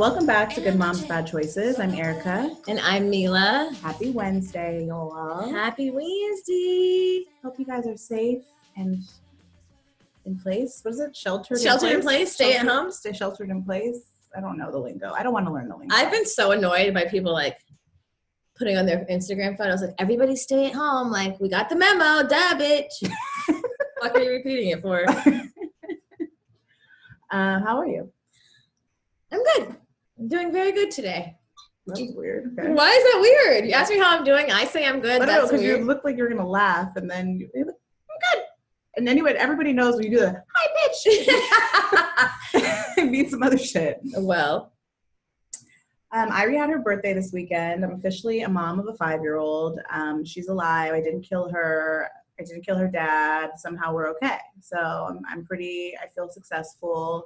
welcome 0.00 0.24
back 0.24 0.48
to 0.48 0.62
Good 0.62 0.78
Moms 0.78 1.04
Bad 1.04 1.26
Choices. 1.26 1.78
I'm 1.78 1.94
Erica. 1.94 2.56
And 2.68 2.80
I'm 2.80 3.10
Mila. 3.10 3.70
Happy 3.82 4.12
Wednesday, 4.12 4.86
y'all. 4.86 5.52
Happy 5.52 5.90
Wednesday. 5.90 7.26
Hope 7.44 7.58
you 7.58 7.66
guys 7.66 7.86
are 7.86 7.98
safe 7.98 8.42
and 8.78 9.02
in 10.24 10.38
place. 10.38 10.80
What 10.82 10.94
is 10.94 11.00
it? 11.00 11.14
Sheltered. 11.14 11.60
Sheltered 11.60 11.92
in 11.92 12.00
place. 12.00 12.32
Stay 12.32 12.56
at 12.56 12.66
home. 12.66 12.90
Stay 12.90 13.12
sheltered 13.12 13.50
in 13.50 13.62
place. 13.62 14.00
I 14.34 14.40
don't 14.40 14.56
know 14.56 14.72
the 14.72 14.78
lingo. 14.78 15.12
I 15.12 15.22
don't 15.22 15.34
want 15.34 15.44
to 15.44 15.52
learn 15.52 15.68
the 15.68 15.76
lingo. 15.76 15.94
I've 15.94 16.10
been 16.10 16.24
so 16.24 16.52
annoyed 16.52 16.94
by 16.94 17.04
people 17.04 17.34
like 17.34 17.58
putting 18.56 18.78
on 18.78 18.86
their 18.86 19.04
Instagram 19.10 19.58
photos 19.58 19.82
like 19.82 19.94
everybody 19.98 20.34
stay 20.34 20.68
at 20.68 20.72
home. 20.72 21.10
Like 21.10 21.38
we 21.40 21.50
got 21.50 21.68
the 21.68 21.76
memo, 21.76 22.26
duh, 22.26 22.54
bitch. 22.54 23.06
what 23.98 24.16
are 24.16 24.22
you 24.22 24.30
repeating 24.30 24.70
it 24.70 24.80
for? 24.80 25.04
Uh, 27.32 27.60
how 27.60 27.78
are 27.78 27.86
you? 27.86 28.10
I'm 29.30 29.38
good. 29.54 29.76
I'm 30.20 30.28
doing 30.28 30.52
very 30.52 30.72
good 30.72 30.90
today. 30.90 31.34
That 31.86 31.98
was 31.98 32.12
weird. 32.14 32.54
Okay. 32.58 32.70
Why 32.70 32.90
is 32.90 33.02
that 33.04 33.18
weird? 33.20 33.66
You 33.66 33.72
ask 33.72 33.90
me 33.90 33.98
how 33.98 34.16
I'm 34.16 34.22
doing. 34.22 34.52
I 34.52 34.66
say 34.66 34.86
I'm 34.86 35.00
good. 35.00 35.22
I 35.22 35.24
don't 35.24 35.26
know 35.26 35.40
That's 35.40 35.50
because 35.50 35.64
you 35.64 35.78
look 35.78 36.04
like 36.04 36.18
you're 36.18 36.28
gonna 36.28 36.46
laugh, 36.46 36.94
and 36.96 37.10
then 37.10 37.38
you, 37.38 37.48
you're 37.54 37.66
I'm 37.66 38.34
good. 38.34 38.44
And 38.96 39.08
then 39.08 39.16
you. 39.16 39.26
Everybody 39.26 39.72
knows 39.72 39.94
when 39.96 40.04
you 40.04 40.10
do 40.10 40.20
the 40.20 40.42
hi 40.54 42.30
bitch. 42.52 42.94
it 42.98 43.10
means 43.10 43.30
some 43.30 43.42
other 43.42 43.56
shit. 43.56 43.98
well, 44.18 44.74
Um, 46.12 46.28
Irie 46.30 46.58
had 46.58 46.68
her 46.68 46.80
birthday 46.80 47.14
this 47.14 47.32
weekend. 47.32 47.82
I'm 47.82 47.92
officially 47.92 48.42
a 48.42 48.48
mom 48.48 48.78
of 48.78 48.86
a 48.88 48.94
five 48.94 49.22
year 49.22 49.36
old. 49.38 49.80
Um, 49.90 50.22
she's 50.22 50.48
alive. 50.48 50.92
I 50.92 51.00
didn't 51.00 51.22
kill 51.22 51.48
her. 51.50 52.08
I 52.38 52.42
didn't 52.44 52.66
kill 52.66 52.76
her 52.76 52.88
dad. 52.88 53.52
Somehow 53.56 53.94
we're 53.94 54.10
okay. 54.10 54.38
So 54.60 54.76
I'm, 54.76 55.20
I'm 55.28 55.44
pretty, 55.46 55.94
I 56.02 56.08
feel 56.14 56.28
successful. 56.30 57.24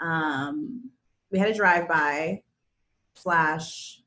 Um, 0.00 0.90
we 1.32 1.38
had 1.38 1.48
a 1.48 1.54
drive 1.54 1.88
by 1.88 2.42
slash 3.14 4.02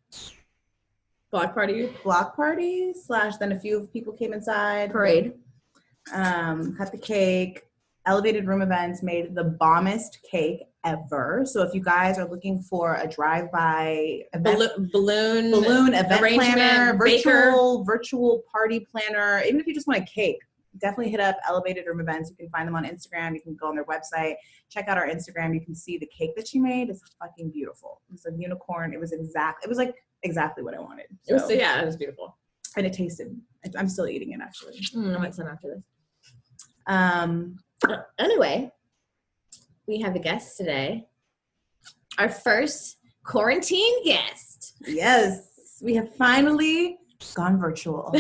block 1.32 1.54
party 1.54 1.90
block 2.04 2.36
party 2.36 2.94
slash 2.94 3.38
then 3.38 3.52
a 3.52 3.60
few 3.60 3.90
people 3.92 4.14
came 4.14 4.32
inside. 4.32 4.92
parade. 4.92 5.34
Um, 6.14 6.76
cut 6.78 6.92
the 6.92 6.98
cake. 6.98 7.64
Elevated 8.06 8.46
room 8.48 8.62
events 8.62 9.02
made 9.02 9.34
the 9.34 9.44
bombest 9.44 10.20
cake 10.30 10.62
ever. 10.86 11.44
So 11.46 11.64
if 11.64 11.74
you 11.74 11.82
guys 11.82 12.20
are 12.20 12.30
looking 12.30 12.62
for 12.62 12.96
a 13.02 13.08
drive 13.08 13.52
by 13.52 14.22
event 14.34 14.44
Balloon, 14.44 14.90
balloon, 14.94 15.52
balloon 15.52 15.94
event 15.96 16.36
planner, 16.36 16.94
baker. 16.94 17.32
virtual 17.32 17.84
virtual 17.84 18.44
party 18.52 18.88
planner. 18.92 19.42
Even 19.46 19.60
if 19.60 19.66
you 19.66 19.74
just 19.74 19.88
want 19.88 20.00
a 20.00 20.06
cake, 20.06 20.38
definitely 20.78 21.12
hit 21.12 21.20
up 21.20 21.38
Elevated 21.48 21.86
Room 21.88 22.00
Events. 22.00 22.30
You 22.30 22.36
can 22.36 22.50
find 22.50 22.68
them 22.68 22.76
on 22.76 22.84
Instagram. 22.86 23.34
You 23.34 23.42
can 23.42 23.56
go 23.56 23.68
on 23.68 23.76
their 23.76 23.86
website, 23.86 24.36
check 24.70 24.88
out 24.88 24.98
our 24.98 25.08
Instagram. 25.08 25.54
You 25.54 25.62
can 25.62 25.76
see 25.76 25.98
the 25.98 26.08
cake 26.08 26.36
that 26.36 26.48
she 26.48 26.60
made. 26.60 26.90
It's 26.90 27.02
fucking 27.20 27.52
beautiful. 27.52 28.02
It's 28.14 28.26
a 28.26 28.32
unicorn. 28.38 28.94
It 28.94 29.00
was 29.00 29.12
exact. 29.12 29.64
It 29.64 29.70
was 29.70 29.78
like 29.78 29.96
exactly 30.24 30.64
what 30.64 30.74
I 30.74 30.80
wanted. 30.80 31.06
It 31.28 31.34
was, 31.34 31.44
So- 31.44 31.50
yeah, 31.52 31.82
it 31.82 31.86
was 31.86 31.96
beautiful. 31.98 32.38
and 32.78 32.86
it 32.86 32.94
tasted. 32.94 33.36
I'm 33.78 33.88
still 33.90 34.08
eating 34.08 34.32
it 34.34 34.40
actually. 34.42 34.78
Mm, 34.96 35.16
I 35.16 35.20
might 35.20 35.34
some 35.36 35.48
after 35.48 35.76
this. 35.76 35.84
Um, 36.88 37.58
anyway, 38.20 38.72
we 39.88 40.00
have 40.02 40.16
a 40.16 40.20
guest 40.20 40.58
today. 40.58 41.08
Our 42.18 42.30
first 42.30 42.98
quarantine 43.24 44.04
guest. 44.04 44.76
yes, 44.86 45.80
we 45.82 45.96
have 45.96 46.14
finally 46.16 46.98
gone 47.34 47.58
virtual. 47.60 48.14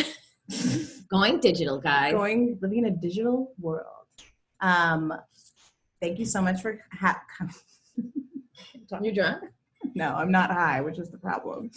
Going 1.10 1.40
digital, 1.40 1.80
guys. 1.80 2.14
going 2.14 2.58
living 2.62 2.80
in 2.80 2.86
a 2.86 2.92
digital 2.92 3.54
world. 3.60 3.86
Um, 4.62 5.14
thank 6.02 6.20
you 6.20 6.26
so 6.26 6.42
much 6.42 6.62
for 6.62 6.80
ha- 6.92 7.22
you 9.02 9.12
drunk? 9.12 9.44
no, 9.94 10.16
I'm 10.16 10.32
not 10.32 10.52
high, 10.52 10.82
which 10.82 10.98
is 10.98 11.10
the 11.12 11.18
problem. 11.18 11.70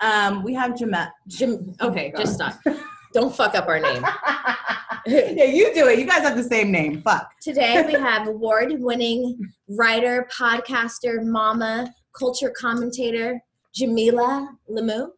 Um, 0.00 0.42
we 0.42 0.54
have 0.54 0.72
Jamette. 0.72 1.10
Jim. 1.26 1.74
Okay, 1.80 2.12
just 2.16 2.34
stop. 2.34 2.58
Don't 3.12 3.34
fuck 3.34 3.54
up 3.54 3.66
our 3.68 3.80
name. 3.80 4.02
yeah, 5.06 5.44
you 5.44 5.72
do 5.74 5.88
it. 5.88 5.98
You 5.98 6.04
guys 6.04 6.22
have 6.22 6.36
the 6.36 6.44
same 6.44 6.70
name. 6.70 7.00
Fuck. 7.02 7.30
Today 7.40 7.82
we 7.86 7.94
have 7.94 8.28
award-winning 8.28 9.38
writer, 9.68 10.28
podcaster, 10.36 11.24
mama, 11.24 11.92
culture 12.16 12.50
commentator, 12.50 13.40
Jamilah 13.74 14.48
Lemieux. 14.70 15.08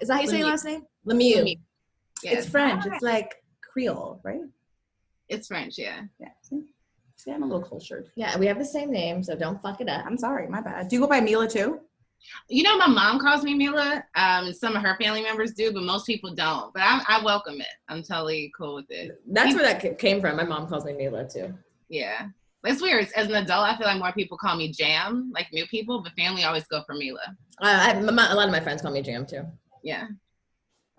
Is 0.00 0.08
that 0.08 0.14
how 0.14 0.20
you 0.20 0.28
say 0.28 0.38
your 0.38 0.48
last 0.48 0.64
name? 0.64 0.82
Lemieux. 1.06 1.42
Lemieux. 1.42 1.58
Yes. 2.22 2.44
It's 2.44 2.48
French. 2.48 2.86
It's 2.86 3.02
like 3.02 3.36
Creole, 3.60 4.20
right? 4.24 4.40
It's 5.28 5.48
French, 5.48 5.78
yeah. 5.78 6.02
Yeah. 6.18 6.28
See? 6.42 6.62
See, 7.16 7.32
I'm 7.32 7.42
a 7.42 7.46
little 7.46 7.62
cultured. 7.62 8.10
Yeah, 8.16 8.38
we 8.38 8.46
have 8.46 8.58
the 8.58 8.64
same 8.64 8.90
name, 8.90 9.22
so 9.22 9.34
don't 9.34 9.60
fuck 9.60 9.80
it 9.80 9.88
up. 9.88 10.06
I'm 10.06 10.16
sorry, 10.16 10.46
my 10.48 10.60
bad. 10.60 10.88
Do 10.88 10.96
you 10.96 11.02
go 11.02 11.08
by 11.08 11.20
Mila 11.20 11.48
too? 11.48 11.80
You 12.48 12.62
know, 12.62 12.76
my 12.76 12.86
mom 12.86 13.18
calls 13.18 13.42
me 13.42 13.54
Mila. 13.54 14.04
Um, 14.16 14.52
some 14.52 14.76
of 14.76 14.82
her 14.82 14.96
family 15.00 15.22
members 15.22 15.52
do, 15.52 15.72
but 15.72 15.82
most 15.82 16.06
people 16.06 16.34
don't. 16.34 16.72
But 16.74 16.82
I, 16.82 17.02
I 17.08 17.24
welcome 17.24 17.60
it. 17.60 17.66
I'm 17.88 18.02
totally 18.02 18.52
cool 18.56 18.76
with 18.76 18.90
it. 18.90 19.20
That's 19.26 19.54
where 19.54 19.62
that 19.62 19.98
came 19.98 20.20
from. 20.20 20.36
My 20.36 20.44
mom 20.44 20.68
calls 20.68 20.84
me 20.84 20.92
Mila 20.92 21.28
too. 21.28 21.54
Yeah. 21.88 22.28
It's 22.64 22.82
weird. 22.82 23.08
As 23.14 23.28
an 23.28 23.36
adult, 23.36 23.66
I 23.66 23.76
feel 23.76 23.86
like 23.86 23.98
more 23.98 24.12
people 24.12 24.36
call 24.36 24.56
me 24.56 24.72
Jam, 24.72 25.30
like 25.32 25.46
new 25.52 25.66
people, 25.68 26.02
but 26.02 26.12
family 26.14 26.44
always 26.44 26.66
go 26.66 26.82
for 26.84 26.94
Mila. 26.94 27.20
Uh, 27.62 27.92
I, 27.94 28.00
my, 28.00 28.30
a 28.30 28.34
lot 28.34 28.46
of 28.46 28.52
my 28.52 28.60
friends 28.60 28.82
call 28.82 28.90
me 28.90 29.00
Jam 29.00 29.24
too. 29.24 29.42
Yeah. 29.82 30.08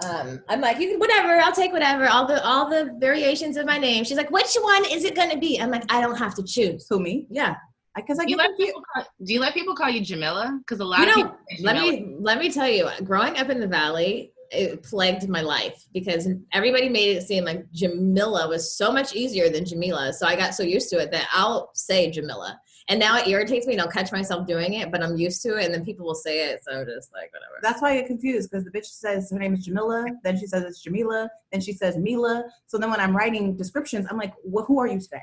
Um, 0.05 0.41
I'm 0.47 0.61
like, 0.61 0.79
you 0.79 0.89
can 0.89 0.99
whatever. 0.99 1.39
I'll 1.41 1.51
take 1.53 1.73
whatever. 1.73 2.07
All 2.07 2.25
the 2.25 2.43
all 2.45 2.69
the 2.69 2.95
variations 2.99 3.57
of 3.57 3.65
my 3.65 3.77
name. 3.77 4.03
She's 4.03 4.17
like, 4.17 4.31
which 4.31 4.55
one 4.61 4.85
is 4.85 5.03
it 5.03 5.15
going 5.15 5.29
to 5.29 5.37
be? 5.37 5.59
I'm 5.59 5.71
like, 5.71 5.83
I 5.91 6.01
don't 6.01 6.15
have 6.17 6.35
to 6.35 6.43
choose. 6.43 6.87
Who 6.89 6.99
me? 6.99 7.25
Yeah, 7.29 7.55
Because 7.95 8.19
I 8.19 8.25
Do 8.25 8.31
you, 8.31 8.38
get 8.38 8.49
let 8.49 8.57
people 8.57 8.81
call, 8.93 9.05
do 9.23 9.33
you 9.33 9.39
let 9.39 9.53
people 9.53 9.75
call 9.75 9.89
you 9.89 10.01
Jamila? 10.01 10.57
Because 10.59 10.79
a 10.79 10.85
lot 10.85 10.99
you 10.99 11.09
of 11.09 11.09
know. 11.09 11.23
people 11.23 11.38
say 11.49 11.63
Let 11.63 11.75
me 11.77 12.15
let 12.19 12.39
me 12.39 12.51
tell 12.51 12.69
you. 12.69 12.88
Growing 13.03 13.38
up 13.38 13.49
in 13.49 13.59
the 13.59 13.67
valley, 13.67 14.31
it 14.51 14.83
plagued 14.83 15.27
my 15.27 15.41
life 15.41 15.85
because 15.93 16.27
everybody 16.53 16.89
made 16.89 17.17
it 17.17 17.23
seem 17.23 17.45
like 17.45 17.69
Jamila 17.71 18.47
was 18.47 18.73
so 18.73 18.91
much 18.91 19.13
easier 19.15 19.49
than 19.49 19.65
Jamila. 19.65 20.13
So 20.13 20.25
I 20.25 20.35
got 20.35 20.55
so 20.55 20.63
used 20.63 20.89
to 20.89 20.97
it 20.97 21.11
that 21.11 21.27
I'll 21.31 21.71
say 21.73 22.09
Jamila. 22.09 22.59
And 22.89 23.00
now 23.00 23.17
it 23.17 23.27
irritates 23.27 23.67
me 23.67 23.73
and 23.73 23.81
I'll 23.81 23.88
catch 23.88 24.11
myself 24.11 24.47
doing 24.47 24.73
it, 24.73 24.91
but 24.91 25.03
I'm 25.03 25.16
used 25.16 25.44
to 25.44 25.57
it 25.57 25.66
and 25.66 25.73
then 25.73 25.85
people 25.85 26.07
will 26.07 26.16
say 26.16 26.50
it. 26.50 26.63
So 26.63 26.72
I'm 26.72 26.88
just 26.88 27.13
like, 27.13 27.31
whatever. 27.31 27.59
That's 27.61 27.81
why 27.83 27.91
I 27.91 27.97
get 27.97 28.07
confused 28.07 28.50
because 28.50 28.66
the 28.66 28.72
bitch 28.72 28.88
says 28.88 29.29
her 29.31 29.38
name 29.38 29.53
is 29.53 29.63
Jamila, 29.66 30.07
then 30.23 30.38
she 30.39 30.47
says 30.47 30.63
it's 30.63 30.81
Jamila, 30.81 31.29
then 31.51 31.61
she 31.61 31.72
says 31.72 31.97
Mila. 31.97 32.45
So 32.66 32.79
then 32.79 32.89
when 32.89 33.00
I'm 33.00 33.16
writing 33.16 33.55
descriptions, 33.55 34.07
I'm 34.09 34.17
like, 34.17 34.33
well, 34.44 34.66
who 34.66 34.79
are 34.79 34.88
you 34.88 35.00
today? 35.00 35.22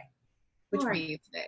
Which 0.70 0.82
Who 0.82 0.88
are 0.88 0.94
you 0.94 1.18
today? 1.24 1.46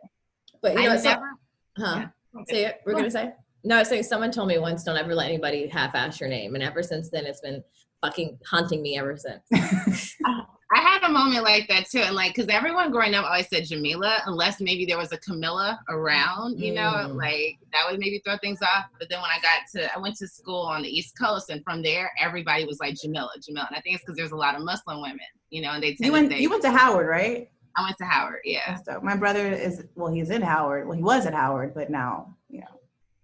But 0.61 0.75
you 0.75 0.83
know, 0.83 0.93
I 0.93 0.97
so- 0.97 1.11
never. 1.11 1.31
huh? 1.77 2.06
yeah. 2.35 2.45
Say 2.49 2.65
it. 2.65 2.81
We're 2.85 2.95
gonna 2.95 3.11
say. 3.11 3.33
No, 3.65 3.77
I 3.77 3.79
was 3.81 3.89
saying 3.89 4.05
someone 4.05 4.31
told 4.31 4.49
me 4.49 4.59
once, 4.59 4.85
don't 4.85 4.97
ever 4.97 5.15
let 5.15 5.27
anybody 5.29 5.67
half-ass 5.67 6.21
your 6.21 6.29
name, 6.29 6.55
and 6.55 6.62
ever 6.62 6.83
since 6.83 7.11
then, 7.11 7.27
it's 7.27 7.41
been 7.41 7.62
fucking 8.00 8.39
haunting 8.47 8.83
me 8.83 8.97
ever 8.99 9.17
since. 9.17 10.17
I 10.71 10.81
had 10.81 11.03
a 11.03 11.09
moment 11.09 11.45
like 11.45 11.67
that 11.69 11.89
too, 11.89 12.01
and 12.01 12.15
like 12.15 12.34
because 12.34 12.49
everyone 12.51 12.91
growing 12.91 13.15
up 13.15 13.25
always 13.25 13.49
said 13.49 13.65
Jamila, 13.65 14.21
unless 14.27 14.61
maybe 14.61 14.84
there 14.84 14.99
was 14.99 15.12
a 15.12 15.19
Camilla 15.19 15.81
around, 15.89 16.59
you 16.61 16.75
know, 16.75 16.91
Mm. 16.91 17.15
like 17.17 17.59
that 17.73 17.91
would 17.91 17.99
maybe 17.99 18.19
throw 18.19 18.37
things 18.39 18.61
off. 18.61 18.84
But 18.99 19.09
then 19.09 19.21
when 19.23 19.31
I 19.31 19.39
got 19.41 19.67
to, 19.77 19.95
I 19.97 19.99
went 19.99 20.17
to 20.17 20.29
school 20.29 20.61
on 20.61 20.83
the 20.83 20.89
East 20.89 21.19
Coast, 21.19 21.49
and 21.49 21.65
from 21.65 21.83
there 21.83 22.12
everybody 22.21 22.67
was 22.67 22.81
like 22.81 22.97
Jamila, 23.01 23.31
Jamila, 23.43 23.67
and 23.71 23.77
I 23.79 23.81
think 23.81 23.95
it's 23.97 24.05
because 24.05 24.17
there's 24.17 24.33
a 24.33 24.37
lot 24.37 24.56
of 24.56 24.62
Muslim 24.62 25.01
women, 25.01 25.21
you 25.51 25.62
know, 25.62 25.71
and 25.71 25.83
they 25.83 25.95
tend 25.95 26.05
You 26.06 26.12
went 26.12 26.31
to 26.31 26.37
say, 26.37 26.43
you 26.43 26.51
went 26.51 26.62
to 26.62 26.71
Howard, 26.71 27.06
right? 27.06 27.49
I 27.77 27.83
went 27.83 27.97
to 27.99 28.05
Howard, 28.05 28.41
yeah. 28.45 28.77
So 28.85 29.00
my 29.03 29.17
brother 29.17 29.47
is 29.50 29.85
well, 29.94 30.12
he's 30.12 30.31
in 30.31 30.43
Howard. 30.43 30.87
Well, 30.87 30.97
he 30.97 31.03
was 31.03 31.25
at 31.26 31.32
Howard, 31.35 31.73
but 31.75 31.88
now, 31.91 32.37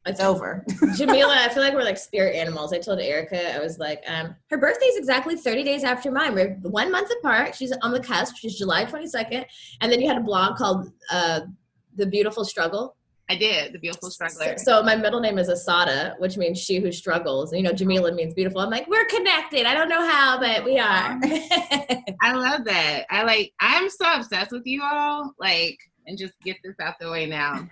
it's 0.06 0.20
over. 0.20 0.64
Jamila, 0.96 1.34
I 1.38 1.48
feel 1.48 1.62
like 1.62 1.74
we're 1.74 1.82
like 1.82 1.98
spirit 1.98 2.36
animals. 2.36 2.72
I 2.72 2.78
told 2.78 3.00
Erica, 3.00 3.54
I 3.54 3.58
was 3.58 3.78
like, 3.78 4.02
um, 4.06 4.34
her 4.50 4.70
is 4.70 4.96
exactly 4.96 5.36
30 5.36 5.62
days 5.62 5.84
after 5.84 6.10
mine. 6.10 6.34
We're 6.34 6.54
one 6.62 6.92
month 6.92 7.10
apart. 7.20 7.54
She's 7.54 7.72
on 7.82 7.92
the 7.92 8.00
cusp. 8.00 8.36
She's 8.36 8.56
July 8.56 8.84
22nd. 8.84 9.44
And 9.80 9.90
then 9.90 10.00
you 10.00 10.08
had 10.08 10.18
a 10.18 10.22
blog 10.22 10.56
called 10.56 10.90
uh, 11.10 11.40
The 11.96 12.06
Beautiful 12.06 12.44
Struggle. 12.44 12.96
I 13.28 13.36
did 13.36 13.72
the 13.72 13.78
beautiful 13.78 14.10
struggler. 14.10 14.58
So 14.58 14.82
my 14.82 14.96
middle 14.96 15.20
name 15.20 15.38
is 15.38 15.48
Assata, 15.48 16.14
which 16.18 16.36
means 16.36 16.58
she 16.58 16.78
who 16.78 16.92
struggles. 16.92 17.52
And, 17.52 17.62
you 17.62 17.66
know, 17.66 17.72
Jamila 17.72 18.12
means 18.12 18.34
beautiful. 18.34 18.60
I'm 18.60 18.68
like, 18.68 18.86
we're 18.86 19.06
connected. 19.06 19.64
I 19.64 19.72
don't 19.72 19.88
know 19.88 20.06
how, 20.06 20.38
but 20.38 20.62
we 20.62 20.78
are. 20.78 21.18
I 22.20 22.32
love 22.34 22.64
that. 22.64 23.04
I 23.08 23.22
like. 23.22 23.54
I'm 23.60 23.88
so 23.88 24.12
obsessed 24.12 24.52
with 24.52 24.66
you 24.66 24.82
all. 24.82 25.32
Like, 25.38 25.78
and 26.06 26.18
just 26.18 26.34
get 26.42 26.58
this 26.62 26.74
out 26.80 26.98
the 27.00 27.10
way 27.10 27.24
now, 27.24 27.66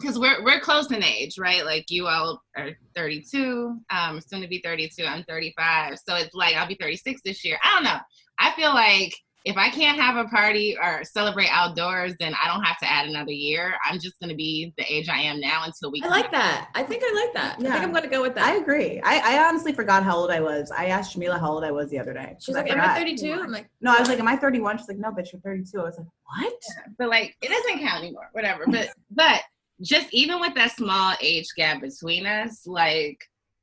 because 0.00 0.18
we're 0.18 0.42
we're 0.44 0.60
close 0.60 0.90
in 0.90 1.02
age, 1.02 1.38
right? 1.38 1.64
Like 1.64 1.90
you 1.90 2.06
all 2.06 2.42
are 2.56 2.70
32. 2.94 3.78
Um, 3.90 4.20
soon 4.20 4.40
to 4.42 4.48
be 4.48 4.60
32. 4.64 5.04
I'm 5.04 5.24
35. 5.24 5.98
So 6.06 6.14
it's 6.16 6.34
like 6.34 6.54
I'll 6.54 6.68
be 6.68 6.76
36 6.80 7.20
this 7.24 7.44
year. 7.44 7.58
I 7.64 7.74
don't 7.74 7.84
know. 7.84 7.98
I 8.38 8.52
feel 8.52 8.74
like 8.74 9.14
if 9.44 9.56
I 9.56 9.68
can't 9.70 9.96
have 10.00 10.16
a 10.16 10.28
party 10.28 10.76
or 10.82 11.04
celebrate 11.04 11.46
outdoors, 11.52 12.14
then 12.18 12.34
I 12.42 12.48
don't 12.48 12.64
have 12.64 12.78
to 12.80 12.90
add 12.90 13.06
another 13.06 13.30
year. 13.30 13.74
I'm 13.88 14.00
just 14.00 14.18
gonna 14.20 14.34
be 14.34 14.74
the 14.76 14.84
age 14.92 15.08
I 15.08 15.20
am 15.20 15.38
now 15.38 15.62
until 15.64 15.92
we. 15.92 16.02
I 16.02 16.08
like 16.08 16.32
that. 16.32 16.68
I 16.74 16.82
think 16.82 17.04
I 17.06 17.12
like 17.24 17.32
that. 17.34 17.56
I 17.60 17.62
Yeah. 17.62 17.72
think 17.74 17.84
I'm 17.84 17.92
going 17.92 18.02
to 18.02 18.08
go 18.10 18.22
with 18.22 18.34
that. 18.34 18.44
I 18.44 18.56
agree. 18.56 19.00
I, 19.04 19.36
I 19.36 19.46
honestly 19.46 19.72
forgot 19.72 20.02
how 20.02 20.16
old 20.16 20.32
I 20.32 20.40
was. 20.40 20.72
I 20.76 20.86
asked 20.86 21.12
Jamila 21.12 21.38
how 21.38 21.52
old 21.52 21.62
I 21.62 21.70
was 21.70 21.90
the 21.90 21.98
other 22.00 22.12
day. 22.12 22.34
She's 22.40 22.56
I 22.56 22.62
like, 22.62 22.72
am 22.72 22.80
I 22.80 22.94
forgot. 22.94 22.98
32? 22.98 23.32
I'm 23.34 23.52
like, 23.52 23.68
No, 23.80 23.94
I 23.94 24.00
was 24.00 24.08
like, 24.08 24.18
am 24.18 24.26
I 24.26 24.34
31? 24.34 24.78
She's 24.78 24.88
like, 24.88 24.98
no, 24.98 25.10
bitch, 25.12 25.32
you're 25.32 25.40
32. 25.42 25.78
I 25.78 25.82
was 25.84 25.96
like, 25.96 26.06
what? 26.36 26.52
but 26.98 27.08
like 27.08 27.36
it 27.40 27.48
doesn't 27.48 27.78
count 27.86 28.02
anymore. 28.02 28.28
Whatever. 28.32 28.64
But 28.66 28.88
but 29.12 29.42
just 29.82 30.12
even 30.12 30.40
with 30.40 30.54
that 30.54 30.72
small 30.72 31.14
age 31.20 31.48
gap 31.56 31.80
between 31.80 32.26
us, 32.26 32.66
like 32.66 33.18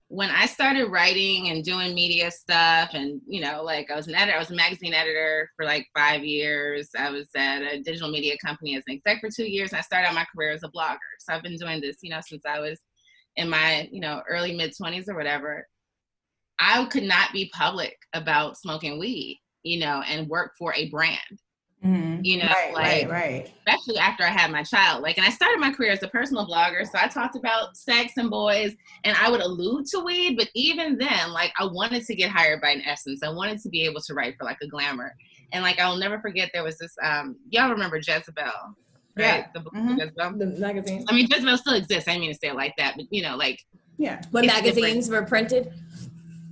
when 0.10 0.30
I 0.30 0.46
started 0.46 0.92
writing 0.92 1.50
and 1.50 1.64
doing 1.64 1.96
media 1.96 2.30
stuff, 2.30 2.92
and 2.94 3.20
you 3.26 3.42
know, 3.42 3.64
like 3.64 3.90
I 3.90 3.96
was 3.96 4.08
an 4.08 4.16
editor, 4.16 4.36
I 4.36 4.40
was 4.40 4.52
a 4.52 4.56
magazine 4.56 4.94
editor 4.94 5.50
for 5.56 5.66
like 5.66 5.88
five 5.98 6.24
years. 6.24 6.90
I 6.98 7.10
was 7.10 7.30
at 7.36 7.64
a 7.64 7.82
digital 7.82 8.12
media 8.12 8.36
company 8.44 8.76
as 8.76 8.84
an 8.88 8.96
exec 8.96 9.22
for 9.22 9.30
two 9.36 9.50
years, 9.50 9.72
and 9.72 9.80
I 9.80 9.82
started 9.82 10.08
out 10.08 10.14
my 10.14 10.28
career 10.36 10.52
as 10.52 10.64
a 10.64 10.70
blogger. 10.70 10.98
So 11.20 11.34
I've 11.34 11.42
been 11.44 11.58
doing 11.58 11.82
this, 11.82 11.98
you 12.04 12.12
know, 12.12 12.20
since 12.22 12.44
I 12.46 12.60
was 12.60 12.80
in 13.38 13.50
my, 13.50 13.90
you 13.92 14.02
know, 14.02 14.22
early 14.30 14.56
mid 14.56 14.76
twenties 14.78 15.10
or 15.10 15.16
whatever. 15.16 15.68
I 16.60 16.86
could 16.86 17.04
not 17.04 17.34
be 17.34 17.52
public 17.54 17.98
about 18.14 18.58
smoking 18.58 19.00
weed, 19.00 19.42
you 19.64 19.80
know, 19.80 20.04
and 20.08 20.30
work 20.30 20.52
for 20.60 20.74
a 20.76 20.90
brand. 20.90 21.18
Mm-hmm. 21.84 22.24
You 22.24 22.38
know, 22.38 22.48
right, 22.48 22.74
like 22.74 22.84
right, 22.84 23.10
right. 23.10 23.54
especially 23.58 23.98
after 23.98 24.24
I 24.24 24.30
had 24.30 24.52
my 24.52 24.64
child. 24.64 25.04
Like, 25.04 25.18
and 25.18 25.28
I 25.28 25.30
started 25.30 25.60
my 25.60 25.72
career 25.72 25.92
as 25.92 26.02
a 26.02 26.08
personal 26.08 26.48
blogger, 26.48 26.86
so 26.86 26.98
I 26.98 27.08
talked 27.10 27.36
about 27.36 27.76
sex 27.76 28.14
and 28.16 28.30
boys, 28.30 28.74
and 29.04 29.18
I 29.18 29.30
would 29.30 29.42
allude 29.42 29.88
to 29.88 30.00
weed. 30.00 30.38
But 30.38 30.48
even 30.56 30.98
then, 30.98 31.34
like, 31.34 31.52
I 31.60 31.66
wanted 31.66 32.06
to 32.06 32.16
get 32.16 32.30
hired 32.30 32.62
by 32.62 32.70
an 32.70 32.82
Essence. 32.86 33.22
I 33.22 33.30
wanted 33.30 33.60
to 33.64 33.70
be 33.70 33.84
able 33.84 34.00
to 34.00 34.14
write 34.14 34.36
for 34.38 34.46
like 34.46 34.60
a 34.62 34.68
Glamour, 34.68 35.14
and 35.52 35.62
like 35.62 35.78
I'll 35.78 35.98
never 35.98 36.20
forget 36.22 36.52
there 36.54 36.64
was 36.64 36.78
this. 36.78 36.96
um 37.04 37.36
Y'all 37.50 37.70
remember 37.70 37.98
Jezebel? 37.98 38.44
Right? 39.16 39.26
Yeah, 39.26 39.48
the, 39.54 39.60
mm-hmm. 39.60 40.00
Jezebel, 40.00 40.38
the 40.40 40.46
magazine. 40.46 41.06
I 41.10 41.14
mean, 41.14 41.28
Jezebel 41.30 41.58
still 41.58 41.76
exists. 41.76 42.08
I 42.08 42.14
didn't 42.14 42.22
mean 42.22 42.32
to 42.32 42.40
say 42.42 42.48
it 42.48 42.56
like 42.56 42.76
that, 42.78 42.94
but 42.96 43.08
you 43.12 43.24
know, 43.24 43.36
like 43.36 43.60
yeah, 43.98 44.22
when 44.32 44.46
magazines 44.46 45.08
different. 45.08 45.26
were 45.26 45.28
printed. 45.28 45.74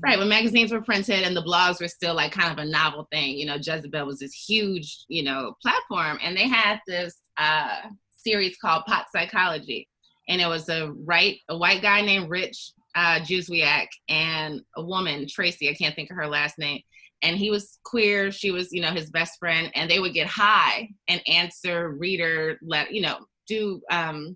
Right, 0.04 0.18
when 0.18 0.30
magazines 0.30 0.72
were 0.72 0.82
printed 0.82 1.22
and 1.24 1.36
the 1.36 1.44
blogs 1.44 1.80
were 1.80 1.88
still 1.88 2.16
like 2.16 2.32
kind 2.32 2.52
of 2.52 2.58
a 2.58 2.68
novel 2.68 3.08
thing, 3.12 3.38
you 3.38 3.46
know, 3.46 3.56
Jezebel 3.56 4.08
was 4.08 4.20
this 4.20 4.34
huge, 4.34 5.06
you 5.08 5.24
know, 5.24 5.54
platform, 5.62 6.18
and 6.24 6.36
they 6.36 6.48
had 6.48 6.80
this 6.88 7.20
uh, 7.38 7.82
series 8.10 8.58
called 8.58 8.86
Pot 8.86 9.08
Psychology, 9.16 9.88
and 10.28 10.42
it 10.42 10.48
was 10.48 10.70
a 10.70 10.92
right 11.06 11.38
a 11.50 11.58
white 11.58 11.84
guy 11.84 12.02
named 12.02 12.32
Rich 12.32 12.72
uh, 12.96 13.20
Juzwiak 13.20 13.88
and 14.10 14.62
a 14.76 14.84
woman 14.84 15.28
Tracy, 15.28 15.70
I 15.70 15.76
can't 15.76 15.94
think 15.94 16.10
of 16.10 16.18
her 16.18 16.28
last 16.28 16.58
name, 16.58 16.82
and 17.22 17.38
he 17.38 17.52
was 17.52 17.78
queer, 17.84 18.32
she 18.32 18.50
was, 18.50 18.74
you 18.74 18.82
know, 18.82 18.92
his 18.92 19.12
best 19.12 19.38
friend, 19.38 19.72
and 19.76 19.90
they 19.90 20.00
would 20.00 20.14
get 20.14 20.28
high 20.28 20.90
and 21.10 21.22
answer 21.28 21.92
reader 21.92 22.58
let 22.64 22.92
you 22.92 23.02
know 23.02 23.20
do 23.48 23.82
um, 23.92 24.36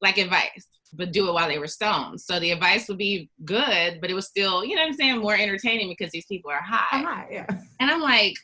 like 0.00 0.18
advice 0.18 0.66
but 0.92 1.12
do 1.12 1.28
it 1.28 1.32
while 1.32 1.48
they 1.48 1.58
were 1.58 1.66
stoned. 1.66 2.20
So 2.20 2.40
the 2.40 2.50
advice 2.50 2.88
would 2.88 2.98
be 2.98 3.30
good, 3.44 4.00
but 4.00 4.10
it 4.10 4.14
was 4.14 4.26
still, 4.26 4.64
you 4.64 4.74
know 4.74 4.82
I'm 4.82 4.92
saying, 4.92 5.18
more 5.18 5.36
entertaining 5.36 5.88
because 5.88 6.12
these 6.12 6.26
people 6.26 6.50
are 6.50 6.62
high. 6.62 6.98
high 6.98 7.28
yeah. 7.30 7.46
And 7.78 7.90
I'm 7.90 8.00
like, 8.00 8.34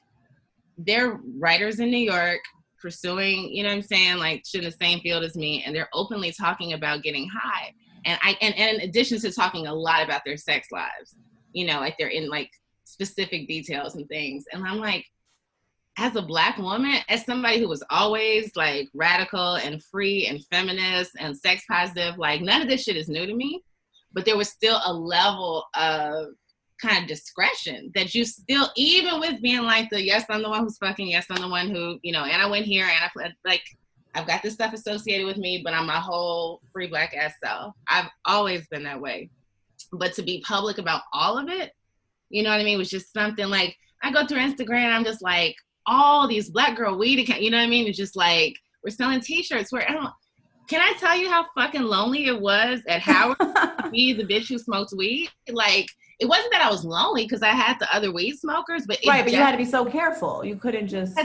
they're 0.79 1.21
writers 1.39 1.81
in 1.81 1.91
New 1.91 1.99
York 1.99 2.41
pursuing, 2.81 3.51
you 3.53 3.63
know 3.63 3.71
I'm 3.71 3.83
saying, 3.83 4.19
like 4.19 4.45
in 4.55 4.65
the 4.65 4.71
same 4.71 5.01
field 5.01 5.25
as 5.25 5.37
me, 5.37 5.65
and 5.65 5.75
they're 5.75 5.89
openly 5.93 6.33
talking 6.33 6.73
about 6.73 7.03
getting 7.03 7.29
high. 7.29 7.73
And 8.05 8.19
I 8.23 8.37
and, 8.41 8.55
and 8.57 8.77
in 8.79 8.89
addition 8.89 9.21
to 9.21 9.33
talking 9.33 9.67
a 9.67 9.75
lot 9.75 10.05
about 10.05 10.23
their 10.25 10.37
sex 10.37 10.69
lives, 10.71 11.17
you 11.53 11.67
know, 11.67 11.81
like 11.81 11.97
they're 11.99 12.09
in 12.09 12.29
like 12.29 12.51
specific 12.85 13.49
details 13.49 13.97
and 13.97 14.07
things. 14.09 14.45
And 14.53 14.65
I'm 14.65 14.79
like, 14.79 15.05
as 15.99 16.15
a 16.17 16.23
black 16.23 16.59
woman, 16.59 16.99
as 17.09 17.25
somebody 17.25 17.59
who 17.59 17.69
was 17.69 17.83
always 17.91 18.55
like 18.55 18.89
radical 18.95 19.55
and 19.55 19.83
free 19.83 20.27
and 20.27 20.45
feminist 20.47 21.13
and 21.19 21.37
sex 21.37 21.65
positive, 21.69 22.19
like 22.19 22.43
none 22.43 22.61
of 22.61 22.69
this 22.69 22.83
shit 22.83 22.97
is 22.97 23.09
new 23.09 23.27
to 23.27 23.35
me. 23.35 23.63
But 24.13 24.25
there 24.25 24.37
was 24.37 24.49
still 24.49 24.81
a 24.85 24.93
level 24.93 25.65
of 25.75 26.29
kind 26.81 27.03
of 27.03 27.09
discretion 27.09 27.91
that 27.95 28.15
you 28.15 28.25
still, 28.25 28.69
even 28.77 29.21
with 29.21 29.41
being 29.41 29.63
like 29.63 29.89
the 29.91 30.03
yes, 30.03 30.25
I'm 30.29 30.43
the 30.43 30.51
one 30.51 30.63
who's 30.63 30.79
fucking, 30.79 31.09
yes, 31.09 31.27
I'm 31.31 31.41
the 31.41 31.49
one 31.49 31.69
who, 31.69 31.99
you 32.03 32.13
know, 32.13 32.25
and 32.25 32.43
I 32.43 32.47
went 32.47 32.67
here 32.67 32.85
and 32.85 33.11
I 33.25 33.33
like 33.45 33.63
I've 34.15 34.27
got 34.27 34.43
this 34.43 34.55
stuff 34.55 34.73
associated 34.73 35.27
with 35.27 35.37
me, 35.37 35.61
but 35.63 35.75
I'm 35.75 35.87
my 35.87 36.01
whole 36.01 36.63
free 36.73 36.87
black 36.87 37.15
ass 37.15 37.35
self. 37.45 37.75
I've 37.87 38.09
always 38.25 38.67
been 38.69 38.83
that 38.85 39.01
way. 39.01 39.31
But 39.93 40.15
to 40.15 40.23
be 40.23 40.43
public 40.47 40.79
about 40.79 41.03
all 41.13 41.37
of 41.37 41.49
it, 41.49 41.73
you 42.31 42.43
know 42.43 42.51
what 42.51 42.61
I 42.61 42.65
mean, 42.65 42.79
was 42.79 42.89
just 42.89 43.13
something 43.13 43.47
like 43.49 43.77
I 44.03 44.11
go 44.11 44.27
through 44.27 44.39
Instagram, 44.39 44.93
I'm 44.93 45.05
just 45.05 45.23
like, 45.23 45.55
all 45.87 46.27
these 46.27 46.51
black 46.51 46.77
girl 46.77 46.97
weed 46.97 47.19
account. 47.19 47.43
You 47.43 47.51
know 47.51 47.59
what 47.59 47.65
I 47.65 47.69
mean? 47.69 47.87
It's 47.87 47.97
just 47.97 48.17
like 48.17 48.57
we're 48.85 48.91
selling 48.91 49.21
T-shirts. 49.21 49.73
Where 49.73 49.89
I 49.89 49.93
don't. 49.93 50.11
Can 50.69 50.81
I 50.81 50.95
tell 50.99 51.17
you 51.17 51.31
how 51.31 51.47
fucking 51.57 51.83
lonely 51.83 52.27
it 52.27 52.41
was 52.41 52.81
at 52.89 53.01
Howard 53.01 53.39
me, 53.93 54.13
the 54.13 54.25
bitch 54.25 54.49
who 54.49 54.59
smoked 54.59 54.93
weed? 54.97 55.29
Like 55.49 55.89
it 56.19 56.27
wasn't 56.27 56.53
that 56.53 56.63
I 56.63 56.71
was 56.71 56.85
lonely 56.85 57.25
because 57.25 57.43
I 57.43 57.51
had 57.51 57.79
the 57.79 57.95
other 57.95 58.13
weed 58.13 58.37
smokers, 58.37 58.85
but 58.87 58.99
right. 59.07 59.25
But 59.25 59.33
you 59.33 59.39
had 59.39 59.53
to 59.53 59.59
be 59.59 59.65
so 59.65 59.85
careful. 59.85 60.45
You 60.45 60.57
couldn't 60.57 60.89
just 60.89 61.19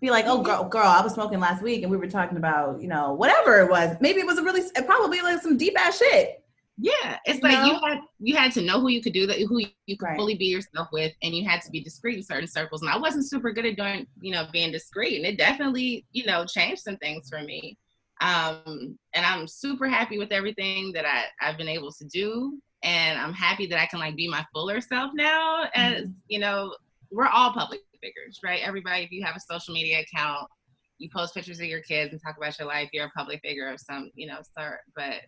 be 0.00 0.10
like, 0.10 0.24
"Oh, 0.26 0.42
girl, 0.42 0.64
girl, 0.64 0.86
I 0.86 1.02
was 1.02 1.14
smoking 1.14 1.40
last 1.40 1.62
week, 1.62 1.82
and 1.82 1.90
we 1.90 1.96
were 1.96 2.06
talking 2.06 2.38
about, 2.38 2.80
you 2.80 2.88
know, 2.88 3.12
whatever 3.12 3.60
it 3.60 3.70
was. 3.70 3.96
Maybe 4.00 4.20
it 4.20 4.26
was 4.26 4.38
a 4.38 4.42
really, 4.42 4.62
probably 4.86 5.20
like 5.20 5.42
some 5.42 5.56
deep 5.58 5.78
ass 5.78 5.98
shit." 5.98 6.39
Yeah, 6.82 7.18
it's 7.26 7.42
you 7.42 7.48
like 7.48 7.58
know? 7.58 7.66
you 7.66 7.80
had 7.86 7.98
you 8.20 8.36
had 8.36 8.52
to 8.52 8.62
know 8.62 8.80
who 8.80 8.88
you 8.88 9.02
could 9.02 9.12
do 9.12 9.26
that, 9.26 9.38
who 9.38 9.58
you 9.58 9.98
could 9.98 10.06
right. 10.06 10.16
fully 10.16 10.34
be 10.34 10.46
yourself 10.46 10.88
with, 10.92 11.12
and 11.22 11.34
you 11.34 11.46
had 11.46 11.60
to 11.62 11.70
be 11.70 11.82
discreet 11.82 12.16
in 12.16 12.22
certain 12.22 12.48
circles. 12.48 12.80
And 12.80 12.90
I 12.90 12.96
wasn't 12.96 13.28
super 13.28 13.52
good 13.52 13.66
at 13.66 13.76
doing, 13.76 14.06
you 14.20 14.32
know, 14.32 14.46
being 14.50 14.72
discreet, 14.72 15.16
and 15.16 15.26
it 15.26 15.36
definitely, 15.36 16.06
you 16.12 16.24
know, 16.24 16.46
changed 16.46 16.82
some 16.82 16.96
things 16.96 17.28
for 17.28 17.42
me. 17.42 17.76
Um, 18.22 18.98
and 19.12 19.26
I'm 19.26 19.46
super 19.46 19.88
happy 19.88 20.18
with 20.18 20.32
everything 20.32 20.92
that 20.92 21.04
I 21.04 21.24
I've 21.40 21.58
been 21.58 21.68
able 21.68 21.92
to 21.92 22.04
do, 22.06 22.58
and 22.82 23.18
I'm 23.18 23.34
happy 23.34 23.66
that 23.66 23.78
I 23.78 23.86
can 23.86 23.98
like 23.98 24.16
be 24.16 24.28
my 24.28 24.46
fuller 24.50 24.80
self 24.80 25.10
now. 25.14 25.64
As 25.74 26.04
mm-hmm. 26.04 26.12
you 26.28 26.38
know, 26.38 26.74
we're 27.10 27.26
all 27.26 27.52
public 27.52 27.80
figures, 28.00 28.40
right? 28.42 28.62
Everybody, 28.64 29.02
if 29.02 29.10
you 29.10 29.22
have 29.22 29.36
a 29.36 29.40
social 29.40 29.74
media 29.74 30.00
account, 30.00 30.48
you 30.96 31.10
post 31.14 31.34
pictures 31.34 31.60
of 31.60 31.66
your 31.66 31.82
kids 31.82 32.12
and 32.12 32.22
talk 32.22 32.38
about 32.38 32.58
your 32.58 32.68
life, 32.68 32.88
you're 32.94 33.06
a 33.06 33.10
public 33.10 33.42
figure 33.42 33.68
of 33.68 33.80
some, 33.80 34.10
you 34.14 34.26
know, 34.26 34.38
sort. 34.56 34.80
But 34.96 35.22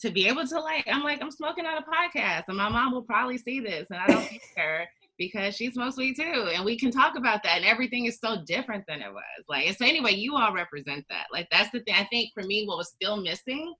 to 0.00 0.10
be 0.10 0.28
able 0.28 0.46
to 0.46 0.60
like, 0.60 0.86
I'm 0.86 1.02
like, 1.02 1.20
I'm 1.20 1.30
smoking 1.30 1.66
on 1.66 1.78
a 1.78 1.82
podcast, 1.82 2.44
and 2.48 2.56
my 2.56 2.68
mom 2.68 2.92
will 2.92 3.02
probably 3.02 3.38
see 3.38 3.60
this, 3.60 3.88
and 3.90 4.00
I 4.00 4.06
don't 4.06 4.28
care 4.56 4.88
because 5.18 5.56
she 5.56 5.70
smokes 5.70 5.96
weed 5.96 6.14
too, 6.14 6.50
and 6.54 6.64
we 6.64 6.78
can 6.78 6.90
talk 6.90 7.16
about 7.16 7.42
that. 7.42 7.56
And 7.56 7.64
everything 7.64 8.06
is 8.06 8.18
so 8.20 8.42
different 8.46 8.84
than 8.86 9.02
it 9.02 9.12
was. 9.12 9.44
Like, 9.48 9.76
so 9.76 9.84
anyway, 9.84 10.14
you 10.14 10.36
all 10.36 10.52
represent 10.52 11.04
that. 11.10 11.26
Like, 11.32 11.48
that's 11.50 11.70
the 11.70 11.80
thing. 11.80 11.94
I 11.96 12.04
think 12.04 12.30
for 12.32 12.44
me, 12.44 12.64
what 12.66 12.78
was 12.78 12.90
still 12.90 13.16
missing, 13.20 13.74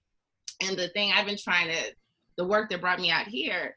and 0.61 0.77
the 0.77 0.89
thing 0.89 1.13
I've 1.15 1.27
been 1.27 1.39
trying 1.39 1.69
to, 1.69 1.95
the 2.37 2.47
work 2.47 2.71
that 2.71 2.81
brought 2.81 3.01
me 3.01 3.11
out 3.11 3.29
here 3.29 3.77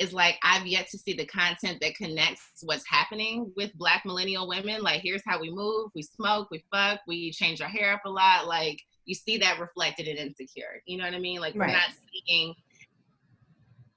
is 0.00 0.14
like 0.14 0.38
I've 0.42 0.66
yet 0.66 0.88
to 0.88 0.98
see 0.98 1.12
the 1.12 1.26
content 1.26 1.78
that 1.82 1.94
connects 1.94 2.42
what's 2.62 2.88
happening 2.88 3.52
with 3.54 3.70
black 3.74 4.02
millennial 4.06 4.48
women. 4.48 4.82
Like 4.82 5.02
here's 5.02 5.22
how 5.26 5.38
we 5.38 5.50
move, 5.50 5.90
we 5.94 6.02
smoke, 6.02 6.48
we 6.50 6.64
fuck, 6.72 7.00
we 7.06 7.30
change 7.30 7.60
our 7.60 7.68
hair 7.68 7.92
up 7.92 8.00
a 8.06 8.10
lot. 8.10 8.46
Like 8.46 8.80
you 9.10 9.16
see 9.16 9.36
that 9.38 9.58
reflected 9.58 10.06
in 10.06 10.16
insecure. 10.16 10.80
You 10.86 10.96
know 10.96 11.04
what 11.04 11.14
I 11.14 11.18
mean? 11.18 11.40
Like 11.40 11.56
right. 11.56 11.66
we're 11.66 11.72
not 11.72 11.88
seeing 12.28 12.54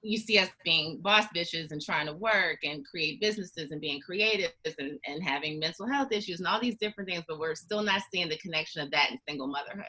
you 0.01 0.17
see 0.17 0.39
us 0.39 0.49
being 0.65 0.99
boss 1.01 1.25
bitches 1.35 1.71
and 1.71 1.79
trying 1.79 2.07
to 2.07 2.13
work 2.13 2.57
and 2.63 2.83
create 2.83 3.21
businesses 3.21 3.71
and 3.71 3.79
being 3.79 4.01
creative 4.01 4.51
and, 4.79 4.99
and 5.05 5.23
having 5.23 5.59
mental 5.59 5.87
health 5.87 6.11
issues 6.11 6.39
and 6.39 6.47
all 6.47 6.59
these 6.59 6.77
different 6.77 7.07
things, 7.09 7.23
but 7.27 7.39
we're 7.39 7.53
still 7.55 7.83
not 7.83 8.01
seeing 8.11 8.27
the 8.27 8.37
connection 8.37 8.81
of 8.81 8.89
that 8.89 9.11
in 9.11 9.19
single 9.29 9.47
motherhood. 9.47 9.85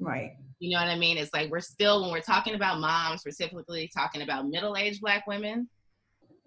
Right. 0.00 0.32
You 0.58 0.72
know 0.72 0.84
what 0.84 0.90
I 0.90 0.98
mean? 0.98 1.16
It's 1.16 1.32
like 1.32 1.48
we're 1.48 1.60
still, 1.60 2.02
when 2.02 2.10
we're 2.10 2.20
talking 2.20 2.56
about 2.56 2.80
moms, 2.80 3.22
we're 3.24 3.30
typically 3.30 3.88
talking 3.96 4.22
about 4.22 4.48
middle 4.48 4.76
aged 4.76 5.00
Black 5.00 5.28
women, 5.28 5.70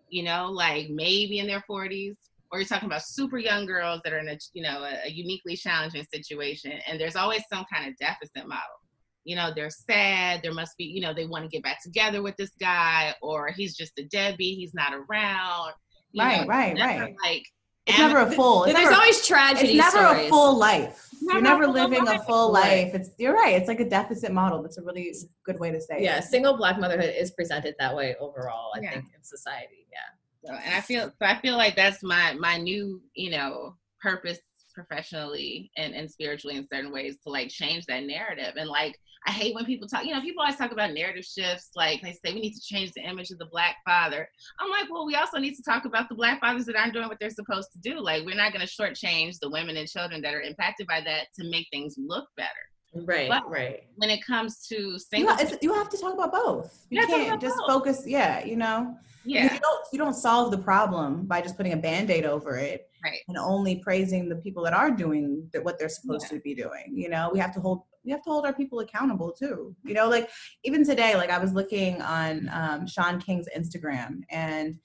you 0.09 0.23
know, 0.23 0.51
like 0.51 0.89
maybe 0.89 1.39
in 1.39 1.47
their 1.47 1.63
40s, 1.67 2.17
or 2.51 2.59
you're 2.59 2.67
talking 2.67 2.87
about 2.87 3.03
super 3.03 3.37
young 3.37 3.65
girls 3.65 4.01
that 4.03 4.13
are 4.13 4.19
in 4.19 4.29
a 4.29 4.37
you 4.53 4.63
know 4.63 4.83
a, 4.83 5.07
a 5.07 5.09
uniquely 5.09 5.55
challenging 5.55 6.05
situation 6.13 6.73
and 6.87 6.99
there's 6.99 7.15
always 7.15 7.43
some 7.51 7.65
kind 7.71 7.87
of 7.87 7.97
deficit 7.97 8.47
model 8.47 8.79
you 9.23 9.35
know 9.35 9.51
they're 9.55 9.69
sad 9.69 10.41
there 10.41 10.53
must 10.53 10.77
be 10.77 10.85
you 10.85 11.01
know 11.01 11.13
they 11.13 11.25
want 11.25 11.43
to 11.43 11.49
get 11.49 11.63
back 11.63 11.81
together 11.83 12.21
with 12.21 12.35
this 12.37 12.51
guy 12.59 13.13
or 13.21 13.49
he's 13.49 13.75
just 13.75 13.91
a 13.99 14.03
deadbeat 14.05 14.57
he's 14.57 14.73
not 14.73 14.93
around 14.93 15.73
right 16.17 16.41
know, 16.41 16.47
right 16.47 16.77
right 16.79 17.15
like 17.23 17.43
it's 17.85 17.97
never 17.97 18.19
a 18.19 18.31
full 18.31 18.63
it's 18.65 18.73
there's 18.73 18.85
never, 18.85 18.95
always 18.95 19.25
tragedy 19.25 19.77
it's 19.77 19.93
never 19.93 20.07
stories. 20.07 20.25
a 20.25 20.29
full 20.29 20.57
life 20.57 21.09
you're 21.21 21.41
never 21.41 21.65
full 21.65 21.73
living 21.73 22.05
life. 22.05 22.21
a 22.21 22.23
full 22.23 22.51
life 22.51 22.93
it's 22.93 23.09
you're 23.17 23.33
right 23.33 23.55
it's 23.55 23.67
like 23.67 23.79
a 23.79 23.89
deficit 23.89 24.31
model 24.31 24.61
that's 24.61 24.77
a 24.77 24.81
really 24.81 25.13
good 25.45 25.59
way 25.59 25.71
to 25.71 25.81
say 25.81 26.01
yeah 26.01 26.17
it. 26.17 26.23
single 26.23 26.55
black 26.55 26.79
motherhood 26.79 27.13
is 27.15 27.31
presented 27.31 27.75
that 27.79 27.95
way 27.95 28.15
overall 28.19 28.71
i 28.75 28.79
yeah. 28.79 28.91
think 28.91 29.05
in 29.15 29.23
society 29.23 29.85
yeah 29.91 29.99
so, 30.45 30.53
and 30.53 30.75
I 30.75 30.81
feel 30.81 31.05
so 31.05 31.25
I 31.25 31.39
feel 31.41 31.57
like 31.57 31.75
that's 31.75 32.03
my 32.03 32.33
my 32.33 32.57
new, 32.57 33.01
you 33.13 33.31
know, 33.31 33.75
purpose 34.01 34.39
professionally 34.73 35.71
and, 35.77 35.93
and 35.93 36.09
spiritually 36.09 36.55
in 36.55 36.67
certain 36.71 36.91
ways 36.91 37.17
to 37.23 37.29
like 37.29 37.49
change 37.49 37.85
that 37.87 38.03
narrative. 38.03 38.53
And 38.55 38.69
like 38.69 38.97
I 39.27 39.31
hate 39.31 39.53
when 39.53 39.65
people 39.65 39.87
talk, 39.87 40.05
you 40.05 40.13
know, 40.13 40.21
people 40.21 40.41
always 40.41 40.55
talk 40.55 40.71
about 40.71 40.93
narrative 40.93 41.25
shifts, 41.25 41.71
like 41.75 42.01
they 42.01 42.13
say 42.13 42.33
we 42.33 42.39
need 42.39 42.53
to 42.53 42.61
change 42.61 42.93
the 42.93 43.01
image 43.01 43.31
of 43.31 43.37
the 43.37 43.49
black 43.51 43.75
father. 43.85 44.29
I'm 44.59 44.69
like, 44.69 44.89
well, 44.89 45.05
we 45.05 45.15
also 45.15 45.37
need 45.37 45.55
to 45.55 45.63
talk 45.63 45.83
about 45.83 46.07
the 46.07 46.15
black 46.15 46.39
fathers 46.39 46.65
that 46.65 46.77
aren't 46.77 46.93
doing 46.93 47.09
what 47.09 47.17
they're 47.19 47.29
supposed 47.29 47.69
to 47.73 47.79
do. 47.79 47.99
Like 47.99 48.25
we're 48.25 48.35
not 48.35 48.53
gonna 48.53 48.65
shortchange 48.65 49.39
the 49.39 49.49
women 49.49 49.75
and 49.75 49.89
children 49.89 50.21
that 50.21 50.33
are 50.33 50.41
impacted 50.41 50.87
by 50.87 51.01
that 51.01 51.27
to 51.37 51.49
make 51.49 51.67
things 51.71 51.95
look 51.97 52.29
better. 52.37 52.49
Right, 52.93 53.29
But- 53.29 53.49
right. 53.49 53.83
When 53.97 54.09
it 54.09 54.25
comes 54.25 54.65
to 54.67 54.75
You, 54.75 54.99
single, 54.99 55.33
ha- 55.33 55.39
it's, 55.41 55.55
you 55.61 55.73
have 55.73 55.89
to 55.89 55.97
talk 55.97 56.13
about 56.13 56.31
both. 56.31 56.85
You 56.89 57.01
Yeah, 57.01 57.07
can't 57.07 57.41
just 57.41 57.55
both. 57.57 57.67
focus. 57.67 58.03
Yeah, 58.07 58.43
you 58.43 58.55
know. 58.55 58.95
Yeah, 59.25 59.53
You 59.53 59.59
don't 59.59 59.85
you 59.93 59.99
don't 59.99 60.13
solve 60.15 60.49
the 60.49 60.57
problem 60.57 61.25
by 61.27 61.41
just 61.41 61.55
putting 61.57 61.73
a 61.73 61.77
band-aid 61.77 62.25
over 62.25 62.55
it 62.57 62.89
right. 63.03 63.19
and 63.27 63.37
only 63.37 63.75
praising 63.75 64.27
the 64.29 64.37
people 64.37 64.63
that 64.63 64.73
are 64.73 64.89
doing 64.89 65.47
th- 65.51 65.63
what 65.63 65.77
they're 65.77 65.89
supposed 65.89 66.27
Yeah. 66.31 66.37
to 66.37 66.41
be 66.41 66.55
doing. 66.55 66.85
You 66.93 67.09
know, 67.09 67.29
we 67.31 67.37
have 67.39 67.53
to 67.55 67.59
hold 67.59 67.83
we 68.05 68.11
have 68.11 68.23
to 68.23 68.29
hold 68.29 68.45
our 68.45 68.53
people 68.53 68.79
accountable 68.79 69.31
too. 69.33 69.75
You 69.83 69.93
know, 69.93 70.07
like 70.09 70.29
even 70.63 70.83
today, 70.85 71.15
like 71.15 71.29
I 71.29 71.37
was 71.37 71.53
looking 71.53 72.01
on 72.01 72.49
um, 72.51 72.87
Shaun 72.87 73.19
King's 73.19 73.47
Instagram 73.55 74.21
and 74.31 74.79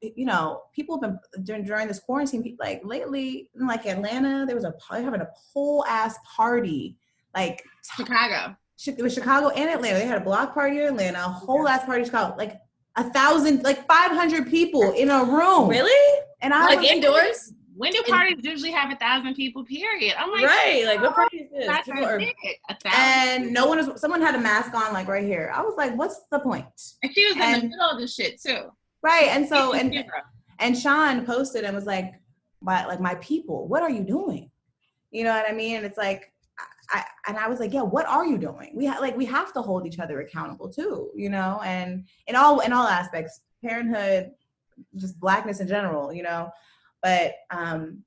you 0.00 0.24
know, 0.26 0.62
people 0.74 1.00
have 1.00 1.10
been 1.34 1.44
during, 1.44 1.64
during 1.64 1.88
this 1.88 1.98
quarantine, 1.98 2.42
pe- 2.44 2.54
like 2.60 2.82
lately, 2.84 3.50
in 3.58 3.66
like 3.66 3.84
Atlanta, 3.86 4.46
there 4.46 4.54
was 4.54 4.64
a 4.64 4.72
they're 4.90 5.02
having 5.02 5.22
a 5.22 5.28
whole 5.34 5.84
ass 5.86 6.16
party, 6.36 6.96
like 7.36 7.62
Chicago. 7.96 8.56
Chi- 8.84 8.94
it 8.98 9.02
was 9.02 9.14
Chicago 9.14 9.48
and 9.50 9.70
Atlanta. 9.70 9.98
They 9.98 10.06
had 10.06 10.20
a 10.20 10.24
block 10.24 10.54
party 10.54 10.80
in 10.80 10.86
Atlanta, 10.88 11.18
a 11.18 11.22
whole 11.28 11.68
ass 11.68 11.84
party 11.84 12.00
in 12.00 12.06
Chicago, 12.06 12.34
like 12.36 12.58
a 12.96 13.04
thousand, 13.10 13.62
like 13.62 13.86
five 13.86 14.10
hundred 14.10 14.48
people 14.50 14.92
in 14.92 15.10
a 15.10 15.24
room. 15.24 15.68
Really? 15.68 16.20
And 16.40 16.52
I 16.52 16.66
Like 16.66 16.80
was, 16.80 16.90
indoors? 16.90 17.52
When 17.76 17.92
do 17.92 18.02
parties 18.08 18.38
usually 18.42 18.70
have 18.70 18.90
a 18.90 18.96
thousand 18.96 19.34
people? 19.34 19.62
Period. 19.64 20.14
I'm 20.18 20.30
like, 20.30 20.44
Right. 20.46 20.84
Like 20.86 21.02
what 21.02 21.10
oh, 21.10 21.14
party 21.14 21.36
is 21.38 21.50
this? 21.52 21.66
that's 21.66 21.86
People 21.86 22.06
are 22.06 22.18
big. 22.18 22.34
A 22.70 22.76
and 22.96 23.52
no 23.52 23.66
one 23.66 23.86
was. 23.86 24.00
Someone 24.00 24.22
had 24.22 24.34
a 24.34 24.40
mask 24.40 24.72
on, 24.74 24.94
like 24.94 25.08
right 25.08 25.24
here. 25.24 25.52
I 25.54 25.60
was 25.60 25.74
like, 25.76 25.94
"What's 25.96 26.20
the 26.30 26.38
point?" 26.38 26.64
And 27.02 27.12
she 27.14 27.26
was 27.26 27.36
in 27.36 27.60
the 27.60 27.68
middle 27.68 27.90
of 27.90 28.00
the 28.00 28.08
shit 28.08 28.40
too. 28.40 28.70
Right. 29.02 29.28
And 29.28 29.46
so, 29.46 29.74
and 29.74 30.04
and 30.58 30.76
Shaun 30.76 31.26
posted 31.26 31.64
and 31.64 31.74
was 31.76 31.84
like, 31.84 32.14
"My 32.62 32.86
like 32.86 33.00
my 33.00 33.14
people, 33.16 33.68
what 33.68 33.82
are 33.82 33.90
you 33.90 34.04
doing?" 34.04 34.50
You 35.10 35.24
know 35.24 35.34
what 35.34 35.44
I 35.48 35.52
mean? 35.52 35.76
And 35.76 35.84
it's 35.86 35.98
like, 35.98 36.32
I, 36.90 37.04
and 37.26 37.36
I 37.36 37.48
was 37.48 37.60
like, 37.60 37.72
"Yeah, 37.72 37.82
what 37.82 38.06
are 38.06 38.26
you 38.26 38.38
doing?" 38.38 38.72
We 38.74 38.86
ha- 38.86 39.00
like 39.00 39.16
we 39.16 39.24
have 39.26 39.52
to 39.54 39.62
hold 39.62 39.86
each 39.86 39.98
other 39.98 40.20
accountable 40.20 40.68
too, 40.68 41.10
you 41.14 41.30
know, 41.30 41.60
and 41.64 42.04
in 42.26 42.36
all 42.36 42.60
in 42.60 42.72
all 42.72 42.86
aspects, 42.86 43.40
parenthood, 43.64 44.32
just 44.96 45.18
blackness 45.18 45.60
in 45.60 45.68
general, 45.68 46.12
you 46.12 46.22
know. 46.22 46.50
But 47.02 47.34
um, 47.50 48.02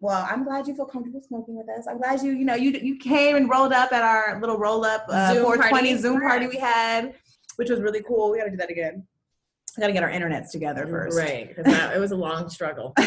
well, 0.00 0.26
I'm 0.28 0.44
glad 0.44 0.66
you 0.66 0.74
feel 0.74 0.86
comfortable 0.86 1.20
smoking 1.20 1.56
with 1.56 1.68
us. 1.68 1.86
I'm 1.88 1.98
glad 1.98 2.22
you, 2.22 2.32
you 2.32 2.44
know, 2.44 2.54
you 2.54 2.72
you 2.72 2.98
came 2.98 3.36
and 3.36 3.48
rolled 3.48 3.72
up 3.72 3.92
at 3.92 4.02
our 4.02 4.40
little 4.40 4.58
roll 4.58 4.84
up 4.84 5.06
uh, 5.08 5.34
Zoom 5.34 5.44
420 5.44 5.70
party. 5.70 6.02
Zoom 6.02 6.20
party 6.20 6.46
we 6.48 6.56
had, 6.56 7.14
which 7.56 7.70
was 7.70 7.80
really 7.80 8.02
cool. 8.02 8.30
We 8.30 8.38
got 8.38 8.44
to 8.44 8.50
do 8.50 8.56
that 8.56 8.70
again. 8.70 9.06
We 9.76 9.80
got 9.80 9.86
to 9.86 9.92
get 9.92 10.02
our 10.02 10.10
internets 10.10 10.50
together 10.50 10.86
first. 10.86 11.16
Right. 11.16 11.48
Because 11.48 11.72
it 11.94 11.98
was 12.00 12.10
a 12.10 12.16
long 12.16 12.50
struggle. 12.50 12.94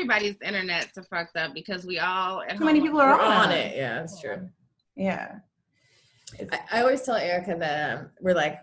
I 0.00 0.18
think 0.18 0.34
everybody's 0.34 0.68
internets 0.68 0.96
are 0.96 1.02
fucked 1.02 1.36
up 1.36 1.52
because 1.54 1.84
we 1.84 1.98
all 1.98 2.42
at 2.42 2.56
Too 2.56 2.64
many 2.64 2.78
home- 2.78 2.88
people 2.88 3.00
are 3.00 3.16
We're 3.18 3.22
on, 3.24 3.48
on 3.48 3.52
it. 3.52 3.76
Yeah, 3.76 4.00
that's 4.00 4.20
true. 4.20 4.48
Yeah. 4.96 5.36
I, 6.52 6.60
I 6.72 6.80
always 6.80 7.02
tell 7.02 7.16
Erica 7.16 7.56
that 7.58 7.98
um, 7.98 8.10
we're 8.20 8.34
like 8.34 8.60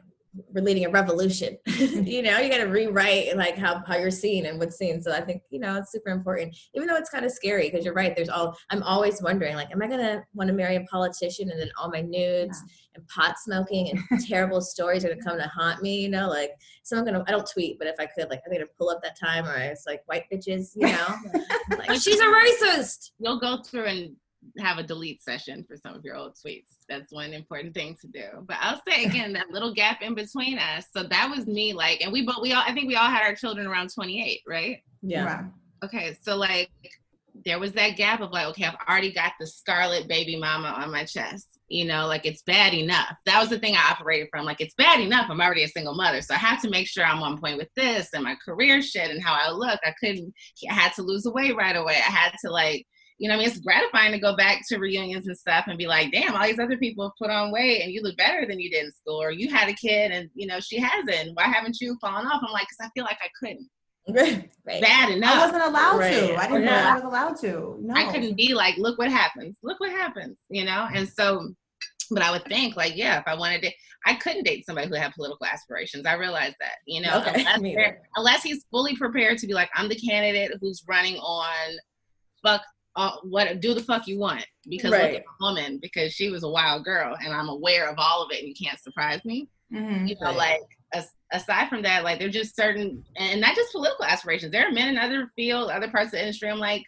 we're 0.54 0.64
leading 0.64 0.86
a 0.86 0.90
revolution. 0.90 1.58
Mm-hmm. 1.78 2.08
you 2.08 2.24
know, 2.24 2.40
you 2.40 2.50
got 2.50 2.58
to 2.58 2.66
rewrite 2.66 3.38
like 3.38 3.56
how 3.56 3.84
how 3.86 3.98
you're 3.98 4.10
seen 4.10 4.48
and 4.48 4.58
what's 4.58 4.78
seen. 4.78 5.00
So 5.00 5.12
I 5.14 5.22
think 5.22 5.44
you 5.52 5.60
know 5.60 5.76
it's 5.76 5.92
super 5.92 6.10
important, 6.10 6.58
even 6.74 6.88
though 6.88 6.96
it's 6.96 7.10
kind 7.10 7.24
of 7.24 7.32
scary 7.32 7.70
because 7.70 7.86
you're 7.86 7.94
right. 7.94 8.16
There's 8.16 8.30
all 8.30 8.58
I'm 8.72 8.82
always 8.82 9.22
wondering 9.22 9.56
like, 9.56 9.70
am 9.72 9.82
I 9.82 9.88
gonna 9.88 10.26
want 10.34 10.48
to 10.48 10.56
marry 10.56 10.76
a 10.76 10.82
politician 10.86 11.52
and 11.52 11.60
then 11.60 11.70
all 11.78 11.92
my 11.92 12.02
nudes 12.02 12.60
and 12.96 13.08
pot 13.08 13.36
smoking 13.38 13.92
and 14.10 14.26
terrible 14.28 14.60
stories 14.60 15.06
are 15.06 15.10
gonna 15.10 15.22
come 15.22 15.38
to 15.38 15.48
haunt 15.48 15.84
me? 15.84 16.02
You 16.02 16.10
know, 16.10 16.28
like 16.28 16.52
so 16.82 16.98
I'm 16.98 17.06
gonna 17.06 17.24
I 17.28 17.32
don't 17.32 17.48
tweet, 17.48 17.78
but 17.78 17.88
if 17.88 17.96
I 18.00 18.08
could, 18.08 18.30
like 18.32 18.42
I'm 18.46 18.52
gonna 18.52 18.66
pull 18.78 18.90
up 18.90 19.04
that 19.04 19.20
time 19.20 19.46
where 19.46 19.72
it's 19.72 19.86
like 19.86 20.02
white 20.08 20.24
bitches, 20.34 20.72
you 20.76 20.88
know, 20.88 21.08
like 21.78 22.02
she's 22.02 22.20
a 22.20 22.26
racist. 22.26 23.12
You'll 23.20 23.40
go 23.40 23.62
through 23.62 23.86
and 23.86 24.16
have 24.60 24.78
a 24.78 24.84
delete 24.84 25.22
session 25.22 25.66
for 25.68 25.76
some 25.78 25.96
of 25.96 26.04
your 26.04 26.16
old 26.16 26.34
tweets. 26.34 26.76
That's 26.90 27.12
one 27.12 27.34
important 27.34 27.74
thing 27.74 27.98
to 28.02 28.08
do. 28.08 28.26
But 28.48 28.58
I'll 28.62 28.82
say 28.88 29.06
again, 29.06 29.34
that 29.34 29.50
little 29.52 29.74
gap 29.74 30.02
in 30.02 30.16
between 30.16 30.58
us. 30.58 30.86
So 30.96 31.04
that 31.04 31.30
was 31.30 31.48
me, 31.48 31.74
like, 31.74 32.02
and 32.02 32.12
we 32.12 32.26
both 32.26 32.42
we 32.42 32.54
all 32.54 32.64
I 32.66 32.74
think 32.74 32.88
we 32.88 32.96
all 32.96 33.10
had 33.10 33.24
our 33.24 33.36
children 33.36 33.68
around 33.68 33.94
28, 33.94 34.42
right? 34.48 34.82
Yeah. 35.02 35.46
Okay, 35.84 36.18
so 36.22 36.36
like 36.36 36.70
there 37.46 37.60
was 37.60 37.72
that 37.74 37.96
gap 37.98 38.22
of 38.22 38.32
like, 38.32 38.48
okay, 38.48 38.66
I've 38.66 38.76
already 38.90 39.12
got 39.12 39.34
the 39.40 39.48
scarlet 39.48 40.08
baby 40.08 40.36
mama 40.36 40.70
on 40.70 40.92
my 40.92 41.06
chest. 41.06 41.60
You 41.70 41.86
know, 41.86 42.08
like 42.08 42.26
it's 42.26 42.42
bad 42.44 42.74
enough. 42.74 43.14
That 43.26 43.40
was 43.40 43.50
the 43.50 43.60
thing 43.60 43.76
I 43.76 43.92
operated 43.92 44.30
from. 44.32 44.46
Like 44.46 44.62
it's 44.62 44.74
bad 44.76 45.02
enough. 45.02 45.28
I'm 45.30 45.42
already 45.42 45.64
a 45.64 45.68
single 45.68 45.96
mother, 45.96 46.22
so 46.22 46.34
I 46.34 46.38
have 46.38 46.62
to 46.62 46.70
make 46.70 46.88
sure 46.88 47.04
I'm 47.06 47.22
on 47.22 47.38
point 47.38 47.58
with 47.58 47.70
this 47.76 48.10
and 48.14 48.24
my 48.24 48.36
career 48.44 48.82
shit 48.82 49.12
and 49.12 49.22
how 49.22 49.34
I 49.34 49.52
look. 49.52 49.80
I 49.86 49.94
couldn't. 50.00 50.34
I 50.70 50.74
had 50.74 50.94
to 50.94 51.04
lose 51.04 51.24
the 51.24 51.32
weight 51.32 51.56
right 51.56 51.76
away. 51.76 51.96
I 51.96 52.12
had 52.12 52.32
to 52.44 52.52
like, 52.52 52.88
you 53.20 53.28
know, 53.28 53.36
I 53.36 53.38
mean, 53.38 53.48
it's 53.48 53.60
gratifying 53.60 54.12
to 54.12 54.20
go 54.20 54.36
back 54.36 54.62
to 54.68 54.78
reunions 54.78 55.26
and 55.28 55.36
stuff 55.38 55.66
and 55.68 55.78
be 55.78 55.88
like, 55.88 56.12
damn, 56.12 56.36
all 56.36 56.44
these 56.46 56.60
other 56.60 56.78
people 56.78 57.04
have 57.06 57.14
put 57.20 57.32
on 57.32 57.52
weight 57.52 57.82
and 57.82 57.92
you 57.92 58.02
look 58.04 58.16
better 58.18 58.46
than 58.46 58.60
you 58.60 58.70
did 58.70 58.86
in 58.86 58.92
school, 58.92 59.22
or 59.22 59.32
you 59.32 59.50
had 59.50 59.70
a 59.70 59.74
kid 59.74 60.12
and 60.12 60.30
you 60.36 60.46
know 60.48 60.60
she 60.60 60.78
hasn't. 60.80 61.36
Why 61.36 61.46
haven't 61.46 61.78
you 61.82 61.98
fallen 62.00 62.26
off? 62.28 62.42
I'm 62.46 62.52
like, 62.52 62.68
because 62.70 62.88
I 62.88 62.90
feel 62.94 63.04
like 63.06 63.18
I 63.22 63.30
couldn't. 63.40 63.68
right. 64.66 64.82
Bad 64.82 65.10
enough. 65.10 65.34
I 65.36 65.46
wasn't 65.48 65.64
allowed 65.64 65.98
Right. 66.00 66.14
to. 66.14 66.36
I 66.36 66.48
didn't 66.48 66.66
know 66.66 66.72
I 66.72 66.94
was 66.94 67.04
allowed 67.04 67.38
to. 67.42 67.78
No. 67.82 67.94
I 67.94 68.10
couldn't 68.12 68.36
be 68.38 68.54
like, 68.54 68.78
look 68.78 68.98
what 68.98 69.12
happens. 69.12 69.58
Look 69.64 69.80
what 69.82 69.90
happens, 69.92 70.38
you 70.50 70.64
know? 70.64 70.88
And 70.94 71.10
so, 71.10 71.50
but 72.12 72.22
I 72.24 72.32
would 72.32 72.46
think, 72.46 72.78
like, 72.78 72.96
yeah, 72.96 73.18
if 73.20 73.24
I 73.28 73.36
wanted 73.36 73.64
to, 73.64 73.72
I 74.06 74.14
couldn't 74.16 74.44
date 74.46 74.66
somebody 74.66 74.88
who 74.88 74.94
had 74.96 75.12
political 75.14 75.46
aspirations. 75.46 76.06
I 76.06 76.14
realized 76.14 76.56
that, 76.62 76.76
you 76.86 77.02
know, 77.02 77.20
Okay, 77.20 77.42
unless, 77.42 77.60
me 77.62 77.76
they're- 77.76 77.84
either. 77.86 78.02
unless 78.16 78.44
he's 78.44 78.64
fully 78.72 78.96
prepared 78.96 79.40
to 79.40 79.48
be 79.48 79.54
like, 79.54 79.70
I'm 79.76 79.90
the 79.90 79.96
candidate 80.00 80.52
who's 80.62 80.84
running 80.88 81.18
on 81.18 81.78
fuck. 82.44 82.62
Uh, 82.98 83.12
what 83.24 83.62
do 83.62 83.74
the 83.76 83.82
fuck 83.84 84.08
you 84.08 84.18
want? 84.18 84.44
Because 84.68 84.92
look 84.92 85.00
at 85.00 85.24
the 85.24 85.46
woman, 85.46 85.78
because 85.82 86.12
she 86.14 86.30
was 86.30 86.44
a 86.44 86.50
wild 86.50 86.84
girl, 86.84 87.16
and 87.24 87.32
I'm 87.34 87.48
aware 87.48 87.88
of 87.90 87.96
all 88.00 88.24
of 88.24 88.32
it, 88.32 88.40
and 88.40 88.48
you 88.50 88.56
can't 88.56 88.80
surprise 88.82 89.24
me 89.24 89.48
Mhm. 89.72 90.08
you 90.10 90.16
know, 90.22 90.28
Right. 90.28 90.36
like 90.38 90.62
as, 90.94 91.12
aside 91.34 91.68
from 91.70 91.82
that, 91.84 92.04
like 92.06 92.18
there're 92.20 92.30
just 92.30 92.56
certain, 92.56 93.04
and 93.18 93.40
not 93.42 93.54
just 93.56 93.72
political 93.74 94.06
aspirations. 94.06 94.52
There 94.52 94.66
are 94.68 94.72
men 94.72 94.88
in 94.90 94.98
other 94.98 95.32
fields, 95.36 95.72
other 95.72 95.90
parts 95.92 96.08
of 96.08 96.12
the 96.14 96.22
industry. 96.22 96.50
I'm 96.50 96.58
like, 96.60 96.84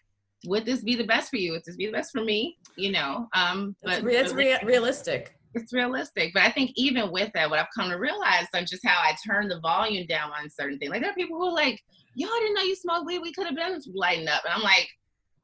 would 0.45 0.65
this 0.65 0.81
be 0.81 0.95
the 0.95 1.03
best 1.03 1.29
for 1.29 1.35
you? 1.35 1.51
Would 1.51 1.65
this 1.65 1.75
be 1.75 1.85
the 1.87 1.91
best 1.91 2.11
for 2.13 2.21
me? 2.23 2.57
You 2.77 2.93
know, 2.93 3.27
um, 3.33 3.75
That's, 3.83 3.99
but 3.99 4.05
re- 4.05 4.13
that's 4.15 4.31
but 4.31 4.37
rea- 4.37 4.59
realistic. 4.63 5.35
it's 5.55 5.73
realistic. 5.73 6.33
But 6.33 6.43
I 6.43 6.51
think 6.51 6.71
even 6.75 7.11
with 7.11 7.29
that, 7.33 7.49
what 7.49 7.59
I've 7.59 7.67
come 7.75 7.89
to 7.89 7.97
realize, 7.97 8.45
like 8.53 8.65
just 8.65 8.85
how 8.85 8.97
I 9.01 9.15
turn 9.27 9.49
the 9.49 9.59
volume 9.59 10.07
down 10.07 10.31
on 10.31 10.49
certain 10.49 10.79
things. 10.79 10.89
Like 10.91 11.01
there 11.01 11.11
are 11.11 11.15
people 11.15 11.37
who 11.37 11.47
are 11.47 11.53
like, 11.53 11.83
"Yo, 12.15 12.27
I 12.27 12.39
didn't 12.39 12.55
know 12.55 12.61
you 12.63 12.75
smoked 12.75 13.05
weed. 13.05 13.19
We 13.19 13.33
could 13.33 13.45
have 13.47 13.55
been 13.55 13.81
lighting 13.93 14.27
up." 14.29 14.45
And 14.45 14.53
I'm 14.53 14.61
like, 14.63 14.87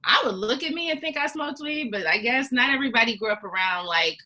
I 0.05 0.21
would 0.23 0.35
look 0.35 0.63
at 0.63 0.73
me 0.73 0.91
and 0.91 1.01
think 1.01 1.17
I 1.17 1.27
smoked 1.27 1.59
weed, 1.61 1.89
but 1.91 2.05
I 2.05 2.19
guess 2.19 2.51
not 2.51 2.73
everybody 2.73 3.17
grew 3.17 3.31
up 3.31 3.43
around 3.43 3.87
like 3.87 4.17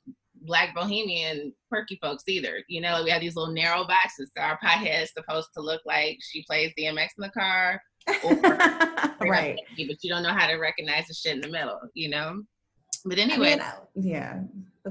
black 0.41 0.73
bohemian 0.75 1.53
perky 1.69 1.97
folks 2.01 2.23
either. 2.27 2.63
You 2.67 2.81
know, 2.81 3.03
we 3.03 3.09
have 3.11 3.21
these 3.21 3.35
little 3.35 3.53
narrow 3.53 3.85
boxes. 3.85 4.29
So 4.35 4.43
our 4.43 4.59
pothead 4.63 5.03
is 5.03 5.13
supposed 5.13 5.49
to 5.55 5.61
look 5.61 5.81
like 5.85 6.17
she 6.21 6.43
plays 6.43 6.73
DMX 6.77 7.07
in 7.17 7.21
the 7.21 7.29
car, 7.29 7.81
or 8.23 8.35
right. 9.29 9.57
but 9.77 9.97
you 10.03 10.09
don't 10.09 10.23
know 10.23 10.33
how 10.33 10.47
to 10.47 10.55
recognize 10.55 11.07
the 11.07 11.13
shit 11.13 11.35
in 11.35 11.41
the 11.41 11.49
middle. 11.49 11.79
You 11.93 12.09
know. 12.09 12.43
But 13.05 13.17
I 13.17 13.21
anyway, 13.21 13.57
mean, 13.95 14.05
yeah. 14.05 14.41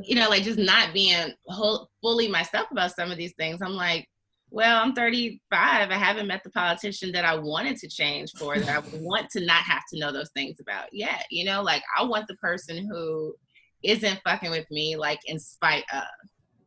you 0.03 0.15
know, 0.15 0.31
like 0.31 0.43
just 0.43 0.59
not 0.59 0.95
being 0.95 1.35
whole, 1.49 1.91
fully 2.01 2.29
myself 2.29 2.71
about 2.71 2.97
some 2.97 3.11
of 3.11 3.19
these 3.19 3.35
things. 3.35 3.61
I'm 3.61 3.75
like, 3.75 4.09
well, 4.51 4.83
I'm 4.83 4.95
35. 4.95 5.91
I 5.91 5.95
haven't 5.95 6.27
met 6.27 6.43
the 6.45 6.51
politician 6.51 7.13
that 7.13 7.25
I 7.25 7.37
wanted 7.37 7.77
to 7.79 7.89
change 7.89 8.33
for, 8.39 8.59
that 8.59 8.69
I 8.69 8.83
want 8.93 9.29
to 9.31 9.45
not 9.45 9.63
have 9.65 9.83
to 9.93 9.99
know 10.01 10.13
those 10.13 10.31
things 10.35 10.59
about 10.61 10.89
yet. 10.93 11.27
You 11.31 11.45
know, 11.45 11.63
like 11.63 11.83
I 11.99 12.03
want 12.05 12.27
the 12.29 12.37
person 12.37 12.87
who 12.87 13.35
isn't 13.83 14.21
fucking 14.25 14.51
with 14.51 14.71
me, 14.71 14.97
like 14.97 15.21
in 15.27 15.39
spite 15.39 15.85
of, 15.93 16.03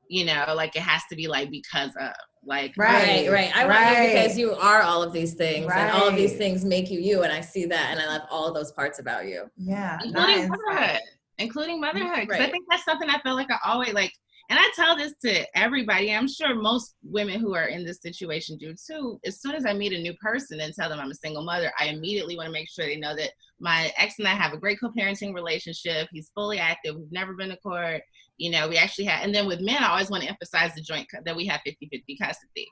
you 0.08 0.26
know, 0.26 0.54
like 0.56 0.76
it 0.76 0.82
has 0.82 1.02
to 1.10 1.16
be 1.16 1.28
like 1.28 1.50
because 1.50 1.92
of. 2.00 2.14
Like 2.44 2.74
Right. 2.76 3.30
Right, 3.30 3.32
right. 3.32 3.56
I 3.56 3.66
want 3.66 3.80
you 3.80 3.86
right. 3.86 4.14
because 4.14 4.36
you 4.36 4.54
are 4.54 4.82
all 4.82 5.04
of 5.04 5.14
these 5.14 5.36
things, 5.36 5.72
and 5.76 5.92
all 5.92 6.08
of 6.08 6.16
these 6.16 6.38
things 6.38 6.66
make 6.66 6.90
you 6.90 7.00
you, 7.00 7.22
and 7.22 7.32
I 7.32 7.40
see 7.40 7.66
that, 7.66 7.90
and 7.92 8.00
I 8.00 8.08
love 8.08 8.24
all 8.32 8.48
of 8.48 8.56
those 8.56 8.72
parts 8.72 8.98
about 8.98 9.28
you. 9.28 9.46
Yeah. 9.58 10.00
including 10.04 10.50
nice. 10.50 10.50
motherhood, 10.50 11.00
including 11.38 11.80
motherhood. 11.80 12.28
'Cause 12.28 12.40
I 12.40 12.50
think 12.50 12.66
that's 12.68 12.84
something 12.84 13.10
I 13.12 13.20
feel 13.22 13.36
like 13.36 13.52
I 13.52 13.60
always 13.64 13.94
like, 13.94 14.12
and 14.52 14.60
I 14.60 14.70
tell 14.76 14.98
this 14.98 15.14
to 15.24 15.58
everybody. 15.58 16.14
I'm 16.14 16.28
sure 16.28 16.54
most 16.54 16.96
women 17.04 17.40
who 17.40 17.56
are 17.56 17.68
in 17.68 17.86
this 17.86 18.02
situation 18.02 18.58
do 18.58 18.76
too. 18.76 19.18
As 19.26 19.40
soon 19.40 19.56
as 19.56 19.66
I 19.66 19.72
meet 19.72 19.94
a 19.94 20.02
new 20.02 20.14
person 20.16 20.60
and 20.60 20.74
tell 20.74 20.90
them 20.90 21.00
I'm 21.00 21.10
a 21.10 21.16
single 21.16 21.46
mother, 21.46 21.72
I 21.80 21.86
immediately 21.86 22.36
want 22.36 22.48
to 22.48 22.52
make 22.52 22.70
sure 22.70 22.86
they 22.86 22.98
know 22.98 23.16
that 23.16 23.30
my 23.62 23.94
ex 23.98 24.16
and 24.20 24.28
I 24.28 24.34
have 24.34 24.52
a 24.52 24.58
great 24.58 24.82
co-parenting 24.82 25.34
relationship. 25.34 26.10
He's 26.12 26.32
fully 26.36 26.60
active. 26.60 26.98
We've 26.98 27.14
never 27.14 27.34
been 27.34 27.48
to 27.48 27.56
court. 27.58 28.02
You 28.36 28.52
know, 28.52 28.68
we 28.68 28.76
actually 28.76 29.06
have, 29.06 29.24
and 29.24 29.34
then 29.34 29.48
with 29.48 29.62
men, 29.62 29.84
I 29.84 29.92
always 29.92 30.10
want 30.10 30.24
to 30.24 30.30
emphasize 30.30 30.76
the 30.76 30.82
joint 30.82 31.08
that 31.24 31.36
we 31.36 31.46
have 31.46 31.62
50-50 31.66 32.20
custody. 32.22 32.68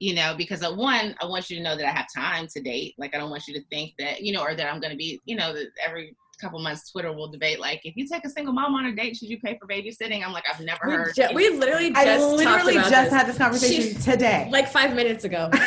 You 0.00 0.14
know, 0.14 0.34
because 0.36 0.64
at 0.64 0.74
one, 0.74 1.14
I 1.22 1.26
want 1.26 1.50
you 1.50 1.56
to 1.58 1.62
know 1.62 1.76
that 1.76 1.86
I 1.86 1.92
have 1.92 2.06
time 2.12 2.48
to 2.48 2.60
date. 2.60 2.94
Like, 2.98 3.14
I 3.14 3.18
don't 3.18 3.30
want 3.30 3.46
you 3.46 3.54
to 3.54 3.64
think 3.70 3.92
that, 4.00 4.22
you 4.22 4.32
know, 4.32 4.42
or 4.42 4.56
that 4.56 4.66
I'm 4.66 4.80
going 4.80 4.90
to 4.90 4.96
be, 4.96 5.20
you 5.24 5.36
know, 5.36 5.54
every 5.86 6.16
couple 6.40 6.58
months 6.60 6.90
Twitter 6.90 7.12
will 7.12 7.28
debate 7.28 7.60
like, 7.60 7.80
if 7.84 7.96
you 7.96 8.06
take 8.06 8.24
a 8.24 8.30
single 8.30 8.52
mom 8.52 8.74
on 8.74 8.86
a 8.86 8.94
date, 8.94 9.16
should 9.16 9.28
you 9.28 9.38
pay 9.40 9.56
for 9.58 9.66
babysitting? 9.66 10.24
I'm 10.24 10.32
like, 10.32 10.44
I've 10.52 10.60
never 10.60 10.80
We, 10.86 10.92
heard. 10.94 11.14
ju- 11.14 11.28
we 11.34 11.50
literally 11.50 11.90
just 11.90 12.06
I 12.06 12.16
talked 12.16 12.32
literally 12.36 12.74
just 12.74 12.90
this, 12.90 13.12
had 13.12 13.26
this 13.26 13.38
conversation 13.38 14.00
today. 14.00 14.48
like 14.50 14.68
five 14.68 14.94
minutes 14.94 15.24
ago. 15.24 15.50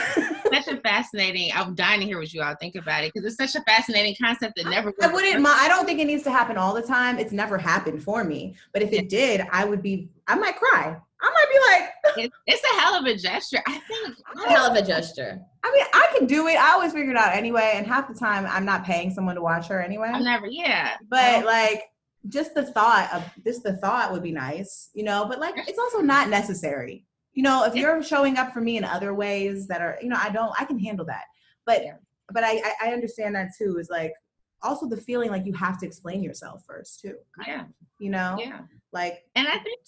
such 0.53 0.67
a 0.67 0.77
fascinating. 0.81 1.51
I'm 1.55 1.73
dying 1.75 1.99
to 2.01 2.05
hear 2.05 2.19
what 2.19 2.31
you 2.33 2.41
all 2.43 2.55
think 2.59 2.75
about 2.75 3.03
it 3.03 3.11
because 3.13 3.25
it's 3.27 3.37
such 3.53 3.59
a 3.59 3.63
fascinating 3.65 4.15
concept 4.21 4.55
that 4.57 4.65
never. 4.69 4.93
I 5.01 5.07
wouldn't. 5.07 5.41
mi- 5.41 5.49
I 5.49 5.67
don't 5.67 5.85
think 5.85 5.99
it 5.99 6.05
needs 6.05 6.23
to 6.23 6.31
happen 6.31 6.57
all 6.57 6.73
the 6.73 6.81
time. 6.83 7.17
It's 7.17 7.31
never 7.31 7.57
happened 7.57 8.03
for 8.03 8.23
me. 8.23 8.55
But 8.71 8.81
if 8.83 8.93
it 8.93 9.09
did, 9.09 9.41
I 9.51 9.65
would 9.65 9.81
be. 9.81 10.09
I 10.27 10.35
might 10.35 10.55
cry. 10.57 10.95
I 11.21 11.29
might 11.29 11.45
be 11.51 12.17
like, 12.17 12.25
It, 12.25 12.31
it's 12.47 12.61
a 12.63 12.79
hell 12.81 12.95
of 12.95 13.05
a 13.05 13.15
gesture. 13.15 13.61
I 13.65 13.79
think. 13.79 14.17
A 14.45 14.49
hell 14.49 14.69
of 14.69 14.75
a 14.75 14.85
gesture. 14.85 15.39
I 15.63 15.71
mean, 15.71 15.85
I 15.93 16.07
can 16.17 16.27
do 16.27 16.47
it. 16.47 16.57
I 16.57 16.71
always 16.73 16.91
figure 16.93 17.11
it 17.11 17.17
out 17.17 17.33
anyway. 17.35 17.73
And 17.75 17.87
half 17.87 18.07
the 18.07 18.13
time, 18.13 18.45
I'm 18.47 18.65
not 18.65 18.83
paying 18.83 19.11
someone 19.11 19.35
to 19.35 19.41
watch 19.41 19.67
her 19.67 19.81
anyway. 19.81 20.09
I'm 20.13 20.23
never. 20.23 20.47
Yeah. 20.47 20.97
but 21.09 21.45
like, 21.45 21.83
just 22.29 22.53
the 22.55 22.63
thought 22.63 23.09
of 23.13 23.23
just 23.43 23.63
the 23.63 23.77
thought 23.77 24.11
would 24.11 24.23
be 24.23 24.31
nice, 24.31 24.89
you 24.93 25.03
know. 25.03 25.25
But 25.27 25.39
like, 25.39 25.55
it's 25.67 25.79
also 25.79 25.99
not 25.99 26.29
necessary. 26.29 27.05
You 27.33 27.43
know, 27.43 27.63
if 27.65 27.75
you're 27.75 28.01
showing 28.03 28.37
up 28.37 28.53
for 28.53 28.61
me 28.61 28.77
in 28.77 28.83
other 28.83 29.13
ways 29.13 29.67
that 29.67 29.81
are, 29.81 29.97
you 30.01 30.07
know, 30.09 30.17
I 30.21 30.29
don't, 30.29 30.53
I 30.59 30.65
can 30.65 30.77
handle 30.79 31.05
that. 31.07 31.23
But, 31.65 31.83
Yeah. 31.83 31.95
but 32.31 32.43
I, 32.43 32.57
I, 32.57 32.73
I 32.89 32.93
understand 32.93 33.35
that 33.35 33.49
too. 33.57 33.77
Is 33.79 33.89
like 33.89 34.13
also 34.61 34.87
the 34.87 34.97
feeling 34.97 35.31
like 35.31 35.45
you 35.45 35.53
have 35.53 35.77
to 35.79 35.85
explain 35.85 36.21
yourself 36.23 36.63
first 36.65 37.01
too. 37.01 37.15
Yeah. 37.45 37.65
You 37.99 38.09
know, 38.11 38.37
Yeah. 38.39 38.61
like 38.91 39.23
And 39.35 39.47
I 39.47 39.57
think 39.59 39.79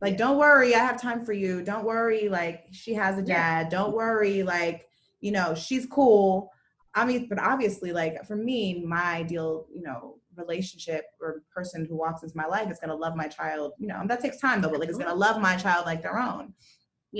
like 0.00 0.16
don't 0.18 0.36
worry 0.36 0.74
i 0.74 0.78
have 0.78 1.00
time 1.00 1.24
for 1.24 1.32
you 1.32 1.62
don't 1.62 1.84
worry 1.84 2.28
like 2.28 2.64
she 2.72 2.92
has 2.92 3.16
a 3.16 3.22
Yeah. 3.22 3.62
dad 3.62 3.70
don't 3.70 3.94
worry 3.94 4.42
like 4.42 4.86
you 5.26 5.32
know 5.36 5.48
she's 5.64 5.86
cool. 5.98 6.50
I 6.94 7.04
mean 7.08 7.22
but 7.30 7.38
obviously 7.52 7.90
like 8.00 8.14
for 8.28 8.36
me 8.48 8.60
my 8.96 9.06
ideal 9.22 9.50
you 9.76 9.82
know 9.86 10.00
relationship 10.42 11.04
or 11.20 11.42
person 11.56 11.84
who 11.88 11.96
walks 12.04 12.22
into 12.24 12.36
my 12.42 12.48
life 12.56 12.68
is 12.70 12.78
going 12.82 12.90
to 12.94 13.00
love 13.04 13.14
my 13.22 13.28
child 13.38 13.68
you 13.82 13.88
know 13.90 13.98
and 14.00 14.08
that 14.10 14.20
takes 14.24 14.38
time 14.46 14.58
though 14.60 14.68
but 14.72 14.80
like 14.80 14.88
it's 14.90 14.98
going 15.02 15.14
to 15.16 15.22
love 15.26 15.36
my 15.48 15.54
child 15.64 15.82
like 15.86 16.02
their 16.02 16.18
own. 16.30 16.44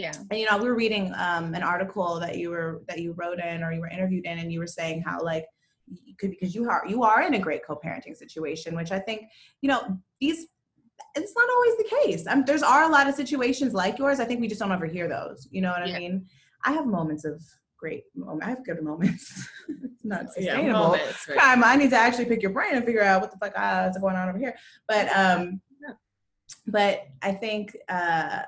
Yeah. 0.03 0.13
and 0.31 0.39
you 0.41 0.47
know 0.49 0.57
we 0.63 0.69
were 0.71 0.81
reading 0.85 1.05
um, 1.27 1.45
an 1.59 1.65
article 1.75 2.11
that 2.25 2.35
you 2.41 2.49
were 2.55 2.71
that 2.89 2.99
you 3.05 3.11
wrote 3.21 3.41
in 3.51 3.63
or 3.65 3.73
you 3.73 3.81
were 3.85 3.95
interviewed 3.97 4.27
in 4.31 4.37
and 4.41 4.49
you 4.53 4.61
were 4.63 4.73
saying 4.79 4.97
how 5.07 5.17
like 5.33 5.47
you 6.09 6.15
could 6.19 6.31
because 6.35 6.53
you 6.57 6.63
are 6.75 6.83
you 6.93 6.99
are 7.11 7.23
in 7.29 7.35
a 7.35 7.43
great 7.47 7.63
co-parenting 7.69 8.17
situation 8.25 8.71
which 8.81 8.93
i 8.99 9.01
think 9.07 9.21
you 9.63 9.69
know 9.73 9.81
these 10.21 10.41
it's 11.17 11.35
not 11.37 11.49
always 11.55 11.77
the 11.83 11.89
case. 12.03 12.27
Um, 12.27 12.45
there's 12.47 12.63
are 12.63 12.85
a 12.85 12.89
lot 12.97 13.09
of 13.09 13.15
situations 13.15 13.73
like 13.83 13.99
yours. 13.99 14.21
I 14.21 14.25
think 14.25 14.41
we 14.41 14.49
just 14.53 14.61
don't 14.61 14.73
ever 14.73 14.87
hear 14.87 15.09
those. 15.09 15.49
You 15.51 15.61
know 15.63 15.71
what 15.75 15.87
Yeah. 15.89 15.97
i 15.97 15.99
mean? 15.99 16.27
I 16.65 16.73
have 16.73 16.87
moments 16.87 17.25
of 17.25 17.43
great 17.85 18.05
moments 18.17 18.47
i 18.47 18.49
have 18.49 18.65
good 18.65 18.83
moments 18.83 19.47
it's 19.69 20.05
not 20.05 20.23
Yeah, 20.39 20.55
sustainable 20.55 20.89
moments, 20.89 21.29
right. 21.29 21.39
time 21.39 21.63
i 21.63 21.77
need 21.77 21.91
to 21.91 21.97
actually 21.97 22.25
pick 22.25 22.41
your 22.41 22.51
brain 22.51 22.75
and 22.77 22.85
figure 22.85 23.03
out 23.03 23.21
what 23.21 23.31
the 23.31 23.37
fuck 23.37 23.53
uh, 23.55 23.89
is 23.91 23.99
going 23.99 24.17
on 24.17 24.31
over 24.31 24.39
here 24.39 24.55
but 24.89 25.07
um 25.15 25.61
Yeah. 25.83 25.95
but 26.67 27.03
i 27.21 27.33
think 27.33 27.77
uh 27.91 28.41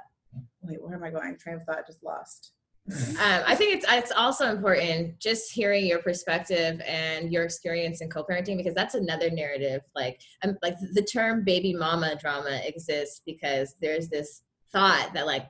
wait 0.63 0.83
where 0.83 0.95
am 0.95 1.05
i 1.05 1.11
going 1.11 1.37
train 1.37 1.57
of 1.57 1.65
thought 1.65 1.87
just 1.87 2.03
lost 2.03 2.53
Um, 3.27 3.41
I 3.53 3.55
think 3.57 3.75
it's 3.77 3.87
it's 3.89 4.13
also 4.13 4.45
important 4.57 5.19
just 5.19 5.51
hearing 5.51 5.85
your 5.87 5.99
perspective 5.99 6.81
and 6.87 7.33
your 7.33 7.43
experience 7.43 8.01
in 8.01 8.09
co-parenting 8.09 8.57
because 8.59 8.77
that's 8.81 8.95
another 8.95 9.29
narrative. 9.29 9.81
Like, 9.97 10.21
um, 10.45 10.57
like 10.63 10.77
the 10.93 11.03
term 11.03 11.43
"baby 11.43 11.75
mama 11.75 12.15
drama" 12.15 12.61
exists 12.65 13.23
because 13.27 13.75
there's 13.83 14.09
this 14.09 14.43
thought 14.73 15.11
that 15.15 15.27
like 15.27 15.47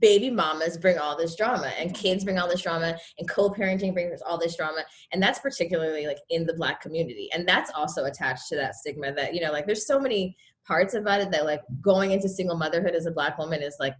baby 0.00 0.30
mamas 0.30 0.76
bring 0.76 0.98
all 0.98 1.16
this 1.16 1.36
drama 1.36 1.72
and 1.78 1.94
kids 1.94 2.24
bring 2.24 2.38
all 2.38 2.48
this 2.48 2.62
drama 2.62 2.96
and 3.18 3.28
co-parenting 3.28 3.92
brings 3.92 4.20
all 4.22 4.38
this 4.38 4.56
drama. 4.56 4.82
And 5.12 5.22
that's 5.22 5.38
particularly 5.38 6.06
like 6.06 6.18
in 6.30 6.46
the 6.46 6.54
black 6.54 6.80
community. 6.80 7.28
And 7.32 7.46
that's 7.48 7.70
also 7.74 8.04
attached 8.04 8.48
to 8.48 8.56
that 8.56 8.74
stigma 8.74 9.12
that 9.14 9.34
you 9.34 9.40
know 9.40 9.52
like 9.52 9.66
there's 9.66 9.86
so 9.86 10.00
many 10.00 10.36
parts 10.66 10.94
about 10.94 11.20
it 11.20 11.30
that 11.30 11.44
like 11.44 11.62
going 11.80 12.10
into 12.12 12.28
single 12.28 12.56
motherhood 12.56 12.94
as 12.94 13.06
a 13.06 13.10
black 13.10 13.38
woman 13.38 13.62
is 13.62 13.76
like 13.78 13.94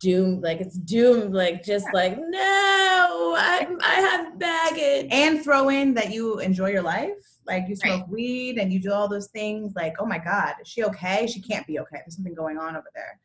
doomed 0.00 0.42
like 0.44 0.60
it's 0.60 0.78
doomed 0.78 1.34
like 1.34 1.64
just 1.64 1.86
like 1.92 2.16
no 2.18 3.34
i 3.36 3.66
i 3.82 3.94
have 3.94 4.38
baggage. 4.38 5.08
And 5.10 5.42
throw 5.42 5.68
in 5.70 5.94
that 5.94 6.12
you 6.12 6.38
enjoy 6.38 6.70
your 6.70 6.82
life. 6.82 7.14
Like 7.46 7.64
you 7.68 7.74
smoke 7.76 8.02
Right. 8.02 8.08
weed 8.08 8.58
and 8.58 8.72
you 8.72 8.78
do 8.80 8.92
all 8.92 9.08
those 9.08 9.28
things. 9.28 9.72
Like 9.74 9.94
oh 9.98 10.06
my 10.06 10.18
god 10.18 10.54
is 10.60 10.68
she 10.68 10.84
okay? 10.84 11.26
She 11.26 11.40
can't 11.40 11.66
be 11.66 11.78
okay. 11.80 11.96
There's 11.96 12.16
something 12.16 12.34
going 12.34 12.58
on 12.58 12.76
over 12.76 12.88
there 12.94 13.18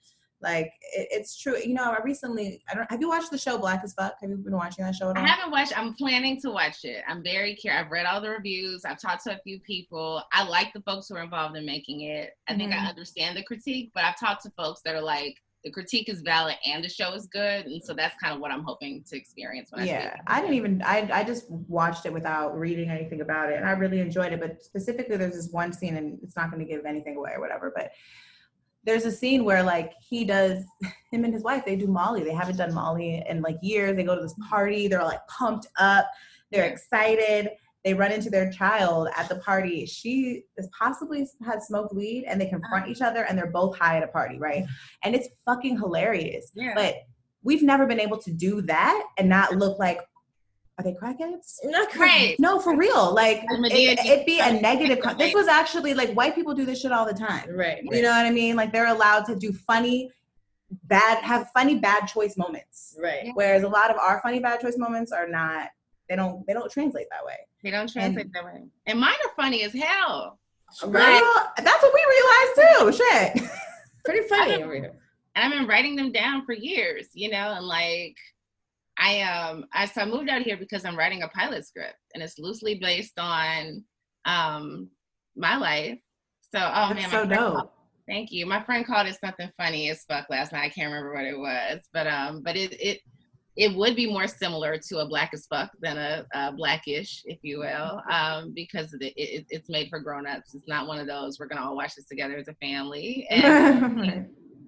like 0.43 0.67
it, 0.95 1.07
it's 1.11 1.37
true 1.37 1.57
you 1.57 1.73
know 1.73 1.91
i 1.91 2.01
recently 2.03 2.61
i 2.69 2.75
don't 2.75 2.89
have 2.91 2.99
you 3.01 3.09
watched 3.09 3.31
the 3.31 3.37
show 3.37 3.57
black 3.57 3.81
as 3.83 3.93
fuck 3.93 4.13
have 4.21 4.29
you 4.29 4.35
been 4.37 4.55
watching 4.55 4.83
that 4.85 4.93
show 4.95 5.09
at 5.09 5.17
all 5.17 5.23
I 5.23 5.27
haven't 5.27 5.51
watched. 5.51 5.77
I'm 5.77 5.93
planning 5.93 6.39
to 6.41 6.49
watch 6.51 6.83
it. 6.85 7.03
I'm 7.07 7.23
very 7.23 7.55
curious. 7.55 7.83
I've 7.85 7.91
read 7.91 8.05
all 8.05 8.19
the 8.21 8.29
reviews. 8.29 8.83
I've 8.85 8.99
talked 8.99 9.23
to 9.25 9.33
a 9.35 9.39
few 9.43 9.59
people. 9.61 10.23
I 10.33 10.43
like 10.47 10.73
the 10.73 10.81
folks 10.81 11.07
who 11.07 11.15
are 11.15 11.23
involved 11.23 11.55
in 11.55 11.65
making 11.65 12.01
it. 12.01 12.31
I 12.47 12.55
think 12.55 12.73
I 12.73 12.77
Mhm. 12.77 12.89
understand 12.89 13.37
the 13.37 13.43
critique, 13.43 13.91
but 13.93 14.03
I've 14.03 14.19
talked 14.19 14.43
to 14.43 14.49
folks 14.51 14.81
that 14.81 14.95
are 14.95 15.01
like, 15.01 15.41
the 15.63 15.71
critique 15.71 16.09
is 16.09 16.21
valid 16.21 16.55
and 16.65 16.83
the 16.83 16.89
show 16.89 17.13
is 17.13 17.25
good, 17.27 17.65
and 17.67 17.81
so 17.81 17.93
that's 17.93 18.15
kind 18.21 18.33
of 18.33 18.41
what 18.41 18.51
I'm 18.51 18.63
hoping 18.63 19.01
to 19.09 19.15
experience 19.17 19.71
when 19.71 19.81
I 19.81 19.85
yeah 19.85 20.13
it. 20.15 20.19
i 20.27 20.41
didn't 20.41 20.55
even 20.55 20.81
I, 20.83 21.09
I 21.13 21.23
just 21.23 21.49
watched 21.49 22.05
it 22.05 22.11
without 22.11 22.59
reading 22.59 22.89
anything 22.89 23.21
about 23.21 23.49
it 23.49 23.55
and 23.57 23.65
i 23.65 23.71
really 23.71 24.01
enjoyed 24.01 24.33
it 24.33 24.41
but 24.41 24.61
specifically 24.61 25.15
there's 25.15 25.35
this 25.35 25.49
one 25.51 25.71
scene 25.71 25.95
and 25.95 26.19
it's 26.21 26.35
not 26.35 26.51
going 26.51 26.65
to 26.65 26.69
give 26.69 26.85
anything 26.85 27.15
away 27.15 27.31
or 27.33 27.39
whatever 27.39 27.71
but 27.73 27.91
there's 28.85 29.05
a 29.05 29.11
scene 29.11 29.45
where 29.45 29.63
like 29.63 29.93
he 30.07 30.25
does 30.25 30.63
him 31.11 31.23
and 31.23 31.33
his 31.33 31.43
wife 31.43 31.63
they 31.65 31.75
do 31.75 31.87
molly. 31.87 32.23
They 32.23 32.33
haven't 32.33 32.57
done 32.57 32.73
molly 32.73 33.23
in 33.27 33.41
like 33.41 33.57
years. 33.61 33.95
They 33.95 34.03
go 34.03 34.15
to 34.15 34.21
this 34.21 34.35
party. 34.49 34.87
They're 34.87 35.03
like 35.03 35.25
pumped 35.27 35.67
up. 35.79 36.07
They're 36.51 36.65
excited. 36.65 37.51
They 37.83 37.93
run 37.93 38.11
into 38.11 38.29
their 38.29 38.49
child 38.51 39.09
at 39.17 39.27
the 39.27 39.35
party. 39.37 39.85
She 39.85 40.43
is 40.57 40.69
possibly 40.77 41.27
had 41.45 41.61
smoked 41.61 41.93
weed 41.93 42.25
and 42.27 42.39
they 42.39 42.47
confront 42.47 42.87
each 42.87 43.01
uh. 43.01 43.05
other 43.05 43.23
and 43.23 43.37
they're 43.37 43.51
both 43.51 43.77
high 43.77 43.97
at 43.97 44.03
a 44.03 44.07
party 44.07 44.37
right? 44.39 44.65
And 45.03 45.15
it's 45.15 45.27
fucking 45.45 45.77
hilarious. 45.77 46.51
Yeah. 46.55 46.73
but 46.75 46.95
we've 47.43 47.63
never 47.63 47.85
been 47.85 47.99
able 47.99 48.17
to 48.17 48.31
do 48.31 48.61
that 48.63 49.03
and 49.17 49.29
not 49.29 49.55
look 49.55 49.77
like 49.77 49.99
are 50.77 50.83
they 50.83 50.93
crackheads? 50.93 51.59
Not 51.63 51.95
Right. 51.95 52.35
no 52.39 52.59
for 52.59 52.75
real. 52.75 53.13
Like 53.13 53.43
it, 53.49 53.99
it'd 53.99 54.25
be 54.25 54.39
a 54.39 54.53
negative 54.59 54.99
con- 55.03 55.17
this 55.17 55.33
was 55.33 55.47
actually 55.47 55.93
like 55.93 56.11
white 56.13 56.35
people 56.35 56.53
do 56.53 56.65
this 56.65 56.81
shit 56.81 56.91
all 56.91 57.05
the 57.05 57.13
time. 57.13 57.49
Right 57.55 57.83
you 57.83 58.01
know 58.01 58.09
what 58.09 58.25
i 58.25 58.31
mean? 58.31 58.55
Like 58.55 58.71
they're 58.71 58.87
allowed 58.87 59.25
to 59.25 59.35
do 59.35 59.53
funny 59.53 60.09
bad 60.85 61.23
have 61.23 61.51
funny 61.53 61.77
bad 61.77 62.07
choice 62.07 62.35
moments. 62.37 62.97
Right. 62.99 63.29
Whereas 63.35 63.63
a 63.63 63.67
lot 63.69 63.91
of 63.91 63.97
our 63.97 64.19
funny 64.23 64.39
bad 64.39 64.61
choice 64.61 64.77
moments 64.77 65.11
are 65.11 65.27
not 65.27 65.69
they 66.09 66.15
don't 66.15 66.45
they 66.47 66.53
don't 66.53 66.71
translate 66.71 67.07
that 67.11 67.23
way. 67.23 67.37
They 67.63 67.71
don't 67.71 67.91
translate 67.91 68.33
that 68.33 68.43
way. 68.43 68.63
And 68.87 68.99
mine 68.99 69.13
are 69.25 69.31
funny 69.35 69.63
as 69.63 69.73
hell. 69.73 70.39
right. 70.85 71.21
Girl, 71.21 71.53
that's 71.63 71.83
what 71.83 71.93
we 71.93 72.05
realized 72.09 72.97
too. 72.97 73.03
Shit. 73.03 73.49
Pretty 74.05 74.27
funny. 74.27 74.63
Over 74.63 74.73
here 74.73 74.93
and 75.35 75.43
I've 75.45 75.51
been 75.57 75.67
writing 75.67 75.95
them 75.95 76.11
down 76.11 76.45
for 76.45 76.53
years, 76.53 77.07
you 77.13 77.29
know, 77.29 77.53
and 77.55 77.65
like 77.65 78.15
I 78.97 79.21
um 79.21 79.65
I 79.73 79.85
so 79.85 80.01
I 80.01 80.05
moved 80.05 80.29
out 80.29 80.41
here 80.43 80.57
because 80.57 80.85
I'm 80.85 80.97
writing 80.97 81.23
a 81.23 81.27
pilot 81.29 81.65
script 81.65 81.95
and 82.13 82.23
it's 82.23 82.37
loosely 82.39 82.75
based 82.75 83.19
on 83.19 83.83
um 84.25 84.89
my 85.35 85.57
life. 85.57 85.99
So 86.53 86.59
oh 86.59 86.93
that's 86.93 86.95
man, 86.95 87.09
so 87.09 87.25
dope 87.25 87.53
called- 87.55 87.69
thank 88.07 88.31
you. 88.31 88.45
My 88.45 88.61
friend 88.63 88.85
called 88.85 89.07
it 89.07 89.17
something 89.19 89.49
funny 89.57 89.89
as 89.89 90.03
fuck 90.03 90.29
last 90.29 90.51
night. 90.51 90.65
I 90.65 90.69
can't 90.69 90.87
remember 90.91 91.13
what 91.13 91.25
it 91.25 91.37
was, 91.37 91.81
but 91.93 92.07
um 92.07 92.41
but 92.43 92.55
it 92.55 92.73
it 92.81 92.99
it 93.55 93.75
would 93.75 93.95
be 93.95 94.11
more 94.11 94.27
similar 94.27 94.79
to 94.89 94.97
a 94.99 95.07
black 95.07 95.29
as 95.31 95.45
fuck 95.45 95.69
than 95.79 95.95
a, 95.97 96.25
a 96.33 96.51
blackish, 96.53 97.21
if 97.25 97.37
you 97.43 97.59
will, 97.59 98.01
um, 98.09 98.51
because 98.55 98.91
it, 98.95 99.13
it, 99.15 99.45
it's 99.49 99.69
made 99.69 99.89
for 99.89 99.99
grown-ups. 99.99 100.55
It's 100.55 100.67
not 100.67 100.87
one 100.87 100.97
of 100.97 101.05
those 101.05 101.37
we're 101.39 101.45
gonna 101.47 101.61
all 101.63 101.75
watch 101.75 101.93
this 101.93 102.07
together 102.07 102.35
as 102.37 102.47
a 102.47 102.55
family. 102.55 103.27
And 103.31 104.27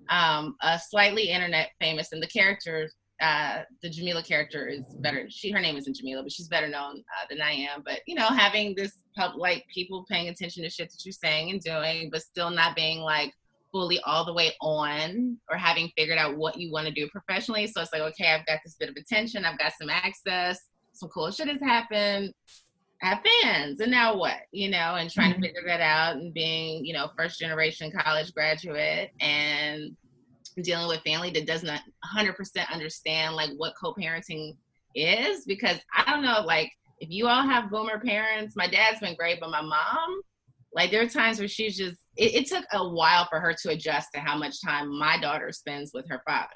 um, 0.10 0.56
a 0.62 0.80
slightly 0.80 1.30
internet 1.32 1.70
famous, 1.82 2.12
and 2.12 2.22
the 2.22 2.28
character, 2.28 2.88
uh, 3.22 3.62
the 3.82 3.90
Jamila 3.90 4.22
character 4.22 4.68
is 4.68 4.84
better. 5.00 5.28
She, 5.30 5.52
her 5.52 5.60
name 5.62 5.78
isn't 5.78 5.96
Jamila, 5.96 6.24
but 6.24 6.32
she's 6.32 6.48
better 6.48 6.68
known 6.68 6.98
uh, 7.00 7.26
than 7.30 7.42
I 7.42 7.52
am. 7.52 7.82
But 7.86 8.00
you 8.08 8.16
know, 8.16 8.28
having 8.28 8.76
this 8.76 8.92
pub, 9.16 9.34
like 9.38 9.66
people 9.74 10.06
paying 10.10 10.28
attention 10.28 10.64
to 10.64 10.70
shit 10.70 10.90
that 10.92 11.06
you're 11.06 11.14
saying 11.14 11.52
and 11.52 11.62
doing, 11.62 12.10
but 12.12 12.22
still 12.22 12.50
not 12.50 12.76
being 12.76 13.00
like 13.00 13.32
fully 13.72 14.00
all 14.06 14.26
the 14.26 14.34
way 14.34 14.54
on 14.62 15.38
or 15.50 15.58
having 15.58 15.92
figured 15.98 16.18
out 16.18 16.38
what 16.38 16.58
you 16.58 16.72
want 16.72 16.88
to 16.88 16.94
do 16.94 17.08
professionally. 17.10 17.68
So 17.68 17.82
it's 17.82 17.92
like, 17.94 18.02
okay, 18.02 18.32
I've 18.34 18.46
got 18.46 18.60
this 18.64 18.76
bit 18.80 18.90
of 18.90 18.96
attention, 18.96 19.46
I've 19.46 19.60
got 19.60 19.74
some 19.80 19.90
access, 19.90 20.60
some 20.94 21.10
cool 21.10 21.32
shit 21.32 21.48
has 21.48 21.60
happened. 21.62 22.34
I 23.04 23.08
have 23.08 23.24
fans, 23.42 23.82
and 23.82 23.92
now 23.92 24.16
what? 24.16 24.38
You 24.54 24.70
know, 24.70 24.96
and 24.96 25.12
trying 25.12 25.34
Mhm. 25.34 25.36
to 25.36 25.42
figure 25.42 25.64
that 25.68 25.82
out 25.82 26.16
and 26.16 26.34
being, 26.34 26.86
you 26.86 26.94
know, 26.94 27.12
first 27.18 27.38
generation 27.40 27.92
college 27.92 28.34
graduate 28.34 29.12
and 29.20 29.96
dealing 30.62 30.88
with 30.88 31.02
family 31.02 31.32
that 31.32 31.46
does 31.46 31.64
not 31.64 31.82
100% 32.16 32.36
understand 32.72 33.36
like 33.36 33.52
what 33.58 33.74
co-parenting 33.82 34.56
is 34.96 35.46
because 35.46 35.78
I 35.96 36.10
don't 36.10 36.24
know, 36.24 36.42
like 36.46 36.72
if 37.00 37.10
you 37.10 37.28
all 37.28 37.44
have 37.44 37.70
boomer 37.70 38.00
parents, 38.00 38.56
my 38.56 38.68
dad's 38.68 39.00
been 39.00 39.16
great, 39.16 39.40
but 39.40 39.50
my 39.50 39.62
mom, 39.62 40.22
like 40.74 40.92
there 40.92 41.02
are 41.02 41.10
times 41.10 41.40
where 41.40 41.48
she's 41.48 41.78
just 41.78 41.98
it, 42.18 42.34
it 42.34 42.48
took 42.48 42.66
a 42.74 42.88
while 42.88 43.28
for 43.30 43.40
her 43.40 43.54
to 43.64 43.70
adjust 43.70 44.10
to 44.14 44.20
how 44.20 44.38
much 44.38 44.62
time 44.62 44.98
my 44.98 45.20
daughter 45.20 45.52
spends 45.52 45.92
with 45.94 46.08
her 46.10 46.22
father. 46.26 46.56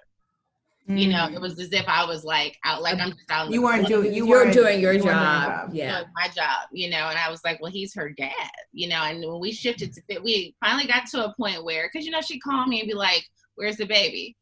You 0.92 1.08
know, 1.08 1.30
it 1.32 1.40
was 1.40 1.60
as 1.60 1.72
if 1.72 1.88
I 1.88 2.04
was 2.04 2.24
like 2.24 2.58
out, 2.66 2.82
like 2.82 3.00
I'm 3.00 3.12
just 3.12 3.30
out. 3.30 3.50
Mm. 3.50 3.54
you 3.54 3.60
the 3.60 3.66
weren't 3.66 3.88
cold 3.88 4.04
doing 4.04 4.14
you 4.14 4.26
you're 4.26 4.40
weren't 4.40 4.54
doing 4.54 4.80
your 4.80 4.94
you 4.94 5.04
weren't 5.04 5.20
job 5.20 5.70
yeah 5.72 6.00
doing 6.00 6.12
my 6.16 6.28
job, 6.30 6.68
you 6.72 6.90
know, 6.90 7.10
and 7.10 7.18
I 7.18 7.30
was 7.30 7.42
like, 7.46 7.62
well, 7.62 7.72
he's 7.72 7.94
her 7.94 8.10
dad, 8.10 8.34
you 8.72 8.90
know, 8.90 9.04
and 9.04 9.20
when 9.20 9.40
we 9.40 9.52
shifted 9.52 9.94
to 9.94 10.02
fit, 10.10 10.24
we 10.24 10.56
finally 10.60 10.88
got 10.88 11.06
to 11.12 11.26
a 11.26 11.36
point 11.36 11.64
where, 11.64 11.88
because, 11.94 12.08
you 12.08 12.12
know, 12.12 12.22
she'd 12.22 12.42
call 12.42 12.66
me 12.66 12.80
and 12.80 12.88
be 12.88 12.96
like, 12.96 13.24
where's 13.60 13.78
the 13.78 13.86
baby? 13.86 14.36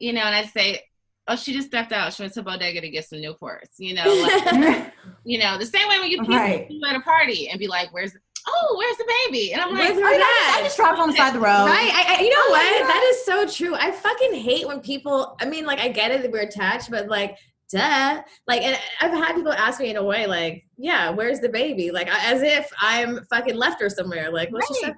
You 0.00 0.12
know, 0.12 0.22
and 0.22 0.34
I'd 0.34 0.50
say, 0.50 0.82
oh, 1.28 1.36
she 1.36 1.52
just 1.52 1.68
stepped 1.68 1.92
out. 1.92 2.12
She 2.12 2.22
went 2.22 2.34
to 2.34 2.42
bodega 2.42 2.80
to 2.80 2.88
get 2.90 3.04
some 3.08 3.18
Newports. 3.20 3.78
You 3.78 3.94
know, 3.94 4.04
like, 4.06 4.92
you 5.24 5.38
know, 5.38 5.56
the 5.56 5.66
same 5.66 5.88
way 5.88 5.98
when 6.00 6.10
you 6.10 6.18
people 6.20 6.36
Right. 6.36 6.68
at 6.88 6.96
a 6.96 7.00
party 7.00 7.48
and 7.48 7.58
be 7.58 7.66
like, 7.68 7.92
"Where's 7.92 8.12
oh, 8.46 8.74
where's 8.78 8.96
the 8.96 9.12
baby?" 9.26 9.52
And 9.52 9.60
I'm 9.62 9.72
like, 9.72 9.80
Where's 9.94 9.98
her 9.98 10.04
I, 10.06 10.12
dad? 10.18 10.58
I 10.58 10.60
just 10.64 10.76
dropped 10.76 10.98
on 10.98 11.10
the 11.10 11.16
side 11.16 11.28
of 11.28 11.34
the 11.34 11.40
road. 11.40 11.66
Right. 11.66 11.90
I, 11.94 12.16
I, 12.18 12.20
you 12.22 12.30
know 12.30 12.36
Oh 12.38 12.50
what? 12.50 12.80
God. 12.80 12.88
That 12.88 13.10
is 13.12 13.24
so 13.24 13.46
true. 13.46 13.74
I 13.74 13.90
fucking 13.92 14.34
hate 14.34 14.66
when 14.66 14.80
people, 14.80 15.36
I 15.40 15.44
mean, 15.46 15.64
like, 15.66 15.78
I 15.80 15.88
get 15.88 16.10
it 16.10 16.22
that 16.22 16.30
we're 16.32 16.40
attached, 16.42 16.90
but 16.90 17.08
like, 17.08 17.36
duh. 17.70 18.22
Like, 18.46 18.62
and 18.62 18.78
I've 19.00 19.12
had 19.12 19.34
people 19.36 19.52
ask 19.52 19.80
me 19.80 19.90
in 19.90 19.96
a 19.96 20.02
way, 20.04 20.26
like, 20.26 20.64
yeah, 20.78 21.10
where's 21.10 21.40
the 21.40 21.48
baby? 21.50 21.90
Like, 21.90 22.08
as 22.08 22.40
if 22.42 22.70
I'm 22.80 23.24
fucking 23.28 23.54
left 23.56 23.80
her 23.82 23.90
somewhere. 23.90 24.30
Like, 24.32 24.50
what's 24.50 24.66
she 24.78 24.84
Right. 24.86 24.94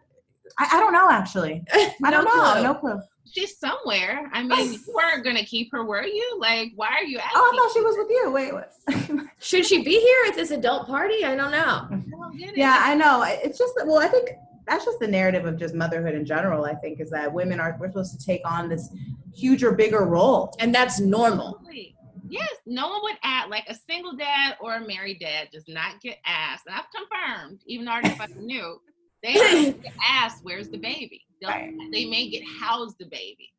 I, 0.58 0.68
I 0.72 0.80
don't 0.80 0.92
know 0.92 1.10
actually. 1.10 1.64
I 1.72 2.10
don't 2.10 2.24
know. 2.24 2.52
clue. 2.52 2.62
No 2.62 2.74
clue. 2.74 3.00
she's 3.32 3.58
somewhere. 3.58 4.30
I 4.32 4.42
mean, 4.42 4.52
oh. 4.52 4.62
you 4.62 4.80
weren't 4.94 5.24
gonna 5.24 5.44
keep 5.44 5.70
her, 5.72 5.84
were 5.84 6.02
you? 6.04 6.38
Like, 6.38 6.72
why 6.76 6.88
are 6.88 7.04
you 7.04 7.18
asking? 7.18 7.32
Oh, 7.34 7.50
I 7.52 7.58
thought 7.58 7.72
she 7.72 7.80
was 7.80 7.96
with 7.96 8.08
you. 8.10 8.30
Wait, 8.30 8.52
what? 8.52 9.28
Should 9.38 9.66
she 9.66 9.82
be 9.82 9.98
here 10.00 10.18
at 10.28 10.34
this 10.34 10.50
adult 10.50 10.86
party? 10.86 11.24
I 11.24 11.36
don't 11.36 11.52
know. 11.52 11.86
I 11.90 12.02
don't 12.10 12.38
get 12.38 12.50
it. 12.50 12.56
yeah, 12.56 12.80
I 12.80 12.94
know. 12.94 13.22
It's 13.26 13.58
just 13.58 13.74
that- 13.76 13.86
well, 13.86 13.98
I 13.98 14.08
think 14.08 14.30
that's 14.66 14.84
just 14.84 15.00
the 15.00 15.08
narrative 15.08 15.46
of 15.46 15.58
just 15.58 15.74
motherhood 15.74 16.14
in 16.14 16.24
general. 16.24 16.64
I 16.64 16.74
think 16.74 17.00
is 17.00 17.10
that 17.10 17.32
women 17.32 17.60
are 17.60 17.76
we're 17.80 17.88
supposed 17.88 18.18
to 18.18 18.24
take 18.24 18.42
on 18.44 18.68
this 18.68 18.90
huger, 19.34 19.72
bigger 19.72 20.04
role. 20.04 20.54
And 20.60 20.74
that's 20.74 21.00
normal. 21.00 21.56
Absolutely. 21.58 21.96
Yes, 22.28 22.54
no 22.64 22.88
one 22.88 23.00
would 23.02 23.18
act 23.24 23.50
like 23.50 23.64
a 23.68 23.74
single 23.74 24.14
dad 24.14 24.56
or 24.60 24.76
a 24.76 24.86
married 24.86 25.18
dad 25.18 25.48
does 25.50 25.66
not 25.66 26.00
get 26.00 26.18
asked, 26.24 26.64
and 26.66 26.76
I've 26.76 26.84
confirmed, 26.94 27.60
even 27.66 27.86
though 27.86 27.92
I 27.92 28.26
knew, 28.38 28.80
they 29.22 29.74
asked, 30.06 30.42
"Where's 30.44 30.68
the 30.68 30.78
baby?" 30.78 31.24
Right. 31.44 31.72
They 31.92 32.04
may 32.04 32.28
get 32.28 32.42
housed 32.60 32.96
the 32.98 33.06
baby, 33.06 33.50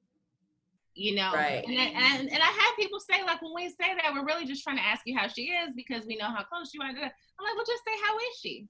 you 0.93 1.15
know. 1.15 1.31
Right. 1.33 1.63
And, 1.67 1.79
I- 1.79 2.15
and 2.19 2.29
and 2.31 2.41
I 2.41 2.45
have 2.45 2.75
people 2.77 2.99
say 2.99 3.23
like, 3.23 3.41
when 3.41 3.53
we 3.55 3.69
say 3.69 3.95
that, 4.01 4.11
we're 4.13 4.25
really 4.25 4.45
just 4.45 4.63
trying 4.63 4.77
to 4.77 4.83
ask 4.83 5.01
you 5.05 5.17
how 5.17 5.27
she 5.27 5.43
is 5.43 5.73
because 5.75 6.05
we 6.05 6.15
know 6.17 6.27
how 6.27 6.43
close 6.43 6.71
you 6.73 6.81
are. 6.81 6.89
To 6.91 6.95
I'm 6.99 7.01
like, 7.03 7.55
well, 7.55 7.65
just 7.65 7.83
say 7.85 7.93
how 8.05 8.15
is 8.17 8.39
she. 8.41 8.67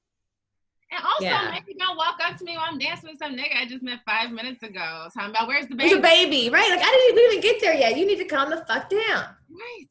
And 0.93 1.03
also, 1.05 1.23
Yeah. 1.23 1.51
maybe 1.51 1.77
don't 1.79 1.95
walk 1.95 2.17
up 2.21 2.35
to 2.37 2.43
me 2.43 2.57
while 2.57 2.67
I'm 2.69 2.77
dancing 2.77 3.09
with 3.09 3.17
some 3.19 3.33
nigga 3.35 3.55
I 3.61 3.65
just 3.65 3.81
met 3.81 3.99
five 4.05 4.31
minutes 4.31 4.61
ago, 4.61 5.07
talking 5.13 5.29
about 5.29 5.47
where's 5.47 5.67
the 5.67 5.75
baby. 5.75 5.95
the 5.95 6.01
baby, 6.01 6.49
right? 6.49 6.69
Like, 6.69 6.81
I 6.83 7.13
didn't 7.15 7.31
even 7.31 7.41
get 7.41 7.61
there 7.61 7.73
yet. 7.73 7.97
You 7.97 8.05
need 8.05 8.17
to 8.17 8.25
calm 8.25 8.49
the 8.49 8.57
fuck 8.67 8.89
down. 8.89 9.25
Right. 9.49 9.87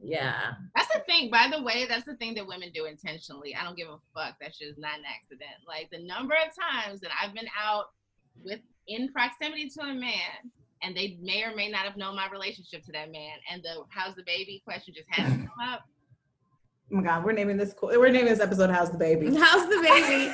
Yeah. 0.00 0.52
That's 0.76 0.92
the 0.92 1.00
thing, 1.00 1.30
by 1.30 1.48
the 1.50 1.62
way, 1.62 1.86
that's 1.88 2.04
the 2.04 2.16
thing 2.16 2.34
that 2.34 2.46
women 2.46 2.70
do 2.72 2.84
intentionally. 2.84 3.54
I 3.54 3.64
don't 3.64 3.76
give 3.76 3.88
a 3.88 3.98
fuck. 4.14 4.36
That's 4.40 4.58
just 4.58 4.78
not 4.78 4.98
an 4.98 5.04
accident. 5.04 5.66
Like 5.66 5.90
the 5.90 5.98
number 5.98 6.34
of 6.34 6.52
times 6.54 7.00
that 7.00 7.10
I've 7.20 7.34
been 7.34 7.48
out 7.60 7.86
with 8.44 8.60
in 8.86 9.12
proximity 9.12 9.68
to 9.68 9.82
a 9.82 9.94
man 9.94 10.52
and 10.82 10.96
they 10.96 11.18
may 11.20 11.42
or 11.42 11.54
may 11.54 11.68
not 11.68 11.80
have 11.80 11.96
known 11.96 12.16
my 12.16 12.28
relationship 12.30 12.84
to 12.84 12.92
that 12.92 13.10
man 13.10 13.32
and 13.50 13.62
the 13.62 13.82
how's 13.90 14.14
the 14.14 14.22
baby 14.24 14.62
question 14.64 14.94
just 14.94 15.08
hasn't 15.10 15.40
come 15.48 15.68
up. 15.68 15.82
Oh 16.90 16.96
my 16.96 17.02
god, 17.02 17.24
we're 17.24 17.32
naming 17.32 17.56
this 17.56 17.74
cool. 17.74 17.90
We're 17.90 18.08
naming 18.08 18.30
this 18.30 18.40
episode 18.40 18.70
"How's 18.70 18.90
the 18.90 18.96
Baby." 18.96 19.34
How's 19.36 19.68
the 19.68 19.80
baby? 19.82 20.32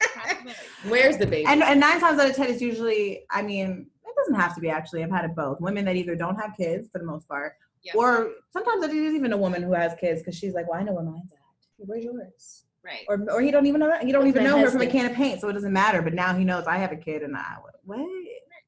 Where's 0.88 1.18
the 1.18 1.26
baby? 1.26 1.44
And, 1.44 1.62
and 1.62 1.78
nine 1.78 2.00
times 2.00 2.18
out 2.18 2.30
of 2.30 2.34
ten, 2.34 2.48
it's 2.48 2.62
usually. 2.62 3.24
I 3.30 3.42
mean, 3.42 3.86
it 4.06 4.14
doesn't 4.16 4.34
have 4.34 4.54
to 4.54 4.62
be 4.62 4.70
actually. 4.70 5.02
I've 5.04 5.10
had 5.10 5.26
it 5.26 5.36
both. 5.36 5.60
Women 5.60 5.84
that 5.84 5.96
either 5.96 6.16
don't 6.16 6.36
have 6.36 6.56
kids 6.56 6.88
for 6.90 7.00
the 7.00 7.04
most 7.04 7.28
part, 7.28 7.52
Yeah. 7.82 7.92
or 7.94 8.32
sometimes 8.52 8.84
it 8.84 8.92
is 8.92 9.14
even 9.14 9.32
a 9.32 9.36
woman 9.36 9.62
who 9.62 9.72
has 9.72 9.94
kids 10.00 10.20
because 10.20 10.36
she's 10.36 10.52
like, 10.54 10.68
"Well, 10.68 10.78
I 10.78 10.82
know 10.82 10.92
where 10.92 11.04
mine's 11.04 11.32
at. 11.32 11.38
Where's 11.78 12.04
yours?" 12.04 12.64
Right. 12.84 13.04
Or, 13.08 13.26
or 13.30 13.40
he 13.40 13.50
don't 13.50 13.66
even 13.66 13.80
know. 13.80 13.88
that. 13.88 14.02
He 14.04 14.12
don't 14.12 14.22
Where's 14.22 14.34
even 14.36 14.44
my 14.44 14.50
know 14.50 14.58
her 14.64 14.70
from 14.70 14.80
a 14.82 14.86
can 14.86 15.10
of 15.10 15.16
paint, 15.16 15.40
so 15.40 15.48
it 15.48 15.52
doesn't 15.54 15.72
matter. 15.72 16.02
But 16.02 16.14
now 16.14 16.34
he 16.34 16.44
knows 16.44 16.66
I 16.66 16.76
have 16.76 16.92
a 16.92 16.96
kid, 16.96 17.22
and 17.22 17.36
I 17.36 17.56
what? 17.84 17.98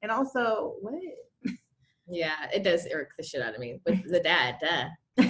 And 0.02 0.10
also 0.10 0.76
what? 0.80 0.94
Yeah, 2.08 2.48
it 2.52 2.62
does 2.62 2.86
irk 2.92 3.10
the 3.16 3.24
shit 3.24 3.42
out 3.42 3.54
of 3.54 3.60
me. 3.60 3.80
With 3.86 4.10
the 4.10 4.20
dad, 4.24 4.56
duh. 4.60 5.24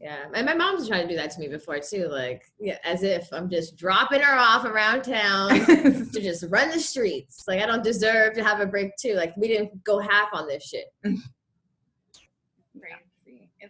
Yeah, 0.00 0.24
and 0.34 0.46
my 0.46 0.54
mom's 0.54 0.88
trying 0.88 1.02
to 1.06 1.08
do 1.08 1.16
that 1.16 1.30
to 1.32 1.40
me 1.40 1.48
before 1.48 1.78
too. 1.78 2.08
Like, 2.08 2.42
yeah, 2.58 2.78
as 2.84 3.02
if 3.02 3.28
I'm 3.32 3.50
just 3.50 3.76
dropping 3.76 4.22
her 4.22 4.34
off 4.34 4.64
around 4.64 5.02
town 5.02 5.50
to 5.66 6.10
just 6.20 6.46
run 6.48 6.70
the 6.70 6.80
streets. 6.80 7.44
Like, 7.46 7.60
I 7.62 7.66
don't 7.66 7.84
deserve 7.84 8.32
to 8.34 8.42
have 8.42 8.60
a 8.60 8.66
break 8.66 8.96
too. 8.96 9.14
Like, 9.14 9.36
we 9.36 9.48
didn't 9.48 9.84
go 9.84 9.98
half 9.98 10.30
on 10.32 10.48
this 10.48 10.64
shit. 10.64 10.86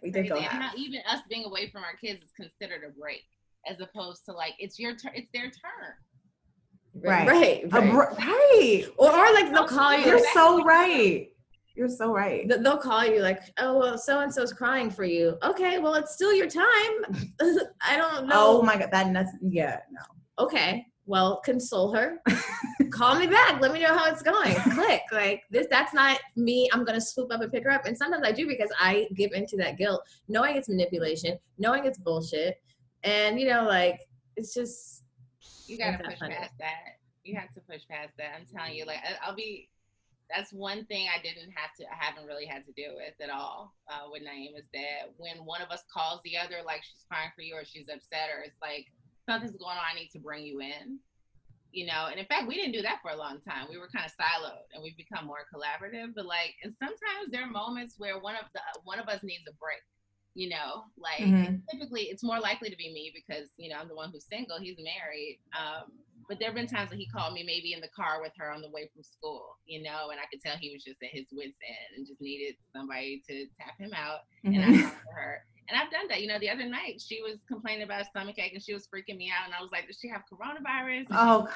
Crazy. 0.01 0.11
We 0.15 0.21
did 0.21 0.29
go 0.29 0.35
And 0.35 0.45
half. 0.45 0.61
how 0.71 0.77
even 0.77 1.01
us 1.09 1.19
being 1.29 1.45
away 1.45 1.69
from 1.69 1.83
our 1.83 1.95
kids 1.95 2.23
is 2.23 2.31
considered 2.31 2.81
a 2.87 2.91
break. 2.99 3.23
As 3.67 3.79
opposed 3.79 4.25
to 4.25 4.33
like 4.33 4.53
it's 4.59 4.79
your 4.79 4.95
turn, 4.95 5.11
it's 5.15 5.29
their 5.33 5.45
turn. 5.45 5.93
Right. 6.93 7.27
right, 7.27 7.63
A 7.63 7.67
right. 7.67 7.91
br- 7.91 8.23
right. 8.25 8.83
or, 8.97 9.11
or 9.11 9.33
like 9.33 9.51
they'll 9.51 9.67
call 9.67 9.97
you. 9.97 10.05
You're 10.05 10.19
so 10.33 10.63
right. 10.63 11.27
You're 11.75 11.87
so 11.87 12.11
right. 12.11 12.45
They'll 12.49 12.77
call 12.77 13.05
you 13.05 13.21
like, 13.21 13.39
oh 13.59 13.77
well, 13.77 13.97
so 13.97 14.19
and 14.19 14.33
so's 14.33 14.51
crying 14.51 14.89
for 14.89 15.05
you. 15.05 15.37
Okay, 15.43 15.77
well 15.79 15.93
it's 15.93 16.13
still 16.13 16.33
your 16.33 16.49
time. 16.49 16.65
I 17.81 17.95
don't 17.95 18.27
know. 18.27 18.57
Oh 18.59 18.61
my 18.63 18.77
god, 18.77 18.89
that 18.91 19.07
nuts. 19.09 19.31
Yeah, 19.41 19.79
no. 19.91 20.43
okay 20.45 20.85
well 21.11 21.41
console 21.45 21.93
her 21.93 22.07
call 22.89 23.19
me 23.19 23.27
back 23.27 23.61
let 23.61 23.71
me 23.73 23.79
know 23.81 23.95
how 23.97 24.05
it's 24.11 24.23
going 24.23 24.55
click 24.71 25.01
like 25.11 25.43
this 25.51 25.67
that's 25.69 25.93
not 25.93 26.17
me 26.35 26.69
i'm 26.73 26.83
gonna 26.85 27.01
swoop 27.01 27.31
up 27.33 27.41
and 27.41 27.51
pick 27.51 27.63
her 27.63 27.71
up 27.71 27.85
and 27.85 27.97
sometimes 27.97 28.23
i 28.25 28.31
do 28.31 28.47
because 28.47 28.71
i 28.79 29.07
give 29.15 29.31
into 29.33 29.55
that 29.57 29.77
guilt 29.77 30.01
knowing 30.27 30.55
it's 30.55 30.69
manipulation 30.69 31.37
knowing 31.57 31.85
it's 31.85 31.97
bullshit 31.97 32.61
and 33.03 33.39
you 33.39 33.47
know 33.47 33.63
like 33.65 33.99
it's 34.37 34.53
just 34.53 35.03
You 35.67 35.77
gotta 35.77 36.03
push 36.03 36.19
funny. 36.19 36.35
past 36.35 36.53
that. 36.59 36.99
You 37.23 37.35
have 37.37 37.51
to 37.53 37.61
push 37.61 37.81
past 37.89 38.13
that. 38.17 38.31
I'm 38.35 38.45
telling 38.47 38.75
you, 38.75 38.85
like 38.85 38.99
I'll 39.23 39.35
be. 39.35 39.69
That's 40.33 40.51
one 40.53 40.85
thing 40.85 41.07
I 41.13 41.21
didn't 41.21 41.51
have 41.55 41.71
to. 41.79 41.83
I 41.85 41.97
haven't 41.99 42.25
really 42.25 42.45
had 42.45 42.65
to 42.65 42.71
deal 42.71 42.95
with 42.95 43.15
at 43.21 43.29
all 43.29 43.75
uh, 43.91 44.07
with 44.11 44.23
Naeem 44.23 44.57
is 44.57 44.67
that 44.73 45.11
when 45.17 45.43
one 45.45 45.61
of 45.61 45.69
us 45.69 45.83
calls 45.93 46.21
the 46.23 46.37
other, 46.37 46.63
like 46.65 46.81
she's 46.83 47.03
crying 47.09 47.31
for 47.35 47.41
you 47.41 47.53
or 47.55 47.65
she's 47.65 47.89
upset 47.89 48.31
or 48.33 48.41
it's 48.41 48.61
like 48.61 48.87
something's 49.29 49.55
going 49.55 49.77
on, 49.77 49.83
I 49.91 49.95
need 49.95 50.09
to 50.13 50.19
bring 50.19 50.45
you 50.45 50.61
in. 50.61 50.99
You 51.71 51.87
know, 51.87 52.07
and 52.11 52.19
in 52.19 52.25
fact, 52.25 52.49
we 52.49 52.55
didn't 52.55 52.73
do 52.73 52.81
that 52.81 52.99
for 53.01 53.11
a 53.11 53.15
long 53.15 53.39
time. 53.47 53.67
We 53.69 53.77
were 53.77 53.87
kind 53.87 54.05
of 54.05 54.11
siloed, 54.11 54.67
and 54.73 54.83
we've 54.83 54.97
become 54.97 55.25
more 55.25 55.47
collaborative. 55.47 56.11
But 56.13 56.25
like, 56.25 56.55
and 56.63 56.73
sometimes 56.77 57.31
there 57.31 57.43
are 57.43 57.49
moments 57.49 57.95
where 57.97 58.19
one 58.19 58.35
of 58.35 58.43
the 58.53 58.59
one 58.83 58.99
of 58.99 59.07
us 59.07 59.23
needs 59.23 59.47
a 59.47 59.53
break. 59.55 59.79
You 60.33 60.49
know, 60.49 60.83
like 60.97 61.19
Mhm. 61.27 61.61
typically 61.69 62.03
it's 62.03 62.23
more 62.23 62.39
likely 62.39 62.69
to 62.69 62.75
be 62.75 62.91
me 62.93 63.11
because 63.15 63.51
you 63.57 63.69
know 63.69 63.77
I'm 63.79 63.87
the 63.87 63.95
one 63.95 64.11
who's 64.11 64.27
single. 64.27 64.59
He's 64.59 64.77
married. 64.79 65.39
Um, 65.57 65.91
but 66.27 66.39
there 66.39 66.47
have 66.49 66.55
been 66.55 66.67
times 66.67 66.89
that 66.89 66.99
he 66.99 67.07
called 67.07 67.33
me 67.33 67.43
maybe 67.43 67.73
in 67.73 67.81
the 67.81 67.89
car 67.89 68.21
with 68.21 68.31
her 68.37 68.51
on 68.51 68.61
the 68.61 68.69
way 68.69 68.89
from 68.93 69.03
school, 69.03 69.57
you 69.65 69.81
know, 69.83 70.11
and 70.11 70.19
I 70.19 70.23
could 70.31 70.39
tell 70.39 70.55
he 70.55 70.71
was 70.71 70.83
just 70.83 71.01
at 71.03 71.09
his 71.11 71.25
wits 71.33 71.57
end 71.59 71.97
and 71.97 72.07
just 72.07 72.21
needed 72.21 72.55
somebody 72.73 73.21
to 73.27 73.47
tap 73.59 73.75
him 73.77 73.91
out. 73.93 74.19
And 74.45 74.63
I 74.63 74.67
Mhm. 74.67 74.81
talked 74.83 75.03
to 75.07 75.13
her. 75.15 75.45
And 75.71 75.79
I've 75.79 75.89
done 75.89 76.07
that. 76.09 76.21
You 76.21 76.27
know, 76.27 76.37
the 76.39 76.49
other 76.49 76.65
night 76.67 77.01
she 77.05 77.21
was 77.21 77.37
complaining 77.47 77.83
about 77.83 78.01
a 78.01 78.05
stomach 78.05 78.37
ache 78.37 78.51
and 78.53 78.61
she 78.61 78.73
was 78.73 78.87
freaking 78.87 79.17
me 79.17 79.29
out. 79.31 79.45
And 79.45 79.53
I 79.57 79.61
was 79.61 79.71
like, 79.71 79.87
Does 79.87 79.97
she 80.01 80.09
have 80.09 80.23
coronavirus? 80.31 81.07
And 81.07 81.07
Oh, 81.11 81.47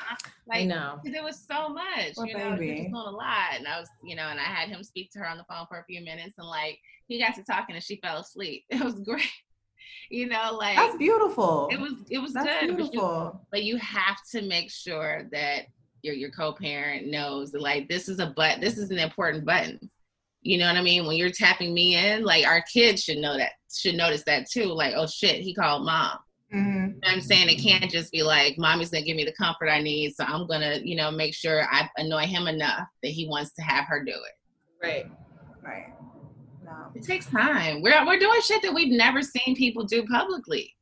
like 0.48 0.68
know 0.68 1.00
because 1.04 1.18
it 1.18 1.24
was 1.24 1.38
so 1.46 1.68
much, 1.70 2.16
Poor 2.16 2.26
you 2.28 2.38
know, 2.38 2.52
baby. 2.52 2.68
was 2.72 2.78
just 2.80 2.92
doing 2.92 2.96
a 2.96 3.12
lot. 3.12 3.56
And 3.58 3.68
I 3.68 3.80
was, 3.80 3.90
you 4.04 4.16
know, 4.16 4.28
and 4.30 4.40
I 4.40 4.44
had 4.44 4.70
him 4.70 4.84
speak 4.84 5.12
to 5.12 5.20
her 5.20 5.28
on 5.28 5.38
the 5.38 5.44
phone 5.50 5.66
for 5.68 5.80
a 5.80 5.84
few 5.86 6.02
minutes 6.02 6.36
and 6.38 6.48
like 6.48 6.80
he 7.08 7.20
got 7.20 7.36
to 7.36 7.44
talking 7.44 7.76
and 7.76 7.84
she 7.84 7.98
fell 7.98 8.20
asleep. 8.20 8.64
It 8.70 8.82
was 8.84 8.96
great. 9.02 9.30
You 10.10 10.28
know, 10.30 10.56
like 10.58 10.76
that's 10.78 10.98
beautiful. 10.98 11.68
it 11.72 11.80
was 11.80 11.94
it 12.10 12.20
was 12.20 12.34
That's 12.34 12.48
good. 12.62 12.78
But 12.78 12.86
you, 12.86 12.92
beautiful. 12.92 13.42
but 13.52 13.64
you 13.64 13.78
have 13.78 14.18
to 14.32 14.42
make 14.44 14.72
sure 14.72 15.28
that 15.32 15.64
your 16.04 16.14
your 16.14 16.30
co-parent 16.30 17.08
knows 17.08 17.52
that 17.52 17.62
like 17.62 17.90
this 17.90 18.08
is 18.08 18.20
a 18.20 18.28
but 18.28 18.62
this 18.62 18.78
is 18.78 18.92
an 18.92 19.00
important 19.00 19.46
button. 19.46 19.90
You 20.46 20.60
know 20.60 20.68
what 20.68 20.78
I 20.78 20.84
mean? 20.84 21.08
When 21.08 21.18
you're 21.18 21.32
tapping 21.32 21.74
me 21.74 21.96
in, 21.96 22.24
like 22.24 22.46
our 22.46 22.62
kids 22.72 23.04
should 23.04 23.18
know 23.18 23.36
that 23.36 23.54
should 23.74 23.96
notice 23.96 24.24
that 24.28 24.48
too. 24.48 24.66
Like, 24.66 24.94
oh 24.96 25.08
shit, 25.08 25.42
he 25.42 25.56
called 25.56 25.84
mom. 25.84 26.20
Mhm. 26.54 26.88
You 26.88 27.00
know 27.02 27.08
I'm 27.08 27.20
saying 27.20 27.50
it 27.50 27.56
can't 27.56 27.90
just 27.90 28.12
be 28.12 28.22
like 28.22 28.56
mommy's 28.60 28.92
gonna 28.92 29.04
give 29.04 29.18
me 29.18 29.26
the 29.26 29.34
comfort 29.34 29.70
I 29.70 29.82
need, 29.82 30.14
so 30.14 30.24
I'm 30.24 30.46
gonna, 30.46 30.80
you 30.84 30.96
know, 30.96 31.10
make 31.10 31.34
sure 31.34 31.64
I 31.64 31.90
annoy 31.98 32.28
him 32.28 32.48
enough 32.48 32.88
that 33.02 33.10
he 33.10 33.28
wants 33.28 33.54
to 33.56 33.64
have 33.64 33.86
her 33.88 34.04
do 34.04 34.12
it. 34.12 34.86
right 34.86 35.12
Right. 35.64 35.88
No. 36.64 36.92
It 36.94 37.02
takes 37.02 37.26
time. 37.26 37.82
We're 37.82 38.06
we're 38.06 38.20
doing 38.20 38.40
shit 38.42 38.62
that 38.62 38.74
we've 38.74 38.94
never 38.96 39.24
seen 39.24 39.56
people 39.56 39.84
do 39.84 40.06
publicly. 40.06 40.76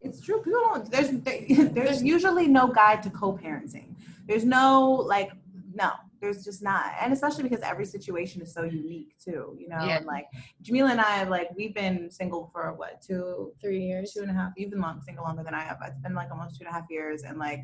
It's 0.00 0.22
true. 0.22 0.40
People 0.40 0.62
don't. 0.62 0.90
There's 0.90 1.10
there's 1.74 2.02
usually 2.02 2.46
no 2.46 2.68
guide 2.68 3.02
to 3.02 3.10
co-parenting. 3.10 3.96
There's 4.26 4.46
no 4.46 4.92
like 4.92 5.30
no. 5.74 5.92
There's 6.26 6.44
just 6.44 6.60
not, 6.60 6.86
and 7.00 7.12
especially 7.12 7.44
because 7.44 7.60
every 7.60 7.86
situation 7.86 8.42
is 8.42 8.52
so 8.52 8.64
unique 8.64 9.14
too. 9.24 9.56
You 9.56 9.68
know, 9.68 9.84
Yeah. 9.86 9.98
and 9.98 10.06
like 10.06 10.26
Jamila 10.60 10.90
and 10.90 11.00
I, 11.00 11.22
like 11.22 11.50
we've 11.56 11.72
been 11.72 12.10
single 12.10 12.50
for 12.52 12.74
what 12.74 13.00
two, 13.00 13.52
three 13.60 13.80
years 13.80 14.12
two 14.12 14.22
and 14.22 14.30
a 14.30 14.34
half. 14.34 14.52
You've 14.56 14.70
been 14.70 14.80
long 14.80 15.00
single 15.02 15.24
longer 15.24 15.44
than 15.44 15.54
I 15.54 15.60
have. 15.62 15.78
It's 15.86 16.00
been 16.00 16.14
like 16.14 16.32
almost 16.32 16.56
two 16.58 16.64
and 16.66 16.74
a 16.74 16.76
half 16.76 16.90
years, 16.90 17.22
and 17.22 17.38
like 17.38 17.60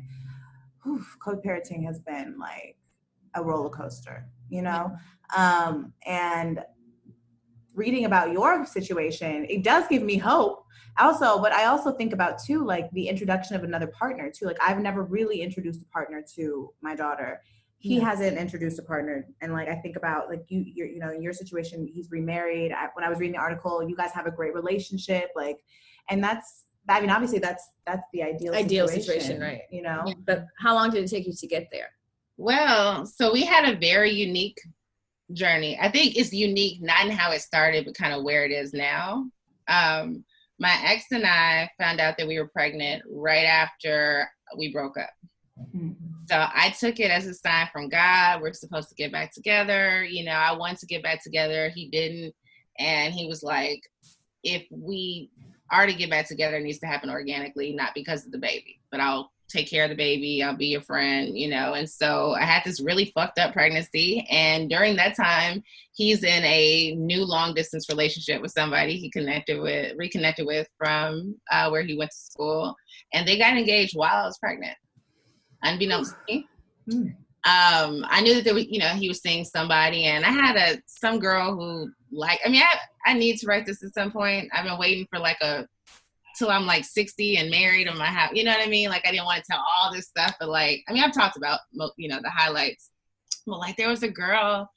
co-parenting 1.19 1.85
has 1.85 1.99
been 1.99 2.37
like 2.39 2.77
a 3.35 3.43
roller 3.43 3.69
coaster. 3.69 4.25
You 4.49 4.61
know, 4.61 4.95
um, 5.35 5.91
and 6.05 6.63
reading 7.73 8.05
about 8.05 8.31
your 8.31 8.65
situation, 8.65 9.45
it 9.49 9.63
does 9.63 9.83
give 9.89 10.03
me 10.03 10.17
hope. 10.17 10.63
Also, 10.99 11.41
but 11.41 11.51
I 11.51 11.65
also 11.65 11.91
think 11.91 12.13
about 12.13 12.37
too, 12.41 12.63
like 12.63 12.89
the 12.91 13.09
introduction 13.09 13.55
of 13.55 13.63
another 13.63 13.87
partner 13.87 14.31
too. 14.31 14.45
Like 14.45 14.57
I've 14.61 14.79
never 14.79 15.03
really 15.03 15.41
introduced 15.41 15.81
a 15.81 15.85
partner 15.85 16.23
to 16.35 16.71
my 16.81 16.95
daughter. 16.95 17.41
He 17.83 17.97
Yeah. 17.97 18.05
hasn't 18.05 18.37
introduced 18.37 18.79
a 18.79 18.81
partner 18.83 19.27
and 19.41 19.51
like 19.51 19.67
i 19.67 19.75
think 19.75 19.97
about 19.97 20.29
like 20.29 20.43
you 20.47 20.63
you're, 20.75 20.87
you 20.87 20.99
know 20.99 21.11
in 21.11 21.21
your 21.21 21.33
situation 21.33 21.85
he's 21.93 22.09
remarried 22.11 22.71
I, 22.71 22.87
when 22.93 23.03
i 23.05 23.09
was 23.09 23.19
reading 23.19 23.33
the 23.33 23.41
article 23.41 23.87
you 23.87 23.95
guys 23.95 24.11
have 24.11 24.25
a 24.25 24.31
great 24.31 24.53
relationship 24.53 25.29
like 25.35 25.57
and 26.09 26.23
that's 26.23 26.63
i 26.87 27.01
mean 27.01 27.09
obviously 27.09 27.39
that's 27.39 27.67
that's 27.85 28.05
the 28.13 28.23
ideal 28.23 28.53
Ideal 28.53 28.87
situation, 28.87 29.41
right. 29.41 29.61
you 29.69 29.81
know 29.81 30.01
But 30.25 30.45
how 30.59 30.73
long 30.75 30.91
did 30.91 31.03
it 31.03 31.09
take 31.09 31.27
you 31.27 31.33
to 31.33 31.47
get 31.47 31.67
there? 31.71 31.89
Well, 32.37 33.05
so 33.05 33.31
we 33.31 33.43
had 33.45 33.63
a 33.71 33.77
very 33.77 34.09
unique 34.11 34.59
journey. 35.33 35.77
I 35.79 35.89
think 35.89 36.15
it's 36.17 36.33
unique 36.33 36.81
not 36.81 37.05
in 37.05 37.11
how 37.11 37.31
it 37.31 37.41
started, 37.41 37.85
but 37.85 37.93
kind 37.95 38.13
of 38.13 38.23
where 38.23 38.43
it 38.45 38.51
is 38.51 38.73
now. 38.73 39.29
Um, 39.67 40.23
my 40.59 40.73
ex 40.85 41.05
and 41.11 41.25
I 41.27 41.69
found 41.79 41.99
out 41.99 42.17
that 42.17 42.27
we 42.27 42.39
were 42.39 42.47
pregnant 42.47 43.03
right 43.09 43.45
after 43.45 44.27
we 44.57 44.71
broke 44.71 44.97
up. 44.97 45.11
Mhm. 45.75 45.95
So 46.29 46.47
I 46.53 46.73
took 46.79 46.99
it 46.99 47.11
as 47.11 47.27
a 47.27 47.33
sign 47.33 47.67
from 47.71 47.89
God. 47.89 48.41
We're 48.41 48.53
supposed 48.53 48.89
to 48.89 48.95
get 48.95 49.11
back 49.11 49.33
together. 49.33 50.03
You 50.03 50.25
know, 50.25 50.31
I 50.31 50.55
wanted 50.55 50.79
to 50.79 50.85
get 50.85 51.03
back 51.03 51.23
together. 51.23 51.69
He 51.69 51.89
didn't. 51.89 52.33
And 52.79 53.13
he 53.13 53.27
was 53.27 53.43
like, 53.43 53.81
if 54.43 54.65
we 54.71 55.29
are 55.71 55.85
to 55.85 55.93
get 55.93 56.09
back 56.09 56.27
together, 56.27 56.57
it 56.57 56.63
needs 56.63 56.79
to 56.79 56.87
happen 56.87 57.09
organically, 57.09 57.73
not 57.73 57.93
because 57.95 58.25
of 58.25 58.31
the 58.31 58.37
baby. 58.37 58.79
But 58.91 58.99
I'll 58.99 59.31
take 59.49 59.69
care 59.69 59.83
of 59.83 59.89
the 59.89 59.95
baby. 59.95 60.41
I'll 60.41 60.55
be 60.55 60.67
your 60.67 60.81
friend, 60.81 61.37
you 61.37 61.49
know. 61.49 61.73
And 61.73 61.89
so 61.89 62.33
I 62.33 62.43
had 62.43 62.63
this 62.65 62.81
really 62.81 63.11
fucked 63.13 63.39
up 63.39 63.53
pregnancy. 63.53 64.25
And 64.29 64.69
during 64.69 64.95
that 64.95 65.15
time, 65.15 65.63
he's 65.93 66.23
in 66.23 66.43
a 66.43 66.95
new 66.95 67.23
long 67.23 67.53
distance 67.53 67.89
relationship 67.89 68.41
with 68.41 68.51
somebody 68.51 68.97
he 68.97 69.11
connected 69.11 69.61
with, 69.61 69.93
reconnected 69.97 70.47
with 70.47 70.67
from 70.77 71.35
uh, 71.51 71.69
where 71.69 71.83
he 71.83 71.97
went 71.97 72.11
to 72.11 72.17
school. 72.17 72.75
And 73.13 73.27
they 73.27 73.37
got 73.37 73.57
engaged 73.57 73.95
while 73.95 74.23
I 74.23 74.25
was 74.25 74.37
pregnant, 74.39 74.75
unbeknownst 75.63 76.11
to 76.11 76.17
me. 76.27 76.47
Hmm. 76.89 77.07
Um, 77.45 78.05
I 78.09 78.21
knew 78.21 78.35
that 78.35 78.45
there 78.45 78.53
was, 78.53 78.67
you 78.67 78.79
know, 78.79 78.87
he 78.89 79.09
was 79.09 79.21
seeing 79.21 79.43
somebody, 79.43 80.05
and 80.05 80.25
I 80.25 80.29
had 80.29 80.55
a 80.55 80.81
some 80.85 81.19
girl 81.19 81.55
who 81.55 81.91
like. 82.11 82.39
I 82.45 82.49
mean, 82.49 82.61
I 82.61 83.11
I 83.11 83.13
need 83.13 83.37
to 83.39 83.47
write 83.47 83.65
this 83.65 83.83
at 83.83 83.93
some 83.93 84.11
point. 84.11 84.49
I've 84.53 84.63
been 84.63 84.79
waiting 84.79 85.07
for 85.09 85.19
like 85.19 85.41
a 85.41 85.67
till 86.37 86.49
I'm 86.49 86.65
like 86.65 86.83
60 86.83 87.37
and 87.37 87.49
married 87.49 87.87
in 87.87 87.97
my 87.97 88.05
house. 88.05 88.31
You 88.33 88.43
know 88.43 88.51
what 88.51 88.65
I 88.65 88.69
mean? 88.69 88.89
Like 88.89 89.05
I 89.05 89.11
didn't 89.11 89.25
want 89.25 89.43
to 89.43 89.51
tell 89.51 89.63
all 89.81 89.93
this 89.93 90.07
stuff, 90.07 90.35
but 90.39 90.49
like 90.49 90.83
I 90.87 90.93
mean, 90.93 91.03
I've 91.03 91.13
talked 91.13 91.37
about 91.37 91.59
you 91.97 92.07
know 92.07 92.19
the 92.21 92.29
highlights. 92.29 92.91
Well, 93.45 93.59
like 93.59 93.77
there 93.77 93.89
was 93.89 94.03
a 94.03 94.09
girl 94.09 94.69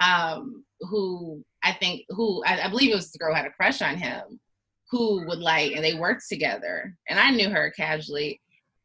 um 0.00 0.64
who 0.80 1.44
I 1.62 1.72
think 1.72 2.02
who 2.10 2.42
I, 2.44 2.62
I 2.62 2.68
believe 2.68 2.90
it 2.90 2.96
was 2.96 3.12
the 3.12 3.18
girl 3.18 3.30
who 3.30 3.36
had 3.36 3.46
a 3.46 3.52
crush 3.52 3.82
on 3.82 3.96
him 3.96 4.40
who 4.90 5.26
would 5.26 5.38
like 5.38 5.72
and 5.72 5.84
they 5.84 5.94
worked 5.94 6.28
together 6.28 6.94
and 7.08 7.18
I 7.18 7.30
knew 7.30 7.48
her 7.48 7.72
casually. 7.76 8.40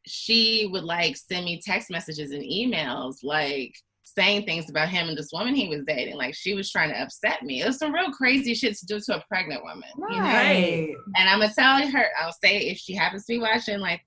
She 0.08 0.68
would 0.72 0.84
like 0.84 1.16
send 1.16 1.44
me 1.44 1.60
text 1.64 1.90
messages 1.90 2.32
and 2.32 2.42
emails 2.42 3.16
like 3.22 3.74
saying 4.02 4.44
things 4.44 4.70
about 4.70 4.88
him 4.88 5.08
and 5.08 5.16
this 5.16 5.30
woman 5.32 5.54
he 5.54 5.68
was 5.68 5.82
dating. 5.86 6.16
Like 6.16 6.34
she 6.34 6.54
was 6.54 6.70
trying 6.70 6.90
to 6.90 7.00
upset 7.00 7.42
me. 7.42 7.62
It 7.62 7.66
was 7.66 7.78
some 7.78 7.92
real 7.92 8.10
crazy 8.10 8.54
shit 8.54 8.76
to 8.78 8.86
do 8.86 9.00
to 9.00 9.16
a 9.16 9.24
pregnant 9.28 9.62
woman. 9.62 9.88
you 9.96 10.08
know? 10.08 10.22
right 10.22 10.94
And 11.16 11.28
I'm 11.28 11.40
gonna 11.40 11.52
tell 11.52 11.86
her, 11.86 12.06
I'll 12.20 12.32
say 12.32 12.58
if 12.58 12.78
she 12.78 12.94
happens 12.94 13.26
to 13.26 13.34
be 13.34 13.38
watching, 13.38 13.78
like 13.80 14.02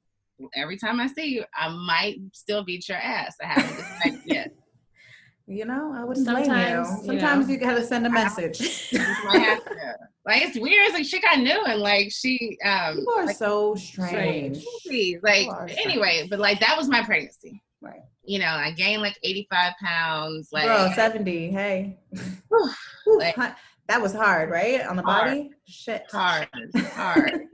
every 0.55 0.77
time 0.77 0.99
I 0.99 1.07
see 1.07 1.27
you, 1.27 1.45
I 1.55 1.69
might 1.69 2.17
still 2.33 2.63
beat 2.63 2.89
your 2.89 2.97
ass. 2.97 3.35
I 3.41 3.47
haven't 3.47 3.75
decided 3.75 4.21
yet. 4.25 4.53
You 5.51 5.65
know 5.65 5.93
i 5.95 6.03
wouldn't 6.03 6.25
Sometimes, 6.25 6.89
you 6.89 6.95
you 6.95 7.19
sometimes 7.19 7.47
know. 7.47 7.53
you 7.53 7.59
gotta 7.59 7.83
send 7.83 8.05
a 8.07 8.09
message 8.09 8.57
Just 8.59 8.93
might 9.25 9.39
have 9.39 9.63
to. 9.65 9.71
Like 10.23 10.43
it's 10.43 10.55
weird. 10.57 10.85
It's 10.85 10.93
like 10.93 11.05
shit 11.05 11.23
I 11.27 11.37
knew, 11.37 11.63
and 11.65 11.81
like 11.81 12.11
she, 12.11 12.55
um, 12.63 12.97
people 12.97 13.13
are 13.17 13.25
like, 13.25 13.35
so 13.35 13.73
strange 13.73 14.63
please, 14.85 15.17
like 15.23 15.39
People 15.41 15.55
are 15.55 15.67
strange. 15.67 15.87
anyway. 15.87 16.27
But 16.29 16.37
like 16.39 16.59
that 16.59 16.77
was 16.77 16.87
my 16.87 17.01
pregnancy. 17.03 17.59
right 17.81 18.01
You 18.23 18.37
know, 18.37 18.45
I 18.45 18.69
gained 18.71 19.01
like 19.01 19.17
85 19.23 19.73
pounds. 19.83 20.49
Like 20.51 20.65
Girl, 20.65 20.91
70 20.93 21.49
hey 21.51 21.97
Whew, 22.49 22.69
Whew, 23.05 23.17
like- 23.19 23.35
that 23.87 23.99
was 24.01 24.13
hard 24.13 24.51
right 24.51 24.85
on 24.85 24.95
the 24.95 25.01
Hard. 25.01 25.27
body 25.27 25.49
shit 25.67 26.03
hard, 26.11 26.47
hard. 26.93 27.47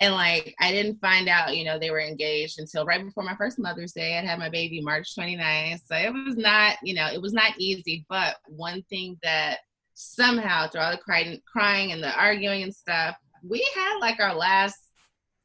And 0.00 0.14
like 0.14 0.54
I 0.60 0.70
didn't 0.70 1.00
find 1.00 1.28
out, 1.28 1.56
you 1.56 1.64
know, 1.64 1.78
they 1.78 1.90
were 1.90 2.00
engaged 2.00 2.58
until 2.58 2.86
right 2.86 3.04
before 3.04 3.24
my 3.24 3.36
first 3.36 3.58
Mother's 3.58 3.92
Day. 3.92 4.16
I'd 4.16 4.24
had 4.24 4.38
my 4.38 4.48
baby 4.48 4.80
March 4.80 5.14
29th. 5.16 5.80
So 5.86 5.96
it 5.96 6.12
was 6.12 6.36
not, 6.36 6.76
you 6.82 6.94
know, 6.94 7.08
it 7.12 7.20
was 7.20 7.32
not 7.32 7.58
easy. 7.58 8.06
But 8.08 8.36
one 8.46 8.82
thing 8.88 9.18
that 9.22 9.58
somehow 9.94 10.68
through 10.68 10.82
all 10.82 10.92
the 10.92 10.98
crying, 10.98 11.40
crying 11.50 11.92
and 11.92 12.02
the 12.02 12.12
arguing 12.16 12.62
and 12.62 12.74
stuff, 12.74 13.16
we 13.42 13.66
had 13.74 13.98
like 13.98 14.20
our 14.20 14.34
last 14.34 14.78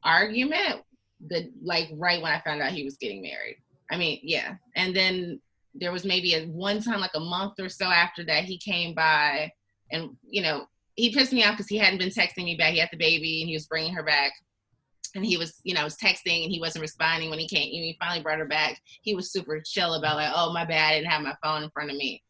argument 0.04 0.82
the 1.28 1.50
like 1.62 1.88
right 1.94 2.20
when 2.20 2.32
I 2.32 2.40
found 2.40 2.60
out 2.60 2.72
he 2.72 2.84
was 2.84 2.96
getting 2.96 3.22
married. 3.22 3.56
I 3.90 3.96
mean, 3.96 4.20
yeah. 4.22 4.54
And 4.76 4.94
then 4.94 5.40
there 5.74 5.92
was 5.92 6.04
maybe 6.04 6.34
a 6.34 6.46
one 6.46 6.80
time 6.80 7.00
like 7.00 7.14
a 7.14 7.20
month 7.20 7.54
or 7.58 7.68
so 7.68 7.86
after 7.86 8.24
that 8.24 8.44
he 8.44 8.58
came 8.58 8.94
by 8.94 9.50
and 9.90 10.10
you 10.22 10.42
know 10.42 10.66
he 10.96 11.12
pissed 11.12 11.32
me 11.32 11.44
off 11.44 11.56
because 11.56 11.68
he 11.68 11.76
hadn't 11.76 11.98
been 11.98 12.10
texting 12.10 12.44
me 12.44 12.56
back. 12.56 12.72
He 12.72 12.78
had 12.78 12.88
the 12.92 12.96
baby 12.96 13.42
and 13.42 13.48
he 13.48 13.54
was 13.54 13.66
bringing 13.66 13.94
her 13.94 14.02
back. 14.02 14.32
And 15.16 15.24
he 15.24 15.36
was, 15.36 15.60
you 15.62 15.74
know, 15.74 15.84
was 15.84 15.96
texting 15.96 16.42
and 16.42 16.52
he 16.52 16.60
wasn't 16.60 16.82
responding 16.82 17.30
when 17.30 17.38
he 17.38 17.46
came. 17.46 17.72
When 17.72 17.84
he 17.84 17.96
finally 18.00 18.22
brought 18.22 18.40
her 18.40 18.46
back, 18.46 18.80
he 19.02 19.14
was 19.14 19.32
super 19.32 19.60
chill 19.64 19.94
about 19.94 20.16
like, 20.16 20.32
oh 20.34 20.52
my 20.52 20.64
bad, 20.64 20.92
I 20.92 20.94
didn't 20.96 21.10
have 21.10 21.22
my 21.22 21.36
phone 21.42 21.62
in 21.62 21.70
front 21.70 21.90
of 21.90 21.96
me. 21.96 22.22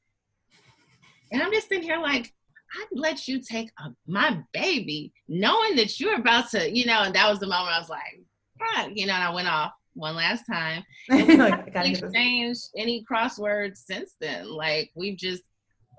And 1.33 1.43
I'm 1.43 1.53
just 1.53 1.69
sitting 1.69 1.83
here 1.83 1.99
like, 1.99 2.33
I'd 2.77 2.99
let 2.99 3.27
you 3.29 3.41
take 3.41 3.71
a, 3.79 3.91
my 4.07 4.41
baby, 4.53 5.13
knowing 5.29 5.77
that 5.77 5.99
you're 5.99 6.17
about 6.17 6.51
to, 6.51 6.71
you 6.71 6.87
know. 6.87 7.03
And 7.03 7.15
that 7.15 7.31
was 7.31 7.39
the 7.39 7.47
moment 7.47 7.75
I 7.75 7.79
was 7.79 7.89
like, 7.89 8.21
fuck, 8.59 8.91
you 8.95 9.07
know. 9.07 9.15
And 9.15 9.25
I 9.25 9.33
went 9.33 9.49
off 9.49 9.73
one 9.95 10.17
last 10.17 10.45
time. 10.45 10.85
like, 11.09 11.29
I 11.29 11.71
gotta 11.71 11.89
We 11.89 11.95
get 11.95 12.05
exchanged 12.05 12.69
any 12.77 13.05
crosswords 13.11 13.79
since 13.79 14.17
then. 14.21 14.49
Like 14.49 14.91
we've 14.95 15.17
just 15.17 15.43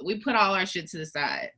we 0.03 0.19
put 0.19 0.35
all 0.35 0.53
our 0.53 0.65
shit 0.65 0.87
to 0.89 0.97
the 0.97 1.05
side, 1.05 1.49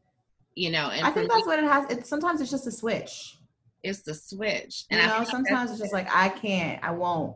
you 0.57 0.71
know. 0.71 0.89
And 0.89 1.05
I 1.05 1.11
think 1.11 1.29
that's 1.29 1.45
what 1.45 1.59
it 1.59 1.65
has. 1.65 1.89
It, 1.91 2.07
sometimes 2.07 2.41
it's 2.41 2.51
just 2.51 2.67
a 2.67 2.71
switch. 2.71 3.37
it's 3.83 4.01
the 4.01 4.13
switch. 4.15 4.85
You 4.89 4.97
And 4.97 5.11
I 5.11 5.19
know, 5.19 5.25
sometimes 5.25 5.71
it's 5.71 5.79
just 5.79 5.93
like 5.93 6.07
I 6.13 6.29
can't, 6.29 6.83
I 6.83 6.91
won't. 6.91 7.35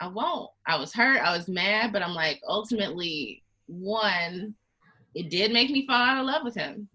I 0.00 0.06
won't. 0.06 0.50
I 0.66 0.76
was 0.78 0.92
hurt. 0.92 1.20
I 1.20 1.36
was 1.36 1.48
mad, 1.48 1.92
but 1.92 2.02
I'm 2.02 2.14
like, 2.14 2.40
ultimately, 2.46 3.42
one, 3.66 4.54
it 5.14 5.30
did 5.30 5.52
make 5.52 5.70
me 5.70 5.86
fall 5.86 5.96
out 5.96 6.18
of 6.20 6.26
love 6.26 6.44
with 6.44 6.54
him, 6.54 6.88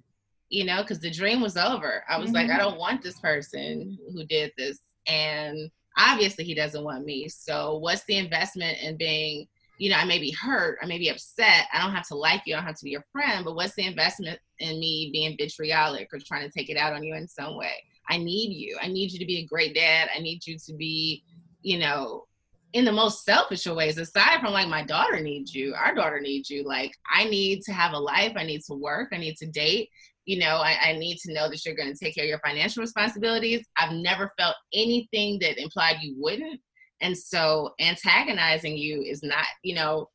you 0.50 0.64
know, 0.64 0.82
because 0.82 1.00
the 1.00 1.12
dream 1.12 1.42
was 1.42 1.58
over. 1.58 2.04
I 2.08 2.18
was 2.18 2.32
like, 2.32 2.48
Mhm. 2.48 2.56
I 2.56 2.60
don't 2.60 2.78
want 2.80 3.02
this 3.02 3.20
person 3.20 3.98
who 4.14 4.24
did 4.26 4.54
this. 4.58 4.80
And 5.08 5.70
obviously, 5.98 6.46
he 6.46 6.54
doesn't 6.54 6.84
want 6.84 7.04
me. 7.04 7.28
So, 7.28 7.78
what's 7.80 8.06
the 8.06 8.18
investment 8.18 8.78
in 8.82 8.96
being, 8.96 9.48
you 9.80 9.90
know, 9.90 9.98
I 9.98 10.06
may 10.06 10.20
be 10.20 10.32
hurt, 10.32 10.78
I 10.82 10.86
may 10.86 10.98
be 11.00 11.10
upset. 11.10 11.66
I 11.74 11.82
don't 11.82 11.94
have 11.94 12.08
to 12.08 12.16
like 12.16 12.44
you, 12.46 12.54
I 12.54 12.58
don't 12.60 12.68
have 12.68 12.78
to 12.78 12.86
be 12.86 12.92
your 12.92 13.06
friend, 13.12 13.44
but 13.44 13.56
what's 13.56 13.76
the 13.76 13.86
investment 13.86 14.40
in 14.64 14.80
me 14.80 15.10
being 15.12 15.36
vitriolic 15.38 16.10
or 16.14 16.20
trying 16.20 16.50
to 16.50 16.52
take 16.58 16.70
it 16.70 16.78
out 16.78 16.94
on 16.94 17.04
you 17.04 17.16
in 17.16 17.28
some 17.28 17.58
way? 17.58 17.74
I 18.10 18.18
need 18.18 18.54
you. 18.54 18.78
I 18.82 18.88
need 18.88 19.12
you 19.12 19.20
to 19.20 19.26
be 19.26 19.38
a 19.40 19.46
great 19.46 19.76
dad. 19.76 20.10
I 20.16 20.20
need 20.20 20.46
you 20.46 20.58
to 20.66 20.74
be, 20.74 21.24
you 21.62 21.80
know, 21.80 22.26
in 22.74 22.86
the 22.86 22.92
most 22.92 23.24
selfish 23.24 23.68
ways, 23.68 23.98
aside 23.98 24.40
from 24.40 24.52
like 24.52 24.68
my 24.68 24.84
daughter 24.84 25.20
needs 25.20 25.54
you, 25.54 25.76
our 25.76 25.94
daughter 25.94 26.20
needs 26.20 26.50
you. 26.50 26.64
Like 26.64 26.92
I 27.14 27.26
need 27.26 27.62
to 27.64 27.72
have 27.72 27.94
a 27.94 28.00
life, 28.00 28.34
I 28.36 28.44
need 28.44 28.62
to 28.68 28.74
work, 28.74 29.10
I 29.14 29.18
need 29.18 29.38
to 29.38 29.46
date. 29.46 29.90
You 30.26 30.40
know, 30.40 30.56
I, 30.58 30.78
I 30.82 30.94
need 30.94 31.18
to 31.20 31.34
know 31.34 31.50
that 31.50 31.64
you're 31.66 31.76
going 31.76 31.94
to 31.94 31.98
take 31.98 32.16
care 32.16 32.24
of 32.24 32.30
your 32.30 32.40
financial 32.40 32.82
responsibilities. 32.82 33.66
I've 33.78 33.92
never 33.94 34.32
felt 34.40 34.56
anything 34.74 35.38
that 35.40 35.62
implied 35.62 35.98
you 36.02 36.16
wouldn't, 36.18 36.60
and 37.02 37.16
so 37.16 37.72
antagonizing 37.80 38.78
you 38.78 39.02
is 39.02 39.22
not, 39.22 39.46
you 39.64 39.76
know, 39.76 40.10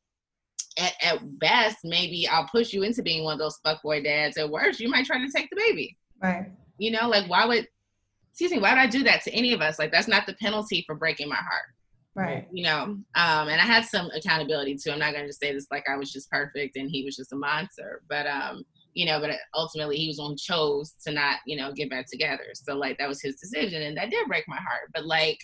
at, 0.79 0.93
at 1.03 1.39
best 1.39 1.77
maybe 1.83 2.27
I'll 2.27 2.47
push 2.47 2.73
you 2.73 2.83
into 2.83 3.03
being 3.03 3.23
one 3.23 3.33
of 3.33 3.39
those 3.39 3.59
fuckboy 3.65 4.03
dads. 4.03 4.37
At 4.37 4.49
worst, 4.49 4.79
you 4.79 4.89
might 4.89 5.05
try 5.05 5.17
to 5.17 5.31
take 5.35 5.49
the 5.49 5.55
baby. 5.55 5.97
Right. 6.21 6.51
You 6.77 6.91
know, 6.91 7.07
like 7.09 7.29
why 7.29 7.45
would, 7.45 7.67
excuse 8.31 8.51
me, 8.51 8.59
why 8.59 8.71
would 8.71 8.79
I 8.79 8.87
do 8.87 9.03
that 9.03 9.23
to 9.23 9.31
any 9.31 9.53
of 9.53 9.61
us? 9.61 9.77
Like 9.79 9.91
that's 9.91 10.07
not 10.07 10.25
the 10.25 10.35
penalty 10.35 10.83
for 10.87 10.95
breaking 10.95 11.29
my 11.29 11.35
heart 11.35 11.65
Right. 12.15 12.47
you 12.51 12.63
know 12.63 12.81
um 12.81 13.05
and 13.15 13.61
i 13.61 13.65
had 13.65 13.85
some 13.85 14.09
accountability 14.13 14.75
too 14.75 14.91
i'm 14.91 14.99
not 14.99 15.11
going 15.13 15.23
to 15.23 15.29
just 15.29 15.39
say 15.39 15.53
this 15.53 15.67
like 15.71 15.87
i 15.87 15.95
was 15.95 16.11
just 16.11 16.29
perfect 16.29 16.75
and 16.75 16.89
he 16.91 17.05
was 17.05 17.15
just 17.15 17.31
a 17.31 17.35
monster 17.35 18.01
but 18.09 18.27
um 18.27 18.63
you 18.93 19.05
know 19.05 19.21
but 19.21 19.31
ultimately 19.53 19.95
he 19.95 20.07
was 20.07 20.17
the 20.17 20.23
one 20.23 20.35
chose 20.35 20.95
to 21.05 21.13
not 21.13 21.37
you 21.45 21.55
know 21.55 21.71
get 21.71 21.89
back 21.89 22.07
together 22.11 22.43
so 22.55 22.75
like 22.75 22.97
that 22.97 23.07
was 23.07 23.21
his 23.21 23.35
decision 23.35 23.83
and 23.83 23.95
that 23.95 24.09
did 24.09 24.27
break 24.27 24.43
my 24.47 24.57
heart 24.57 24.89
but 24.93 25.05
like 25.05 25.37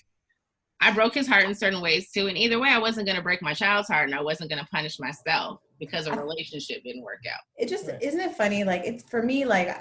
i 0.81 0.91
broke 0.91 1.13
his 1.13 1.27
heart 1.27 1.45
in 1.45 1.55
certain 1.55 1.81
ways 1.81 2.11
too 2.11 2.27
and 2.27 2.38
either 2.38 2.59
way 2.59 2.69
i 2.69 2.77
wasn't 2.77 3.05
going 3.05 3.17
to 3.17 3.23
break 3.23 3.41
my 3.41 3.53
child's 3.53 3.88
heart 3.88 4.07
and 4.09 4.17
i 4.17 4.21
wasn't 4.21 4.49
going 4.49 4.61
to 4.61 4.67
punish 4.71 4.99
myself 4.99 5.59
because 5.79 6.07
a 6.07 6.13
relationship 6.13 6.83
didn't 6.83 7.03
work 7.03 7.23
out 7.31 7.41
It 7.57 7.67
just 7.67 7.88
Right. 7.88 8.01
isn't 8.01 8.19
it 8.19 8.35
funny? 8.35 8.63
Like 8.63 8.83
it's 8.85 9.03
for 9.09 9.21
me, 9.21 9.45
like 9.45 9.75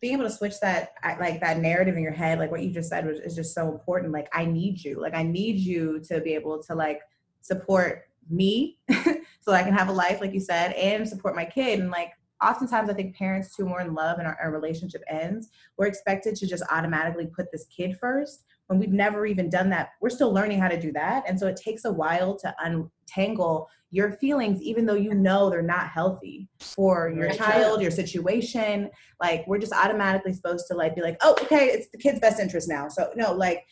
being 0.00 0.14
able 0.14 0.24
to 0.24 0.30
switch 0.30 0.58
that 0.60 0.92
like 1.18 1.40
that 1.40 1.58
narrative 1.58 1.96
in 1.96 2.02
your 2.02 2.12
head, 2.12 2.38
like 2.38 2.50
what 2.50 2.62
you 2.62 2.70
just 2.70 2.88
said 2.88 3.06
was 3.06 3.20
is 3.20 3.34
just 3.34 3.54
so 3.54 3.70
important. 3.70 4.12
Like 4.12 4.28
I 4.32 4.44
need 4.44 4.82
you. 4.82 5.00
Like 5.00 5.14
I 5.14 5.22
need 5.22 5.58
you 5.58 6.00
to 6.08 6.20
be 6.20 6.34
able 6.34 6.62
to 6.64 6.74
like 6.74 7.00
support 7.40 8.04
me 8.28 8.78
so 9.40 9.52
I 9.52 9.62
can 9.62 9.72
have 9.72 9.88
a 9.88 9.92
life, 9.92 10.20
like 10.20 10.32
you 10.32 10.40
said, 10.40 10.72
and 10.72 11.08
support 11.08 11.34
my 11.36 11.44
kid. 11.44 11.80
And 11.80 11.90
like 11.90 12.12
oftentimes 12.42 12.88
I 12.88 12.94
think 12.94 13.16
parents 13.16 13.54
too 13.54 13.64
more 13.66 13.80
in 13.80 13.94
love 13.94 14.18
and 14.18 14.26
our, 14.26 14.38
our 14.42 14.50
relationship 14.50 15.02
ends, 15.08 15.50
we're 15.76 15.86
expected 15.86 16.34
to 16.36 16.46
just 16.46 16.62
automatically 16.70 17.26
put 17.26 17.52
this 17.52 17.66
kid 17.66 17.96
first 17.98 18.44
when 18.70 18.78
we've 18.78 18.92
never 18.92 19.26
even 19.26 19.50
done 19.50 19.68
that. 19.70 19.90
We're 20.00 20.10
still 20.10 20.32
learning 20.32 20.60
how 20.60 20.68
to 20.68 20.80
do 20.80 20.92
that. 20.92 21.24
And 21.26 21.38
so 21.38 21.48
it 21.48 21.56
takes 21.56 21.84
a 21.84 21.92
while 21.92 22.36
to 22.38 22.54
untangle 22.60 23.68
your 23.90 24.12
feelings 24.12 24.62
even 24.62 24.86
though 24.86 24.94
you 24.94 25.12
know 25.12 25.50
they're 25.50 25.62
not 25.62 25.88
healthy 25.88 26.48
for 26.60 27.10
your 27.10 27.32
child 27.32 27.82
your 27.82 27.90
situation. 27.90 28.88
Like 29.20 29.44
we're 29.48 29.58
just 29.58 29.72
automatically 29.72 30.32
supposed 30.32 30.68
to 30.68 30.74
like 30.74 30.94
be 30.94 31.02
like 31.02 31.16
oh 31.20 31.34
okay 31.42 31.66
it's 31.66 31.88
the 31.90 31.98
kid's 31.98 32.20
best 32.20 32.38
interest 32.38 32.68
now. 32.68 32.88
So 32.88 33.10
no 33.16 33.32
like 33.32 33.64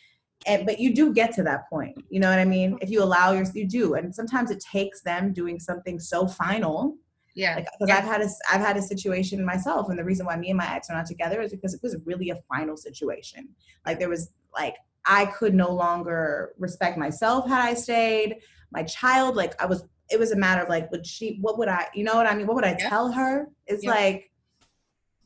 and 0.45 0.65
but 0.65 0.79
you 0.79 0.93
do 0.93 1.13
get 1.13 1.33
to 1.35 1.43
that 1.43 1.69
point. 1.69 1.95
You 2.09 2.19
know 2.19 2.29
what 2.29 2.39
i 2.39 2.43
mean? 2.45 2.77
If 2.81 2.89
you 2.89 3.01
allow 3.01 3.31
your 3.31 3.45
you 3.53 3.65
do. 3.65 3.93
And 3.93 4.13
sometimes 4.13 4.51
it 4.51 4.59
takes 4.59 5.01
them 5.01 5.31
doing 5.31 5.61
something 5.61 5.97
so 5.97 6.27
final. 6.27 6.97
Yeah. 7.35 7.55
like 7.55 7.67
because 7.79 7.95
I've 7.95 8.03
had 8.03 8.21
a 8.21 8.27
I've 8.51 8.59
had 8.59 8.75
a 8.75 8.81
situation 8.81 9.45
myself, 9.45 9.87
and 9.89 9.97
the 9.97 10.03
reason 10.03 10.25
why 10.25 10.35
me 10.35 10.49
and 10.49 10.57
my 10.57 10.75
ex 10.75 10.89
are 10.89 10.97
not 10.97 11.05
together 11.05 11.39
is 11.39 11.51
because 11.51 11.73
it 11.73 11.79
was 11.81 11.95
really 12.03 12.31
a 12.31 12.39
final 12.49 12.75
situation. 12.75 13.47
Like 13.85 13.99
there 13.99 14.09
was 14.09 14.33
like 14.53 14.75
I 15.09 15.25
could 15.25 15.55
no 15.55 15.71
longer 15.73 16.53
respect 16.59 16.95
myself 16.97 17.47
had 17.47 17.61
I 17.61 17.73
stayed. 17.73 18.37
My 18.71 18.83
child, 18.83 19.35
like 19.35 19.59
I 19.61 19.65
was, 19.65 19.83
it 20.11 20.19
was 20.19 20.31
a 20.31 20.35
matter 20.35 20.61
of 20.61 20.69
like, 20.69 20.91
would 20.91 21.05
she? 21.05 21.39
What 21.41 21.57
would 21.57 21.67
I? 21.67 21.87
You 21.95 22.03
know 22.03 22.13
what 22.15 22.27
I 22.27 22.35
mean? 22.35 22.45
What 22.45 22.55
would 22.55 22.63
I 22.63 22.77
Yeah. 22.79 22.89
tell 22.89 23.11
her? 23.11 23.49
It's 23.65 23.83
Yeah. 23.83 23.89
like. 23.91 24.31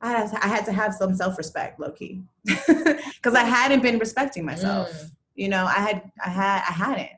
I 0.01 0.09
had, 0.11 0.31
to, 0.31 0.43
I 0.45 0.47
had 0.49 0.65
to 0.65 0.73
have 0.73 0.93
some 0.93 1.15
self-respect, 1.15 1.79
low 1.79 1.91
key, 1.91 2.21
because 2.43 3.33
I 3.35 3.45
hadn't 3.45 3.81
been 3.81 3.99
respecting 3.99 4.43
myself. 4.43 4.89
Mm. 4.91 5.11
You 5.35 5.47
know, 5.47 5.65
I 5.65 5.79
had, 5.79 6.11
I 6.25 6.29
had, 6.29 6.61
I 6.67 6.73
hadn't. 6.73 7.09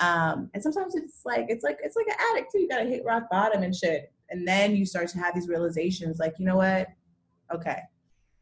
Um, 0.00 0.50
and 0.52 0.60
sometimes 0.60 0.96
it's 0.96 1.20
like 1.24 1.46
it's 1.48 1.62
like 1.62 1.78
it's 1.84 1.94
like 1.94 2.08
an 2.08 2.16
addict 2.32 2.50
too. 2.50 2.60
You 2.60 2.68
gotta 2.68 2.84
hit 2.84 3.04
rock 3.04 3.30
bottom 3.30 3.62
and 3.62 3.72
shit, 3.74 4.12
and 4.30 4.46
then 4.46 4.74
you 4.74 4.84
start 4.84 5.06
to 5.10 5.18
have 5.18 5.34
these 5.36 5.46
realizations. 5.48 6.18
Like, 6.18 6.34
you 6.40 6.46
know 6.46 6.56
what? 6.56 6.88
Okay, 7.54 7.78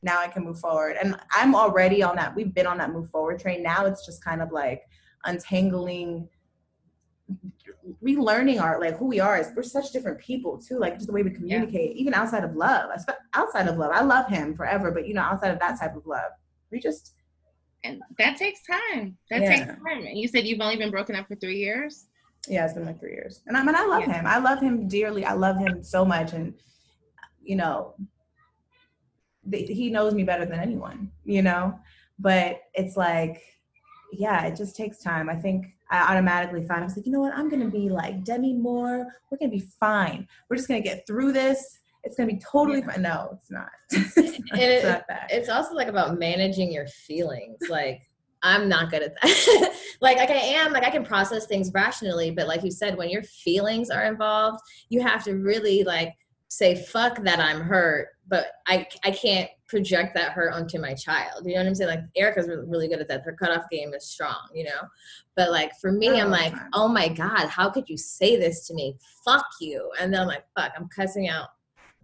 now 0.05 0.21
I 0.21 0.29
can 0.29 0.45
move 0.45 0.61
forward. 0.61 0.97
And 1.03 1.17
I'm 1.33 1.55
already 1.55 2.03
on 2.03 2.17
that. 2.17 2.37
We've 2.37 2.53
been 2.55 2.67
on 2.67 2.79
that 2.79 2.93
move 2.93 3.11
forward 3.11 3.41
train. 3.41 3.63
Now 3.63 3.87
it's 3.87 4.05
just 4.05 4.23
kind 4.23 4.43
of 4.43 4.53
like 4.53 4.83
untangling, 5.25 6.29
relearning 8.03 8.61
our 8.61 8.81
like 8.81 8.99
who 8.99 9.07
we 9.07 9.19
are. 9.19 9.39
Is 9.39 9.49
we're 9.57 9.63
such 9.63 9.91
different 9.93 10.19
people 10.21 10.59
too. 10.61 10.79
Like 10.79 10.95
just 10.95 11.07
the 11.07 11.13
way 11.13 11.23
we 11.23 11.31
communicate, 11.31 11.97
even 11.97 12.13
outside 12.15 12.45
of 12.45 12.55
love. 12.55 12.91
Outside 13.33 13.67
of 13.67 13.79
love, 13.79 13.93
I 13.93 14.03
love 14.03 14.29
him 14.29 14.55
forever. 14.55 14.91
But 14.91 15.09
you 15.09 15.15
know, 15.15 15.23
outside 15.23 15.51
of 15.51 15.59
that 15.61 15.81
type 15.81 15.97
of 15.97 16.07
love, 16.07 16.31
we 16.71 16.79
just 16.79 17.15
And 17.83 18.01
that 18.19 18.37
takes 18.37 18.61
time. 18.67 19.17
That 19.31 19.43
Yeah. 19.43 19.57
takes 19.57 19.67
time. 19.67 20.07
And 20.07 20.19
you 20.19 20.29
said 20.29 20.47
you've 20.47 20.61
only 20.61 20.77
been 20.77 20.91
broken 20.91 21.17
up 21.17 21.27
for 21.29 21.37
three 21.37 21.59
years. 21.59 22.09
Yeah, 22.47 22.65
it's 22.65 22.75
been 22.75 22.85
like 22.85 23.01
three 23.01 23.13
years, 23.13 23.43
and 23.47 23.57
I 23.57 23.63
mean, 23.65 23.75
I 23.75 23.87
love 23.87 24.03
Yeah. 24.07 24.13
him. 24.19 24.27
I 24.27 24.37
love 24.39 24.61
him 24.61 24.87
dearly. 24.87 25.25
I 25.25 25.33
love 25.33 25.57
him 25.57 25.83
so 25.83 26.05
much, 26.05 26.35
and 26.35 26.53
you 27.43 27.57
know, 27.57 27.95
th- 29.51 29.69
he 29.69 29.91
knows 29.91 30.15
me 30.15 30.23
better 30.25 30.45
than 30.47 30.59
anyone. 30.61 31.11
You 31.25 31.43
know, 31.43 31.79
but 32.19 32.61
it's 32.75 32.97
like, 32.97 33.43
yeah, 34.13 34.45
it 34.47 34.57
just 34.57 34.77
takes 34.77 34.99
time. 34.99 35.29
I 35.29 35.35
think 35.37 35.67
I 35.91 36.01
automatically 36.13 36.67
find 36.67 36.81
I 36.81 36.85
was 36.85 36.97
like, 36.97 37.07
you 37.07 37.13
know 37.13 37.21
what? 37.21 37.35
I'm 37.35 37.49
gonna 37.49 37.69
be 37.71 37.89
like 37.89 38.25
Demi 38.25 38.55
Moore. 38.55 39.07
We're 39.31 39.39
gonna 39.39 39.51
be 39.51 39.67
fine. 39.81 40.27
We're 40.49 40.57
just 40.57 40.69
gonna 40.69 40.81
get 40.81 41.07
through 41.07 41.33
this. 41.33 41.79
It's 42.05 42.17
gonna 42.17 42.33
be 42.33 42.39
totally 42.39 42.81
Yeah. 42.81 42.93
fine. 42.93 43.03
No, 43.03 43.31
it's 43.41 43.51
not. 43.51 43.71
it's 43.91 44.17
not, 44.17 44.59
it- 44.59 44.71
it's 44.71 44.85
not 44.85 45.05
that. 45.09 45.29
it's 45.31 45.49
also 45.49 45.75
like 45.75 45.89
about 45.89 46.19
managing 46.19 46.73
your 46.73 46.87
feelings 46.87 47.59
like 47.71 48.03
i'm 48.47 48.69
not 48.69 48.91
good 48.91 49.03
at 49.03 49.15
that 49.23 49.75
like 50.03 50.19
like 50.19 50.29
i 50.29 50.35
am 50.35 50.71
like 50.71 50.85
i 50.85 50.91
can 50.91 51.03
process 51.03 51.47
things 51.47 51.71
rationally 51.73 52.31
but 52.31 52.47
like 52.47 52.63
you 52.63 52.71
said 52.71 52.95
when 52.99 53.09
your 53.09 53.23
feelings 53.23 53.89
are 53.89 54.05
involved 54.05 54.61
you 54.91 55.01
have 55.01 55.25
to 55.25 55.33
really 55.37 55.83
like 55.83 56.13
say 56.49 56.75
fuck 56.75 57.23
that 57.25 57.41
i'm 57.41 57.63
hurt 57.63 58.09
but 58.29 58.47
i 58.67 58.87
i 59.05 59.11
can't 59.11 59.51
project 59.67 60.15
that 60.15 60.33
hurt 60.33 60.53
onto 60.53 60.79
my 60.79 60.95
child. 60.95 61.43
You 61.45 61.55
know 61.55 61.61
what 61.61 61.69
i'm 61.69 61.75
saying? 61.75 61.91
Like 61.91 62.05
erica's 62.17 62.49
really, 62.49 62.89
good 62.89 63.01
at 63.01 63.09
that. 63.09 63.23
Her 63.23 63.33
cutoff 63.33 63.69
game 63.71 63.93
is 63.95 64.07
strong 64.07 64.49
you 64.55 64.65
know? 64.65 64.89
But 65.37 65.51
like 65.51 65.73
for 65.81 65.93
me 65.93 66.09
Not 66.09 66.21
i'm 66.21 66.31
like 66.31 66.55
oh 66.73 66.89
my 66.89 67.09
god 67.09 67.49
how 67.49 67.71
could 67.71 67.89
you 67.89 67.97
say 67.97 68.37
this 68.37 68.67
to 68.69 68.75
me? 68.75 68.97
Fuck 69.25 69.47
you. 69.61 69.91
And 70.01 70.13
then 70.13 70.23
i'm 70.23 70.29
like 70.29 70.45
fuck 70.57 70.73
i'm 70.77 70.89
cussing 70.89 71.29
out 71.29 71.49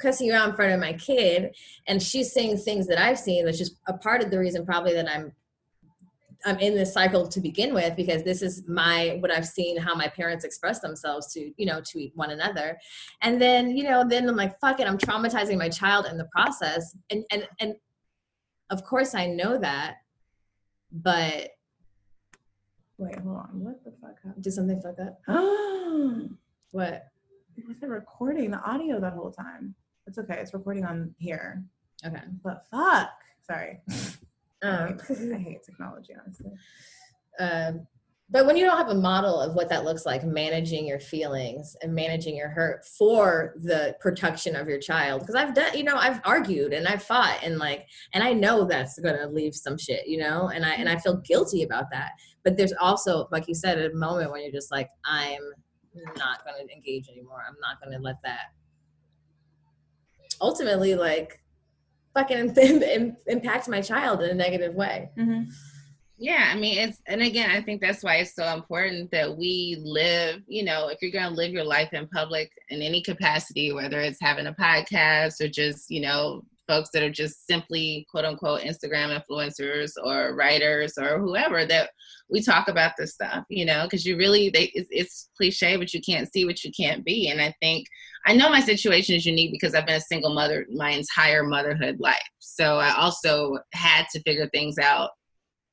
cussing 0.01 0.27
you 0.27 0.33
out 0.33 0.49
in 0.49 0.57
front 0.57 0.73
of 0.73 0.81
my 0.81 0.95
kid. 0.95 1.55
And 1.87 2.03
she's 2.03 2.33
saying 2.33 2.57
things 2.57 2.87
that 2.89 2.99
I've 2.99 3.19
seen, 3.19 3.45
which 3.45 3.61
is 3.61 3.77
a 3.87 3.93
part 3.93 4.25
of 4.25 4.31
the 4.31 4.39
reason 4.39 4.65
probably 4.65 4.95
that 4.95 5.09
I'm 5.09 5.33
I'm 6.45 6.59
in 6.59 6.75
this 6.75 6.93
cycle 6.93 7.27
to 7.29 7.41
begin 7.41 7.75
with 7.75 7.97
because 7.97 8.23
this 8.23 8.43
is 8.43 8.67
my 8.69 9.19
what 9.21 9.31
I've 9.31 9.47
seen 9.47 9.77
how 9.77 9.95
my 9.95 10.09
parents 10.09 10.45
express 10.45 10.81
themselves 10.81 11.33
to 11.35 11.53
you 11.57 11.67
know 11.67 11.81
to 11.81 12.11
one 12.15 12.31
another, 12.31 12.79
and 13.23 13.41
then 13.41 13.77
you 13.77 13.85
know 13.85 14.05
then 14.09 14.29
I'm 14.29 14.37
like 14.37 14.59
fuck 14.61 14.81
it 14.81 14.89
I'm 14.89 14.99
traumatizing 14.99 15.59
my 15.59 15.69
child 15.69 16.07
in 16.07 16.17
the 16.19 16.29
process 16.33 16.97
and 17.11 17.25
and 17.31 17.47
and 17.61 17.75
of 18.71 18.85
course 18.85 19.15
I 19.15 19.27
know 19.27 19.59
that, 19.59 19.97
but 20.93 21.51
Wait, 23.01 23.19
hold 23.21 23.39
on. 23.39 23.49
What 23.55 23.83
the 23.83 23.93
fuck 23.93 24.23
happened? 24.23 24.45
did 24.45 24.53
something 24.53 24.81
fuck 24.81 24.99
up? 25.01 25.21
Oh. 25.29 26.29
What? 26.73 27.07
It 27.57 27.65
wasn't 27.67 27.91
recording 27.91 28.53
the 28.53 28.63
audio 28.63 29.01
that 29.01 29.15
whole 29.15 29.33
time. 29.33 29.75
It's 30.07 30.19
okay. 30.19 30.39
It's 30.39 30.55
recording 30.55 30.85
on 30.85 31.13
here. 31.19 31.65
Okay. 32.07 32.23
But 32.45 32.65
fuck. 32.71 33.11
Sorry. 33.43 33.81
I 34.63 34.67
Um, 34.69 34.99
hate- 35.09 35.33
I 35.35 35.39
hate 35.39 35.63
technology, 35.65 36.15
honestly. 36.21 36.51
um, 37.39 37.87
but 38.33 38.47
when 38.47 38.57
you 38.57 38.65
don't 38.65 38.77
have 38.77 38.91
a 38.91 38.95
model 38.95 39.41
of 39.41 39.55
what 39.57 39.69
that 39.71 39.85
looks 39.85 40.07
like 40.07 40.23
managing 40.23 40.87
your 40.87 41.01
feelings 41.01 41.77
and 41.83 41.93
managing 41.93 42.37
your 42.37 42.49
hurt 42.49 42.85
for 42.87 43.55
the 43.65 43.97
protection 43.99 44.55
of 44.55 44.69
your 44.69 44.79
child 44.79 45.21
because 45.21 45.35
i've 45.35 45.53
done 45.53 45.77
you 45.77 45.83
know 45.83 45.97
i've 45.97 46.21
argued 46.25 46.73
and 46.73 46.87
i've 46.87 47.03
fought 47.03 47.41
and 47.43 47.59
like 47.59 47.89
and 48.15 48.23
i 48.23 48.33
know 48.33 48.65
that's 48.65 48.97
gonna 49.01 49.27
leave 49.27 49.53
some 49.53 49.77
shit 49.77 50.07
you 50.07 50.17
know 50.17 50.47
and 50.55 50.65
i 50.65 50.75
and 50.75 50.89
i 50.89 50.97
feel 50.97 51.17
guilty 51.17 51.65
about 51.65 51.87
that. 51.91 52.13
But 52.45 52.57
there's 52.57 52.73
also 52.81 53.27
like 53.33 53.49
you 53.49 53.55
said 53.55 53.79
a 53.81 53.93
moment 53.95 54.31
when 54.31 54.43
you're 54.43 54.53
just 54.53 54.71
like 54.71 54.91
i'm 55.05 55.41
not 56.17 56.45
gonna 56.45 56.63
engage 56.73 57.09
anymore. 57.09 57.43
I'm 57.49 57.57
not 57.61 57.83
gonna 57.83 57.99
let 57.99 58.23
that. 58.23 58.53
Ultimately 60.41 60.95
like 60.95 61.43
fucking 62.15 62.55
impact 63.27 63.69
my 63.69 63.81
child 63.81 64.23
in 64.23 64.31
a 64.31 64.35
negative 64.35 64.75
way 64.75 65.11
mm-hmm. 65.19 65.49
Yeah, 66.23 66.51
I 66.53 66.55
mean 66.55 66.77
it's 66.77 67.01
and 67.07 67.23
again, 67.23 67.51
I 67.51 67.63
think 67.63 67.81
that's 67.81 68.05
why 68.05 68.17
it's 68.17 68.35
so 68.35 68.45
important 68.53 69.11
that 69.11 69.39
we 69.39 69.81
live, 69.83 70.43
you 70.47 70.63
know, 70.63 70.89
if 70.89 70.99
you're 71.01 71.11
gonna 71.11 71.35
live 71.35 71.51
your 71.51 71.65
life 71.65 71.95
in 71.95 72.07
public 72.09 72.51
in 72.69 72.83
any 72.83 73.01
capacity, 73.01 73.73
whether 73.73 73.99
it's 74.01 74.21
having 74.21 74.47
a 74.47 74.53
podcast 74.53 75.41
or 75.41 75.49
just, 75.49 75.91
you 75.91 76.03
know, 76.03 76.43
folks 76.69 76.91
that 76.93 77.03
are 77.03 77.11
just 77.11 77.47
simply 77.47 78.07
quote 78.11 78.27
unquote 78.27 78.61
Instagram 78.61 79.19
influencers 79.19 79.93
or 80.05 80.35
writers 80.37 80.99
or 80.99 81.19
whoever 81.19 81.65
that 81.65 81.89
we 82.29 82.43
talk 82.43 82.69
about 82.69 82.93
this 82.99 83.15
stuff, 83.15 83.47
you 83.49 83.65
know, 83.65 83.85
because 83.85 84.05
you 84.05 84.19
really 84.19 84.51
they 84.51 84.65
it's, 84.75 84.89
it's 84.91 85.31
cliche, 85.39 85.79
but 85.79 85.95
you 85.95 86.03
can't 86.03 86.31
see 86.31 86.45
what 86.45 86.63
you 86.63 86.71
can't 86.71 87.03
be. 87.03 87.31
And 87.31 87.41
I 87.41 87.55
think 87.63 87.87
I 88.27 88.35
know 88.35 88.51
my 88.51 88.61
situation 88.61 89.15
is 89.15 89.25
unique 89.25 89.51
because 89.51 89.75
I've 89.75 89.87
been 89.87 89.97
a 89.97 90.01
single 90.01 90.35
mother 90.35 90.67
my 90.71 90.91
entire 90.91 91.43
motherhood 91.43 92.01
life. 92.01 92.19
So 92.39 92.77
I 92.77 92.95
also 92.95 93.59
had 93.73 94.07
to 94.13 94.23
figure 94.23 94.49
things 94.49 94.79
out 94.79 95.11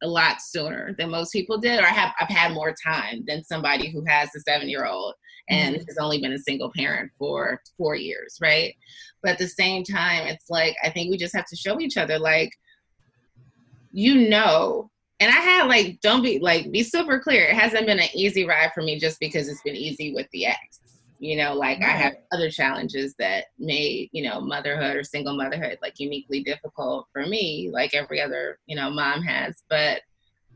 a 0.03 0.07
lot 0.07 0.41
sooner 0.41 0.95
than 0.97 1.09
most 1.09 1.31
people 1.31 1.57
did, 1.57 1.79
or 1.79 1.85
I 1.85 1.89
have 1.89 2.13
I've 2.19 2.29
had 2.29 2.53
more 2.53 2.73
time 2.85 3.23
than 3.27 3.43
somebody 3.43 3.91
who 3.91 4.03
has 4.07 4.29
a 4.35 4.39
seven 4.41 4.69
year 4.69 4.85
old 4.85 5.13
and 5.49 5.75
mm-hmm. 5.75 5.85
has 5.87 5.97
only 5.99 6.21
been 6.21 6.33
a 6.33 6.39
single 6.39 6.71
parent 6.75 7.11
for 7.17 7.59
four 7.77 7.95
years, 7.95 8.37
right? 8.41 8.75
But 9.23 9.33
at 9.33 9.37
the 9.39 9.47
same 9.47 9.83
time, 9.83 10.27
it's 10.27 10.49
like 10.49 10.75
I 10.83 10.89
think 10.89 11.09
we 11.09 11.17
just 11.17 11.35
have 11.35 11.47
to 11.47 11.55
show 11.55 11.79
each 11.79 11.97
other, 11.97 12.19
like, 12.19 12.51
you 13.91 14.29
know, 14.29 14.91
and 15.19 15.31
I 15.31 15.39
had 15.39 15.67
like, 15.67 15.99
don't 16.01 16.21
be 16.21 16.39
like, 16.39 16.71
be 16.71 16.83
super 16.83 17.19
clear. 17.19 17.45
It 17.45 17.55
hasn't 17.55 17.87
been 17.87 17.99
an 17.99 18.09
easy 18.13 18.45
ride 18.45 18.71
for 18.73 18.83
me 18.83 18.99
just 18.99 19.19
because 19.19 19.47
it's 19.49 19.63
been 19.63 19.75
easy 19.75 20.13
with 20.13 20.27
the 20.31 20.45
ex. 20.45 20.79
You 21.19 21.37
know, 21.37 21.53
like 21.53 21.79
I 21.79 21.89
have 21.89 22.15
other 22.31 22.49
challenges 22.49 23.15
that 23.17 23.45
made, 23.57 24.09
you 24.11 24.23
know, 24.23 24.39
motherhood 24.39 24.95
or 24.95 25.03
single 25.03 25.35
motherhood 25.35 25.79
like 25.81 25.99
uniquely 25.99 26.43
difficult 26.43 27.07
for 27.11 27.25
me, 27.25 27.69
like 27.71 27.95
every 27.95 28.21
other, 28.21 28.59
you 28.67 28.75
know, 28.75 28.89
mom 28.89 29.21
has. 29.23 29.63
But 29.69 30.01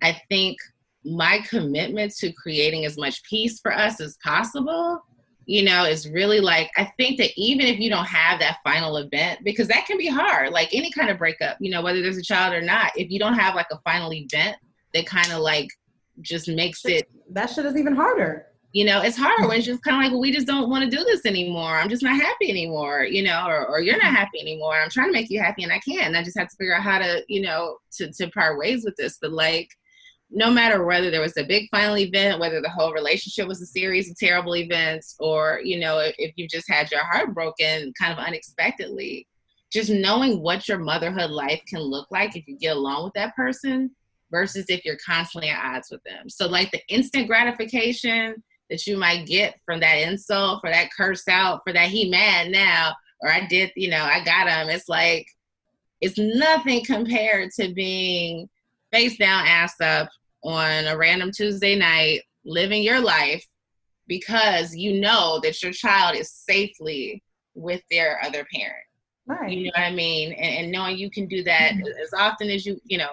I 0.01 0.21
think 0.29 0.57
my 1.03 1.39
commitment 1.49 2.13
to 2.17 2.31
creating 2.31 2.85
as 2.85 2.97
much 2.97 3.23
peace 3.23 3.59
for 3.59 3.73
us 3.73 3.99
as 3.99 4.17
possible, 4.23 5.01
you 5.45 5.63
know, 5.63 5.83
is 5.83 6.07
really 6.07 6.39
like, 6.39 6.69
I 6.77 6.91
think 6.97 7.17
that 7.17 7.31
even 7.35 7.65
if 7.65 7.79
you 7.79 7.89
don't 7.89 8.05
have 8.05 8.39
that 8.39 8.59
final 8.63 8.97
event, 8.97 9.39
because 9.43 9.67
that 9.69 9.87
can 9.87 9.97
be 9.97 10.07
hard, 10.07 10.51
like 10.51 10.69
any 10.73 10.91
kind 10.91 11.09
of 11.09 11.17
breakup, 11.17 11.57
you 11.59 11.71
know, 11.71 11.81
whether 11.81 12.01
there's 12.01 12.17
a 12.17 12.23
child 12.23 12.53
or 12.53 12.61
not, 12.61 12.91
if 12.95 13.09
you 13.09 13.17
don't 13.17 13.33
have 13.33 13.55
like 13.55 13.67
a 13.71 13.79
final 13.79 14.13
event 14.13 14.57
that 14.93 15.05
kind 15.07 15.31
of 15.31 15.39
like 15.39 15.69
just 16.21 16.47
makes 16.47 16.85
it 16.85 17.09
That 17.31 17.49
shit 17.49 17.65
is 17.65 17.75
even 17.75 17.95
harder. 17.95 18.47
You 18.73 18.85
know, 18.85 19.01
it's 19.01 19.17
hard 19.17 19.41
when 19.41 19.49
mm-hmm. 19.49 19.57
it's 19.57 19.65
just 19.65 19.83
kind 19.83 19.97
of 19.97 20.03
like, 20.03 20.11
well, 20.11 20.21
we 20.21 20.31
just 20.31 20.47
don't 20.47 20.69
want 20.69 20.89
to 20.89 20.97
do 20.97 21.03
this 21.03 21.25
anymore. 21.25 21.77
I'm 21.77 21.89
just 21.89 22.03
not 22.03 22.15
happy 22.15 22.49
anymore, 22.49 23.03
you 23.03 23.21
know, 23.21 23.45
or, 23.45 23.67
or 23.67 23.81
you're 23.81 23.97
not 23.97 24.05
mm-hmm. 24.05 24.15
happy 24.15 24.39
anymore. 24.39 24.75
I'm 24.75 24.89
trying 24.89 25.07
to 25.07 25.13
make 25.13 25.29
you 25.29 25.41
happy 25.41 25.63
and 25.63 25.73
I 25.73 25.79
can't. 25.79 26.15
I 26.15 26.23
just 26.23 26.37
have 26.37 26.49
to 26.49 26.55
figure 26.55 26.75
out 26.75 26.83
how 26.83 26.99
to, 26.99 27.23
you 27.27 27.41
know, 27.41 27.77
to, 27.93 28.11
to 28.11 28.29
part 28.31 28.57
ways 28.57 28.85
with 28.85 28.95
this. 28.95 29.17
But 29.21 29.33
like, 29.33 29.69
no 30.29 30.49
matter 30.49 30.85
whether 30.85 31.11
there 31.11 31.19
was 31.19 31.35
a 31.35 31.43
big 31.43 31.67
final 31.69 31.97
event, 31.97 32.39
whether 32.39 32.61
the 32.61 32.69
whole 32.69 32.93
relationship 32.93 33.47
was 33.47 33.61
a 33.61 33.65
series 33.65 34.09
of 34.09 34.17
terrible 34.17 34.55
events, 34.55 35.15
or, 35.19 35.59
you 35.61 35.77
know, 35.77 35.99
if, 35.99 36.15
if 36.17 36.31
you 36.37 36.47
just 36.47 36.69
had 36.69 36.89
your 36.89 37.03
heart 37.03 37.33
broken 37.33 37.91
kind 37.99 38.13
of 38.13 38.19
unexpectedly, 38.19 39.27
just 39.73 39.89
knowing 39.89 40.41
what 40.41 40.69
your 40.69 40.79
motherhood 40.79 41.31
life 41.31 41.61
can 41.67 41.81
look 41.81 42.07
like 42.11 42.37
if 42.37 42.47
you 42.47 42.57
get 42.57 42.77
along 42.77 43.03
with 43.03 43.13
that 43.13 43.35
person 43.35 43.91
versus 44.31 44.65
if 44.69 44.85
you're 44.85 44.97
constantly 45.05 45.49
at 45.49 45.75
odds 45.75 45.89
with 45.91 46.01
them. 46.03 46.29
So 46.29 46.47
like 46.47 46.71
the 46.71 46.81
instant 46.87 47.27
gratification 47.27 48.41
that 48.71 48.87
you 48.87 48.97
might 48.97 49.27
get 49.27 49.59
from 49.65 49.81
that 49.81 49.97
insult, 49.97 50.61
for 50.61 50.71
that 50.71 50.89
curse 50.95 51.27
out, 51.27 51.61
for 51.63 51.73
that 51.73 51.89
he 51.89 52.09
mad 52.09 52.49
now, 52.49 52.95
or 53.21 53.31
I 53.31 53.45
did, 53.45 53.71
you 53.75 53.89
know, 53.89 54.03
I 54.03 54.23
got 54.23 54.47
him. 54.47 54.69
It's 54.69 54.89
like 54.89 55.27
it's 55.99 56.17
nothing 56.17 56.83
compared 56.83 57.51
to 57.59 57.73
being 57.73 58.49
face 58.91 59.17
down, 59.17 59.45
ass 59.45 59.79
up 59.81 60.09
on 60.43 60.87
a 60.87 60.97
random 60.97 61.31
Tuesday 61.31 61.77
night, 61.77 62.21
living 62.45 62.81
your 62.81 62.99
life 62.99 63.45
because 64.07 64.75
you 64.75 64.99
know 64.99 65.39
that 65.43 65.61
your 65.61 65.71
child 65.71 66.15
is 66.15 66.31
safely 66.31 67.21
with 67.53 67.81
their 67.91 68.19
other 68.23 68.45
parent. 68.53 68.85
Right. 69.27 69.51
You 69.51 69.65
know 69.65 69.71
what 69.75 69.83
I 69.83 69.91
mean? 69.91 70.33
And, 70.33 70.55
and 70.65 70.71
knowing 70.71 70.97
you 70.97 71.11
can 71.11 71.27
do 71.27 71.43
that 71.43 71.73
mm-hmm. 71.73 71.87
as 72.01 72.13
often 72.17 72.49
as 72.49 72.65
you, 72.65 72.79
you 72.85 72.97
know, 72.97 73.11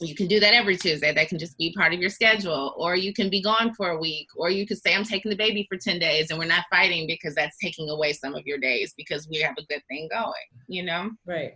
you 0.00 0.14
can 0.14 0.26
do 0.26 0.40
that 0.40 0.54
every 0.54 0.76
Tuesday. 0.76 1.12
That 1.12 1.28
can 1.28 1.38
just 1.38 1.56
be 1.58 1.72
part 1.72 1.92
of 1.92 2.00
your 2.00 2.10
schedule. 2.10 2.74
Or 2.76 2.96
you 2.96 3.12
can 3.12 3.28
be 3.30 3.42
gone 3.42 3.74
for 3.74 3.90
a 3.90 3.98
week. 3.98 4.28
Or 4.36 4.50
you 4.50 4.66
could 4.66 4.78
say, 4.78 4.94
I'm 4.94 5.04
taking 5.04 5.30
the 5.30 5.36
baby 5.36 5.66
for 5.68 5.76
10 5.76 5.98
days 5.98 6.30
and 6.30 6.38
we're 6.38 6.46
not 6.46 6.64
fighting 6.70 7.06
because 7.06 7.34
that's 7.34 7.56
taking 7.58 7.88
away 7.88 8.12
some 8.12 8.34
of 8.34 8.46
your 8.46 8.58
days 8.58 8.94
because 8.96 9.28
we 9.28 9.40
have 9.40 9.54
a 9.58 9.64
good 9.66 9.82
thing 9.88 10.08
going, 10.10 10.32
you 10.68 10.84
know? 10.84 11.10
Right. 11.26 11.54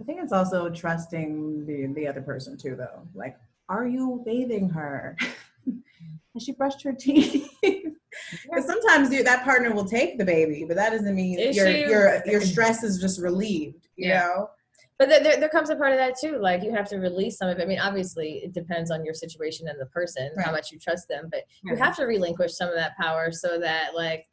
I 0.00 0.04
think 0.04 0.20
it's 0.22 0.32
also 0.32 0.68
trusting 0.70 1.66
the, 1.66 1.86
the 1.94 2.06
other 2.06 2.22
person 2.22 2.56
too, 2.56 2.76
though. 2.76 3.06
Like, 3.14 3.36
are 3.68 3.86
you 3.86 4.22
bathing 4.24 4.68
her? 4.70 5.16
Has 6.34 6.42
she 6.42 6.52
brushed 6.52 6.82
her 6.82 6.92
teeth? 6.92 7.48
Because 8.44 8.66
sometimes 8.66 9.12
you, 9.12 9.22
that 9.24 9.44
partner 9.44 9.72
will 9.72 9.84
take 9.84 10.18
the 10.18 10.24
baby, 10.24 10.64
but 10.66 10.76
that 10.76 10.90
doesn't 10.90 11.14
mean 11.14 11.38
your 11.52 11.68
your 11.68 12.22
your 12.26 12.40
stress 12.40 12.82
is 12.82 13.00
just 13.00 13.20
relieved. 13.20 13.88
You 13.96 14.08
yeah. 14.08 14.20
know. 14.20 14.50
But 15.02 15.24
there, 15.24 15.36
there 15.36 15.48
comes 15.48 15.68
a 15.68 15.74
part 15.74 15.90
of 15.90 15.98
that 15.98 16.14
too. 16.16 16.38
Like 16.38 16.62
you 16.62 16.72
have 16.72 16.88
to 16.90 16.98
release 16.98 17.36
some 17.36 17.48
of 17.48 17.58
it. 17.58 17.62
I 17.62 17.66
mean, 17.66 17.80
obviously, 17.80 18.34
it 18.44 18.52
depends 18.52 18.88
on 18.88 19.04
your 19.04 19.14
situation 19.14 19.66
and 19.66 19.80
the 19.80 19.86
person, 19.86 20.30
right. 20.36 20.46
how 20.46 20.52
much 20.52 20.70
you 20.70 20.78
trust 20.78 21.08
them. 21.08 21.28
But 21.28 21.40
you 21.64 21.74
have 21.74 21.96
to 21.96 22.04
relinquish 22.04 22.54
some 22.54 22.68
of 22.68 22.76
that 22.76 22.96
power 22.96 23.32
so 23.32 23.58
that, 23.58 23.96
like, 23.96 24.28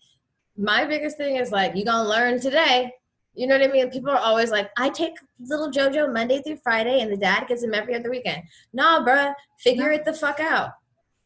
my 0.55 0.85
biggest 0.85 1.17
thing 1.17 1.37
is 1.37 1.51
like, 1.51 1.71
you're 1.73 1.85
gonna 1.85 2.07
learn 2.07 2.39
today. 2.39 2.91
You 3.33 3.47
know 3.47 3.57
what 3.57 3.67
I 3.67 3.71
mean? 3.71 3.89
People 3.89 4.11
are 4.11 4.19
always 4.19 4.51
like, 4.51 4.69
I 4.77 4.89
take 4.89 5.13
little 5.39 5.71
JoJo 5.71 6.13
Monday 6.13 6.39
through 6.43 6.57
Friday, 6.57 6.99
and 6.99 7.11
the 7.11 7.17
dad 7.17 7.47
gets 7.47 7.63
him 7.63 7.73
every 7.73 7.95
other 7.95 8.11
weekend. 8.11 8.43
Nah, 8.71 9.03
bruh, 9.03 9.33
figure 9.57 9.89
it 9.89 10.05
the 10.05 10.13
fuck 10.13 10.39
out. 10.39 10.73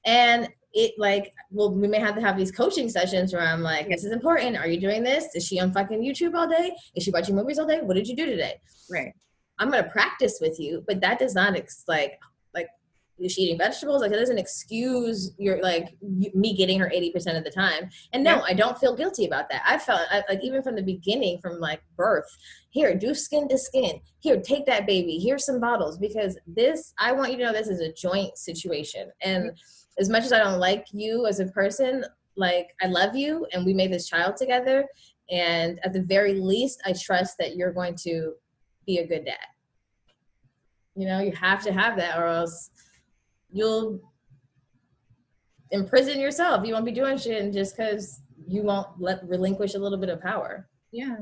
And 0.06 0.48
it 0.74 0.94
like 0.98 1.34
well 1.52 1.72
we 1.72 1.88
may 1.88 2.00
have 2.00 2.16
to 2.16 2.22
have 2.22 2.36
these 2.36 2.52
coaching 2.52 2.90
sessions 2.90 3.32
where 3.32 3.44
i'm 3.44 3.62
like 3.62 3.88
this 3.90 4.04
is 4.04 4.12
important 4.12 4.58
are 4.58 4.68
you 4.68 4.80
doing 4.80 5.04
this 5.04 5.36
is 5.36 5.46
she 5.46 5.60
on 5.60 5.72
fucking 5.72 6.02
youtube 6.02 6.34
all 6.34 6.48
day 6.48 6.76
is 6.96 7.04
she 7.04 7.12
watching 7.12 7.36
movies 7.36 7.60
all 7.60 7.68
day 7.68 7.80
what 7.82 7.94
did 7.94 8.08
you 8.08 8.16
do 8.16 8.26
today 8.26 8.60
right 8.90 9.14
i'm 9.60 9.70
gonna 9.70 9.90
practice 9.90 10.40
with 10.42 10.60
you 10.60 10.84
but 10.88 11.02
that 11.02 11.20
does 11.20 11.36
not 11.36 11.56
ex- 11.56 11.84
like 11.88 12.20
like 12.54 12.68
is 13.20 13.32
she 13.32 13.44
eating 13.44 13.58
vegetables? 13.58 14.02
Like 14.02 14.12
it 14.12 14.18
doesn't 14.18 14.38
excuse 14.38 15.34
your 15.38 15.62
like 15.62 15.96
me 16.02 16.56
getting 16.56 16.80
her 16.80 16.92
80% 16.94 17.38
of 17.38 17.44
the 17.44 17.52
time. 17.52 17.90
And 18.12 18.24
no 18.24 18.38
yeah. 18.38 18.42
i 18.48 18.54
don't 18.54 18.78
feel 18.78 18.96
guilty 18.96 19.26
about 19.26 19.50
that. 19.50 19.62
I 19.66 19.78
felt 19.78 20.02
I, 20.10 20.24
like 20.30 20.44
even 20.44 20.64
from 20.64 20.76
the 20.76 20.82
beginning 20.82 21.40
from 21.40 21.60
like 21.60 21.82
birth 21.96 22.26
here 22.70 22.96
do 22.96 23.14
skin 23.14 23.48
to 23.50 23.58
skin. 23.58 24.00
Here 24.20 24.42
take 24.42 24.66
that 24.66 24.88
baby. 24.88 25.20
Here's 25.20 25.46
some 25.46 25.60
bottles 25.60 25.98
because 25.98 26.38
this 26.48 26.94
i 27.00 27.12
want 27.12 27.32
you 27.32 27.38
to 27.38 27.44
know 27.44 27.54
this 27.54 27.68
is 27.68 27.82
a 27.82 27.94
joint 27.94 28.38
situation. 28.38 29.12
And 29.22 29.52
as 30.00 30.10
much 30.10 30.24
as 30.24 30.34
I 30.34 30.40
don't 30.40 30.60
like 30.60 30.88
you 30.92 31.28
as 31.28 31.40
a 31.40 31.46
person, 31.46 32.04
like 32.36 32.70
I 32.82 32.88
love 32.88 33.16
you 33.16 33.46
and 33.54 33.66
we 33.66 33.74
made 33.74 33.94
this 33.94 34.10
child 34.10 34.38
together. 34.38 34.88
And 35.30 35.80
at 35.84 35.94
the 35.94 36.02
very 36.02 36.34
least, 36.34 36.82
I 36.86 36.94
trust 36.94 37.38
that 37.40 37.56
you're 37.56 37.72
going 37.72 37.96
to 38.04 38.34
be 38.86 39.00
a 39.00 39.08
good 39.08 39.26
dad. 39.26 39.38
You 40.96 41.08
know, 41.08 41.20
you 41.20 41.32
have 41.32 41.64
to 41.64 41.74
have 41.74 41.98
that 41.98 42.20
or 42.20 42.28
else 42.28 42.70
you'll 43.52 44.00
imprison 45.72 46.20
yourself. 46.20 46.66
You 46.66 46.74
won't 46.74 46.86
be 46.86 46.92
doing 46.92 47.18
shit 47.18 47.52
just 47.54 47.76
because 47.76 48.22
you 48.48 48.64
won't 48.64 48.88
let 49.00 49.28
relinquish 49.28 49.76
a 49.76 49.80
little 49.80 49.98
bit 49.98 50.10
of 50.10 50.22
power. 50.22 50.68
Yeah. 50.92 51.18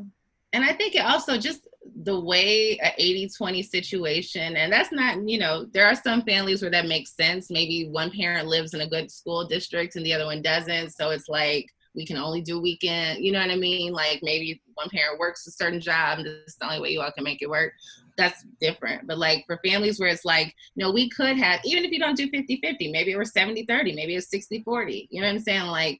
And 0.53 0.65
I 0.65 0.73
think 0.73 0.95
it 0.95 1.05
also 1.05 1.37
just 1.37 1.67
the 2.03 2.19
way 2.19 2.77
a 2.83 3.01
80-20 3.01 3.65
situation 3.67 4.55
and 4.55 4.71
that's 4.71 4.91
not 4.91 5.27
you 5.27 5.39
know 5.39 5.65
there 5.73 5.85
are 5.85 5.95
some 5.95 6.21
families 6.21 6.61
where 6.61 6.71
that 6.71 6.87
makes 6.87 7.15
sense 7.15 7.49
maybe 7.49 7.87
one 7.89 8.11
parent 8.11 8.47
lives 8.47 8.73
in 8.73 8.81
a 8.81 8.87
good 8.87 9.09
school 9.09 9.47
district 9.47 9.95
and 9.95 10.05
the 10.05 10.13
other 10.13 10.25
one 10.25 10.41
doesn't 10.41 10.91
so 10.91 11.09
it's 11.09 11.27
like 11.27 11.65
we 11.95 12.05
can 12.05 12.17
only 12.17 12.41
do 12.41 12.61
weekend 12.61 13.23
you 13.23 13.31
know 13.31 13.39
what 13.39 13.49
i 13.49 13.55
mean 13.55 13.91
like 13.91 14.19
maybe 14.21 14.61
one 14.81 14.89
parent 14.89 15.19
works 15.19 15.47
a 15.47 15.51
certain 15.51 15.79
job 15.79 16.19
and 16.19 16.27
this 16.27 16.33
is 16.47 16.55
the 16.59 16.65
only 16.65 16.81
way 16.81 16.89
you 16.89 17.01
all 17.01 17.11
can 17.11 17.23
make 17.23 17.41
it 17.41 17.49
work 17.49 17.73
that's 18.17 18.45
different 18.59 19.07
but 19.07 19.17
like 19.17 19.43
for 19.47 19.59
families 19.65 19.99
where 19.99 20.09
it's 20.09 20.25
like 20.25 20.53
you 20.75 20.83
know 20.83 20.91
we 20.91 21.09
could 21.09 21.37
have 21.37 21.59
even 21.63 21.85
if 21.85 21.91
you 21.91 21.99
don't 21.99 22.17
do 22.17 22.29
50-50 22.29 22.91
maybe 22.91 23.11
it 23.11 23.17
was 23.17 23.31
70-30 23.31 23.95
maybe 23.95 24.15
it's 24.15 24.29
60-40 24.29 25.07
you 25.09 25.21
know 25.21 25.27
what 25.27 25.33
i'm 25.33 25.39
saying 25.39 25.67
like 25.67 25.99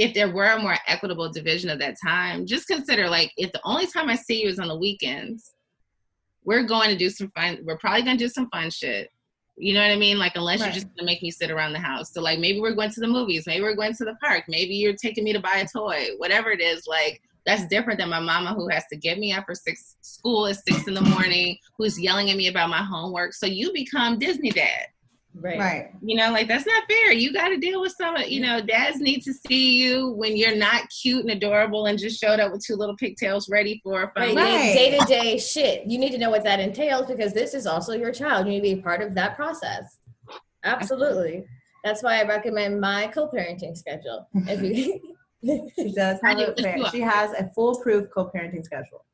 if 0.00 0.14
there 0.14 0.30
were 0.30 0.46
a 0.46 0.58
more 0.58 0.78
equitable 0.86 1.30
division 1.30 1.68
of 1.68 1.78
that 1.78 1.94
time, 2.02 2.46
just 2.46 2.66
consider 2.66 3.06
like 3.06 3.30
if 3.36 3.52
the 3.52 3.60
only 3.64 3.86
time 3.86 4.08
I 4.08 4.14
see 4.14 4.42
you 4.42 4.48
is 4.48 4.58
on 4.58 4.68
the 4.68 4.78
weekends, 4.78 5.52
we're 6.42 6.62
going 6.62 6.88
to 6.88 6.96
do 6.96 7.10
some 7.10 7.30
fun. 7.36 7.58
We're 7.64 7.76
probably 7.76 8.00
going 8.00 8.16
to 8.16 8.24
do 8.24 8.30
some 8.30 8.48
fun 8.48 8.70
shit. 8.70 9.10
You 9.58 9.74
know 9.74 9.82
what 9.82 9.90
I 9.90 9.96
mean? 9.96 10.18
Like 10.18 10.32
unless 10.36 10.60
right. 10.60 10.68
you're 10.68 10.74
just 10.74 10.86
gonna 10.96 11.04
make 11.04 11.22
me 11.22 11.30
sit 11.30 11.50
around 11.50 11.74
the 11.74 11.80
house. 11.80 12.14
So 12.14 12.22
like 12.22 12.38
maybe 12.38 12.60
we're 12.60 12.74
going 12.74 12.90
to 12.92 13.00
the 13.00 13.06
movies, 13.06 13.44
maybe 13.46 13.62
we're 13.62 13.74
going 13.74 13.92
to 13.92 14.04
the 14.06 14.14
park, 14.14 14.44
maybe 14.48 14.74
you're 14.74 14.96
taking 14.96 15.22
me 15.22 15.34
to 15.34 15.40
buy 15.40 15.56
a 15.56 15.68
toy, 15.68 16.06
whatever 16.16 16.50
it 16.50 16.62
is. 16.62 16.86
Like 16.86 17.20
that's 17.46 17.66
different 17.66 17.98
than 17.98 18.08
my 18.08 18.20
mama 18.20 18.54
who 18.54 18.68
has 18.68 18.84
to 18.92 18.96
get 18.96 19.18
me 19.18 19.32
up 19.32 19.44
for 19.46 19.54
six 19.54 19.96
school 20.00 20.46
at 20.46 20.56
six 20.56 20.86
in 20.86 20.94
the 20.94 21.00
morning, 21.00 21.56
who's 21.78 22.00
yelling 22.00 22.30
at 22.30 22.36
me 22.36 22.48
about 22.48 22.70
my 22.70 22.82
homework. 22.82 23.32
So 23.32 23.46
you 23.46 23.72
become 23.72 24.18
Disney 24.18 24.50
dad. 24.50 24.86
Right. 25.34 25.58
Right. 25.58 25.90
You 26.02 26.16
know, 26.16 26.32
like 26.32 26.48
that's 26.48 26.66
not 26.66 26.82
fair. 26.88 27.12
You 27.12 27.32
got 27.32 27.48
to 27.48 27.56
deal 27.56 27.80
with 27.80 27.92
some, 27.92 28.16
you 28.26 28.40
know, 28.40 28.60
dads 28.60 29.00
need 29.00 29.20
to 29.22 29.32
see 29.32 29.80
you 29.80 30.10
when 30.10 30.36
you're 30.36 30.56
not 30.56 30.88
cute 30.90 31.20
and 31.22 31.30
adorable 31.30 31.86
and 31.86 31.98
just 31.98 32.20
showed 32.20 32.40
up 32.40 32.50
with 32.52 32.64
two 32.64 32.74
little 32.74 32.96
pigtails 32.96 33.48
ready 33.48 33.80
for 33.82 34.02
a 34.02 34.12
fun 34.12 34.34
right. 34.34 34.74
day 34.74 34.98
to 34.98 35.04
day 35.06 35.38
shit. 35.38 35.86
You 35.86 35.98
need 35.98 36.10
to 36.12 36.18
know 36.18 36.30
what 36.30 36.44
that 36.44 36.58
entails 36.58 37.06
because 37.06 37.32
this 37.32 37.54
is 37.54 37.66
also 37.66 37.92
your 37.92 38.12
child. 38.12 38.46
You 38.46 38.54
need 38.54 38.70
to 38.70 38.76
be 38.76 38.82
part 38.82 39.02
of 39.02 39.14
that 39.14 39.36
process. 39.36 39.98
Absolutely. 40.64 41.44
That's 41.84 42.02
why 42.02 42.20
I 42.20 42.24
recommend 42.24 42.80
my 42.80 43.06
co-parenting 43.06 43.76
schedule. 43.76 44.28
If 44.34 44.62
you 44.62 45.00
she 45.44 45.92
does 45.94 46.18
have 46.22 46.38
a, 46.38 46.90
she 46.90 47.00
has 47.00 47.32
a 47.32 47.48
foolproof 47.54 48.08
co-parenting 48.14 48.64
schedule. 48.64 49.04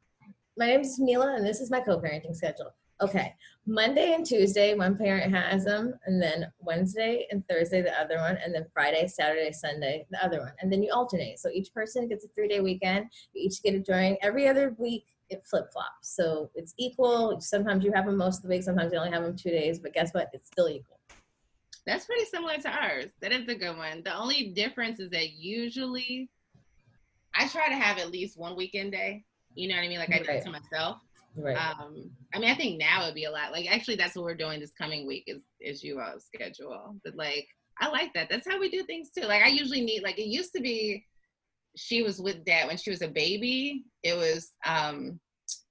My 0.57 0.67
name 0.67 0.81
is 0.81 0.99
Mila 0.99 1.37
and 1.37 1.47
this 1.47 1.61
is 1.61 1.71
my 1.71 1.81
co-parenting 1.81 2.35
schedule. 2.35 2.73
Okay. 3.03 3.35
Monday 3.67 4.15
and 4.15 4.25
Tuesday, 4.25 4.75
one 4.75 4.97
parent 4.97 5.35
has 5.35 5.65
them, 5.65 5.93
and 6.07 6.23
then 6.23 6.51
Wednesday 6.61 7.27
and 7.31 7.47
Thursday, 7.49 7.83
the 7.83 8.01
other 8.01 8.17
one, 8.17 8.39
and 8.43 8.55
then 8.55 8.65
Friday, 8.73 9.07
Saturday, 9.07 9.53
Sunday, 9.53 10.07
the 10.11 10.25
other 10.25 10.41
one. 10.41 10.53
And 10.61 10.73
then 10.73 10.83
you 10.83 10.93
alternate. 10.93 11.39
So 11.39 11.51
each 11.51 11.75
person 11.75 12.09
gets 12.09 12.25
a 12.25 12.29
three 12.29 12.49
day 12.49 12.61
weekend. 12.61 13.07
You 13.33 13.43
each 13.47 13.63
get 13.63 13.75
it 13.75 13.85
during 13.85 14.17
every 14.23 14.49
other 14.49 14.75
week. 14.79 15.05
It 15.29 15.45
flip 15.45 15.73
flops. 15.73 16.15
So 16.15 16.51
it's 16.55 16.73
equal. 16.79 17.41
Sometimes 17.41 17.85
you 17.85 17.93
have 17.93 18.07
them 18.07 18.17
most 18.17 18.39
of 18.39 18.43
the 18.45 18.49
week, 18.49 18.63
sometimes 18.63 18.93
you 18.93 18.99
only 18.99 19.11
have 19.11 19.25
them 19.25 19.37
two 19.37 19.51
days, 19.51 19.79
but 19.81 19.93
guess 19.93 20.15
what? 20.15 20.31
It's 20.33 20.47
still 20.47 20.69
equal. 20.69 20.96
That's 21.87 22.07
pretty 22.07 22.25
similar 22.25 22.59
to 22.59 22.69
ours. 22.69 23.13
That 23.23 23.33
is 23.33 23.49
a 23.49 23.55
good 23.55 23.77
one. 23.77 24.03
The 24.05 24.17
only 24.17 24.53
difference 24.55 24.99
is 24.99 25.11
that 25.11 25.33
usually 25.33 26.29
I 27.35 27.47
try 27.49 27.69
to 27.69 27.75
have 27.75 27.99
at 27.99 28.11
least 28.11 28.39
one 28.39 28.57
weekend 28.57 28.93
day. 28.93 29.25
You 29.55 29.69
know 29.69 29.77
what 29.77 29.85
I 29.85 29.89
mean? 29.89 29.99
Like 29.99 30.11
I 30.11 30.23
right. 30.27 30.43
do 30.43 30.51
to 30.51 30.51
myself. 30.51 30.99
Right. 31.37 31.57
Um, 31.57 32.11
I 32.35 32.39
mean, 32.39 32.51
I 32.51 32.55
think 32.55 32.79
now 32.79 33.03
it'd 33.03 33.15
be 33.15 33.25
a 33.25 33.31
lot. 33.31 33.53
Like, 33.53 33.71
actually, 33.71 33.97
that's 33.97 34.17
what 34.17 34.25
we're 34.25 34.35
doing 34.35 34.59
this 34.59 34.73
coming 34.73 35.07
week 35.07 35.25
is 35.27 35.45
is 35.61 35.83
you 35.83 36.01
all 36.01 36.19
schedule. 36.19 36.97
But 37.05 37.15
like, 37.15 37.47
I 37.79 37.89
like 37.89 38.13
that. 38.15 38.29
That's 38.31 38.49
how 38.51 38.59
we 38.59 38.71
do 38.71 38.85
things 38.85 39.11
too. 39.11 39.27
Like, 39.27 39.43
I 39.43 39.49
usually 39.49 39.83
need 39.83 40.03
like 40.03 40.19
it 40.19 40.27
used 40.27 40.53
to 40.55 40.63
be. 40.63 41.05
She 41.77 42.03
was 42.03 42.21
with 42.21 42.45
dad 42.47 42.69
when 42.69 42.79
she 42.79 42.89
was 42.89 43.03
a 43.03 43.09
baby. 43.09 43.85
It 44.03 44.17
was 44.17 44.51
um 44.65 45.21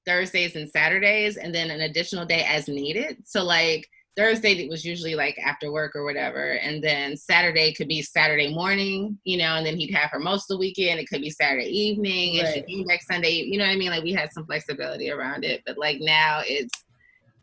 Thursdays 0.05 0.55
and 0.55 0.69
Saturdays, 0.69 1.37
and 1.37 1.53
then 1.53 1.71
an 1.71 1.81
additional 1.81 2.25
day 2.25 2.45
as 2.47 2.67
needed. 2.67 3.17
So 3.25 3.43
like 3.43 3.87
Thursday 4.15 4.53
it 4.53 4.69
was 4.69 4.85
usually 4.85 5.15
like 5.15 5.37
after 5.39 5.71
work 5.71 5.95
or 5.95 6.05
whatever, 6.05 6.53
and 6.53 6.83
then 6.83 7.17
Saturday 7.17 7.73
could 7.73 7.87
be 7.87 8.01
Saturday 8.01 8.53
morning, 8.53 9.17
you 9.25 9.37
know, 9.37 9.55
and 9.55 9.65
then 9.65 9.77
he'd 9.77 9.93
have 9.93 10.09
her 10.11 10.19
most 10.19 10.49
of 10.49 10.55
the 10.55 10.59
weekend. 10.59 10.99
It 10.99 11.09
could 11.09 11.21
be 11.21 11.29
Saturday 11.29 11.65
evening, 11.65 12.39
and 12.39 12.47
right. 12.47 12.65
she 12.67 12.75
came 12.75 12.85
back 12.85 13.01
Sunday. 13.03 13.31
You 13.31 13.57
know 13.57 13.65
what 13.65 13.71
I 13.71 13.75
mean? 13.75 13.89
Like 13.89 14.03
we 14.03 14.13
had 14.13 14.31
some 14.31 14.45
flexibility 14.45 15.11
around 15.11 15.43
it, 15.43 15.63
but 15.65 15.77
like 15.77 15.97
now 15.99 16.41
it's, 16.45 16.73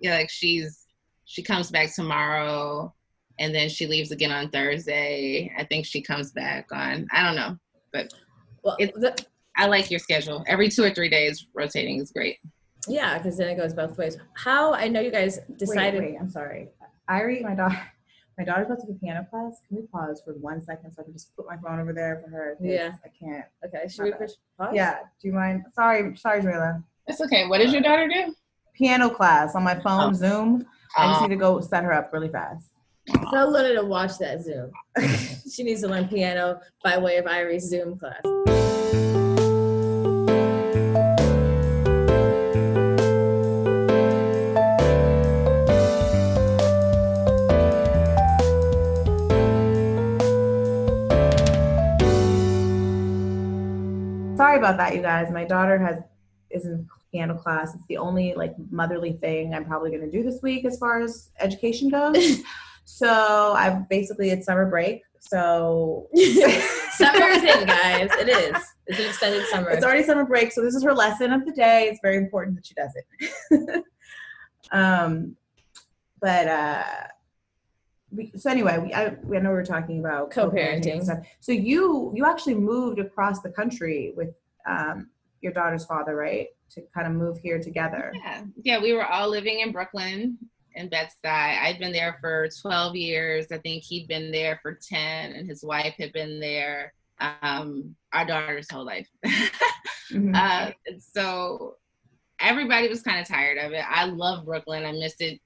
you 0.01 0.11
know, 0.11 0.17
like 0.17 0.31
she's 0.31 0.87
she 1.25 1.43
comes 1.43 1.71
back 1.71 1.95
tomorrow, 1.95 2.95
and 3.39 3.55
then 3.55 3.69
she 3.69 3.87
leaves 3.87 4.11
again 4.11 4.33
on 4.33 4.51
Thursday. 4.51 5.53
I 5.57 5.65
think 5.65 5.85
she 5.85 6.01
comes 6.01 6.33
back 6.33 6.69
on 6.73 7.07
I 7.13 7.23
don't 7.23 7.37
know, 7.37 7.59
but 7.93 8.15
well, 8.65 8.77
the, 8.79 9.17
I 9.57 9.67
like 9.67 9.91
your 9.91 10.01
schedule. 10.01 10.45
Every 10.47 10.69
two 10.69 10.85
or 10.85 10.91
three 10.91 11.11
days 11.11 11.47
rotating 11.55 12.01
is 12.01 12.11
great. 12.11 12.39
Yeah, 12.89 13.19
because 13.19 13.37
then 13.37 13.49
it 13.49 13.57
goes 13.57 13.73
both 13.75 13.97
ways. 13.99 14.17
How 14.35 14.75
I 14.75 14.89
know 14.89 15.01
you 15.01 15.11
guys 15.11 15.39
decided. 15.57 16.01
Wait, 16.01 16.13
wait 16.13 16.19
I'm 16.21 16.31
sorry. 16.31 16.69
Irie, 17.09 17.43
my 17.43 17.55
daughter, 17.55 17.79
my 18.39 18.45
daughter's 18.45 18.67
about 18.67 18.81
to 18.81 18.87
take 18.87 19.01
piano 19.01 19.27
class. 19.31 19.61
Can 19.69 19.77
we 19.77 19.83
pause 19.87 20.21
for 20.25 20.33
one 20.35 20.61
second 20.61 20.93
so 20.93 21.03
I 21.03 21.05
can 21.05 21.13
just 21.13 21.35
put 21.37 21.47
my 21.47 21.57
phone 21.57 21.79
over 21.81 21.93
there 21.93 22.21
for 22.25 22.31
her? 22.31 22.57
Yeah, 22.61 22.93
I 23.05 23.09
can't. 23.09 23.45
Okay, 23.65 23.89
should 23.89 24.05
we 24.05 24.13
push 24.13 24.33
pause? 24.59 24.71
Yeah. 24.75 24.99
Do 25.21 25.29
you 25.29 25.35
mind? 25.35 25.65
Sorry, 25.75 26.17
sorry, 26.17 26.43
Jamilah. 26.43 26.83
That's 27.07 27.21
okay. 27.21 27.47
What 27.47 27.59
does 27.59 27.73
your 27.73 27.83
daughter 27.83 28.09
do? 28.09 28.35
Piano 28.75 29.11
class 29.11 29.55
on 29.55 29.63
my 29.63 29.75
phone, 29.81 30.11
oh. 30.11 30.13
Zoom. 30.13 30.67
I 30.97 31.07
just 31.09 31.23
Um, 31.23 31.29
need 31.29 31.35
to 31.37 31.41
go 31.41 31.61
set 31.61 31.85
her 31.85 31.93
up 31.93 32.13
really 32.13 32.29
fast. 32.29 32.69
Tell 33.31 33.51
Luna 33.53 33.75
to 33.75 33.85
watch 33.85 34.19
that 34.19 34.43
Zoom. 34.43 34.71
she 35.53 35.63
needs 35.63 35.81
to 35.83 35.89
learn 35.89 36.09
piano 36.09 36.61
by 36.85 36.99
way 36.99 37.17
of 37.17 37.25
Irie's 37.27 37.69
Zoom 37.69 37.99
class. 37.99 38.23
About 54.63 54.77
that, 54.77 54.95
you 54.95 55.03
guys. 55.03 55.31
My 55.31 55.45
daughter 55.45 55.79
has 55.79 55.99
is 56.51 56.67
in 56.67 56.87
piano 57.11 57.35
class. 57.35 57.75
It's 57.75 57.87
the 57.89 57.97
only 57.99 58.35
like 58.35 58.55
motherly 58.71 59.15
thing 59.15 59.55
I'm 59.55 59.65
probably 59.65 59.91
going 59.91 60.03
to 60.03 60.11
do 60.11 60.23
this 60.23 60.41
week 60.43 60.65
as 60.65 60.79
far 60.79 61.01
as 61.01 61.31
education 61.41 61.89
goes. 61.89 62.41
so 62.85 63.55
I've 63.57 63.89
basically 63.89 64.31
it's 64.31 64.47
summer 64.47 64.69
break. 64.69 65.03
So 65.21 66.09
summer 66.15 67.27
is 67.27 67.43
in, 67.43 67.67
guys. 67.67 68.11
It 68.19 68.29
is. 68.29 68.57
It's 68.89 68.99
an 68.99 69.07
extended 69.07 69.47
summer. 69.47 69.71
it's 69.71 69.85
already 69.85 70.03
summer 70.03 70.25
break. 70.25 70.51
So 70.51 70.61
this 70.61 70.75
is 70.75 70.83
her 70.83 70.93
lesson 70.93 71.33
of 71.33 71.47
the 71.47 71.53
day. 71.53 71.89
It's 71.89 72.01
very 72.03 72.17
important 72.17 72.57
that 72.57 72.67
she 72.67 72.75
does 72.75 72.91
it. 72.97 73.85
um, 74.73 75.37
but 76.21 76.49
uh, 76.49 76.85
we, 78.11 78.33
so 78.37 78.51
anyway, 78.51 78.79
we 78.79 78.93
I, 78.93 79.11
we 79.23 79.37
I 79.37 79.41
know 79.41 79.51
we 79.51 79.55
were 79.55 79.65
talking 79.65 80.01
about 80.01 80.33
Co-parenting. 80.33 80.93
and 80.93 81.05
stuff. 81.05 81.19
So 81.39 81.53
you 81.53 82.13
you 82.15 82.27
actually 82.27 82.57
moved 82.57 82.99
across 82.99 83.41
the 83.41 83.51
country 83.51 84.13
with 84.17 84.35
um, 84.69 85.11
your 85.41 85.53
daughter's 85.53 85.85
father, 85.85 86.15
right? 86.17 86.49
To 86.73 86.83
kind 86.95 87.07
of 87.07 87.13
move 87.15 87.39
here 87.39 87.61
together. 87.61 88.13
Yeah, 88.15 88.45
yeah, 88.63 88.83
we 88.83 88.93
were 88.93 89.07
all 89.07 89.29
living 89.29 89.61
in 89.61 89.73
Brooklyn 89.73 90.39
in 90.75 90.89
Bed-Stuy. 90.89 91.29
I'd 91.63 91.79
been 91.79 91.93
there 91.93 92.17
for 92.21 92.49
12 92.63 92.97
years. 92.97 93.47
I 93.53 93.59
think 93.59 93.83
he'd 93.83 94.09
been 94.09 94.33
there 94.33 94.59
for 94.63 94.79
10, 94.89 95.33
and 95.33 95.47
his 95.47 95.63
wife 95.63 95.95
had 95.99 96.13
been 96.13 96.41
there 96.41 96.93
um, 97.43 97.95
our 98.13 98.25
daughter's 98.25 98.71
whole 98.71 98.85
life. 98.85 99.09
Mhm. 100.11 100.37
uh, 100.37 100.73
and 100.87 101.03
so 101.03 101.77
everybody 102.39 102.87
was 102.87 103.01
kind 103.03 103.19
of 103.19 103.27
tired 103.27 103.57
of 103.57 103.73
it. 103.73 103.83
I 103.89 104.05
love 104.05 104.45
Brooklyn. 104.45 104.85
I 104.85 104.93
miss 104.93 105.15
it 105.21 105.41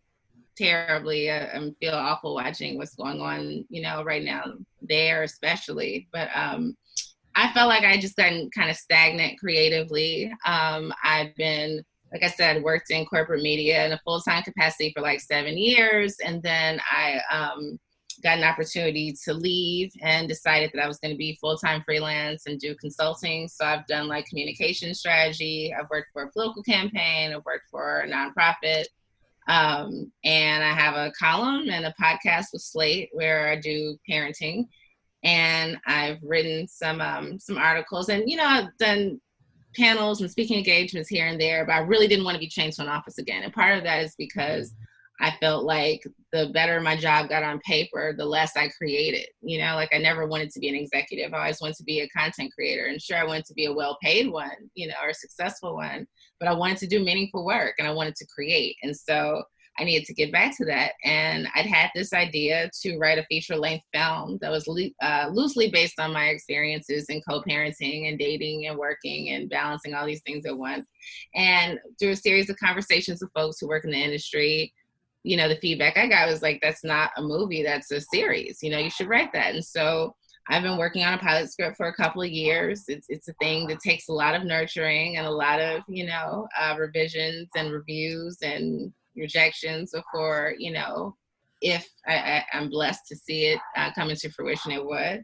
terribly. 0.56 1.30
I, 1.30 1.44
I 1.56 1.70
feel 1.78 1.94
awful 1.94 2.34
watching 2.34 2.76
what's 2.76 2.96
going 2.96 3.20
on, 3.20 3.64
you 3.68 3.82
know, 3.82 4.02
right 4.02 4.24
now 4.24 4.54
there, 4.82 5.22
especially. 5.22 6.08
But 6.12 6.30
um, 6.34 6.76
I 7.36 7.52
felt 7.52 7.68
like 7.68 7.84
I 7.84 7.98
just 7.98 8.16
gotten 8.16 8.50
kind 8.50 8.70
of 8.70 8.76
stagnant 8.76 9.38
creatively. 9.38 10.32
Um, 10.46 10.92
I've 11.04 11.34
been, 11.36 11.82
like 12.10 12.24
I 12.24 12.28
said, 12.28 12.62
worked 12.62 12.90
in 12.90 13.04
corporate 13.04 13.42
media 13.42 13.84
in 13.84 13.92
a 13.92 14.00
full 14.04 14.20
time 14.20 14.42
capacity 14.42 14.90
for 14.94 15.02
like 15.02 15.20
seven 15.20 15.58
years, 15.58 16.16
and 16.24 16.42
then 16.42 16.80
I 16.90 17.20
um, 17.30 17.78
got 18.22 18.38
an 18.38 18.44
opportunity 18.44 19.14
to 19.24 19.34
leave 19.34 19.92
and 20.00 20.28
decided 20.28 20.70
that 20.72 20.82
I 20.82 20.88
was 20.88 20.98
going 20.98 21.12
to 21.12 21.18
be 21.18 21.38
full 21.38 21.58
time 21.58 21.82
freelance 21.84 22.46
and 22.46 22.58
do 22.58 22.74
consulting. 22.76 23.48
So 23.48 23.66
I've 23.66 23.86
done 23.86 24.08
like 24.08 24.26
communication 24.26 24.94
strategy. 24.94 25.74
I've 25.78 25.90
worked 25.90 26.08
for 26.12 26.22
a 26.22 26.32
political 26.32 26.62
campaign. 26.62 27.32
I've 27.32 27.44
worked 27.44 27.68
for 27.70 28.00
a 28.00 28.08
nonprofit. 28.08 28.84
Um, 29.48 30.10
and 30.24 30.64
I 30.64 30.72
have 30.72 30.94
a 30.94 31.12
column 31.12 31.68
and 31.70 31.86
a 31.86 31.94
podcast 32.00 32.46
with 32.52 32.62
Slate 32.62 33.10
where 33.12 33.48
I 33.48 33.56
do 33.56 33.96
parenting. 34.10 34.66
And 35.26 35.76
I've 35.86 36.18
written 36.22 36.68
some 36.68 37.00
um, 37.00 37.38
some 37.40 37.58
articles, 37.58 38.08
and 38.08 38.30
you 38.30 38.36
know, 38.36 38.46
I've 38.46 38.76
done 38.78 39.20
panels 39.74 40.20
and 40.20 40.30
speaking 40.30 40.56
engagements 40.56 41.08
here 41.08 41.26
and 41.26 41.40
there. 41.40 41.66
But 41.66 41.72
I 41.72 41.78
really 41.80 42.06
didn't 42.06 42.24
want 42.24 42.36
to 42.36 42.40
be 42.40 42.48
chained 42.48 42.74
to 42.74 42.82
an 42.82 42.88
office 42.88 43.18
again. 43.18 43.42
And 43.42 43.52
part 43.52 43.76
of 43.76 43.82
that 43.82 44.04
is 44.04 44.14
because 44.16 44.72
I 45.20 45.32
felt 45.40 45.64
like 45.64 46.06
the 46.32 46.50
better 46.52 46.80
my 46.80 46.96
job 46.96 47.28
got 47.28 47.42
on 47.42 47.58
paper, 47.60 48.14
the 48.16 48.24
less 48.24 48.56
I 48.56 48.68
created. 48.68 49.26
You 49.40 49.58
know, 49.58 49.74
like 49.74 49.88
I 49.92 49.98
never 49.98 50.28
wanted 50.28 50.50
to 50.50 50.60
be 50.60 50.68
an 50.68 50.76
executive. 50.76 51.34
I 51.34 51.38
always 51.38 51.60
wanted 51.60 51.76
to 51.76 51.84
be 51.84 52.00
a 52.00 52.08
content 52.10 52.52
creator. 52.54 52.86
And 52.86 53.02
sure, 53.02 53.16
I 53.16 53.24
wanted 53.24 53.46
to 53.46 53.54
be 53.54 53.64
a 53.66 53.72
well 53.72 53.98
paid 54.00 54.30
one, 54.30 54.70
you 54.74 54.86
know, 54.86 54.94
or 55.02 55.08
a 55.08 55.14
successful 55.14 55.74
one, 55.74 56.06
but 56.38 56.48
I 56.48 56.54
wanted 56.54 56.78
to 56.78 56.86
do 56.86 57.04
meaningful 57.04 57.44
work 57.44 57.74
and 57.78 57.88
I 57.88 57.92
wanted 57.92 58.14
to 58.16 58.26
create. 58.26 58.76
And 58.84 58.96
so 58.96 59.42
I 59.78 59.84
needed 59.84 60.06
to 60.06 60.14
get 60.14 60.32
back 60.32 60.56
to 60.56 60.64
that. 60.66 60.92
And 61.04 61.48
I'd 61.54 61.66
had 61.66 61.90
this 61.94 62.12
idea 62.12 62.70
to 62.82 62.98
write 62.98 63.18
a 63.18 63.26
feature 63.26 63.56
length 63.56 63.84
film 63.92 64.38
that 64.40 64.50
was 64.50 64.68
uh, 65.02 65.28
loosely 65.32 65.70
based 65.70 66.00
on 66.00 66.12
my 66.12 66.28
experiences 66.28 67.06
in 67.08 67.20
co 67.28 67.42
parenting 67.42 68.08
and 68.08 68.18
dating 68.18 68.66
and 68.66 68.78
working 68.78 69.30
and 69.30 69.50
balancing 69.50 69.94
all 69.94 70.06
these 70.06 70.22
things 70.22 70.46
at 70.46 70.56
once. 70.56 70.86
And 71.34 71.78
through 71.98 72.10
a 72.10 72.16
series 72.16 72.48
of 72.48 72.56
conversations 72.56 73.20
with 73.20 73.32
folks 73.34 73.58
who 73.60 73.68
work 73.68 73.84
in 73.84 73.90
the 73.90 74.02
industry, 74.02 74.72
you 75.22 75.36
know, 75.36 75.48
the 75.48 75.56
feedback 75.56 75.96
I 75.96 76.06
got 76.06 76.28
was 76.28 76.42
like, 76.42 76.60
that's 76.62 76.84
not 76.84 77.10
a 77.16 77.22
movie, 77.22 77.62
that's 77.62 77.90
a 77.90 78.00
series. 78.00 78.58
You 78.62 78.70
know, 78.70 78.78
you 78.78 78.90
should 78.90 79.08
write 79.08 79.32
that. 79.32 79.54
And 79.54 79.64
so 79.64 80.14
I've 80.48 80.62
been 80.62 80.78
working 80.78 81.02
on 81.02 81.14
a 81.14 81.18
pilot 81.18 81.50
script 81.50 81.76
for 81.76 81.88
a 81.88 81.94
couple 81.94 82.22
of 82.22 82.28
years. 82.28 82.84
It's 82.88 83.06
it's 83.08 83.28
a 83.28 83.34
thing 83.34 83.66
that 83.66 83.80
takes 83.80 84.08
a 84.08 84.12
lot 84.12 84.34
of 84.34 84.44
nurturing 84.44 85.16
and 85.16 85.26
a 85.26 85.30
lot 85.30 85.60
of 85.60 85.82
you 85.88 86.06
know 86.06 86.46
uh, 86.58 86.76
revisions 86.78 87.48
and 87.56 87.72
reviews 87.72 88.38
and 88.42 88.92
rejections 89.16 89.92
before 89.92 90.54
you 90.58 90.72
know 90.72 91.16
if 91.62 91.88
I, 92.06 92.14
I, 92.14 92.44
I'm 92.52 92.68
blessed 92.68 93.06
to 93.08 93.16
see 93.16 93.46
it 93.46 93.60
uh, 93.76 93.90
come 93.94 94.10
into 94.10 94.30
fruition, 94.30 94.72
it 94.72 94.84
would. 94.84 95.22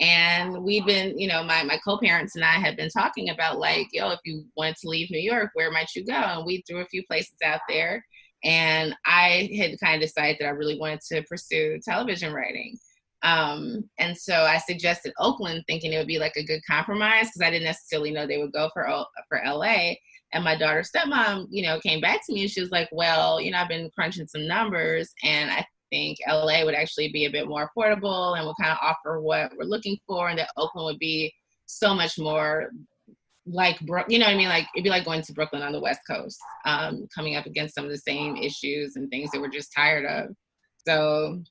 And 0.00 0.64
we've 0.64 0.84
been, 0.84 1.18
you 1.18 1.28
know, 1.28 1.44
my, 1.44 1.62
my 1.62 1.78
co-parents 1.84 2.34
and 2.34 2.44
I 2.44 2.54
had 2.54 2.76
been 2.76 2.90
talking 2.90 3.30
about 3.30 3.58
like, 3.58 3.88
yo, 3.92 4.10
if 4.10 4.18
you 4.24 4.44
wanted 4.56 4.76
to 4.76 4.88
leave 4.88 5.10
New 5.10 5.20
York, 5.20 5.50
where 5.54 5.70
might 5.70 5.94
you 5.94 6.04
go? 6.04 6.14
And 6.14 6.44
we 6.44 6.64
threw 6.66 6.80
a 6.80 6.86
few 6.86 7.04
places 7.06 7.34
out 7.44 7.60
there. 7.68 8.04
And 8.42 8.94
I 9.06 9.50
had 9.56 9.78
kind 9.80 9.96
of 9.96 10.08
decided 10.08 10.36
that 10.40 10.46
I 10.46 10.50
really 10.50 10.78
wanted 10.78 11.00
to 11.12 11.22
pursue 11.22 11.78
television 11.84 12.32
writing. 12.32 12.76
Um, 13.22 13.88
and 13.98 14.16
so 14.16 14.34
I 14.34 14.58
suggested 14.58 15.14
Oakland, 15.18 15.64
thinking 15.66 15.92
it 15.92 15.98
would 15.98 16.06
be 16.06 16.18
like 16.18 16.36
a 16.36 16.44
good 16.44 16.60
compromise 16.68 17.28
because 17.28 17.40
I 17.40 17.50
didn't 17.50 17.64
necessarily 17.64 18.10
know 18.10 18.26
they 18.26 18.38
would 18.38 18.52
go 18.52 18.68
for 18.74 18.86
for 19.28 19.40
LA. 19.46 19.94
And 20.34 20.44
my 20.44 20.56
daughter's 20.56 20.90
stepmom, 20.90 21.46
you 21.50 21.62
know, 21.62 21.80
came 21.80 22.00
back 22.00 22.20
to 22.26 22.32
me 22.34 22.42
and 22.42 22.50
she 22.50 22.60
was 22.60 22.70
like, 22.70 22.88
"Well, 22.92 23.40
you 23.40 23.50
know, 23.50 23.58
I've 23.58 23.68
been 23.68 23.90
crunching 23.94 24.26
some 24.26 24.46
numbers, 24.46 25.14
and 25.22 25.50
I 25.50 25.66
think 25.90 26.18
LA 26.28 26.64
would 26.64 26.74
actually 26.74 27.10
be 27.12 27.24
a 27.24 27.30
bit 27.30 27.48
more 27.48 27.70
affordable 27.70 28.36
and 28.36 28.46
would 28.46 28.56
kind 28.60 28.72
of 28.72 28.78
offer 28.82 29.20
what 29.20 29.52
we're 29.56 29.64
looking 29.64 29.98
for, 30.06 30.28
and 30.28 30.38
that 30.38 30.50
Oakland 30.56 30.86
would 30.86 30.98
be 30.98 31.32
so 31.66 31.94
much 31.94 32.18
more 32.18 32.70
like 33.46 33.80
you 34.08 34.18
know 34.18 34.26
what 34.26 34.34
I 34.34 34.36
mean? 34.36 34.48
Like 34.48 34.66
it'd 34.74 34.84
be 34.84 34.90
like 34.90 35.04
going 35.04 35.22
to 35.22 35.32
Brooklyn 35.32 35.62
on 35.62 35.72
the 35.72 35.80
West 35.80 36.00
Coast, 36.08 36.38
um, 36.64 37.06
coming 37.14 37.36
up 37.36 37.46
against 37.46 37.74
some 37.74 37.84
of 37.84 37.90
the 37.90 37.98
same 37.98 38.36
issues 38.36 38.96
and 38.96 39.10
things 39.10 39.30
that 39.30 39.40
we're 39.40 39.48
just 39.48 39.72
tired 39.74 40.06
of. 40.06 40.34
So 40.86 41.42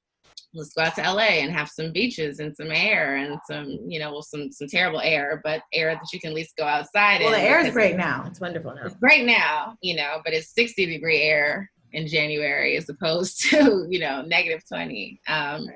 let's 0.53 0.73
go 0.73 0.83
out 0.83 0.95
to 0.95 1.01
LA 1.01 1.39
and 1.41 1.51
have 1.51 1.69
some 1.69 1.91
beaches 1.91 2.39
and 2.39 2.55
some 2.55 2.71
air 2.71 3.15
and 3.15 3.39
some, 3.49 3.79
you 3.87 3.99
know, 3.99 4.11
well, 4.11 4.21
some 4.21 4.51
some 4.51 4.67
terrible 4.67 5.01
air, 5.01 5.41
but 5.43 5.61
air 5.73 5.93
that 5.93 6.13
you 6.13 6.19
can 6.19 6.29
at 6.29 6.35
least 6.35 6.55
go 6.57 6.65
outside 6.65 7.21
Well, 7.21 7.31
the 7.31 7.41
air 7.41 7.65
is 7.65 7.73
great 7.73 7.95
now. 7.95 8.25
It's 8.27 8.39
wonderful 8.39 8.75
now. 8.75 8.85
It's 8.85 8.95
great 8.95 9.25
now, 9.25 9.75
you 9.81 9.95
know, 9.95 10.21
but 10.23 10.33
it's 10.33 10.53
60 10.53 10.85
degree 10.85 11.21
air 11.21 11.69
in 11.91 12.07
January 12.07 12.77
as 12.77 12.89
opposed 12.89 13.41
to, 13.49 13.87
you 13.89 13.99
know, 13.99 14.21
negative 14.21 14.61
20. 14.67 15.19
Um, 15.27 15.67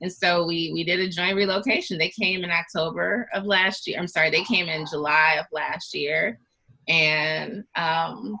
and 0.00 0.12
so 0.12 0.46
we 0.46 0.70
we 0.74 0.84
did 0.84 1.00
a 1.00 1.08
joint 1.08 1.36
relocation. 1.36 1.96
They 1.96 2.10
came 2.10 2.44
in 2.44 2.50
October 2.50 3.28
of 3.32 3.44
last 3.44 3.86
year. 3.86 3.98
I'm 3.98 4.08
sorry, 4.08 4.30
they 4.30 4.44
came 4.44 4.68
in 4.68 4.86
July 4.86 5.36
of 5.40 5.46
last 5.52 5.94
year, 5.94 6.38
and 6.86 7.64
um, 7.76 8.38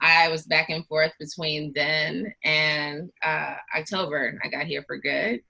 I 0.00 0.28
was 0.28 0.46
back 0.46 0.70
and 0.70 0.86
forth 0.86 1.12
between 1.18 1.72
then 1.74 2.32
and 2.44 3.10
uh, 3.24 3.54
October. 3.76 4.38
I 4.42 4.48
got 4.48 4.66
here 4.66 4.82
for 4.86 4.96
good, 4.98 5.40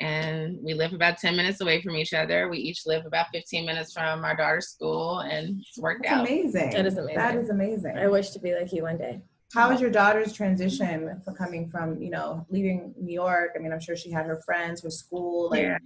and 0.00 0.58
we 0.62 0.74
live 0.74 0.92
about 0.92 1.18
10 1.18 1.36
minutes 1.36 1.60
away 1.60 1.82
from 1.82 1.96
each 1.96 2.12
other. 2.14 2.48
We 2.48 2.58
each 2.58 2.86
live 2.86 3.06
about 3.06 3.26
15 3.32 3.66
minutes 3.66 3.92
from 3.92 4.24
our 4.24 4.36
daughter's 4.36 4.68
school, 4.68 5.20
and 5.20 5.60
it's 5.60 5.78
worked 5.78 6.04
That's 6.04 6.14
out. 6.14 6.26
amazing. 6.26 6.70
That 6.70 6.86
is 6.86 6.96
amazing. 6.98 7.16
That 7.16 7.34
is 7.36 7.50
amazing. 7.50 7.98
I 7.98 8.08
wish 8.08 8.30
to 8.30 8.38
be 8.38 8.54
like 8.54 8.72
you 8.72 8.82
one 8.82 8.98
day. 8.98 9.20
How 9.52 9.68
was 9.70 9.80
your 9.82 9.90
daughter's 9.90 10.32
transition 10.32 11.20
for 11.24 11.34
coming 11.34 11.68
from, 11.68 12.00
you 12.00 12.08
know, 12.08 12.46
leaving 12.48 12.94
New 12.98 13.12
York? 13.12 13.50
I 13.54 13.58
mean, 13.58 13.70
I'm 13.72 13.80
sure 13.80 13.96
she 13.96 14.10
had 14.10 14.24
her 14.26 14.40
friends, 14.46 14.82
her 14.82 14.90
school. 14.90 15.50
Like, 15.50 15.60
Yeah. 15.62 15.78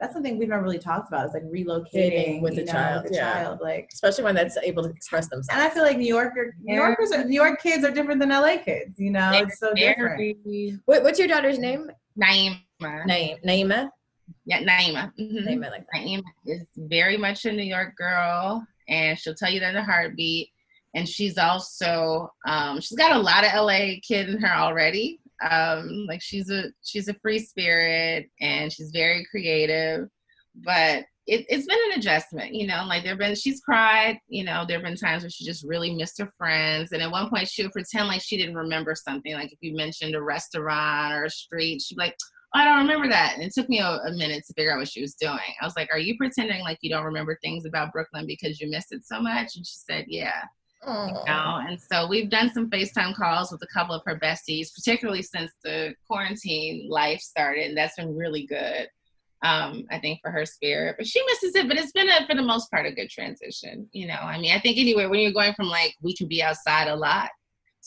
That's 0.00 0.12
something 0.12 0.38
we've 0.38 0.48
never 0.48 0.62
really 0.62 0.78
talked 0.78 1.08
about. 1.08 1.26
Is 1.26 1.34
like 1.34 1.42
Dating 1.50 1.66
relocating 1.66 2.40
with 2.42 2.58
a 2.58 2.64
know, 2.64 2.72
child, 2.72 3.02
with 3.04 3.12
a 3.12 3.14
yeah. 3.16 3.32
child. 3.32 3.58
Like, 3.62 3.88
Especially 3.92 4.24
when 4.24 4.34
that's 4.34 4.56
able 4.58 4.82
to 4.82 4.90
express 4.90 5.28
themselves. 5.28 5.48
and 5.52 5.60
I 5.60 5.72
feel 5.72 5.82
like 5.82 5.98
New 5.98 6.06
Yorker, 6.06 6.54
New 6.62 6.74
Yorkers, 6.74 7.12
are, 7.12 7.24
New 7.24 7.34
York 7.34 7.60
kids 7.62 7.84
are 7.84 7.90
different 7.90 8.20
than 8.20 8.30
LA 8.30 8.56
kids. 8.58 8.98
You 8.98 9.10
know, 9.10 9.30
it's 9.34 9.58
so 9.58 9.72
different. 9.74 10.18
Very 10.44 10.78
What, 10.84 11.02
what's 11.02 11.18
your 11.18 11.28
daughter's 11.28 11.58
name? 11.58 11.90
Naima. 12.20 12.60
Naima. 12.82 13.44
Naima. 13.44 13.90
Yeah, 14.44 14.62
Naima. 14.62 15.12
Mhm. 15.18 15.46
Naima 15.46 15.70
like 15.70 15.86
that. 15.92 16.02
Naima 16.02 16.22
is 16.46 16.66
very 16.76 17.16
much 17.16 17.44
a 17.44 17.52
New 17.52 17.62
York 17.62 17.96
girl, 17.96 18.66
and 18.88 19.18
she'll 19.18 19.34
tell 19.34 19.50
you 19.50 19.60
that 19.60 19.70
in 19.70 19.76
a 19.76 19.84
heartbeat. 19.84 20.50
And 20.94 21.06
she's 21.08 21.36
also 21.36 22.30
um, 22.46 22.80
she's 22.80 22.96
got 22.96 23.14
a 23.14 23.18
lot 23.18 23.44
of 23.44 23.52
LA 23.54 23.96
kid 24.06 24.28
in 24.30 24.38
her 24.40 24.54
already. 24.54 25.20
Um, 25.48 26.06
like 26.08 26.22
she's 26.22 26.50
a 26.50 26.64
she's 26.82 27.08
a 27.08 27.14
free 27.14 27.38
spirit, 27.38 28.30
and 28.40 28.72
she's 28.72 28.90
very 28.90 29.26
creative. 29.30 30.08
But 30.54 31.04
it, 31.26 31.50
has 31.50 31.66
been 31.66 31.78
an 31.90 31.98
adjustment, 31.98 32.54
you 32.54 32.66
know, 32.66 32.84
like 32.86 33.02
there've 33.02 33.18
been, 33.18 33.34
she's 33.34 33.60
cried, 33.60 34.18
you 34.28 34.44
know, 34.44 34.64
there've 34.66 34.82
been 34.82 34.96
times 34.96 35.22
where 35.22 35.30
she 35.30 35.44
just 35.44 35.64
really 35.64 35.94
missed 35.94 36.20
her 36.20 36.32
friends. 36.38 36.92
And 36.92 37.02
at 37.02 37.10
one 37.10 37.28
point 37.28 37.48
she 37.48 37.62
would 37.62 37.72
pretend 37.72 38.08
like 38.08 38.22
she 38.22 38.36
didn't 38.36 38.54
remember 38.54 38.94
something. 38.94 39.32
Like 39.34 39.52
if 39.52 39.58
you 39.60 39.74
mentioned 39.74 40.14
a 40.14 40.22
restaurant 40.22 41.14
or 41.14 41.24
a 41.24 41.30
street, 41.30 41.82
she'd 41.82 41.96
be 41.96 42.04
like, 42.04 42.16
oh, 42.54 42.60
I 42.60 42.64
don't 42.64 42.78
remember 42.78 43.08
that. 43.08 43.34
And 43.34 43.42
it 43.42 43.52
took 43.52 43.68
me 43.68 43.80
a, 43.80 43.88
a, 43.88 44.12
minute 44.12 44.44
to 44.46 44.54
figure 44.54 44.72
out 44.72 44.78
what 44.78 44.88
she 44.88 45.00
was 45.00 45.14
doing. 45.14 45.38
I 45.60 45.64
was 45.64 45.74
like, 45.76 45.88
are 45.92 45.98
you 45.98 46.16
pretending 46.16 46.60
like 46.60 46.78
you 46.80 46.90
don't 46.90 47.04
remember 47.04 47.38
things 47.42 47.64
about 47.66 47.92
Brooklyn 47.92 48.26
because 48.26 48.60
you 48.60 48.70
missed 48.70 48.92
it 48.92 49.04
so 49.04 49.20
much? 49.20 49.56
And 49.56 49.66
she 49.66 49.76
said, 49.76 50.04
yeah. 50.06 50.42
You 50.84 51.14
know? 51.26 51.60
And 51.66 51.80
so 51.80 52.06
we've 52.06 52.30
done 52.30 52.50
some 52.52 52.70
FaceTime 52.70 53.14
calls 53.14 53.50
with 53.50 53.62
a 53.62 53.66
couple 53.66 53.94
of 53.94 54.02
her 54.06 54.18
besties, 54.18 54.74
particularly 54.74 55.22
since 55.22 55.50
the 55.64 55.94
quarantine 56.08 56.88
life 56.90 57.20
started. 57.20 57.68
And 57.68 57.76
that's 57.76 57.96
been 57.96 58.16
really 58.16 58.46
good 58.46 58.88
um, 59.42 59.84
I 59.90 59.98
think 59.98 60.20
for 60.22 60.30
her 60.30 60.46
spirit. 60.46 60.96
But 60.98 61.06
she 61.06 61.22
misses 61.24 61.54
it, 61.54 61.68
but 61.68 61.76
it's 61.76 61.92
been 61.92 62.08
a, 62.08 62.26
for 62.26 62.34
the 62.34 62.42
most 62.42 62.70
part 62.70 62.86
a 62.86 62.92
good 62.92 63.10
transition. 63.10 63.88
You 63.92 64.08
know, 64.08 64.14
I 64.14 64.38
mean, 64.38 64.52
I 64.52 64.60
think 64.60 64.78
anyway, 64.78 65.06
when 65.06 65.20
you're 65.20 65.32
going 65.32 65.54
from 65.54 65.68
like 65.68 65.94
we 66.02 66.14
can 66.14 66.28
be 66.28 66.42
outside 66.42 66.88
a 66.88 66.96
lot 66.96 67.30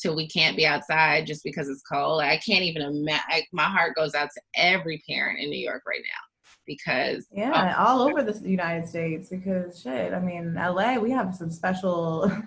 to 0.02 0.14
we 0.14 0.28
can't 0.30 0.56
be 0.56 0.66
outside 0.66 1.28
just 1.28 1.44
because 1.44 1.68
it's 1.68 1.82
cold. 1.82 2.18
Like, 2.18 2.32
I 2.32 2.38
can't 2.38 2.64
even 2.64 2.82
imagine. 2.82 3.44
My 3.52 3.66
heart 3.66 3.96
goes 3.96 4.16
out 4.16 4.30
to 4.34 4.42
every 4.56 5.04
parent 5.10 5.40
in 5.40 5.50
New 5.50 5.60
York 5.60 5.84
right 5.88 6.02
now 6.02 6.54
because 6.66 7.28
yeah, 7.32 7.76
oh, 7.78 7.84
all 7.84 8.02
over 8.02 8.24
the 8.24 8.48
United 8.48 8.88
States. 8.88 9.30
Because 9.30 9.82
shit, 9.82 10.14
I 10.14 10.20
mean, 10.20 10.54
LA, 10.56 10.98
we 10.98 11.12
have 11.12 11.36
some 11.36 11.52
special. 11.52 12.32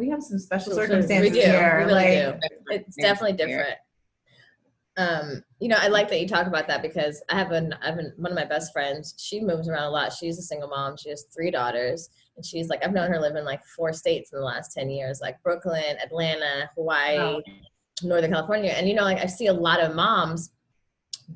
We 0.00 0.08
have 0.08 0.22
some 0.22 0.38
special 0.38 0.72
circumstances 0.74 1.34
here. 1.34 1.78
We 1.78 1.92
really 1.92 2.26
like, 2.26 2.40
do. 2.40 2.74
It's 2.74 2.96
definitely 2.96 3.36
different 3.36 3.76
um, 4.96 5.42
you 5.60 5.68
know, 5.68 5.78
I 5.78 5.88
like 5.88 6.08
that 6.10 6.20
you 6.20 6.28
talk 6.28 6.46
about 6.46 6.68
that 6.68 6.82
because 6.82 7.22
I 7.30 7.38
have 7.38 7.52
an, 7.52 7.74
I 7.80 7.86
have 7.86 7.98
an, 7.98 8.12
one 8.16 8.32
of 8.32 8.36
my 8.36 8.44
best 8.44 8.72
friends. 8.72 9.14
She 9.18 9.40
moves 9.40 9.68
around 9.68 9.84
a 9.84 9.90
lot. 9.90 10.12
She's 10.12 10.38
a 10.38 10.42
single 10.42 10.68
mom. 10.68 10.96
She 10.96 11.08
has 11.08 11.26
three 11.34 11.50
daughters, 11.50 12.10
and 12.36 12.44
she's 12.44 12.68
like, 12.68 12.84
I've 12.84 12.92
known 12.92 13.10
her 13.10 13.20
live 13.20 13.36
in 13.36 13.44
like 13.44 13.64
four 13.64 13.92
states 13.92 14.32
in 14.32 14.38
the 14.38 14.44
last 14.44 14.74
ten 14.74 14.90
years, 14.90 15.20
like 15.22 15.42
Brooklyn, 15.42 15.96
Atlanta, 16.02 16.68
Hawaii. 16.74 17.40
Northern 18.02 18.30
California. 18.32 18.70
And 18.70 18.88
you 18.88 18.94
know, 18.94 19.02
like 19.02 19.18
I 19.18 19.26
see 19.26 19.46
a 19.46 19.52
lot 19.52 19.80
of 19.80 19.94
moms 19.94 20.52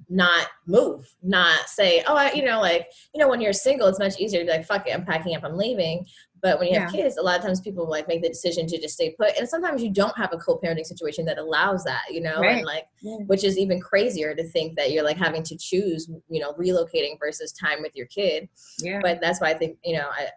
not 0.09 0.49
move, 0.67 1.15
not 1.23 1.69
say, 1.69 2.03
oh, 2.07 2.17
I, 2.17 2.33
you 2.33 2.45
know, 2.45 2.61
like 2.61 2.91
you 3.15 3.21
know, 3.21 3.29
when 3.29 3.41
you're 3.41 3.53
single, 3.53 3.87
it's 3.87 3.99
much 3.99 4.19
easier 4.19 4.41
to 4.41 4.47
be 4.47 4.51
like, 4.51 4.67
fuck 4.67 4.87
it, 4.89 4.95
I'm 4.95 5.05
packing 5.05 5.37
up, 5.37 5.45
I'm 5.45 5.57
leaving. 5.57 6.07
But 6.45 6.59
when 6.59 6.69
you 6.69 6.79
have 6.79 6.95
yeah. 6.95 7.05
kids, 7.05 7.17
a 7.17 7.23
lot 7.23 7.39
of 7.39 7.43
times 7.43 7.63
people 7.63 7.89
like 7.89 8.07
make 8.07 8.21
the 8.21 8.29
decision 8.29 8.67
to 8.67 8.79
just 8.79 8.93
stay 8.93 9.15
put. 9.19 9.35
And 9.39 9.49
sometimes 9.49 9.83
you 9.83 9.91
don't 9.91 10.15
have 10.19 10.31
a 10.35 10.37
co-parenting 10.37 10.85
situation 10.85 11.25
that 11.25 11.39
allows 11.39 11.85
that, 11.85 12.03
you 12.11 12.21
know, 12.21 12.39
right. 12.39 12.59
and 12.59 12.67
like 12.67 12.85
yeah. 13.01 13.17
which 13.29 13.45
is 13.45 13.57
even 13.57 13.81
crazier 13.81 14.35
to 14.35 14.45
think 14.45 14.77
that 14.77 14.93
you're 14.93 15.03
like 15.03 15.17
having 15.17 15.43
to 15.43 15.57
choose, 15.57 16.11
you 16.29 16.43
know, 16.43 16.53
relocating 16.53 17.19
versus 17.19 17.51
time 17.53 17.81
with 17.81 17.97
your 17.97 18.05
kid. 18.09 18.51
Yeah. 18.79 19.01
But 19.03 19.23
that's 19.23 19.41
why 19.41 19.53
I 19.53 19.55
think, 19.55 19.79
you 19.83 19.97
know, 19.97 20.11
I 20.13 20.29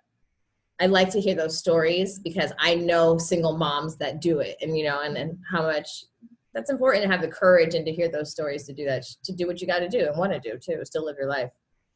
I 0.79 0.85
like 0.85 1.09
to 1.09 1.19
hear 1.19 1.35
those 1.35 1.59
stories 1.59 2.19
because 2.19 2.53
I 2.57 2.75
know 2.75 3.17
single 3.17 3.57
moms 3.57 3.97
that 3.97 4.21
do 4.21 4.39
it 4.39 4.55
and 4.61 4.77
you 4.77 4.85
know, 4.85 5.01
and, 5.01 5.17
and 5.17 5.37
how 5.51 5.63
much 5.63 6.05
that's 6.53 6.69
important 6.69 7.03
to 7.03 7.11
have 7.11 7.19
the 7.21 7.27
courage 7.27 7.75
and 7.75 7.85
to 7.85 7.91
hear 7.91 8.09
those 8.09 8.31
stories 8.31 8.63
to 8.67 8.73
do 8.73 8.85
that, 8.85 9.03
to 9.25 9.33
do 9.33 9.45
what 9.45 9.59
you 9.59 9.67
got 9.67 9.79
to 9.79 9.89
do 9.89 10.07
and 10.07 10.17
want 10.17 10.31
to 10.31 10.39
do 10.39 10.57
too, 10.57 10.85
still 10.85 11.03
live 11.03 11.17
your 11.19 11.27
life. 11.27 11.49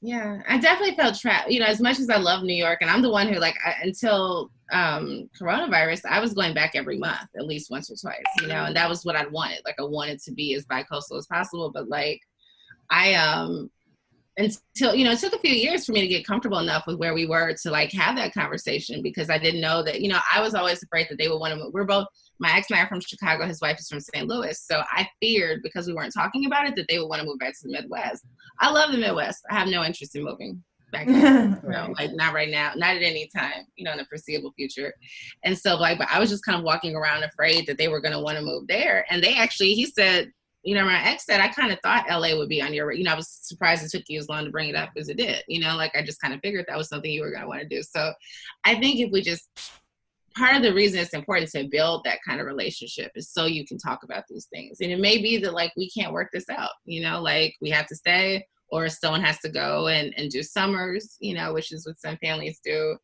Yeah, 0.03 0.41
I 0.47 0.57
definitely 0.57 0.95
felt 0.95 1.19
trapped. 1.19 1.51
You 1.51 1.59
know, 1.59 1.67
as 1.67 1.79
much 1.79 1.99
as 1.99 2.09
I 2.09 2.17
love 2.17 2.43
New 2.43 2.55
York, 2.55 2.79
and 2.81 2.89
I'm 2.89 3.03
the 3.03 3.11
one 3.11 3.27
who, 3.27 3.39
like, 3.39 3.55
I, 3.63 3.75
until 3.83 4.49
um, 4.71 5.29
coronavirus, 5.39 6.05
I 6.09 6.19
was 6.19 6.33
going 6.33 6.55
back 6.55 6.71
every 6.73 6.97
month, 6.97 7.29
at 7.37 7.45
least 7.45 7.69
once 7.69 7.91
or 7.91 7.95
twice. 7.95 8.23
You 8.41 8.47
know, 8.47 8.65
and 8.65 8.75
that 8.75 8.89
was 8.89 9.05
what 9.05 9.15
I 9.15 9.27
wanted. 9.27 9.61
Like, 9.63 9.75
I 9.79 9.83
wanted 9.83 10.19
to 10.23 10.31
be 10.31 10.55
as 10.55 10.65
bi-coastal 10.65 11.17
as 11.17 11.27
possible. 11.27 11.71
But 11.71 11.87
like, 11.87 12.19
I 12.89 13.13
um, 13.13 13.69
until 14.37 14.95
you 14.95 15.05
know, 15.05 15.11
it 15.11 15.19
took 15.19 15.33
a 15.33 15.39
few 15.39 15.53
years 15.53 15.85
for 15.85 15.91
me 15.91 16.01
to 16.01 16.07
get 16.07 16.25
comfortable 16.25 16.59
enough 16.59 16.87
with 16.87 16.97
where 16.97 17.13
we 17.13 17.27
were 17.27 17.53
to 17.61 17.69
like 17.69 17.91
have 17.91 18.15
that 18.15 18.33
conversation 18.33 19.03
because 19.03 19.29
I 19.29 19.37
didn't 19.37 19.61
know 19.61 19.83
that. 19.83 20.01
You 20.01 20.09
know, 20.09 20.19
I 20.33 20.41
was 20.41 20.55
always 20.55 20.81
afraid 20.81 21.07
that 21.09 21.17
they 21.17 21.27
would 21.27 21.39
want 21.39 21.53
to. 21.53 21.69
We're 21.71 21.83
both 21.83 22.07
my 22.41 22.57
ex 22.57 22.69
and 22.69 22.79
I 22.79 22.83
are 22.83 22.87
from 22.87 22.99
Chicago. 22.99 23.45
His 23.45 23.61
wife 23.61 23.79
is 23.79 23.87
from 23.87 23.99
St. 23.99 24.27
Louis. 24.27 24.59
So 24.59 24.81
I 24.91 25.07
feared 25.21 25.61
because 25.61 25.85
we 25.85 25.93
weren't 25.93 26.13
talking 26.13 26.47
about 26.47 26.67
it 26.67 26.75
that 26.75 26.87
they 26.89 26.97
would 26.97 27.07
want 27.07 27.21
to 27.21 27.27
move 27.27 27.37
back 27.37 27.53
to 27.53 27.67
the 27.67 27.71
Midwest. 27.71 28.25
I 28.59 28.71
love 28.71 28.91
the 28.91 28.97
Midwest. 28.97 29.43
I 29.49 29.53
have 29.53 29.67
no 29.67 29.83
interest 29.83 30.15
in 30.15 30.23
moving 30.23 30.63
back 30.91 31.05
there. 31.07 31.59
right. 31.63 31.87
know, 31.87 31.93
like 31.97 32.11
not 32.13 32.33
right 32.33 32.49
now, 32.49 32.71
not 32.75 32.95
at 32.95 33.03
any 33.03 33.29
time, 33.33 33.67
you 33.75 33.85
know, 33.85 33.91
in 33.91 33.99
the 33.99 34.05
foreseeable 34.05 34.53
future. 34.53 34.91
And 35.43 35.55
so 35.55 35.75
like, 35.75 35.99
but 35.99 36.07
I 36.11 36.19
was 36.19 36.31
just 36.31 36.43
kind 36.43 36.57
of 36.57 36.63
walking 36.63 36.95
around 36.95 37.23
afraid 37.23 37.67
that 37.67 37.77
they 37.77 37.87
were 37.87 38.01
going 38.01 38.13
to 38.13 38.19
want 38.19 38.39
to 38.39 38.43
move 38.43 38.67
there. 38.67 39.05
And 39.11 39.23
they 39.23 39.35
actually, 39.35 39.73
he 39.73 39.85
said, 39.85 40.31
you 40.63 40.73
know, 40.73 40.85
my 40.85 40.99
ex 41.03 41.25
said, 41.25 41.41
I 41.41 41.47
kind 41.47 41.71
of 41.71 41.79
thought 41.81 42.09
LA 42.09 42.35
would 42.35 42.49
be 42.49 42.61
on 42.61 42.73
your, 42.73 42.91
you 42.91 43.03
know, 43.03 43.13
I 43.13 43.15
was 43.15 43.29
surprised 43.29 43.83
it 43.83 43.91
took 43.91 44.07
you 44.07 44.19
as 44.19 44.29
long 44.29 44.45
to 44.45 44.51
bring 44.51 44.69
it 44.69 44.75
up 44.75 44.89
as 44.97 45.09
it 45.09 45.17
did, 45.17 45.43
you 45.47 45.59
know, 45.59 45.75
like 45.75 45.95
I 45.95 46.03
just 46.03 46.21
kind 46.21 46.33
of 46.33 46.39
figured 46.41 46.65
that 46.67 46.77
was 46.77 46.89
something 46.89 47.11
you 47.11 47.21
were 47.21 47.31
going 47.31 47.41
to 47.41 47.47
want 47.47 47.61
to 47.61 47.67
do. 47.67 47.83
So 47.83 48.13
I 48.63 48.75
think 48.79 48.99
if 48.99 49.11
we 49.11 49.21
just 49.21 49.49
part 50.35 50.55
of 50.55 50.63
the 50.63 50.73
reason 50.73 50.99
it's 50.99 51.13
important 51.13 51.49
to 51.51 51.67
build 51.69 52.03
that 52.03 52.19
kind 52.27 52.39
of 52.39 52.47
relationship 52.47 53.11
is 53.15 53.29
so 53.29 53.45
you 53.45 53.65
can 53.65 53.77
talk 53.77 54.03
about 54.03 54.23
these 54.29 54.47
things. 54.53 54.77
And 54.81 54.91
it 54.91 54.99
may 54.99 55.21
be 55.21 55.37
that 55.37 55.53
like 55.53 55.71
we 55.75 55.89
can't 55.89 56.13
work 56.13 56.29
this 56.33 56.49
out, 56.49 56.71
you 56.85 57.01
know, 57.01 57.21
like 57.21 57.55
we 57.61 57.69
have 57.69 57.87
to 57.87 57.95
stay 57.95 58.45
or 58.69 58.87
someone 58.89 59.21
has 59.21 59.39
to 59.39 59.49
go 59.49 59.87
and, 59.87 60.13
and 60.17 60.29
do 60.29 60.41
summers, 60.41 61.17
you 61.19 61.33
know, 61.33 61.53
which 61.53 61.71
is 61.71 61.85
what 61.85 61.99
some 61.99 62.17
families 62.17 62.59
do. 62.63 62.97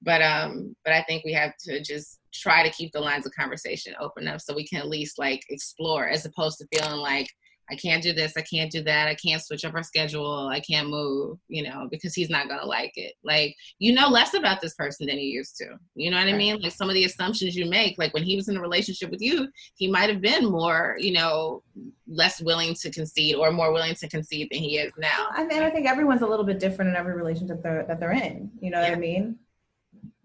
But 0.00 0.22
um, 0.22 0.76
but 0.84 0.92
I 0.92 1.02
think 1.02 1.24
we 1.24 1.32
have 1.32 1.54
to 1.64 1.82
just 1.82 2.20
try 2.32 2.62
to 2.62 2.74
keep 2.74 2.92
the 2.92 3.00
lines 3.00 3.26
of 3.26 3.32
conversation 3.32 3.94
open 4.00 4.28
up 4.28 4.40
so 4.40 4.54
we 4.54 4.66
can 4.66 4.78
at 4.78 4.88
least 4.88 5.18
like 5.18 5.42
explore 5.48 6.08
as 6.08 6.24
opposed 6.24 6.58
to 6.58 6.68
feeling 6.72 7.00
like 7.00 7.28
I 7.70 7.76
can't 7.76 8.02
do 8.02 8.12
this, 8.12 8.34
I 8.36 8.42
can't 8.42 8.70
do 8.70 8.82
that, 8.84 9.08
I 9.08 9.14
can't 9.14 9.42
switch 9.42 9.64
up 9.64 9.74
our 9.74 9.82
schedule, 9.82 10.48
I 10.48 10.60
can't 10.60 10.88
move, 10.88 11.38
you 11.48 11.62
know, 11.62 11.88
because 11.90 12.14
he's 12.14 12.30
not 12.30 12.48
gonna 12.48 12.66
like 12.66 12.92
it. 12.96 13.14
Like, 13.22 13.56
you 13.78 13.92
know 13.92 14.08
less 14.08 14.34
about 14.34 14.60
this 14.60 14.74
person 14.74 15.06
than 15.06 15.18
you 15.18 15.28
used 15.28 15.56
to. 15.56 15.78
You 15.94 16.10
know 16.10 16.16
what. 16.16 16.28
I 16.28 16.32
mean? 16.32 16.60
Like 16.60 16.72
some 16.72 16.88
of 16.88 16.94
the 16.94 17.04
assumptions 17.04 17.56
you 17.56 17.66
make, 17.66 17.98
like 17.98 18.14
when 18.14 18.22
he 18.22 18.36
was 18.36 18.48
in 18.48 18.56
a 18.56 18.60
relationship 18.60 19.10
with 19.10 19.20
you, 19.20 19.48
he 19.74 19.88
might 19.90 20.10
have 20.10 20.20
been 20.20 20.46
more, 20.46 20.96
you 20.98 21.12
know, 21.12 21.62
less 22.06 22.40
willing 22.40 22.74
to 22.74 22.90
concede 22.90 23.36
or 23.36 23.50
more 23.52 23.72
willing 23.72 23.94
to 23.96 24.08
concede 24.08 24.48
than 24.50 24.60
he 24.60 24.78
is 24.78 24.92
now. 24.98 25.28
I 25.30 25.44
mean, 25.44 25.62
I 25.62 25.70
think 25.70 25.86
everyone's 25.86 26.22
a 26.22 26.26
little 26.26 26.44
bit 26.44 26.58
different 26.58 26.90
in 26.90 26.96
every 26.96 27.14
relationship 27.14 27.62
they're, 27.62 27.84
that 27.84 28.00
they're 28.00 28.12
in. 28.12 28.50
You 28.60 28.70
know 28.70 28.80
yeah. 28.80 28.90
what 28.90 28.96
I 28.96 29.00
mean? 29.00 29.38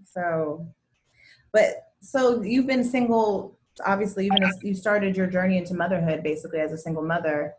So, 0.06 0.68
but 1.52 1.92
so 2.02 2.42
you've 2.42 2.68
been 2.68 2.84
single 2.84 3.58
obviously 3.86 4.26
even 4.26 4.44
as 4.44 4.58
you 4.62 4.74
started 4.74 5.16
your 5.16 5.28
journey 5.28 5.58
into 5.58 5.74
motherhood 5.74 6.24
basically 6.24 6.60
as 6.60 6.72
a 6.72 6.78
single 6.78 7.04
mother 7.04 7.54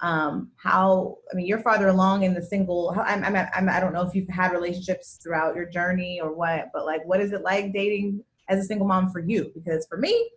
um 0.00 0.50
how 0.56 1.16
i 1.32 1.34
mean 1.34 1.46
you're 1.46 1.58
farther 1.58 1.88
along 1.88 2.22
in 2.22 2.32
the 2.32 2.42
single 2.42 2.94
I'm, 3.04 3.24
I'm, 3.24 3.36
I'm 3.36 3.68
i 3.68 3.80
don't 3.80 3.92
know 3.92 4.02
if 4.02 4.14
you've 4.14 4.28
had 4.28 4.52
relationships 4.52 5.18
throughout 5.22 5.56
your 5.56 5.66
journey 5.66 6.20
or 6.22 6.32
what 6.32 6.70
but 6.72 6.86
like 6.86 7.04
what 7.04 7.20
is 7.20 7.32
it 7.32 7.42
like 7.42 7.72
dating 7.72 8.22
as 8.48 8.60
a 8.60 8.64
single 8.64 8.86
mom 8.86 9.10
for 9.10 9.20
you? 9.20 9.50
Because 9.54 9.86
for 9.86 9.98
me 9.98 10.30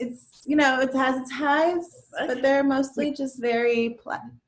it's 0.00 0.42
you 0.44 0.56
know 0.56 0.80
it 0.80 0.92
has 0.92 1.16
its 1.20 1.30
highs 1.30 1.86
but 2.26 2.42
they're 2.42 2.64
mostly 2.64 3.12
just 3.12 3.40
very 3.40 3.96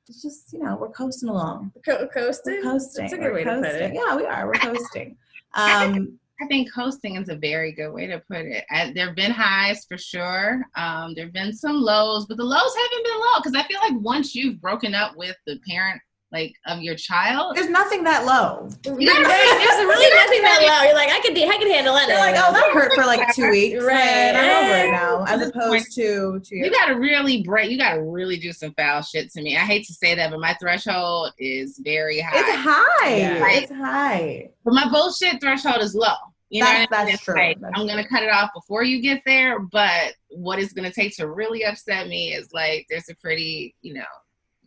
it's 0.08 0.20
just 0.20 0.52
you 0.52 0.58
know 0.58 0.76
we're 0.76 0.90
coasting 0.90 1.28
along. 1.28 1.72
Co- 1.84 2.08
coasting? 2.08 2.54
We're 2.56 2.62
coasting. 2.62 3.04
That's 3.04 3.12
a 3.12 3.18
good 3.18 3.32
way 3.32 3.44
coasting. 3.44 3.62
to 3.62 3.70
put 3.70 3.82
it. 3.82 3.94
yeah 3.94 4.16
we 4.16 4.24
are. 4.24 4.46
We're 4.46 4.54
coasting. 4.54 5.16
Um 5.54 6.18
I 6.40 6.46
think 6.46 6.70
hosting 6.70 7.16
is 7.16 7.30
a 7.30 7.36
very 7.36 7.72
good 7.72 7.92
way 7.92 8.06
to 8.06 8.22
put 8.30 8.44
it. 8.44 8.64
there 8.94 9.06
have 9.06 9.16
been 9.16 9.30
highs 9.30 9.86
for 9.86 9.96
sure. 9.96 10.62
Um, 10.76 11.14
there 11.14 11.24
have 11.24 11.32
been 11.32 11.54
some 11.54 11.80
lows, 11.80 12.26
but 12.26 12.36
the 12.36 12.44
lows 12.44 12.74
haven't 12.76 13.04
been 13.04 13.18
low 13.18 13.38
because 13.38 13.54
I 13.54 13.66
feel 13.66 13.80
like 13.80 14.02
once 14.02 14.34
you've 14.34 14.60
broken 14.60 14.94
up 14.94 15.16
with 15.16 15.36
the 15.46 15.58
parent 15.66 16.00
like 16.36 16.54
of 16.66 16.82
your 16.82 16.94
child. 16.94 17.56
There's 17.56 17.70
nothing 17.70 18.04
that 18.04 18.26
low. 18.26 18.68
There's 18.82 18.96
really 18.96 19.06
nothing 19.14 20.42
that 20.42 20.60
low. 20.62 20.86
You're 20.86 20.94
like, 20.94 21.08
I 21.10 21.20
can, 21.20 21.36
I 21.36 21.56
can 21.56 21.70
handle 21.70 21.96
it. 21.96 22.08
You're 22.08 22.18
like, 22.18 22.34
oh, 22.36 22.52
that 22.52 22.70
hurt 22.72 22.92
for 22.94 23.04
like 23.04 23.34
two 23.34 23.50
weeks, 23.50 23.82
right? 23.82 24.34
I'm 24.34 24.64
over 24.64 24.86
it 24.86 24.90
now. 24.90 25.24
As 25.24 25.48
opposed 25.48 25.94
to, 25.94 26.40
to 26.40 26.56
you 26.56 26.70
got 26.70 26.86
to 26.86 26.94
really 26.94 27.42
break. 27.42 27.70
You 27.70 27.78
got 27.78 27.94
to 27.94 28.02
really 28.02 28.36
do 28.36 28.52
some 28.52 28.72
foul 28.74 29.02
shit 29.02 29.32
to 29.32 29.42
me. 29.42 29.56
I 29.56 29.60
hate 29.60 29.86
to 29.86 29.94
say 29.94 30.14
that, 30.14 30.30
but 30.30 30.40
my 30.40 30.54
threshold 30.60 31.32
is 31.38 31.80
very 31.82 32.20
high. 32.20 32.38
It's 32.38 32.50
high. 32.50 33.16
Yeah. 33.16 33.48
It's 33.48 33.72
high. 33.72 34.50
But 34.64 34.74
my 34.74 34.88
bullshit 34.90 35.40
threshold 35.40 35.80
is 35.80 35.94
low. 35.94 36.14
You 36.50 36.62
know, 36.62 36.66
that's, 36.66 36.90
that's 36.90 37.22
true. 37.22 37.34
Like, 37.34 37.60
that's 37.60 37.72
I'm 37.76 37.88
gonna 37.88 38.06
cut 38.06 38.22
it 38.22 38.30
off 38.30 38.50
before 38.54 38.84
you 38.84 39.00
get 39.00 39.22
there. 39.26 39.58
But 39.58 40.14
what 40.28 40.60
it's 40.60 40.72
gonna 40.72 40.92
take 40.92 41.16
to 41.16 41.28
really 41.28 41.64
upset 41.64 42.06
me 42.06 42.34
is 42.34 42.52
like 42.52 42.86
there's 42.88 43.08
a 43.08 43.16
pretty, 43.16 43.74
you 43.82 43.94
know, 43.94 44.04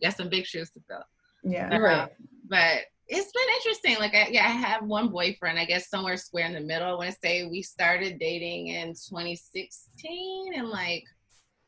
got 0.02 0.16
some 0.16 0.28
big 0.28 0.44
shoes 0.44 0.70
to 0.70 0.80
fill. 0.88 1.02
Yeah. 1.42 1.76
Right. 1.76 2.10
but 2.48 2.82
it's 3.08 3.32
been 3.32 3.54
interesting. 3.56 3.96
Like, 3.98 4.14
I, 4.14 4.30
yeah, 4.30 4.44
I 4.44 4.50
have 4.50 4.84
one 4.84 5.08
boyfriend, 5.08 5.58
I 5.58 5.64
guess 5.64 5.90
somewhere 5.90 6.16
square 6.16 6.46
in 6.46 6.52
the 6.52 6.60
middle. 6.60 6.88
I 6.88 6.92
want 6.94 7.10
to 7.10 7.16
say 7.22 7.44
we 7.44 7.62
started 7.62 8.20
dating 8.20 8.68
in 8.68 8.88
2016 8.88 10.54
and 10.54 10.68
like 10.68 11.04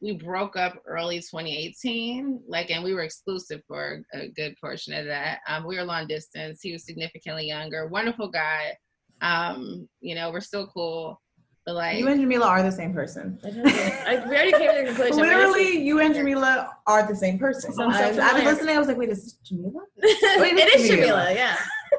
we 0.02 0.12
broke 0.16 0.56
up 0.56 0.82
early 0.86 1.18
2018. 1.18 2.42
Like, 2.48 2.70
and 2.70 2.82
we 2.82 2.92
were 2.92 3.02
exclusive 3.02 3.62
for 3.68 4.02
a 4.12 4.28
good 4.28 4.56
portion 4.60 4.92
of 4.94 5.06
that. 5.06 5.40
Um, 5.46 5.64
we 5.64 5.76
were 5.76 5.84
long 5.84 6.08
distance. 6.08 6.60
He 6.60 6.72
was 6.72 6.84
significantly 6.84 7.46
younger, 7.46 7.86
wonderful 7.86 8.28
guy. 8.28 8.76
Um, 9.20 9.88
you 10.00 10.16
know, 10.16 10.32
we're 10.32 10.40
still 10.40 10.66
cool. 10.66 11.21
But 11.64 11.76
like 11.76 11.98
you 11.98 12.08
and 12.08 12.20
Jamilah 12.20 12.44
are 12.46 12.62
the 12.62 12.72
same 12.72 12.92
person. 12.92 13.38
I, 13.44 14.24
we 14.28 14.34
already 14.34 14.52
came 14.52 14.68
to 14.68 14.80
the 14.80 14.84
conclusion. 14.86 15.16
Literally, 15.18 15.78
you 15.78 16.00
and 16.00 16.14
Jamilah 16.14 16.68
are 16.88 17.06
the 17.06 17.14
same 17.14 17.38
person. 17.38 17.72
So 17.72 17.84
I, 17.84 18.08
I, 18.08 18.32
was 18.34 18.44
listening. 18.44 18.74
I 18.74 18.78
was 18.80 18.88
like, 18.88 18.96
wait, 18.96 19.10
is 19.10 19.22
this 19.22 19.38
Jamilah? 19.48 19.72
Wait, 20.40 20.54
it 20.54 20.74
is 20.80 20.90
Jamilah. 20.90 21.28
Jamilah. 21.28 21.34
Yeah. 21.34 21.56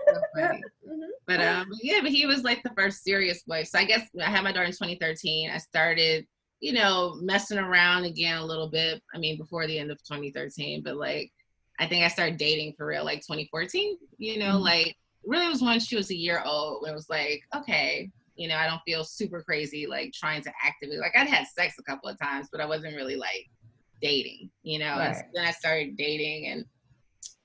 so 0.07 0.21
funny. 0.35 0.61
But 1.25 1.39
um, 1.39 1.71
yeah, 1.81 1.99
but 2.01 2.11
he 2.11 2.25
was 2.25 2.43
like 2.43 2.61
the 2.63 2.71
first 2.77 3.03
serious 3.03 3.43
boy. 3.43 3.63
So 3.63 3.79
I 3.79 3.85
guess 3.85 4.09
I 4.21 4.29
had 4.29 4.43
my 4.43 4.51
daughter 4.51 4.65
in 4.65 4.71
2013. 4.71 5.49
I 5.49 5.57
started, 5.57 6.27
you 6.59 6.73
know, 6.73 7.17
messing 7.21 7.57
around 7.57 8.03
again 8.03 8.39
a 8.39 8.45
little 8.45 8.67
bit. 8.69 9.01
I 9.15 9.17
mean, 9.17 9.37
before 9.37 9.65
the 9.65 9.79
end 9.79 9.89
of 9.89 10.03
2013, 10.03 10.83
but 10.83 10.97
like, 10.97 11.31
I 11.79 11.87
think 11.87 12.03
I 12.03 12.09
started 12.09 12.37
dating 12.37 12.73
for 12.77 12.85
real 12.85 13.05
like 13.05 13.21
2014. 13.21 13.97
You 14.17 14.39
know, 14.39 14.57
Mhm. 14.57 14.63
like 14.63 14.97
really 15.25 15.47
was 15.47 15.61
when 15.61 15.79
she 15.79 15.95
was 15.95 16.11
a 16.11 16.15
year 16.15 16.43
old. 16.45 16.81
When 16.81 16.91
it 16.91 16.95
was 16.95 17.09
like, 17.09 17.41
okay, 17.55 18.11
you 18.35 18.47
know, 18.47 18.55
I 18.55 18.67
don't 18.67 18.81
feel 18.85 19.03
super 19.03 19.43
crazy 19.43 19.85
like 19.87 20.11
trying 20.13 20.41
to 20.43 20.51
actively 20.63 20.97
like 20.97 21.13
I'd 21.15 21.27
had 21.27 21.47
sex 21.47 21.75
a 21.79 21.83
couple 21.83 22.09
of 22.09 22.19
times, 22.19 22.47
but 22.51 22.61
I 22.61 22.65
wasn't 22.65 22.95
really 22.95 23.15
like 23.15 23.47
dating. 24.01 24.49
You 24.63 24.79
know, 24.79 24.95
and 24.99 25.15
so 25.15 25.21
then 25.33 25.45
I 25.45 25.51
started 25.51 25.97
dating 25.97 26.47
and 26.47 26.65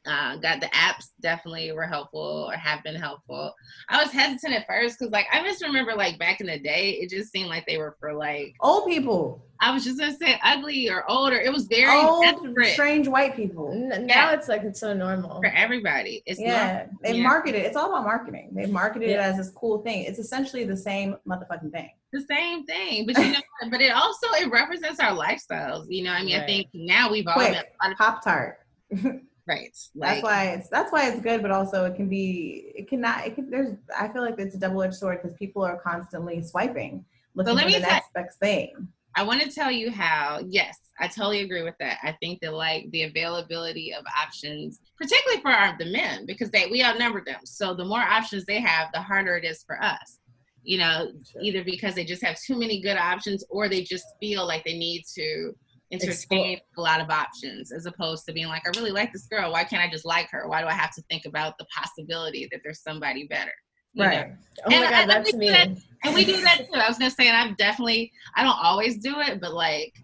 uh, 0.09 0.37
got 0.37 0.61
the 0.61 0.67
apps 0.69 1.09
definitely 1.21 1.71
were 1.73 1.87
helpful 1.87 2.49
or 2.51 2.55
have 2.57 2.83
been 2.83 2.95
helpful. 2.97 3.55
I 3.89 4.03
was 4.03 4.11
hesitant 4.13 4.55
at 4.55 4.67
first 4.67 4.99
because 4.99 5.13
like 5.13 5.27
I 5.33 5.43
just 5.43 5.63
remember 5.63 5.95
like 5.95 6.19
back 6.19 6.41
in 6.41 6.47
the 6.47 6.59
day, 6.59 6.93
it 7.01 7.11
just 7.11 7.31
seemed 7.31 7.49
like 7.49 7.67
they 7.67 7.77
were 7.79 7.97
for 8.01 8.13
like 8.15 8.55
Old 8.61 8.87
people, 8.89 9.43
I 9.61 9.73
was 9.73 9.85
just 9.85 9.99
gonna 9.99 10.17
say 10.17 10.39
ugly 10.43 10.89
or 10.89 11.09
older. 11.11 11.37
It 11.37 11.53
was 11.53 11.67
very 11.67 12.01
old, 12.01 12.23
desperate 12.25 12.73
strange 12.73 13.09
white 13.09 13.37
people. 13.37 13.71
N- 13.73 14.07
Now 14.07 14.31
it's 14.33 14.49
like 14.49 14.63
it's 14.63 14.81
so 14.81 14.93
normal. 14.95 15.41
for 15.41 15.49
everybody. 15.49 16.23
It's 16.27 16.41
Yeah, 16.41 16.87
they 17.03 17.15
Yeah. 17.17 17.23
marketed. 17.25 17.63
It's 17.67 17.77
all 17.77 17.91
about 17.91 18.05
marketing. 18.05 18.51
They 18.55 18.67
marketed 18.67 19.11
it 19.11 19.19
as 19.19 19.37
this 19.37 19.51
cool 19.51 19.83
thing. 19.83 20.05
It's 20.05 20.19
essentially 20.19 20.65
the 20.65 20.77
same 20.77 21.17
motherfucking 21.27 21.73
thing. 21.73 21.91
the 22.13 22.23
same 22.23 22.65
thing. 22.65 23.05
But 23.05 23.19
you 23.19 23.33
know, 23.33 23.41
but 23.71 23.83
it 23.83 23.93
also 23.93 24.27
it 24.41 24.51
represents 24.51 24.99
our 25.01 25.13
lifestyles. 25.15 25.85
You 25.91 26.05
know, 26.05 26.13
I 26.13 26.23
mean, 26.25 26.41
I 26.41 26.47
think 26.47 26.69
now 26.73 27.11
we've 27.11 27.27
all 27.27 27.35
Quick, 27.35 27.53
met 27.53 27.75
a 27.83 27.85
lot 27.85 27.93
of 27.93 27.99
Pop 27.99 28.25
tart. 28.25 28.61
right. 29.49 29.77
That's 29.95 30.23
why 30.23 30.45
it's 30.51 30.69
that's 30.69 30.93
why 30.93 31.09
it's 31.09 31.21
good, 31.21 31.43
but 31.43 31.51
also 31.51 31.85
it 31.87 31.97
can 31.97 32.09
be 32.09 32.73
it 32.75 32.89
cannot 32.89 33.27
it 33.27 33.35
can 33.35 33.51
there's 33.51 33.77
I 33.99 34.09
feel 34.09 34.23
like 34.23 34.39
it's 34.39 34.55
a 34.55 34.59
double 34.59 34.83
edged 34.83 34.95
sword 34.95 35.21
because 35.23 35.37
people 35.37 35.63
are 35.65 35.79
constantly 35.79 36.43
swiping, 36.43 37.05
looking 37.35 37.55
let 37.55 37.63
for 37.65 37.69
me 37.69 37.75
the 37.75 37.81
next 37.81 38.13
best 38.13 38.39
thing. 38.39 38.89
I 39.17 39.23
want 39.25 39.41
to 39.43 39.51
tell 39.51 39.71
you 39.71 39.91
how, 39.91 40.41
yes, 40.47 40.79
I 41.01 41.09
totally 41.09 41.41
agree 41.41 41.63
with 41.63 41.75
that. 41.81 41.99
I 42.05 42.13
think 42.21 42.41
that 42.41 42.55
like 42.55 42.89
the 42.93 43.03
availability 43.03 43.93
of 43.93 44.05
options, 44.23 44.81
particularly 44.97 45.43
for 45.43 45.51
our, 45.51 45.77
the 45.77 45.87
men, 45.87 46.25
because 46.25 46.51
they 46.51 46.67
we 46.67 46.85
outnumber 46.85 47.25
them. 47.25 47.41
So 47.45 47.75
the 47.75 47.85
more 47.85 48.01
options 48.01 48.45
they 48.45 48.61
have, 48.61 48.89
the 48.93 49.01
harder 49.01 49.37
it 49.37 49.45
is 49.45 49.65
for 49.65 49.83
us. 49.83 50.21
You 50.63 50.79
know, 50.79 51.13
either 51.41 51.65
because 51.65 51.95
they 51.95 52.05
just 52.05 52.23
have 52.23 52.39
too 52.41 52.59
many 52.59 52.81
good 52.81 52.97
options 52.97 53.45
or 53.49 53.69
they 53.69 53.83
just 53.83 54.05
feel 54.21 54.47
like 54.47 54.65
they 54.65 54.79
need 54.79 55.05
to 55.15 55.53
entertain 55.91 56.61
a 56.77 56.81
lot 56.81 57.01
of 57.01 57.09
options 57.11 57.73
as 57.73 57.87
opposed 57.87 58.27
to 58.27 58.33
being 58.33 58.49
like, 58.49 58.63
I 58.67 58.79
really 58.79 58.91
like 58.91 59.13
this 59.13 59.27
girl. 59.27 59.53
Why 59.53 59.65
can't 59.65 59.83
I 59.83 59.91
just 59.91 60.05
like 60.05 60.29
her? 60.31 60.49
Why 60.49 60.61
do 60.61 60.69
I 60.69 60.73
have 60.73 60.95
to 60.95 61.03
think 61.11 61.25
about 61.25 61.57
the 61.59 61.67
possibility 61.77 62.49
that 62.53 62.61
there's 62.63 62.83
somebody 62.83 63.27
better? 63.27 63.53
You 63.95 64.05
know? 64.05 64.09
Right. 64.11 64.33
Oh 64.67 64.71
my 64.71 64.77
And 64.77 64.85
I- 64.85 64.91
god, 64.91 65.11
that's 65.11 65.35
I 65.35 65.37
me. 65.39 65.49
think 65.51 65.79
and 66.05 66.15
we 66.15 66.25
do 66.25 66.41
that 66.43 66.59
too. 66.73 66.79
I 66.79 66.89
was 66.89 66.99
gonna 66.99 67.11
say, 67.11 67.27
and 67.29 67.37
I've 67.37 67.57
definitely, 67.57 68.13
I 68.37 68.43
don't 68.45 68.59
always 68.63 68.99
do 68.99 69.19
it, 69.21 69.41
but 69.41 69.55
like, 69.55 69.95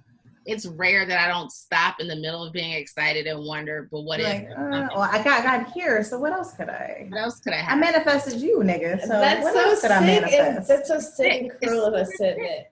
it's 0.47 0.67
rare 0.67 1.07
that 1.07 1.19
I 1.19 1.29
don't 1.29 1.51
stop 1.51 2.01
in 2.01 2.09
the 2.09 2.17
middle 2.17 2.45
of 2.45 2.53
being 2.53 2.73
excited 2.73 3.27
and 3.27 3.45
wonder, 3.47 3.89
but 3.91 4.03
what 4.03 4.21
if? 4.21 4.27
Uh, 4.51 4.89
well, 4.95 5.01
I 5.11 5.23
got 5.23 5.43
got 5.43 5.73
here, 5.73 6.03
so 6.05 6.19
what 6.19 6.33
else 6.33 6.53
could 6.53 6.69
I? 6.69 7.07
What 7.09 7.19
else 7.19 7.41
could 7.41 7.55
I 7.55 7.57
Have? 7.63 7.79
I 7.79 7.81
manifested 7.81 8.41
you, 8.43 8.59
nigga. 8.59 9.01
So 9.01 9.09
that's 9.09 9.43
what 9.43 9.55
so 9.55 9.61
else 9.61 9.81
could 9.81 9.91
sick. 9.91 9.91
I 9.91 9.97
And, 9.97 10.07
manifest? 10.07 10.69
that's 10.69 10.89
so 10.89 10.99
sick 11.01 11.43
and 11.43 11.53
cruel 11.63 11.85
of 11.87 11.95
us 11.95 12.11
to 12.19 12.33
admit. 12.33 12.71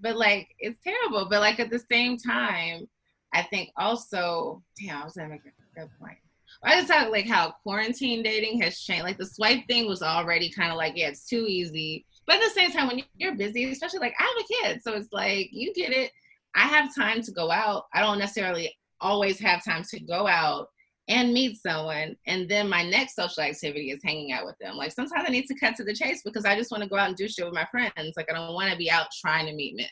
But 0.00 0.16
like, 0.16 0.48
it's 0.58 0.78
terrible. 0.82 1.26
But 1.28 1.40
like 1.40 1.60
at 1.60 1.70
the 1.70 1.78
same 1.78 2.16
time, 2.16 2.88
I 3.32 3.42
think 3.42 3.70
also, 3.76 4.62
damn, 4.78 5.02
I 5.02 5.04
was 5.04 5.14
gonna 5.14 5.28
make 5.28 5.42
a 5.42 5.80
good 5.80 5.90
point. 6.00 6.18
I 6.62 6.76
just 6.76 6.88
thought 6.88 7.10
like 7.10 7.26
how 7.26 7.54
quarantine 7.62 8.22
dating 8.22 8.60
has 8.62 8.80
changed. 8.80 9.04
Like 9.04 9.18
the 9.18 9.26
swipe 9.26 9.66
thing 9.66 9.86
was 9.86 10.02
already 10.02 10.50
kind 10.50 10.70
of 10.70 10.76
like, 10.76 10.94
yeah, 10.96 11.08
it's 11.08 11.26
too 11.26 11.46
easy. 11.46 12.04
But 12.26 12.36
at 12.36 12.42
the 12.42 12.50
same 12.50 12.70
time, 12.70 12.88
when 12.88 13.02
you're 13.16 13.36
busy, 13.36 13.70
especially 13.70 14.00
like 14.00 14.14
I 14.18 14.22
have 14.22 14.44
a 14.44 14.68
kid, 14.74 14.82
so 14.82 14.92
it's 14.94 15.12
like 15.12 15.48
you 15.52 15.72
get 15.74 15.92
it. 15.92 16.10
I 16.54 16.66
have 16.66 16.94
time 16.94 17.22
to 17.22 17.32
go 17.32 17.50
out. 17.50 17.84
I 17.94 18.00
don't 18.00 18.18
necessarily 18.18 18.74
always 19.00 19.38
have 19.40 19.64
time 19.64 19.84
to 19.90 20.00
go 20.00 20.26
out 20.26 20.68
and 21.08 21.32
meet 21.32 21.60
someone. 21.60 22.16
And 22.26 22.48
then 22.48 22.68
my 22.68 22.82
next 22.82 23.16
social 23.16 23.42
activity 23.42 23.90
is 23.90 24.00
hanging 24.04 24.32
out 24.32 24.44
with 24.46 24.56
them. 24.58 24.76
Like 24.76 24.92
sometimes 24.92 25.24
I 25.26 25.30
need 25.30 25.46
to 25.46 25.54
cut 25.54 25.74
to 25.76 25.84
the 25.84 25.94
chase 25.94 26.22
because 26.24 26.44
I 26.44 26.56
just 26.56 26.70
want 26.70 26.82
to 26.82 26.88
go 26.88 26.96
out 26.96 27.08
and 27.08 27.16
do 27.16 27.28
shit 27.28 27.44
with 27.44 27.54
my 27.54 27.66
friends. 27.70 28.14
Like 28.16 28.30
I 28.30 28.34
don't 28.34 28.54
want 28.54 28.70
to 28.70 28.76
be 28.78 28.90
out 28.90 29.06
trying 29.20 29.46
to 29.46 29.52
meet 29.52 29.76
men. 29.76 29.86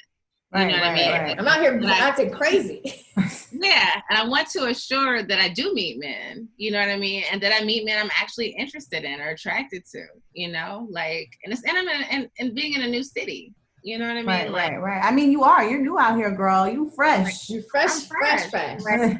You 0.54 0.60
right, 0.60 0.66
know 0.68 0.78
what 0.78 0.84
I 0.86 0.94
mean? 0.94 1.10
right. 1.10 1.38
I'm 1.38 1.46
out 1.48 1.60
here 1.60 1.78
Like- 1.80 2.00
acting 2.00 2.30
crazy. 2.30 2.82
Yeah, 3.50 4.00
and 4.10 4.18
I 4.18 4.28
want 4.28 4.48
to 4.50 4.64
assure 4.66 5.22
that 5.22 5.40
I 5.40 5.48
do 5.48 5.72
meet 5.72 5.98
men, 5.98 6.48
you 6.58 6.70
know 6.70 6.78
what 6.80 6.90
I 6.90 6.96
mean, 6.98 7.24
and 7.32 7.40
that 7.42 7.52
I 7.58 7.64
meet 7.64 7.84
men 7.86 7.98
I'm 7.98 8.10
actually 8.14 8.48
interested 8.48 9.04
in 9.04 9.20
or 9.20 9.28
attracted 9.30 9.84
to, 9.92 10.04
you 10.34 10.48
know, 10.52 10.86
like, 10.90 11.30
and 11.44 11.52
it's 11.52 11.64
and 11.64 11.76
I'm 11.76 11.88
in, 11.88 12.02
and, 12.10 12.28
and 12.38 12.54
being 12.54 12.74
in 12.74 12.82
a 12.82 12.86
new 12.86 13.02
city, 13.02 13.54
you 13.82 13.98
know 13.98 14.06
what 14.06 14.12
I 14.12 14.16
mean, 14.16 14.26
Right, 14.26 14.50
like 14.52 14.72
right, 14.72 14.80
right. 14.82 15.04
I 15.04 15.12
mean, 15.12 15.32
you 15.32 15.44
are. 15.44 15.64
You're 15.64 15.80
new 15.80 15.98
out 15.98 16.16
here, 16.16 16.30
girl. 16.30 16.68
You 16.68 16.90
fresh. 16.94 17.48
You 17.48 17.62
fresh, 17.70 17.90
I'm 17.90 18.00
fresh, 18.02 18.50
fresh. 18.50 18.82
fresh. 18.82 19.16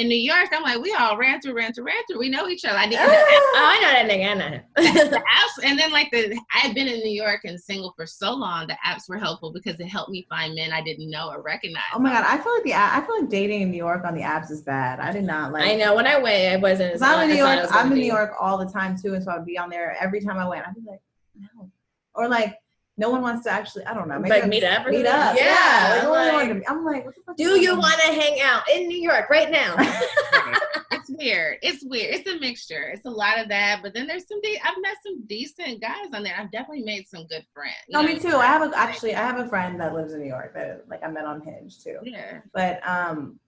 In 0.00 0.08
New 0.08 0.16
York, 0.16 0.48
I'm 0.50 0.62
like, 0.62 0.80
we 0.80 0.96
all 0.98 1.18
ran 1.18 1.42
through, 1.42 1.54
ran 1.54 1.74
through, 1.74 1.84
ran 1.84 2.02
through. 2.08 2.20
We 2.20 2.30
know 2.30 2.48
each 2.48 2.64
other. 2.64 2.78
I 2.78 2.88
didn't. 2.88 3.06
oh, 3.06 3.52
I 3.54 3.80
know 3.80 3.90
that 3.92 4.08
nigga. 4.10 4.30
I 4.30 4.34
know 4.34 5.04
the 5.10 5.16
apps, 5.38 5.62
and 5.62 5.78
then 5.78 5.92
like 5.92 6.10
the 6.10 6.40
I 6.54 6.58
had 6.58 6.74
been 6.74 6.88
in 6.88 7.00
New 7.00 7.12
York 7.12 7.42
and 7.44 7.60
single 7.60 7.92
for 7.94 8.06
so 8.06 8.32
long. 8.32 8.66
The 8.66 8.78
apps 8.86 9.10
were 9.10 9.18
helpful 9.18 9.52
because 9.52 9.78
it 9.78 9.86
helped 9.88 10.10
me 10.10 10.26
find 10.30 10.54
men 10.54 10.72
I 10.72 10.80
didn't 10.80 11.10
know 11.10 11.30
or 11.30 11.42
recognize. 11.42 11.82
Oh 11.94 11.98
my 11.98 12.10
god, 12.10 12.24
I 12.26 12.42
feel 12.42 12.54
like 12.54 12.64
the 12.64 12.74
I 12.74 13.04
feel 13.06 13.20
like 13.20 13.28
dating 13.28 13.60
in 13.60 13.70
New 13.70 13.76
York 13.76 14.04
on 14.06 14.14
the 14.14 14.22
apps 14.22 14.50
is 14.50 14.62
bad. 14.62 15.00
I 15.00 15.12
did 15.12 15.24
not 15.24 15.52
like. 15.52 15.66
I 15.66 15.74
know. 15.74 15.94
When 15.94 16.06
I 16.06 16.16
went, 16.18 16.50
I 16.50 16.56
wasn't. 16.56 16.94
as 16.94 17.02
I'm 17.02 17.28
in 17.28 17.36
New 17.36 17.44
York. 17.44 17.66
I'm 17.70 17.88
in 17.88 17.94
be. 17.94 18.00
New 18.00 18.06
York 18.06 18.32
all 18.40 18.56
the 18.56 18.72
time 18.72 18.96
too, 18.96 19.12
and 19.12 19.22
so 19.22 19.32
I'd 19.32 19.44
be 19.44 19.58
on 19.58 19.68
there 19.68 19.96
every 20.00 20.22
time 20.22 20.38
I 20.38 20.48
went. 20.48 20.66
I'd 20.66 20.74
be 20.74 20.80
like, 20.88 21.00
no, 21.38 21.70
or 22.14 22.26
like 22.26 22.56
no 23.00 23.08
one 23.10 23.22
wants 23.22 23.44
to 23.44 23.50
actually. 23.50 23.84
I 23.86 23.94
don't 23.94 24.08
know. 24.08 24.18
Like, 24.18 24.32
I'm- 24.42 24.48
meet 24.50 24.62
up 24.62 24.86
or 24.86 24.90
Meet 24.90 25.06
up. 25.06 25.34
Yeah, 25.36 25.44
Yeah. 25.44 25.92
like- 25.94 26.02
no 26.04 26.10
one 26.10 26.32
wanted 26.34 26.62
to 26.62 26.70
I'm 26.70 26.84
like, 26.84 27.04
what 27.06 27.14
the 27.14 27.22
fuck 27.26 27.36
Do 27.36 27.58
you 27.60 27.76
want 27.76 27.98
to 28.00 28.06
hang 28.12 28.40
out 28.42 28.62
in 28.72 28.86
New 28.86 28.98
York 29.00 29.28
right 29.30 29.50
now? 29.50 29.74
it's 30.92 31.10
weird. 31.10 31.58
It's 31.62 31.82
weird. 31.84 32.14
It's 32.14 32.28
a 32.30 32.38
mixture. 32.38 32.90
It's 32.94 33.04
a 33.06 33.10
lot 33.10 33.38
of 33.38 33.48
that, 33.48 33.80
but 33.82 33.94
then 33.94 34.06
there's 34.06 34.28
some. 34.28 34.40
De- 34.42 34.60
I've 34.62 34.80
met 34.82 34.96
some 35.04 35.22
decent 35.26 35.80
guys 35.80 36.06
on 36.12 36.22
there. 36.22 36.34
I've 36.38 36.50
definitely 36.52 36.82
made 36.84 37.08
some 37.08 37.26
good 37.26 37.44
friends. 37.54 37.74
No, 37.88 38.02
know 38.02 38.08
me 38.08 38.18
too. 38.18 38.36
I'm 38.36 38.60
have 38.60 38.72
a 38.72 38.76
actually 38.78 39.14
I 39.14 39.20
have 39.22 39.38
a 39.38 39.48
friend 39.48 39.80
that 39.80 39.94
lives 39.94 40.12
in 40.12 40.20
New 40.20 40.28
York 40.28 40.54
that 40.54 40.84
like 40.88 41.02
I 41.02 41.08
met 41.08 41.24
on 41.24 41.40
Hinge 41.40 41.82
too. 41.82 41.98
Yeah, 42.02 42.40
But 42.52 42.86
um 42.86 43.40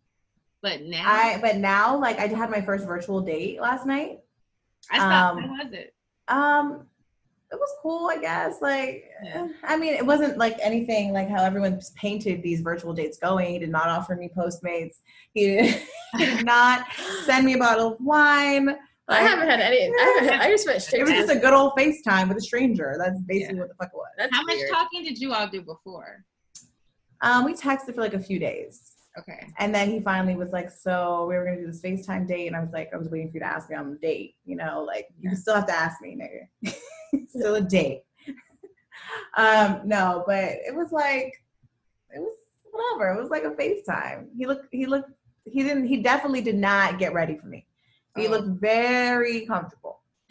but 0.62 0.82
now 0.82 1.04
I 1.06 1.38
but 1.42 1.56
now 1.56 1.96
like 1.98 2.18
I 2.18 2.26
had 2.28 2.50
my 2.50 2.60
first 2.62 2.86
virtual 2.86 3.20
date 3.20 3.60
last 3.60 3.84
night. 3.86 4.20
I 4.90 4.96
stopped. 4.98 5.38
um, 5.38 5.48
how 5.48 5.64
was 5.64 5.72
it? 5.72 5.94
Um 6.28 6.86
it 7.52 7.58
was 7.58 7.68
cool, 7.82 8.08
I 8.10 8.18
guess. 8.18 8.60
Like 8.60 9.04
Yeah. 9.22 9.48
I 9.62 9.76
mean, 9.76 9.94
it 9.94 10.04
wasn't 10.04 10.38
like 10.38 10.56
anything 10.62 11.12
like 11.12 11.28
how 11.28 11.44
everyone's 11.44 11.90
painted 11.90 12.42
these 12.42 12.60
virtual 12.62 12.92
dates 12.94 13.18
going. 13.18 13.52
He 13.52 13.58
did 13.58 13.70
not 13.70 13.88
offer 13.88 14.16
me 14.16 14.30
Postmates. 14.36 14.96
He 15.34 15.46
did, 15.46 15.82
he 16.18 16.24
did 16.24 16.44
not 16.46 16.86
send 17.24 17.44
me 17.46 17.54
a 17.54 17.58
bottle 17.58 17.92
of 17.92 17.96
wine. 18.00 18.76
I 19.08 19.18
haven't 19.18 19.48
had 19.48 19.60
any. 19.60 19.84
I, 19.84 20.14
haven't 20.16 20.32
had, 20.32 20.40
I 20.46 20.50
just 20.50 20.66
went 20.66 20.80
straight. 20.80 21.00
It 21.00 21.04
was 21.04 21.12
just 21.12 21.30
a 21.30 21.38
good 21.38 21.52
old 21.52 21.72
FaceTime 21.76 22.28
with 22.28 22.38
a 22.38 22.40
stranger. 22.40 22.94
That's 22.98 23.20
basically 23.20 23.56
Yeah. 23.56 23.60
what 23.62 23.68
the 23.68 23.74
fuck 23.74 23.88
it 23.92 23.96
was. 23.96 24.06
That's 24.16 24.34
How 24.34 24.42
much 24.44 24.58
talking 24.70 25.02
did 25.04 25.18
you 25.18 25.34
all 25.34 25.46
do 25.48 25.60
before? 25.60 26.24
Um, 27.20 27.44
we 27.44 27.52
texted 27.54 27.94
for 27.94 28.00
like 28.00 28.14
a 28.14 28.20
few 28.20 28.38
days. 28.38 28.91
Okay. 29.18 29.46
And 29.58 29.74
then 29.74 29.90
he 29.90 30.00
finally 30.00 30.36
was 30.36 30.50
like, 30.50 30.70
So 30.70 31.26
we 31.28 31.34
were 31.36 31.44
gonna 31.44 31.60
do 31.60 31.66
this 31.66 31.82
FaceTime 31.82 32.26
date. 32.26 32.46
And 32.46 32.56
I 32.56 32.60
was 32.60 32.72
like, 32.72 32.90
I 32.94 32.96
was 32.96 33.08
waiting 33.08 33.30
for 33.30 33.34
you 33.36 33.40
to 33.40 33.46
ask 33.46 33.68
me 33.68 33.76
on 33.76 33.90
the 33.90 33.98
date. 33.98 34.36
You 34.44 34.56
know, 34.56 34.84
like 34.86 35.08
you 35.20 35.34
still 35.36 35.54
have 35.54 35.66
to 35.66 35.74
ask 35.74 36.00
me, 36.00 36.16
nigga. 36.16 36.74
still 37.28 37.56
a 37.56 37.60
date. 37.60 38.02
um, 39.36 39.80
no, 39.84 40.24
but 40.26 40.44
it 40.44 40.74
was 40.74 40.92
like 40.92 41.34
it 42.14 42.20
was 42.20 42.36
whatever. 42.70 43.12
It 43.12 43.20
was 43.20 43.30
like 43.30 43.44
a 43.44 43.50
FaceTime. 43.50 44.28
He 44.36 44.46
looked 44.46 44.68
he 44.70 44.86
looked 44.86 45.10
he 45.44 45.62
didn't 45.62 45.86
he 45.86 45.98
definitely 46.02 46.40
did 46.40 46.56
not 46.56 46.98
get 46.98 47.12
ready 47.12 47.36
for 47.36 47.46
me. 47.46 47.66
He 48.16 48.26
Oh. 48.26 48.30
looked 48.30 48.60
very 48.60 49.46
comfortable. 49.46 50.00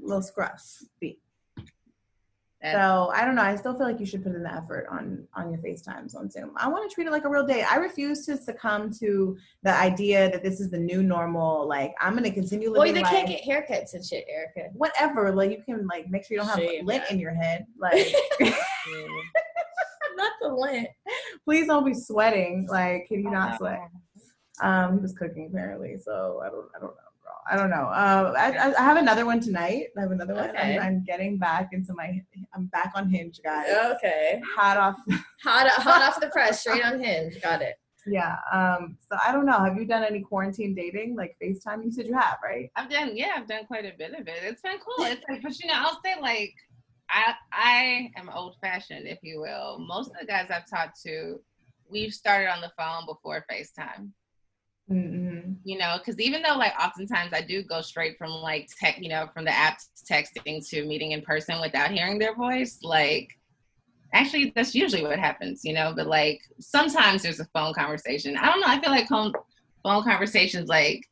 little 0.00 0.22
scruff 0.22 0.60
feet. 1.00 1.21
That- 2.62 2.74
So 2.74 3.10
I 3.12 3.24
don't 3.24 3.34
know. 3.34 3.42
I 3.42 3.56
still 3.56 3.74
feel 3.76 3.86
like 3.86 3.98
you 3.98 4.06
should 4.06 4.22
put 4.22 4.34
in 4.34 4.42
the 4.44 4.52
effort 4.54 4.86
on 4.90 5.26
on 5.34 5.50
your 5.50 5.60
FaceTimes 5.60 6.14
on 6.16 6.30
Zoom. 6.30 6.52
I 6.56 6.68
want 6.68 6.88
to 6.88 6.94
treat 6.94 7.06
it 7.08 7.10
like 7.10 7.24
a 7.24 7.28
real 7.28 7.44
date. 7.44 7.64
I 7.64 7.76
refuse 7.76 8.24
to 8.26 8.36
succumb 8.36 8.92
to 9.00 9.36
the 9.64 9.74
idea 9.76 10.30
that 10.30 10.42
this 10.44 10.60
is 10.60 10.70
the 10.70 10.78
new 10.78 11.02
normal. 11.02 11.66
Like 11.66 11.92
I'm 12.00 12.14
gonna 12.14 12.30
continue 12.30 12.70
well, 12.70 12.80
living 12.82 12.94
they 12.94 13.02
life. 13.02 13.10
can't 13.12 13.28
get 13.28 13.42
haircuts 13.42 13.94
and 13.94 14.04
shit, 14.04 14.24
Erica. 14.28 14.70
Whatever. 14.74 15.32
Like 15.34 15.50
you 15.50 15.62
can 15.64 15.86
like 15.88 16.08
make 16.08 16.24
sure 16.24 16.36
you 16.36 16.38
don't 16.42 16.48
have 16.48 16.58
Shave 16.58 16.84
lint 16.84 17.04
in 17.10 17.18
your 17.18 17.34
head. 17.34 17.66
Like 17.78 18.14
Not 20.16 20.32
the 20.40 20.48
lint. 20.48 20.88
please 21.44 21.66
don't 21.66 21.84
be 21.84 21.94
sweating. 21.94 22.66
Like 22.70 23.06
can 23.08 23.22
you 23.24 23.30
not 23.30 23.54
Oh, 23.54 23.56
sweat? 23.58 23.80
Um, 24.60 24.94
he 24.94 24.98
was 25.00 25.12
cooking 25.14 25.48
apparently, 25.50 25.96
so 25.98 26.40
I 26.44 26.48
don't, 26.50 26.66
I 26.76 26.78
don't 26.78 26.94
know, 26.94 27.11
girl. 27.32 27.42
I 27.50 27.56
don't 27.56 27.70
know. 27.70 27.88
Uh, 27.88 28.34
I, 28.36 28.50
I- 28.52 28.74
I 28.80 28.82
have 28.84 28.96
another 28.96 29.24
one 29.26 29.40
tonight. 29.40 29.86
I 29.96 30.00
have 30.02 30.10
another 30.10 30.34
one. 30.34 30.50
Okay. 30.50 30.78
I'm, 30.78 30.82
I'm 30.82 31.04
getting 31.04 31.38
back 31.38 31.70
into 31.72 31.92
my. 31.94 32.20
I'm 32.54 32.66
back 32.66 32.92
on 32.94 33.08
Hinge, 33.08 33.40
guys. 33.42 33.68
Okay. 33.96 34.40
Hot 34.56 34.76
off, 34.76 34.96
Hot, 35.44 35.68
hot 35.68 36.02
off 36.02 36.20
the 36.20 36.28
press, 36.28 36.60
straight 36.60 36.84
on 36.84 37.00
Hinge. 37.02 37.40
Got 37.42 37.62
it. 37.62 37.76
Yeah. 38.06 38.36
Um, 38.52 38.96
so 39.08 39.16
I 39.24 39.32
don't 39.32 39.46
know. 39.46 39.58
Have 39.64 39.76
you 39.76 39.86
done 39.86 40.02
any 40.04 40.20
quarantine 40.22 40.74
dating, 40.74 41.14
like 41.16 41.36
FaceTime? 41.42 41.84
You 41.84 41.92
said 41.92 42.06
you 42.08 42.14
have, 42.18 42.38
right? 42.42 42.68
I've 42.74 42.90
done, 42.90 43.16
yeah, 43.16 43.30
I've 43.36 43.46
done 43.46 43.64
quite 43.66 43.84
a 43.84 43.92
bit 43.96 44.12
of 44.12 44.26
it. 44.26 44.38
It's 44.42 44.60
been 44.60 44.78
cool. 44.78 45.04
It's 45.06 45.22
like, 45.28 45.42
but 45.42 45.58
you 45.60 45.68
know, 45.68 45.74
I'll 45.76 46.00
say 46.04 46.20
like, 46.20 46.52
I 47.10 47.34
I 47.52 48.10
am 48.16 48.28
old 48.30 48.56
fashioned, 48.60 49.06
if 49.06 49.18
you 49.22 49.40
will. 49.40 49.78
Most 49.78 50.10
of 50.10 50.16
the 50.20 50.26
guys 50.26 50.50
I've 50.50 50.68
talked 50.68 51.00
to, 51.02 51.40
we've 51.88 52.12
started 52.12 52.48
on 52.50 52.60
the 52.60 52.72
phone 52.76 53.06
before 53.06 53.44
FaceTime. 53.50 54.10
Mm-hmm. 54.92 55.52
You 55.64 55.78
know, 55.78 55.96
because 55.98 56.20
even 56.20 56.42
though 56.42 56.56
like 56.56 56.72
oftentimes 56.80 57.32
I 57.32 57.40
do 57.40 57.62
go 57.62 57.80
straight 57.80 58.18
from 58.18 58.30
like 58.30 58.68
tech, 58.78 58.98
you 59.00 59.08
know, 59.08 59.28
from 59.32 59.44
the 59.44 59.50
app 59.50 59.78
texting 60.10 60.68
to 60.70 60.84
meeting 60.84 61.12
in 61.12 61.22
person 61.22 61.60
without 61.60 61.90
hearing 61.90 62.18
their 62.18 62.34
voice, 62.34 62.78
like 62.82 63.28
actually 64.12 64.52
that's 64.54 64.74
usually 64.74 65.02
what 65.02 65.18
happens, 65.18 65.64
you 65.64 65.72
know. 65.72 65.92
But 65.96 66.06
like 66.06 66.40
sometimes 66.60 67.22
there's 67.22 67.40
a 67.40 67.46
phone 67.54 67.74
conversation. 67.74 68.36
I 68.36 68.46
don't 68.46 68.60
know. 68.60 68.66
I 68.68 68.80
feel 68.80 68.90
like 68.90 69.08
phone 69.08 69.32
phone 69.82 70.02
conversations 70.04 70.68
like 70.68 71.04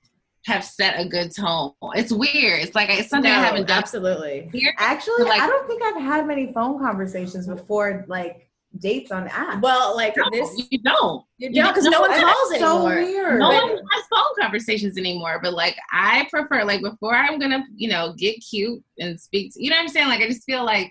have 0.46 0.64
set 0.64 0.98
a 0.98 1.08
good 1.08 1.34
tone. 1.34 1.72
It's 1.94 2.12
weird. 2.12 2.60
It's 2.60 2.74
like 2.74 2.90
it's 2.90 3.08
something 3.08 3.30
I 3.30 3.34
haven't 3.34 3.68
done 3.68 3.78
absolutely. 3.78 4.50
here. 4.52 4.74
Actually, 4.78 5.24
Like- 5.24 5.40
I 5.40 5.46
don't 5.46 5.66
think 5.66 5.82
I've 5.82 6.00
had 6.00 6.26
many 6.26 6.52
phone 6.52 6.78
conversations 6.78 7.46
before, 7.46 8.04
like 8.08 8.49
dates 8.78 9.10
on 9.10 9.28
apps. 9.28 9.60
Well, 9.60 9.96
like 9.96 10.16
No, 10.16 10.28
this, 10.30 10.66
you 10.70 10.78
don't. 10.78 11.24
you 11.38 11.52
don't 11.52 11.68
because 11.74 11.84
no 11.84 12.00
one 12.00 12.10
calls 12.10 12.58
so 12.58 12.86
anymore. 12.88 12.94
weird. 13.12 13.38
No 13.40 13.48
But- 13.50 13.62
one 13.64 13.84
has 13.92 14.04
phone 14.10 14.34
conversations 14.40 14.96
anymore, 14.96 15.40
but 15.42 15.52
like 15.54 15.76
I 15.92 16.26
prefer 16.30 16.64
like 16.64 16.80
before 16.80 17.14
I'm 17.14 17.38
gonna, 17.38 17.64
you 17.74 17.88
know, 17.88 18.14
get 18.16 18.34
cute 18.48 18.82
and 18.98 19.20
speak. 19.20 19.52
To, 19.54 19.62
you 19.62 19.70
know 19.70 19.76
what 19.76 19.82
I'm 19.82 19.88
saying? 19.88 20.08
Like 20.08 20.20
I 20.20 20.28
just 20.28 20.44
feel 20.44 20.64
like 20.64 20.90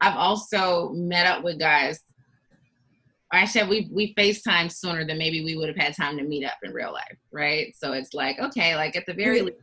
I've 0.00 0.16
also 0.16 0.90
met 0.90 1.26
up 1.26 1.42
with 1.42 1.58
guys. 1.58 2.00
I 3.32 3.44
said 3.44 3.68
we 3.68 3.90
we 3.92 4.14
FaceTime 4.14 4.72
sooner 4.72 5.04
than 5.04 5.18
maybe 5.18 5.44
we 5.44 5.56
would 5.56 5.68
have 5.68 5.76
had 5.76 5.94
time 5.94 6.16
to 6.18 6.22
meet 6.24 6.44
up 6.46 6.54
in 6.62 6.72
real 6.72 6.92
life, 6.92 7.18
right? 7.32 7.74
So 7.76 7.92
it's 7.92 8.14
like 8.14 8.38
okay, 8.38 8.74
like 8.76 8.96
at 8.96 9.04
the 9.06 9.12
very 9.12 9.42
least, 9.42 9.58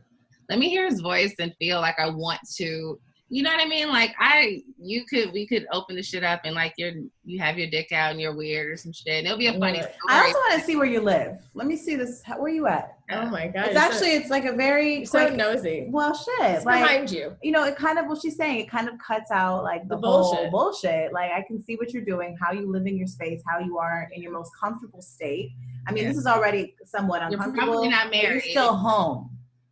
let 0.48 0.58
me 0.58 0.68
hear 0.68 0.86
his 0.86 1.00
voice 1.00 1.34
and 1.40 1.52
feel 1.58 1.80
like 1.80 1.98
I 1.98 2.08
want 2.10 2.40
to. 2.58 3.00
You 3.28 3.42
know 3.42 3.50
what 3.50 3.60
I 3.60 3.68
mean? 3.68 3.88
Like 3.88 4.14
I, 4.20 4.62
you 4.80 5.04
could, 5.04 5.32
we 5.32 5.48
could 5.48 5.66
open 5.72 5.96
the 5.96 6.02
shit 6.02 6.22
up 6.22 6.42
and 6.44 6.54
like 6.54 6.74
you're, 6.76 6.92
you 7.24 7.40
have 7.40 7.58
your 7.58 7.68
dick 7.68 7.90
out 7.90 8.12
and 8.12 8.20
you're 8.20 8.36
weird 8.36 8.70
or 8.70 8.76
some 8.76 8.92
shit. 8.92 9.08
And 9.08 9.26
it'll 9.26 9.36
be 9.36 9.48
a 9.48 9.58
funny 9.58 9.78
story. 9.80 9.94
I 10.08 10.20
also 10.26 10.32
want 10.38 10.60
to 10.60 10.64
see 10.64 10.76
where 10.76 10.86
you 10.86 11.00
live. 11.00 11.38
Let 11.52 11.66
me 11.66 11.76
see 11.76 11.96
this. 11.96 12.22
How- 12.22 12.40
Where 12.40 12.52
you 12.52 12.68
at? 12.68 12.92
Oh 13.10 13.26
my 13.26 13.48
god! 13.48 13.66
It's 13.66 13.74
you're 13.74 13.82
so- 13.82 13.88
actually 13.88 14.08
it's 14.14 14.30
like 14.30 14.44
a 14.44 14.52
very 14.52 14.98
you're 14.98 15.06
so 15.06 15.26
quick. 15.26 15.36
nosy. 15.36 15.86
well, 15.90 16.14
shit. 16.14 16.34
It's 16.40 16.64
Like 16.64 16.82
behind 16.82 17.10
you. 17.10 17.36
you 17.42 17.50
know, 17.52 17.64
it 17.64 17.74
kind 17.76 17.98
of 17.98 18.06
what 18.06 18.20
she's 18.22 18.36
saying. 18.36 18.60
It 18.60 18.70
kind 18.70 18.88
of 18.88 18.94
cuts 18.98 19.30
out 19.32 19.64
like 19.64 19.88
the, 19.88 19.96
The 19.96 20.06
whole 20.06 20.32
bullshit. 20.34 20.50
bullshit. 20.52 21.12
Like 21.12 21.30
I 21.32 21.42
can 21.42 21.60
see 21.60 21.74
what 21.76 21.92
you're 21.92 22.04
doing, 22.04 22.36
how 22.40 22.52
you 22.52 22.70
live 22.70 22.86
in 22.86 22.96
your 22.96 23.06
space, 23.08 23.42
how 23.48 23.58
you 23.58 23.78
are 23.78 24.08
in 24.12 24.22
your 24.22 24.32
most 24.32 24.50
comfortable 24.60 25.02
state. 25.02 25.50
I 25.88 25.92
mean, 25.92 26.04
Yeah. 26.04 26.10
this 26.10 26.18
is 26.18 26.26
already 26.26 26.74
somewhat 26.84 27.22
uncomfortable. 27.22 27.32
You're 27.32 27.42
uncomfortable. 27.42 27.72
probably 27.74 27.88
not 27.88 28.10
married. 28.12 28.44
You're 28.44 28.50
still 28.52 28.74
home. 28.76 29.30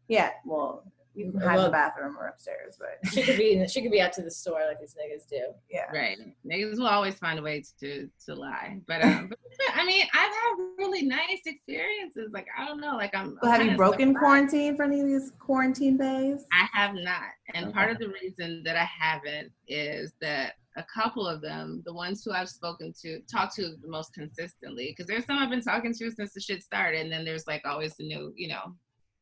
Yeah. 0.08 0.30
Well, 0.44 0.84
you 1.14 1.30
can 1.30 1.40
hide 1.40 1.58
in 1.58 1.64
the 1.64 1.70
bathroom 1.70 2.16
or 2.18 2.26
upstairs, 2.26 2.76
but 2.78 3.10
She 3.12 3.22
could 3.22 3.36
be. 3.38 3.66
She 3.68 3.82
could 3.82 3.90
be 3.92 4.00
out 4.00 4.12
to 4.14 4.22
the 4.22 4.30
store 4.30 4.60
like 4.66 4.80
these 4.80 4.94
niggas 4.94 5.28
do. 5.28 5.42
yeah. 5.70 5.84
Right. 5.92 6.18
Niggas 6.44 6.78
will 6.78 6.88
always 6.88 7.14
find 7.14 7.38
a 7.38 7.42
way 7.42 7.62
to 7.80 8.08
to 8.26 8.34
lie. 8.34 8.78
But 8.88 9.04
um 9.04 9.28
but, 9.28 9.38
I 9.74 9.84
mean, 9.86 10.04
I've 10.12 10.32
had 10.32 10.54
really 10.78 11.02
nice 11.02 11.42
experiences. 11.46 12.30
Like 12.32 12.46
I 12.58 12.66
don't 12.66 12.80
know, 12.80 12.96
like 12.96 13.14
I'm 13.14 13.38
So 13.42 13.48
have 13.50 13.64
you 13.64 13.76
broken 13.76 14.08
surprised. 14.10 14.18
quarantine 14.18 14.76
for 14.76 14.82
any 14.84 15.00
of 15.00 15.06
these 15.06 15.32
quarantine 15.38 15.96
days? 15.96 16.44
I 16.52 16.66
have 16.72 16.94
not. 16.94 17.22
And 17.54 17.72
part 17.72 17.90
of 17.90 17.98
the 17.98 18.08
reason 18.08 18.62
that 18.64 18.76
I 18.76 18.84
haven't 18.84 19.52
is 19.68 20.12
that 20.20 20.54
a 20.76 20.82
couple 20.92 21.24
of 21.28 21.40
them, 21.40 21.82
the 21.86 21.92
ones 21.94 22.24
who 22.24 22.32
I've 22.32 22.48
spoken 22.48 22.92
to, 23.02 23.20
talked 23.32 23.54
to 23.56 23.76
the 23.80 23.86
most 23.88 24.12
consistently, 24.12 24.86
because 24.90 25.06
there's 25.06 25.24
some 25.24 25.38
I've 25.38 25.50
been 25.50 25.60
talking 25.62 25.94
to 25.94 26.10
since 26.10 26.32
the 26.32 26.40
shit 26.40 26.64
started, 26.64 27.00
and 27.02 27.12
then 27.12 27.24
there's 27.24 27.46
like 27.46 27.62
always 27.64 27.94
the 27.94 28.02
new, 28.04 28.32
you 28.34 28.48
know, 28.48 28.74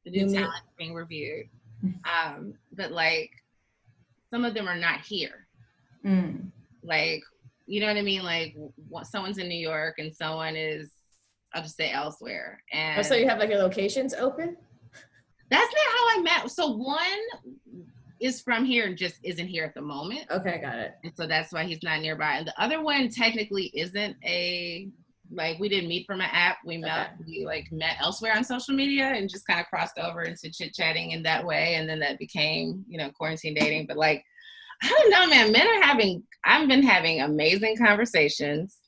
the 0.07 0.11
new 0.13 0.21
You 0.21 0.27
mean- 0.27 0.35
talent 0.37 0.65
being 0.79 0.95
reviewed. 0.95 1.47
Um, 1.85 2.55
but 2.73 2.93
like 2.93 3.31
some 4.31 4.45
of 4.45 4.55
them 4.55 4.69
are 4.69 4.77
not 4.79 5.01
here. 5.01 5.47
Mm. 6.05 6.51
like 6.83 7.23
you 7.67 7.79
know 7.81 7.87
what 7.87 7.97
i 7.97 8.03
mean 8.03 8.25
like 8.25 8.57
someone's 9.05 9.39
in 9.39 9.47
new 9.49 9.55
york 9.55 9.95
and 9.99 10.13
someone 10.13 10.57
is 10.57 10.91
i'll 11.55 11.63
just 11.63 11.77
say 11.77 11.93
elsewhere 11.93 12.61
and 12.73 12.99
Oh, 12.99 13.03
so 13.03 13.15
you 13.15 13.29
have 13.29 13.39
like 13.39 13.51
your 13.51 13.61
locations 13.61 14.13
open? 14.15 14.57
that's 15.49 15.73
not 15.73 15.97
how 15.97 16.19
i 16.19 16.23
met 16.23 16.51
so 16.51 16.73
one 16.73 16.99
is 18.19 18.41
from 18.41 18.65
here 18.65 18.87
and 18.87 18.99
just 18.99 19.15
isn't 19.23 19.47
here 19.47 19.63
at 19.65 19.75
the 19.75 19.81
moment 19.81 20.27
Okay, 20.29 20.59
got 20.61 20.77
it. 20.77 20.95
and 21.05 21.13
so 21.17 21.29
that's 21.29 21.53
why 21.53 21.63
he's 21.63 21.85
not 21.85 22.01
nearby 22.01 22.33
and 22.39 22.49
the 22.49 22.61
other 22.61 22.83
one 22.83 23.09
technically 23.09 23.71
isn't 23.75 24.17
a 24.25 24.89
like 25.35 25.59
we 25.59 25.69
didn't 25.69 25.89
meet 25.89 26.07
from 26.07 26.21
an 26.21 26.29
app. 26.33 26.59
We 26.65 26.77
met 26.79 27.15
we 27.27 27.45
like 27.45 27.71
met 27.73 27.97
elsewhere 28.01 28.35
on 28.37 28.45
social 28.45 28.75
media 28.75 29.07
and 29.07 29.29
just 29.29 29.47
kind 29.47 29.61
of 29.61 29.67
crossed 29.67 29.99
over 29.99 30.23
into 30.23 30.51
chit 30.51 30.75
chatting 30.75 31.13
in 31.13 31.23
that 31.25 31.45
way 31.45 31.75
and 31.75 31.89
then 31.89 31.99
that 32.01 32.19
became 32.19 32.85
you 32.89 32.99
know 32.99 33.11
quarantine 33.11 33.55
dating. 33.55 33.87
But 33.87 33.97
like 33.97 34.25
i 34.83 34.89
don't 34.89 35.11
know 35.11 35.27
man. 35.29 35.53
Men 35.53 35.67
are 35.67 35.83
having 35.83 36.23
i've 36.45 36.69
been 36.69 36.83
having 36.83 37.23
amazing 37.23 37.77
conversations. 37.77 38.79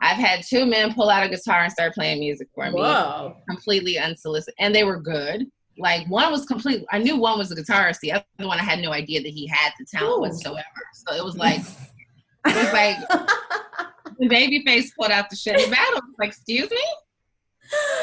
I've 0.00 0.16
had 0.16 0.44
two 0.48 0.64
men 0.64 0.94
pull 0.94 1.10
out 1.10 1.26
a 1.26 1.28
guitar 1.28 1.64
and 1.64 1.72
start 1.72 1.94
playing 1.94 2.20
music 2.20 2.48
for 2.54 2.70
me. 2.70 2.80
Whoa. 2.80 3.36
completely 3.48 3.98
unsolicited 3.98 4.54
and 4.58 4.74
they 4.74 4.84
were 4.84 5.00
good. 5.00 5.46
Like 5.76 6.08
one 6.08 6.32
was 6.32 6.44
complete 6.44 6.84
i 6.90 6.98
knew 6.98 7.16
one 7.16 7.38
was 7.38 7.52
a 7.52 7.56
guitarist. 7.56 8.00
The 8.00 8.12
other 8.12 8.24
one 8.38 8.58
i 8.58 8.62
had 8.62 8.80
no 8.80 8.92
idea 8.92 9.22
that 9.22 9.28
he 9.28 9.46
had 9.46 9.72
the 9.78 9.86
talent 9.86 10.18
Ooh. 10.18 10.20
whatsoever. 10.20 10.64
So 10.94 11.14
it 11.14 11.24
was 11.24 11.36
like 11.36 11.60
it 12.46 12.56
was 12.56 12.72
like 12.72 12.96
Babyface 14.20 14.88
put 14.98 15.10
out 15.10 15.30
the 15.30 15.36
shit 15.36 15.60
in 15.60 15.70
the 15.70 15.74
battle. 15.74 15.98
I 15.98 16.06
was 16.06 16.14
like, 16.18 16.28
excuse 16.30 16.70
me? 16.70 16.76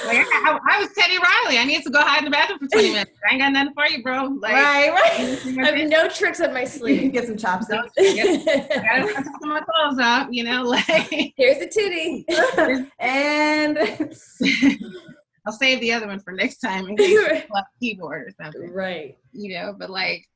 Like, 0.06 0.18
I, 0.18 0.60
I 0.70 0.80
was 0.80 0.90
Teddy 0.96 1.18
Riley. 1.18 1.58
I 1.58 1.66
need 1.66 1.84
to 1.84 1.90
go 1.90 2.00
hide 2.00 2.20
in 2.20 2.26
the 2.26 2.32
bathroom 2.32 2.60
for 2.60 2.68
20 2.68 2.92
minutes. 2.92 3.12
I 3.28 3.34
ain't 3.34 3.42
got 3.42 3.52
nothing 3.52 3.74
for 3.74 3.88
you, 3.88 4.04
bro. 4.04 4.26
Like, 4.40 4.54
right, 4.54 4.92
right. 4.92 5.58
I 5.60 5.78
have 5.78 5.90
no 5.90 6.08
tricks 6.08 6.40
up 6.40 6.54
my 6.54 6.66
sleeve. 6.66 7.12
get 7.12 7.26
some 7.26 7.36
chopsticks. 7.36 7.92
I 7.98 8.68
gotta 8.68 9.32
put 9.40 9.48
my 9.48 9.62
clothes 9.62 10.00
up, 10.00 10.28
you 10.32 10.44
know, 10.44 10.62
like 10.64 10.86
Here's 11.38 11.58
a 11.58 11.68
titty. 11.68 12.26
and 13.00 13.78
I'll 15.48 15.54
save 15.54 15.80
the 15.80 15.94
other 15.94 16.08
one 16.08 16.20
for 16.20 16.34
next 16.34 16.58
time 16.58 16.88
in 16.88 16.98
case 16.98 17.10
it's 17.10 17.68
keyboard 17.82 18.28
or 18.28 18.32
something. 18.40 18.72
right. 18.72 19.18
You 19.32 19.56
know, 19.56 19.76
but 19.78 19.90
like 19.90 20.28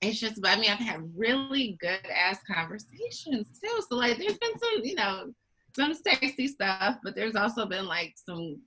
it's 0.00 0.20
just 0.20 0.40
I 0.44 0.56
mean, 0.56 0.70
I've 0.70 0.78
had 0.78 1.10
really 1.16 1.76
good 1.80 2.00
ass 2.14 2.38
conversations 2.50 3.48
too. 3.62 3.82
So 3.88 3.96
like 3.96 4.18
there's 4.18 4.38
been 4.38 4.58
some, 4.58 4.84
you 4.84 4.94
know, 4.94 5.32
some 5.74 5.94
sexy 5.94 6.48
stuff, 6.48 6.96
but 7.02 7.14
there's 7.14 7.36
also 7.36 7.66
been 7.66 7.86
like 7.86 8.14
some 8.16 8.60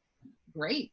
great 0.55 0.91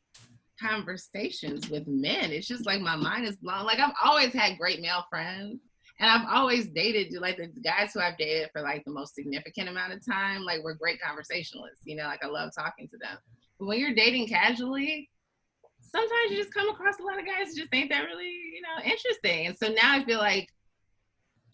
conversations 0.60 1.68
with 1.68 1.86
men. 1.86 2.30
It's 2.30 2.46
just 2.46 2.66
like 2.66 2.80
my 2.80 2.96
mind 2.96 3.26
is 3.26 3.36
blown. 3.36 3.64
Like 3.64 3.78
I've 3.78 3.94
always 4.02 4.32
had 4.32 4.58
great 4.58 4.80
male 4.80 5.04
friends. 5.10 5.60
And 5.98 6.10
I've 6.10 6.28
always 6.30 6.68
dated 6.68 7.14
like 7.20 7.38
the 7.38 7.48
guys 7.62 7.92
who 7.94 8.00
I've 8.00 8.18
dated 8.18 8.50
for 8.52 8.60
like 8.60 8.84
the 8.84 8.92
most 8.92 9.14
significant 9.14 9.70
amount 9.70 9.94
of 9.94 10.04
time, 10.04 10.42
like 10.42 10.62
we're 10.62 10.74
great 10.74 11.00
conversationalists, 11.00 11.80
you 11.84 11.96
know, 11.96 12.04
like 12.04 12.22
I 12.22 12.26
love 12.26 12.50
talking 12.54 12.86
to 12.88 12.98
them. 12.98 13.16
But 13.58 13.66
when 13.66 13.80
you're 13.80 13.94
dating 13.94 14.28
casually, 14.28 15.08
sometimes 15.96 16.30
you 16.30 16.36
just 16.36 16.52
come 16.54 16.68
across 16.68 16.98
a 16.98 17.02
lot 17.02 17.18
of 17.18 17.26
guys 17.26 17.48
who 17.54 17.60
just 17.60 17.74
ain't 17.74 17.90
that 17.90 18.04
really, 18.04 18.26
you 18.28 18.62
know, 18.62 18.82
interesting. 18.84 19.46
And 19.46 19.56
so 19.56 19.68
now 19.68 19.92
I 19.94 20.04
feel 20.04 20.18
like 20.18 20.48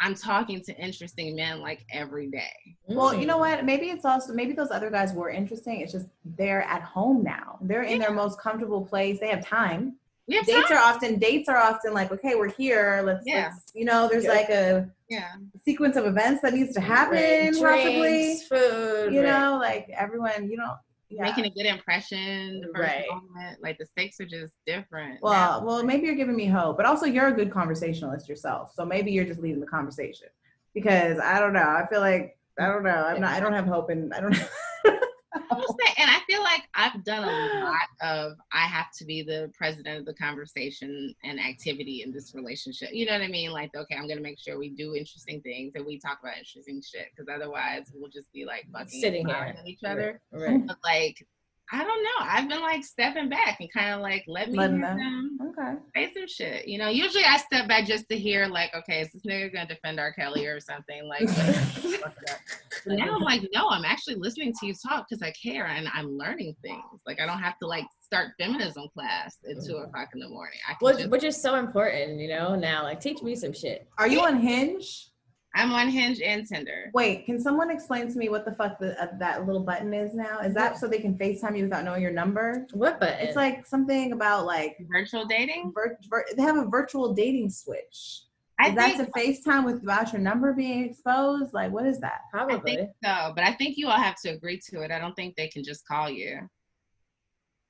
I'm 0.00 0.14
talking 0.14 0.60
to 0.64 0.76
interesting 0.76 1.36
men 1.36 1.60
like 1.60 1.84
every 1.92 2.26
day. 2.28 2.52
well, 2.88 3.14
you 3.14 3.24
know 3.26 3.38
what? 3.38 3.64
Maybe 3.64 3.86
it's 3.90 4.04
also 4.04 4.32
maybe 4.34 4.52
those 4.52 4.70
other 4.72 4.90
guys 4.90 5.12
were 5.12 5.30
interesting. 5.30 5.80
It's 5.80 5.92
just 5.92 6.06
they're 6.24 6.62
at 6.62 6.82
home 6.82 7.22
now. 7.22 7.58
They're 7.60 7.84
in 7.84 7.98
their 8.00 8.10
most 8.12 8.40
comfortable 8.40 8.84
place. 8.84 9.20
They 9.20 9.28
have 9.28 9.46
time. 9.46 9.96
We 10.28 10.36
have 10.36 10.46
Dates 10.46 10.68
time. 10.68 10.78
are 10.78 10.80
often 10.80 11.18
dates 11.18 11.48
are 11.48 11.56
often 11.56 11.94
like, 11.94 12.10
okay, 12.12 12.34
we're 12.34 12.50
here. 12.50 13.02
Let's, 13.04 13.24
Yeah. 13.26 13.50
let's 13.52 13.72
you 13.74 13.84
know, 13.84 14.08
there's 14.08 14.24
Yeah. 14.24 14.30
like 14.32 14.48
a 14.50 14.90
yeah. 15.08 15.32
sequence 15.64 15.96
of 15.96 16.06
events 16.06 16.42
that 16.42 16.54
needs 16.54 16.74
to 16.74 16.80
happen, 16.80 17.16
Right. 17.60 17.82
possibly. 17.84 18.00
Drinks, 18.00 18.46
food. 18.48 19.12
You 19.12 19.20
right. 19.22 19.28
know, 19.28 19.58
like 19.60 19.88
everyone, 19.90 20.48
you 20.50 20.56
know, 20.56 20.74
yeah. 21.12 21.22
Making 21.24 21.44
a 21.46 21.50
good 21.50 21.66
impression 21.66 22.60
the 22.60 22.68
first 22.74 22.88
Right. 22.94 23.04
moment. 23.08 23.62
Like 23.62 23.78
the 23.78 23.86
stakes 23.86 24.20
are 24.20 24.26
just 24.26 24.54
different. 24.66 25.20
Well, 25.22 25.32
now. 25.60 25.64
well, 25.66 25.82
maybe 25.84 26.06
you're 26.06 26.14
giving 26.16 26.36
me 26.36 26.46
hope, 26.46 26.76
but 26.76 26.86
also 26.86 27.06
you're 27.06 27.28
a 27.28 27.32
good 27.32 27.50
conversationalist 27.50 28.28
yourself. 28.28 28.72
So 28.74 28.84
maybe 28.84 29.12
you're 29.12 29.24
just 29.24 29.40
leading 29.40 29.60
the 29.60 29.66
conversation 29.66 30.28
because 30.74 31.18
I 31.18 31.38
don't 31.40 31.52
know. 31.52 31.60
I 31.60 31.86
feel 31.90 32.00
like 32.00 32.38
I 32.58 32.66
don't 32.66 32.82
know. 32.82 32.90
I'm 32.90 33.20
not. 33.20 33.32
I 33.32 33.40
don't 33.40 33.52
have 33.52 33.66
hope, 33.66 33.88
and 33.90 34.12
I 34.12 34.20
don't. 34.20 34.34
I 34.84 35.54
will 35.54 35.76
say, 35.80 35.92
and 35.98 36.10
I 36.10 36.18
feel 36.26 36.42
like 36.42 36.62
I've 36.82 37.04
done 37.04 37.22
a 37.28 37.64
lot 37.64 37.88
of 38.00 38.32
I 38.52 38.66
have 38.66 38.90
to 38.98 39.04
be 39.04 39.22
the 39.22 39.52
president 39.56 40.00
of 40.00 40.04
the 40.04 40.14
conversation 40.14 41.14
and 41.22 41.38
activity 41.38 42.02
in 42.04 42.12
this 42.12 42.34
relationship. 42.34 42.88
You 42.92 43.06
know 43.06 43.12
what 43.12 43.22
I 43.22 43.28
mean? 43.28 43.52
Like, 43.52 43.70
okay, 43.76 43.94
I'm 43.94 44.08
gonna 44.08 44.20
make 44.20 44.40
sure 44.40 44.58
we 44.58 44.70
do 44.70 44.96
interesting 44.96 45.40
things 45.42 45.72
and 45.76 45.86
we 45.86 46.00
talk 46.00 46.18
about 46.20 46.36
interesting 46.38 46.82
shit 46.82 47.06
because 47.14 47.32
otherwise 47.32 47.92
we'll 47.94 48.10
just 48.10 48.32
be 48.32 48.44
like 48.44 48.66
fucking 48.72 49.00
Sitting 49.00 49.28
here. 49.28 49.36
at 49.36 49.66
each 49.66 49.84
other. 49.86 50.20
Right. 50.32 50.66
But 50.66 50.78
like 50.84 51.24
I 51.72 51.82
don't 51.82 52.02
know. 52.02 52.10
I've 52.20 52.48
been 52.48 52.60
like 52.60 52.84
stepping 52.84 53.30
back 53.30 53.56
and 53.60 53.72
kind 53.72 53.94
of 53.94 54.00
like 54.00 54.24
let 54.28 54.50
me 54.50 54.58
Letting 54.58 54.76
hear 54.76 54.88
them- 54.88 55.38
them 55.38 55.54
Okay. 55.58 55.74
say 55.94 56.12
some 56.14 56.28
shit. 56.28 56.68
You 56.68 56.78
know, 56.78 56.88
usually 56.88 57.24
I 57.24 57.38
step 57.38 57.66
back 57.66 57.86
just 57.86 58.08
to 58.08 58.18
hear 58.18 58.46
like, 58.46 58.74
okay, 58.74 59.00
is 59.00 59.10
this 59.12 59.22
nigga 59.22 59.52
gonna 59.52 59.68
defend 59.68 59.98
R. 59.98 60.12
Kelly 60.12 60.46
or 60.46 60.60
something 60.60 61.08
like? 61.08 61.28
But 62.84 62.96
now 62.96 63.14
I'm 63.14 63.22
like, 63.22 63.42
no, 63.52 63.68
I'm 63.68 63.84
actually 63.84 64.16
listening 64.16 64.52
to 64.58 64.66
you 64.66 64.74
talk 64.74 65.06
because 65.08 65.22
I 65.22 65.30
care 65.32 65.66
and 65.66 65.86
I'm 65.94 66.18
learning 66.18 66.56
things. 66.62 67.00
Like 67.06 67.20
I 67.20 67.26
don't 67.26 67.38
have 67.38 67.56
to 67.58 67.66
like 67.66 67.84
start 68.00 68.32
feminism 68.40 68.88
class 68.92 69.36
at 69.48 69.64
two 69.64 69.74
mm-hmm. 69.74 69.84
o'clock 69.84 70.08
in 70.14 70.20
the 70.20 70.28
morning. 70.28 70.58
I 70.68 70.74
can 70.74 70.86
Which, 70.86 70.98
just, 70.98 71.10
which 71.10 71.24
is 71.24 71.40
so 71.40 71.54
important, 71.56 72.18
you 72.18 72.28
know. 72.28 72.56
Now, 72.56 72.82
like, 72.82 73.00
teach 73.00 73.22
me 73.22 73.36
some 73.36 73.52
shit. 73.52 73.86
Are 73.98 74.08
you 74.08 74.20
on 74.20 74.40
Hinge? 74.40 75.11
I'm 75.54 75.70
on 75.72 75.88
Hinge 75.88 76.20
and 76.22 76.46
Tinder. 76.48 76.90
Wait, 76.94 77.26
can 77.26 77.38
someone 77.38 77.70
explain 77.70 78.10
to 78.10 78.18
me 78.18 78.30
what 78.30 78.44
the 78.46 78.52
fuck 78.52 78.78
the, 78.78 79.00
uh, 79.02 79.08
that 79.18 79.46
little 79.46 79.62
button 79.62 79.92
is 79.92 80.14
now? 80.14 80.38
Is 80.40 80.54
that 80.54 80.78
so 80.78 80.88
they 80.88 80.98
can 80.98 81.14
FaceTime 81.18 81.56
you 81.58 81.64
without 81.64 81.84
knowing 81.84 82.00
your 82.00 82.10
number? 82.10 82.66
What 82.72 82.98
button? 82.98 83.18
It's 83.26 83.36
like 83.36 83.66
something 83.66 84.12
about 84.12 84.46
like 84.46 84.78
Virtual 84.90 85.26
dating. 85.26 85.72
vir- 85.74 85.98
vir- 86.08 86.24
they 86.36 86.42
have 86.42 86.56
a 86.56 86.64
virtual 86.64 87.12
dating 87.12 87.50
switch. 87.50 88.22
I 88.58 88.68
Is 88.70 88.74
that 88.76 88.96
think 88.96 89.12
to 89.12 89.20
FaceTime 89.50 89.64
without 89.66 90.12
your 90.12 90.22
number 90.22 90.52
being 90.54 90.84
exposed? 90.84 91.52
Like, 91.52 91.70
what 91.72 91.84
is 91.86 91.98
that? 92.00 92.20
I 92.32 92.38
probably. 92.38 92.76
think 92.76 92.90
so, 93.04 93.32
but 93.34 93.44
I 93.44 93.52
think 93.52 93.76
you 93.76 93.88
all 93.88 93.98
have 93.98 94.16
to 94.22 94.30
agree 94.30 94.58
to 94.70 94.80
it. 94.82 94.90
I 94.90 94.98
don't 94.98 95.14
think 95.14 95.36
they 95.36 95.48
can 95.48 95.64
just 95.64 95.86
call 95.86 96.08
you. 96.08 96.48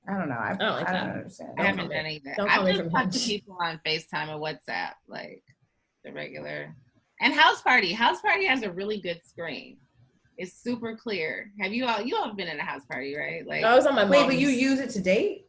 I 0.08 0.18
don't 0.18 0.28
know. 0.28 0.34
I, 0.36 0.50
I 0.50 0.54
don't 0.56 0.72
like 0.76 0.88
I 0.88 0.92
don't 0.92 1.10
understand. 1.10 1.50
I 1.58 1.62
Don't 1.62 1.66
haven't 1.66 1.80
call 1.80 1.88
me. 1.88 1.94
done 1.96 2.06
either. 2.06 2.34
Don't 2.36 2.48
I've 2.50 2.76
just 2.76 2.90
talked 2.90 3.12
to 3.12 3.18
people 3.20 3.56
on 3.60 3.80
FaceTime 3.86 4.28
and 4.28 4.40
WhatsApp, 4.42 4.92
like 5.08 5.42
the 6.04 6.12
regular. 6.12 6.74
And 7.22 7.32
House 7.32 7.62
Party. 7.62 7.92
House 7.92 8.20
Party 8.20 8.44
has 8.46 8.62
a 8.62 8.70
really 8.72 9.00
good 9.00 9.20
screen. 9.24 9.78
It's 10.36 10.52
super 10.52 10.96
clear. 10.96 11.52
Have 11.60 11.72
you 11.72 11.86
all 11.86 12.00
you 12.02 12.16
all 12.16 12.26
have 12.26 12.36
been 12.36 12.48
in 12.48 12.58
a 12.58 12.64
house 12.64 12.84
party, 12.90 13.14
right? 13.16 13.46
Like 13.46 13.64
I 13.64 13.74
was 13.76 13.86
on 13.86 13.94
my 13.94 14.04
Wait, 14.04 14.20
mom's. 14.22 14.26
but 14.34 14.38
you 14.38 14.48
use 14.48 14.80
it 14.80 14.90
to 14.90 15.00
date? 15.00 15.46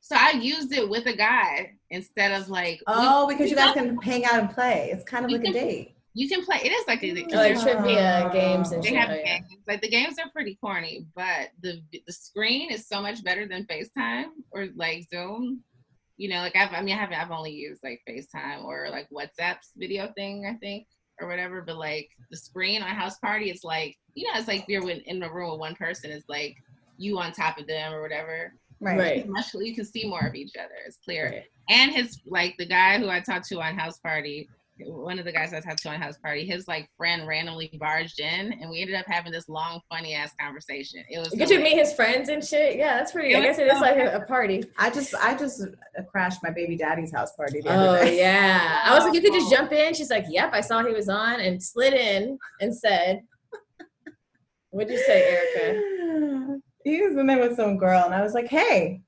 so 0.00 0.16
I 0.18 0.32
used 0.32 0.70
it 0.72 0.86
with 0.86 1.06
a 1.06 1.16
guy 1.16 1.72
instead 1.90 2.30
of 2.38 2.48
like 2.50 2.78
we- 2.80 2.84
Oh, 2.88 3.26
because 3.26 3.48
you 3.48 3.56
guys 3.56 3.72
can 3.72 3.96
hang 4.02 4.24
out 4.26 4.34
and 4.40 4.50
play. 4.50 4.90
It's 4.92 5.04
kind 5.04 5.24
of 5.24 5.30
You 5.30 5.38
like 5.38 5.48
a 5.48 5.52
date. 5.52 5.96
you 6.14 6.28
can 6.28 6.44
play 6.44 6.58
it 6.64 6.72
is 6.72 6.86
like 6.86 7.02
a 7.02 7.10
mm. 7.12 7.32
like 7.32 7.56
Oh. 7.56 7.62
trivia 7.62 8.28
games 8.32 8.72
and 8.72 8.82
they 8.82 8.88
shit. 8.88 8.98
have 8.98 9.10
Oh, 9.10 9.14
yeah. 9.14 9.38
games. 9.38 9.46
Like 9.68 9.80
the 9.82 9.88
games 9.88 10.18
are 10.18 10.28
pretty 10.30 10.56
corny, 10.56 11.06
but 11.14 11.50
the 11.62 11.80
the 12.06 12.12
screen 12.12 12.70
is 12.72 12.88
so 12.88 13.00
much 13.00 13.22
better 13.22 13.46
than 13.46 13.66
FaceTime 13.66 14.26
or 14.50 14.66
like 14.74 15.06
Zoom. 15.10 15.62
You 16.16 16.28
know, 16.30 16.40
like 16.40 16.56
I've 16.56 16.72
I 16.72 16.82
mean 16.82 16.96
I 16.96 17.00
haven't 17.00 17.18
I've 17.20 17.30
only 17.30 17.52
used 17.52 17.82
like 17.84 18.00
FaceTime 18.08 18.64
or 18.64 18.88
like 18.90 19.08
WhatsApp's 19.10 19.70
video 19.76 20.12
thing, 20.16 20.44
I 20.46 20.54
think, 20.58 20.86
or 21.20 21.28
whatever. 21.28 21.62
But 21.62 21.76
like 21.76 22.10
the 22.30 22.36
screen 22.36 22.82
on 22.82 22.94
House 22.94 23.18
Party, 23.18 23.50
it's 23.50 23.64
like 23.64 23.96
you 24.14 24.24
know, 24.26 24.38
it's 24.38 24.48
like 24.48 24.64
you're 24.68 24.88
in 24.90 25.00
in 25.00 25.22
a 25.22 25.32
room 25.32 25.50
with 25.50 25.60
one 25.60 25.74
person, 25.74 26.10
it's 26.10 26.28
like 26.28 26.56
you 26.96 27.18
on 27.18 27.32
top 27.32 27.58
of 27.58 27.66
them 27.66 27.92
or 27.92 28.02
whatever. 28.02 28.52
Right. 28.80 28.98
Right. 28.98 29.28
Much 29.28 29.54
you 29.54 29.74
can 29.74 29.84
see 29.84 30.06
more 30.06 30.26
of 30.26 30.34
each 30.34 30.52
other. 30.56 30.74
It's 30.86 30.98
clear. 31.04 31.30
Right. 31.30 31.44
And 31.70 31.92
his 31.92 32.20
like 32.26 32.54
the 32.58 32.66
guy 32.66 32.98
who 32.98 33.08
I 33.08 33.20
talked 33.20 33.48
to 33.48 33.60
on 33.60 33.78
House 33.78 33.98
Party, 33.98 34.48
one 34.86 35.18
of 35.18 35.24
the 35.24 35.30
guys 35.32 35.52
I 35.52 35.60
talked 35.60 35.82
to 35.82 35.90
on 35.90 36.00
House 36.00 36.18
Party, 36.18 36.44
his 36.44 36.66
like 36.66 36.88
friend 36.96 37.26
randomly 37.28 37.70
barged 37.78 38.18
in, 38.18 38.52
and 38.60 38.68
we 38.68 38.80
ended 38.80 38.96
up 38.96 39.06
having 39.06 39.30
this 39.30 39.48
long, 39.48 39.80
funny 39.88 40.14
ass 40.14 40.32
conversation. 40.40 41.04
It 41.08 41.18
was 41.20 41.28
Get 41.30 41.48
you 41.50 41.58
to 41.58 41.62
meet 41.62 41.78
his 41.78 41.92
friends 41.92 42.28
and 42.28 42.44
shit. 42.44 42.76
Yeah, 42.76 42.96
that's 42.96 43.12
pretty. 43.12 43.34
I 43.36 43.40
guess 43.40 43.58
it 43.58 43.68
is 43.68 43.80
like 43.80 43.96
a, 43.96 44.16
a 44.16 44.26
party. 44.26 44.64
I 44.76 44.90
just 44.90 45.14
I 45.14 45.36
just 45.36 45.62
crashed 46.10 46.40
my 46.42 46.50
baby 46.50 46.76
daddy's 46.76 47.12
house 47.12 47.32
party 47.36 47.60
the 47.60 47.68
Oh 47.70 47.72
other 47.94 48.04
day. 48.04 48.18
yeah. 48.18 48.80
I 48.84 48.94
was 48.94 49.04
like, 49.04 49.14
you 49.14 49.20
could 49.20 49.32
just 49.32 49.50
jump 49.50 49.70
in. 49.72 49.94
She's 49.94 50.10
like, 50.10 50.24
yep. 50.28 50.50
I 50.52 50.60
saw 50.60 50.84
he 50.84 50.92
was 50.92 51.08
on 51.08 51.40
and 51.40 51.62
slid 51.62 51.94
in 51.94 52.36
and 52.60 52.76
said, 52.76 53.20
"What'd 54.70 54.90
you 54.92 54.98
say, 54.98 55.22
Erica?" 55.56 56.58
he 56.84 57.00
was 57.02 57.16
in 57.16 57.26
there 57.26 57.38
with 57.38 57.56
some 57.56 57.76
girl, 57.78 58.02
and 58.04 58.14
I 58.14 58.22
was 58.22 58.34
like, 58.34 58.48
"Hey," 58.48 59.02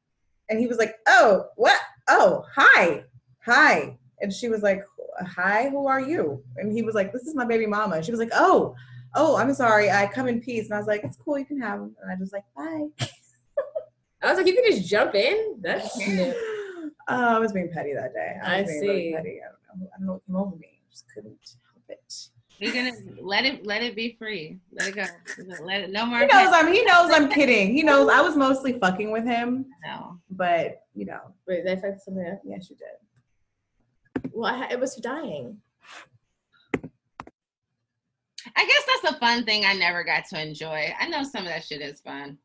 and 0.49 0.61
he 0.61 0.67
was 0.67 0.79
like, 0.79 0.95
"Oh, 1.09 1.47
what? 1.57 1.81
Oh, 2.09 2.45
hi, 2.55 3.03
hi," 3.45 3.99
and 4.21 4.33
she 4.33 4.49
was 4.49 4.63
like, 4.63 4.85
"Hi, 5.25 5.69
who 5.71 5.87
are 5.87 6.01
you?" 6.01 6.43
And 6.57 6.73
he 6.73 6.83
was 6.83 6.95
like, 6.95 7.13
"This 7.13 7.23
is 7.23 7.35
my 7.35 7.45
baby 7.45 7.67
mama." 7.67 7.97
And 7.97 8.05
she 8.05 8.11
was 8.11 8.21
like, 8.21 8.31
"Oh, 8.35 8.75
oh, 9.15 9.37
I'm 9.37 9.53
sorry, 9.55 9.91
I 9.91 10.07
come 10.07 10.29
in 10.29 10.41
peace," 10.41 10.67
and 10.67 10.75
I 10.75 10.79
was 10.79 10.87
like, 10.87 11.03
"It's 11.05 11.17
cool, 11.17 11.39
you 11.39 11.45
can 11.45 11.61
have 11.61 11.81
him," 11.81 11.97
and 12.03 12.11
I 12.11 12.17
just 12.17 12.33
like, 12.33 12.45
"Bye." 12.57 12.87
I 14.23 14.31
was 14.31 14.39
like, 14.39 14.47
you 14.47 14.55
can 14.55 14.65
just 14.73 14.89
jump 14.89 15.15
in. 15.15 15.59
That's 15.61 15.97
new. 16.09 16.35
Oh, 17.09 17.37
I 17.37 17.39
was 17.39 17.53
being 17.53 17.71
petty 17.73 17.93
that 17.95 18.13
day. 18.15 18.37
I 18.43 18.63
was 18.63 18.71
being 18.71 18.81
really 18.83 19.11
see. 19.11 19.15
petty. 19.15 19.41
I 19.41 19.49
don't 19.69 19.81
know. 19.81 19.89
I 19.95 19.99
don't 19.99 20.07
know 20.07 20.13
what 20.15 20.27
came 20.27 20.37
over 20.37 20.57
me. 20.57 20.69
I 20.73 20.91
just 20.91 21.05
couldn't 21.15 21.57
help 21.71 21.85
it. 21.89 22.29
You're 22.59 22.73
gonna 22.73 22.93
let 23.21 23.45
it 23.45 23.67
let 23.67 23.83
it 23.83 23.95
be 23.95 24.17
free. 24.19 24.59
Let 24.73 24.89
it 24.89 24.95
go. 24.97 25.05
Let 25.63 25.83
it 25.83 25.91
no 25.93 26.07
more. 26.07 26.21
He 26.21 26.27
knows 26.27 26.49
I'm. 26.51 26.73
He 26.73 26.83
knows 26.85 27.11
I'm 27.13 27.29
kidding. 27.29 27.75
He 27.75 27.83
knows 27.83 28.09
I 28.09 28.23
was 28.23 28.35
mostly 28.35 28.79
fucking 28.79 29.13
with 29.13 29.25
him, 29.27 29.67
No. 29.85 30.19
but 30.31 30.85
you 30.95 31.05
know, 31.05 31.21
Wait, 31.47 31.65
did 31.65 31.79
I 31.79 31.81
fuck 31.81 32.01
something 32.03 32.27
up? 32.27 32.41
yes, 32.43 32.69
you 32.71 32.77
did. 32.77 32.87
Well, 34.33 34.55
I, 34.55 34.69
it 34.71 34.81
was 34.81 34.97
dying. 34.97 35.59
I 38.55 38.65
guess 38.65 38.85
that's 39.03 39.17
a 39.17 39.19
fun 39.19 39.45
thing 39.45 39.65
I 39.65 39.75
never 39.75 40.05
got 40.05 40.25
to 40.31 40.41
enjoy. 40.41 40.93
I 40.99 41.09
know 41.09 41.23
some 41.25 41.43
of 41.43 41.49
that 41.49 41.65
shit 41.65 41.81
is 41.81 42.01
fun. 42.01 42.39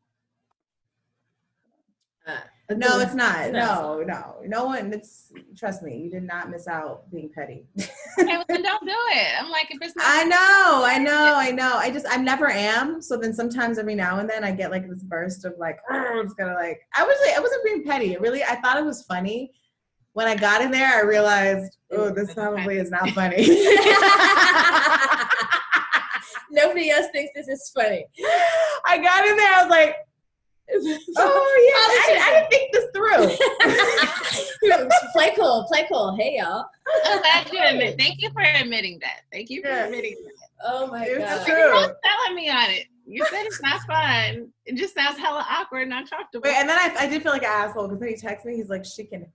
Uh, 2.26 2.38
No, 2.70 3.00
it's 3.00 3.14
not. 3.14 3.50
No, 3.50 4.02
No, 4.02 4.02
no, 4.02 4.36
no 4.44 4.64
one. 4.66 4.92
It's 4.92 5.32
trust 5.56 5.82
me. 5.82 5.96
You 5.98 6.10
did 6.10 6.22
not 6.24 6.50
miss 6.50 6.66
out 6.68 7.10
being 7.10 7.30
petty. 7.34 7.66
Okay, 8.18 8.36
well, 8.36 8.44
then 8.48 8.62
don't 8.62 8.84
do 8.84 8.92
it. 8.92 9.42
I'm 9.42 9.50
like, 9.50 9.70
if 9.70 9.78
it's 9.80 9.96
not, 9.96 10.04
I 10.06 10.24
know, 10.24 10.82
I 10.84 10.98
know, 10.98 11.34
I 11.36 11.50
know. 11.50 11.76
I 11.76 11.90
just, 11.90 12.06
I 12.08 12.16
never 12.16 12.48
am. 12.50 13.00
So 13.00 13.16
then 13.16 13.32
sometimes 13.32 13.78
every 13.78 13.94
now 13.94 14.18
and 14.18 14.28
then 14.28 14.44
I 14.44 14.52
get 14.52 14.70
like 14.70 14.88
this 14.88 15.02
burst 15.02 15.44
of 15.44 15.54
like, 15.58 15.78
oh, 15.90 15.94
I'm 15.96 16.26
just 16.26 16.36
gonna 16.36 16.54
like. 16.54 16.80
I 16.94 17.04
was 17.04 17.16
like, 17.26 17.36
I 17.36 17.40
wasn't 17.40 17.64
being 17.64 17.84
petty. 17.84 18.16
Really, 18.18 18.44
I 18.44 18.56
thought 18.56 18.76
it 18.76 18.84
was 18.84 19.02
funny. 19.02 19.52
When 20.14 20.26
I 20.28 20.34
got 20.36 20.60
in 20.60 20.70
there, 20.70 20.94
I 20.94 21.00
realized, 21.02 21.76
oh, 21.90 22.10
this 22.10 22.34
probably 22.38 22.76
is 22.76 22.90
not 22.90 23.10
funny. 23.10 23.46
Nobody 26.50 26.90
else 26.90 27.06
thinks 27.12 27.32
this 27.34 27.48
is 27.48 27.70
funny. 27.74 28.04
I 28.86 28.98
got 28.98 29.26
in 29.26 29.36
there. 29.36 29.54
I 29.54 29.62
was 29.62 29.70
like, 29.70 29.96
oh 30.74 32.08
yeah, 32.08 32.14
I, 32.14 32.18
I 32.20 32.30
didn't 32.34 32.50
think 32.50 32.72
this 32.72 32.86
through. 32.94 33.26
play 35.12 35.32
cool, 35.36 35.64
play 35.68 35.86
cool. 35.90 36.14
Hey 36.16 36.36
y'all. 36.38 36.66
I'm 37.06 37.18
glad 37.20 37.52
you 37.52 37.58
admit. 37.62 37.98
Thank 37.98 38.20
you 38.22 38.30
for 38.32 38.42
admitting 38.42 38.98
that. 39.00 39.20
Thank 39.32 39.50
you 39.50 39.62
for 39.62 39.68
Yeah. 39.68 39.84
admitting 39.86 40.16
that. 40.24 40.32
Oh 40.64 40.86
my 40.86 41.04
It's 41.06 41.18
god. 41.18 41.44
true. 41.46 41.56
You're 41.56 41.72
not 41.74 41.96
telling 42.04 42.36
me 42.36 42.48
on 42.50 42.70
it. 42.70 42.86
You 43.06 43.24
said 43.26 43.44
it's 43.44 43.60
not 43.62 43.80
fun. 43.86 44.48
It 44.64 44.76
just 44.76 44.94
sounds 44.94 45.18
hella 45.18 45.44
awkward 45.50 45.82
and 45.82 45.92
uncomfortable. 45.92 46.44
Wait, 46.48 46.54
and 46.56 46.68
then 46.68 46.78
I, 46.78 46.94
I 47.00 47.06
did 47.08 47.22
feel 47.22 47.32
like 47.32 47.42
an 47.42 47.48
asshole 47.50 47.88
because 47.88 48.00
then 48.00 48.08
he 48.10 48.14
texted 48.14 48.44
me. 48.46 48.56
He's 48.56 48.68
like, 48.70 48.84
she 48.84 49.04
can, 49.04 49.26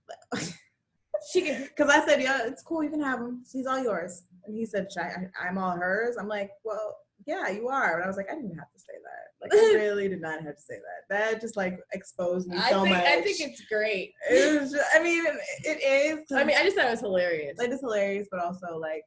She 1.32 1.42
can. 1.42 1.62
because 1.64 1.90
I 1.90 2.04
said, 2.06 2.20
yeah, 2.22 2.46
it's 2.46 2.62
cool. 2.62 2.82
You 2.82 2.90
can 2.90 3.02
have 3.02 3.20
him. 3.20 3.42
He's 3.50 3.66
all 3.66 3.82
yours. 3.82 4.24
And 4.46 4.56
he 4.56 4.64
said, 4.64 4.88
I, 4.98 5.46
I'm 5.46 5.58
all 5.58 5.76
hers. 5.76 6.16
I'm 6.18 6.28
like, 6.28 6.50
well, 6.64 6.96
yeah, 7.26 7.48
you 7.48 7.68
are. 7.68 7.96
And 7.96 8.04
I 8.04 8.06
was 8.06 8.16
like, 8.16 8.30
I 8.30 8.34
didn't 8.34 8.56
have 8.56 8.72
to 8.72 8.78
say 8.78 8.94
that. 9.02 9.28
Like, 9.42 9.52
I 9.52 9.74
really 9.74 10.08
did 10.08 10.20
not 10.20 10.42
have 10.42 10.56
to 10.56 10.62
say 10.62 10.76
that. 10.76 11.14
That 11.14 11.40
just 11.40 11.56
like 11.56 11.78
exposed 11.92 12.48
me 12.48 12.56
I 12.56 12.70
so 12.70 12.82
think 12.82 12.96
much. 12.96 13.04
I 13.04 13.20
think 13.20 13.40
it's 13.40 13.60
great. 13.62 14.14
It 14.30 14.60
was 14.60 14.72
just, 14.72 14.84
I 14.94 15.02
mean, 15.02 15.24
it 15.64 15.82
is. 15.82 16.32
I 16.32 16.44
mean, 16.44 16.56
I 16.56 16.62
just 16.62 16.76
thought 16.76 16.86
it 16.86 16.90
was 16.90 17.00
hilarious. 17.00 17.58
Like 17.58 17.68
it 17.68 17.74
is 17.74 17.80
hilarious, 17.80 18.28
but 18.30 18.40
also 18.40 18.78
like, 18.78 19.02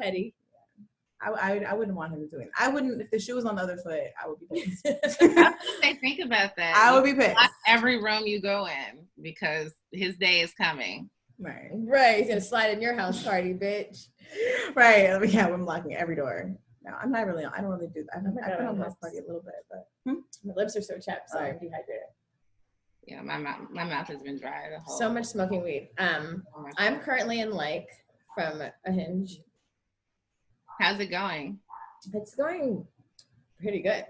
Petty. 0.00 0.34
I, 1.20 1.30
I, 1.30 1.64
I 1.70 1.74
wouldn't 1.74 1.96
want 1.96 2.12
him 2.12 2.20
to 2.20 2.28
do 2.28 2.40
it. 2.40 2.50
I 2.56 2.68
wouldn't 2.68 3.00
if 3.00 3.10
the 3.10 3.18
shoe 3.18 3.34
was 3.34 3.44
on 3.44 3.56
the 3.56 3.62
other 3.62 3.76
foot. 3.78 4.00
I 4.22 4.28
would 4.28 4.38
be 4.38 4.60
pissed. 4.84 5.18
they 5.82 5.94
think 5.94 6.20
about 6.20 6.54
that. 6.56 6.76
I 6.76 6.94
would 6.94 7.04
be 7.04 7.14
pissed. 7.14 7.36
every 7.66 8.00
room 8.00 8.26
you 8.26 8.40
go 8.40 8.66
in 8.66 9.06
because 9.20 9.72
his 9.90 10.16
day 10.16 10.40
is 10.40 10.52
coming. 10.54 11.10
Right. 11.40 11.70
right. 11.72 12.18
He's 12.18 12.28
gonna 12.28 12.40
slide 12.40 12.70
in 12.70 12.82
your 12.82 12.96
house 12.96 13.22
party, 13.22 13.54
bitch. 13.54 14.06
Right. 14.74 15.08
Yeah, 15.30 15.46
I'm 15.46 15.64
locking 15.64 15.94
every 15.94 16.16
door. 16.16 16.52
No, 16.82 16.92
I'm 17.00 17.12
not 17.12 17.26
really. 17.26 17.44
I 17.44 17.60
don't 17.60 17.70
really 17.70 17.88
do 17.88 18.04
that. 18.04 18.18
I've, 18.18 18.52
Oh 18.54 18.56
been 18.58 18.66
on 18.66 18.76
house 18.78 18.94
party 19.00 19.18
a 19.18 19.22
little 19.22 19.42
bit, 19.42 19.54
but 19.70 19.86
My 20.44 20.54
lips 20.54 20.76
are 20.76 20.82
so 20.82 20.98
chapped. 20.98 21.30
Sorry, 21.30 21.50
I'm 21.50 21.58
dehydrated. 21.58 22.04
Yeah, 23.06 23.22
my 23.22 23.38
mouth, 23.38 23.60
my 23.70 23.84
mouth 23.84 24.06
has 24.08 24.22
been 24.22 24.38
dry 24.38 24.68
the 24.70 24.80
whole. 24.80 24.98
So 24.98 25.10
much 25.10 25.26
smoking 25.26 25.62
weed. 25.62 25.90
Um, 25.98 26.44
oh 26.54 26.66
I'm 26.76 27.00
currently 27.00 27.40
in 27.40 27.50
like 27.50 27.88
from 28.34 28.60
a 28.60 28.92
hinge. 28.92 29.38
How's 30.78 31.00
it 31.00 31.06
going? 31.10 31.58
It's 32.12 32.34
going 32.34 32.86
pretty 33.60 33.80
good. 33.80 34.04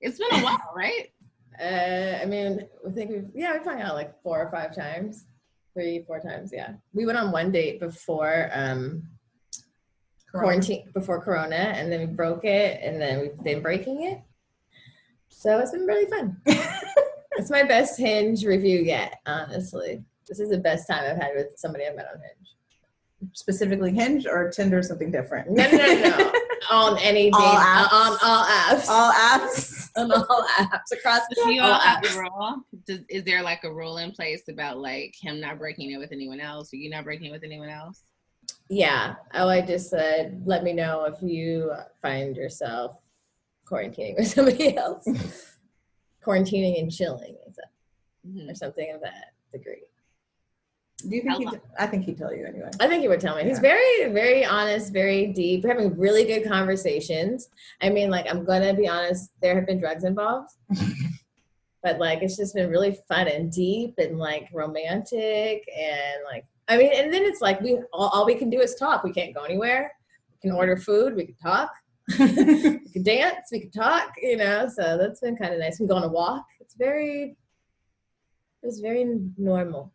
It's 0.00 0.18
been 0.18 0.40
a 0.40 0.44
while, 0.44 0.72
right? 0.76 1.08
Uh, 1.60 2.18
I 2.22 2.24
mean, 2.24 2.66
I 2.88 2.90
think 2.92 3.10
we've 3.10 3.28
yeah 3.34 3.52
we've 3.52 3.62
hung 3.62 3.82
out 3.82 3.94
like 3.94 4.20
four 4.22 4.40
or 4.40 4.50
five 4.50 4.74
times, 4.74 5.26
three 5.74 6.04
four 6.06 6.20
times. 6.20 6.50
Yeah, 6.52 6.74
we 6.92 7.06
went 7.06 7.18
on 7.18 7.32
one 7.32 7.50
date 7.52 7.80
before 7.80 8.50
um 8.52 9.02
quarantine 10.30 10.90
before 10.94 11.20
Corona, 11.20 11.54
and 11.56 11.92
then 11.92 12.00
we 12.00 12.06
broke 12.06 12.44
it, 12.44 12.80
and 12.82 13.00
then 13.00 13.20
we've 13.20 13.42
been 13.44 13.62
breaking 13.62 14.04
it. 14.04 14.20
So 15.28 15.58
it's 15.58 15.72
been 15.72 15.86
really 15.86 16.06
fun. 16.06 16.36
it's 17.32 17.50
my 17.50 17.62
best 17.64 17.98
Hinge 17.98 18.44
review 18.44 18.80
yet, 18.80 19.20
honestly. 19.26 20.02
This 20.28 20.40
is 20.40 20.50
the 20.50 20.58
best 20.58 20.86
time 20.86 21.02
I've 21.04 21.20
had 21.20 21.32
with 21.34 21.54
somebody 21.56 21.84
I've 21.86 21.96
met 21.96 22.06
on 22.14 22.20
Hinge. 22.20 23.32
specifically 23.32 23.92
Hinge 23.92 24.26
or 24.26 24.50
Tinder, 24.50 24.82
something 24.82 25.10
different. 25.10 25.50
No, 25.50 25.70
no, 25.70 25.76
no, 25.76 26.16
no. 26.18 26.32
on 26.70 26.98
any 26.98 27.24
date, 27.24 27.32
All 27.34 27.56
apps. 27.56 27.92
on 27.92 28.18
all 28.22 28.44
apps. 28.44 28.88
All 28.88 29.12
apps. 29.12 29.81
On 29.96 30.10
all 30.12 30.46
apps 30.58 30.92
across 30.92 31.20
Do 31.34 31.52
you 31.52 31.60
all 31.62 31.72
all 31.72 31.80
have 31.80 32.02
apps. 32.02 32.16
a 32.16 32.20
rule? 32.20 32.56
Does, 32.86 33.00
is 33.08 33.24
there 33.24 33.42
like 33.42 33.64
a 33.64 33.72
rule 33.72 33.98
in 33.98 34.12
place 34.12 34.42
about 34.48 34.78
like 34.78 35.14
him 35.20 35.40
not 35.40 35.58
breaking 35.58 35.90
it 35.92 35.98
with 35.98 36.12
anyone 36.12 36.40
else, 36.40 36.72
or 36.72 36.76
you 36.76 36.90
not 36.90 37.04
breaking 37.04 37.26
it 37.28 37.32
with 37.32 37.44
anyone 37.44 37.68
else? 37.68 38.02
Yeah. 38.68 39.16
Oh, 39.34 39.48
I 39.48 39.60
just 39.60 39.90
said, 39.90 40.42
let 40.46 40.64
me 40.64 40.72
know 40.72 41.04
if 41.04 41.22
you 41.22 41.72
find 42.00 42.36
yourself 42.36 42.96
quarantining 43.70 44.16
with 44.16 44.28
somebody 44.34 44.76
else. 44.76 45.06
quarantining 46.24 46.80
and 46.80 46.90
chilling 46.90 47.36
is 47.48 47.56
that- 47.56 47.68
Mhm. 48.26 48.48
or 48.50 48.54
something 48.54 48.92
of 48.94 49.00
that 49.00 49.32
degree. 49.52 49.82
Do 51.08 51.16
you 51.16 51.22
think 51.22 51.38
he? 51.38 51.58
I 51.78 51.86
think 51.86 52.04
he'd 52.04 52.18
tell 52.18 52.34
you 52.34 52.46
anyway. 52.46 52.70
I 52.80 52.88
think 52.88 53.02
he 53.02 53.08
would 53.08 53.20
tell 53.20 53.36
me. 53.36 53.44
He's 53.44 53.58
very, 53.58 54.12
very 54.12 54.44
honest, 54.44 54.92
very 54.92 55.28
deep. 55.32 55.64
We're 55.64 55.70
having 55.70 55.98
really 55.98 56.24
good 56.24 56.46
conversations. 56.46 57.48
I 57.80 57.90
mean, 57.90 58.10
like, 58.10 58.26
I'm 58.30 58.44
gonna 58.44 58.74
be 58.74 58.88
honest, 58.88 59.30
there 59.40 59.54
have 59.54 59.66
been 59.66 59.80
drugs 59.80 60.04
involved. 60.04 60.50
but 61.82 61.98
like 61.98 62.22
it's 62.22 62.36
just 62.36 62.54
been 62.54 62.70
really 62.70 62.96
fun 63.08 63.26
and 63.28 63.50
deep 63.50 63.94
and 63.98 64.16
like 64.18 64.48
romantic 64.52 65.68
and 65.76 66.22
like 66.24 66.44
I 66.68 66.78
mean, 66.78 66.92
and 66.94 67.12
then 67.12 67.24
it's 67.24 67.40
like 67.40 67.60
we 67.60 67.78
all, 67.92 68.08
all 68.08 68.24
we 68.24 68.36
can 68.36 68.48
do 68.48 68.60
is 68.60 68.74
talk. 68.76 69.02
We 69.02 69.12
can't 69.12 69.34
go 69.34 69.42
anywhere. 69.42 69.92
We 70.30 70.48
can 70.48 70.56
order 70.56 70.76
food. 70.76 71.14
We 71.16 71.26
can 71.26 71.36
talk. 71.36 71.70
we 72.18 72.78
can 72.92 73.02
dance. 73.02 73.48
We 73.50 73.60
can 73.60 73.70
talk. 73.70 74.12
You 74.22 74.36
know, 74.36 74.68
so 74.68 74.96
that's 74.96 75.20
been 75.20 75.36
kind 75.36 75.52
of 75.52 75.60
nice. 75.60 75.80
We 75.80 75.86
can 75.86 75.88
go 75.88 75.96
on 75.96 76.04
a 76.04 76.08
walk. 76.08 76.44
It's 76.60 76.74
very, 76.74 77.36
it's 78.62 78.78
very 78.78 79.04
normal. 79.36 79.92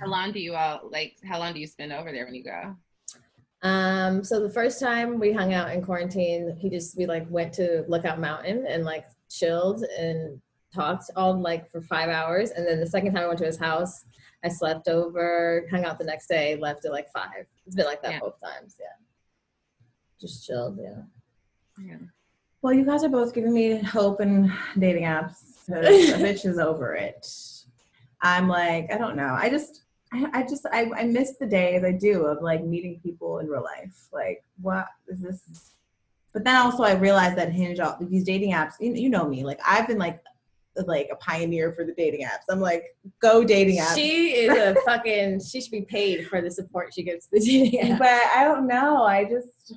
How 0.00 0.06
long 0.06 0.32
do 0.32 0.38
you 0.40 0.54
all 0.54 0.88
like? 0.90 1.16
How 1.26 1.38
long 1.38 1.52
do 1.54 1.60
you 1.60 1.66
spend 1.66 1.92
over 1.92 2.12
there 2.12 2.24
when 2.24 2.34
you 2.34 2.44
go? 2.44 2.76
Um, 3.62 4.22
so 4.22 4.40
the 4.40 4.50
first 4.50 4.78
time 4.80 5.18
we 5.18 5.32
hung 5.32 5.54
out 5.54 5.72
in 5.72 5.82
quarantine, 5.82 6.54
he 6.58 6.68
just 6.68 6.96
we 6.96 7.06
like 7.06 7.26
went 7.30 7.52
to 7.54 7.84
Lookout 7.88 8.20
Mountain 8.20 8.66
and 8.68 8.84
like 8.84 9.06
chilled 9.30 9.82
and 9.98 10.40
talked 10.74 11.10
all 11.16 11.40
like 11.40 11.70
for 11.70 11.80
five 11.80 12.08
hours. 12.10 12.50
And 12.50 12.66
then 12.66 12.80
the 12.80 12.86
second 12.86 13.14
time 13.14 13.24
I 13.24 13.26
went 13.28 13.38
to 13.38 13.46
his 13.46 13.58
house, 13.58 14.04
I 14.44 14.48
slept 14.48 14.88
over, 14.88 15.66
hung 15.70 15.84
out 15.84 15.98
the 15.98 16.04
next 16.04 16.26
day, 16.28 16.56
left 16.56 16.84
at 16.84 16.92
like 16.92 17.10
five. 17.10 17.46
It's 17.66 17.74
been 17.74 17.86
like 17.86 18.02
that 18.02 18.12
Yeah. 18.12 18.20
both 18.20 18.38
times, 18.40 18.76
yeah. 18.78 18.86
Just 20.20 20.46
chilled, 20.46 20.78
yeah. 20.80 21.02
Yeah. 21.82 21.96
Well, 22.62 22.74
you 22.74 22.84
guys 22.84 23.04
are 23.04 23.08
both 23.08 23.34
giving 23.34 23.54
me 23.54 23.78
hope 23.78 24.20
and 24.20 24.52
dating 24.78 25.04
apps 25.04 25.66
because 25.66 26.10
a 26.10 26.18
bitch 26.18 26.44
is 26.44 26.58
over 26.58 26.94
it. 26.94 27.26
I'm 28.26 28.48
like, 28.48 28.90
I 28.92 28.98
don't 28.98 29.16
know. 29.16 29.36
I 29.38 29.48
just, 29.48 29.82
I, 30.12 30.26
I 30.32 30.42
just, 30.42 30.66
I, 30.72 30.90
I 30.96 31.04
miss 31.04 31.36
the 31.38 31.46
days 31.46 31.84
I 31.84 31.92
do 31.92 32.24
of 32.24 32.42
like 32.42 32.64
meeting 32.64 33.00
people 33.02 33.38
in 33.38 33.46
real 33.46 33.62
life. 33.62 34.08
Like, 34.12 34.44
what 34.60 34.86
is 35.08 35.20
this? 35.20 35.72
But 36.32 36.44
then 36.44 36.56
also 36.56 36.82
I 36.82 36.92
realized 36.94 37.36
that 37.36 37.52
Hinge, 37.52 37.80
all 37.80 37.96
these 38.00 38.24
dating 38.24 38.52
apps, 38.52 38.74
you, 38.80 38.92
you 38.92 39.08
know 39.08 39.28
me, 39.28 39.44
like 39.44 39.60
I've 39.64 39.86
been 39.86 39.98
like, 39.98 40.20
like 40.86 41.08
a 41.10 41.16
pioneer 41.16 41.72
for 41.72 41.84
the 41.84 41.94
dating 41.94 42.26
apps. 42.26 42.44
I'm 42.50 42.60
like, 42.60 42.96
go 43.20 43.42
dating 43.42 43.78
apps. 43.78 43.94
She 43.94 44.34
is 44.34 44.54
a 44.54 44.74
fucking 44.84 45.40
she 45.40 45.62
should 45.62 45.70
be 45.70 45.82
paid 45.82 46.28
for 46.28 46.42
the 46.42 46.50
support 46.50 46.92
she 46.92 47.02
gives 47.02 47.26
to 47.26 47.30
the 47.32 47.40
dating 47.40 47.80
app. 47.80 47.98
but 47.98 48.08
I 48.08 48.44
don't 48.44 48.66
know. 48.66 49.04
I 49.04 49.24
just, 49.24 49.72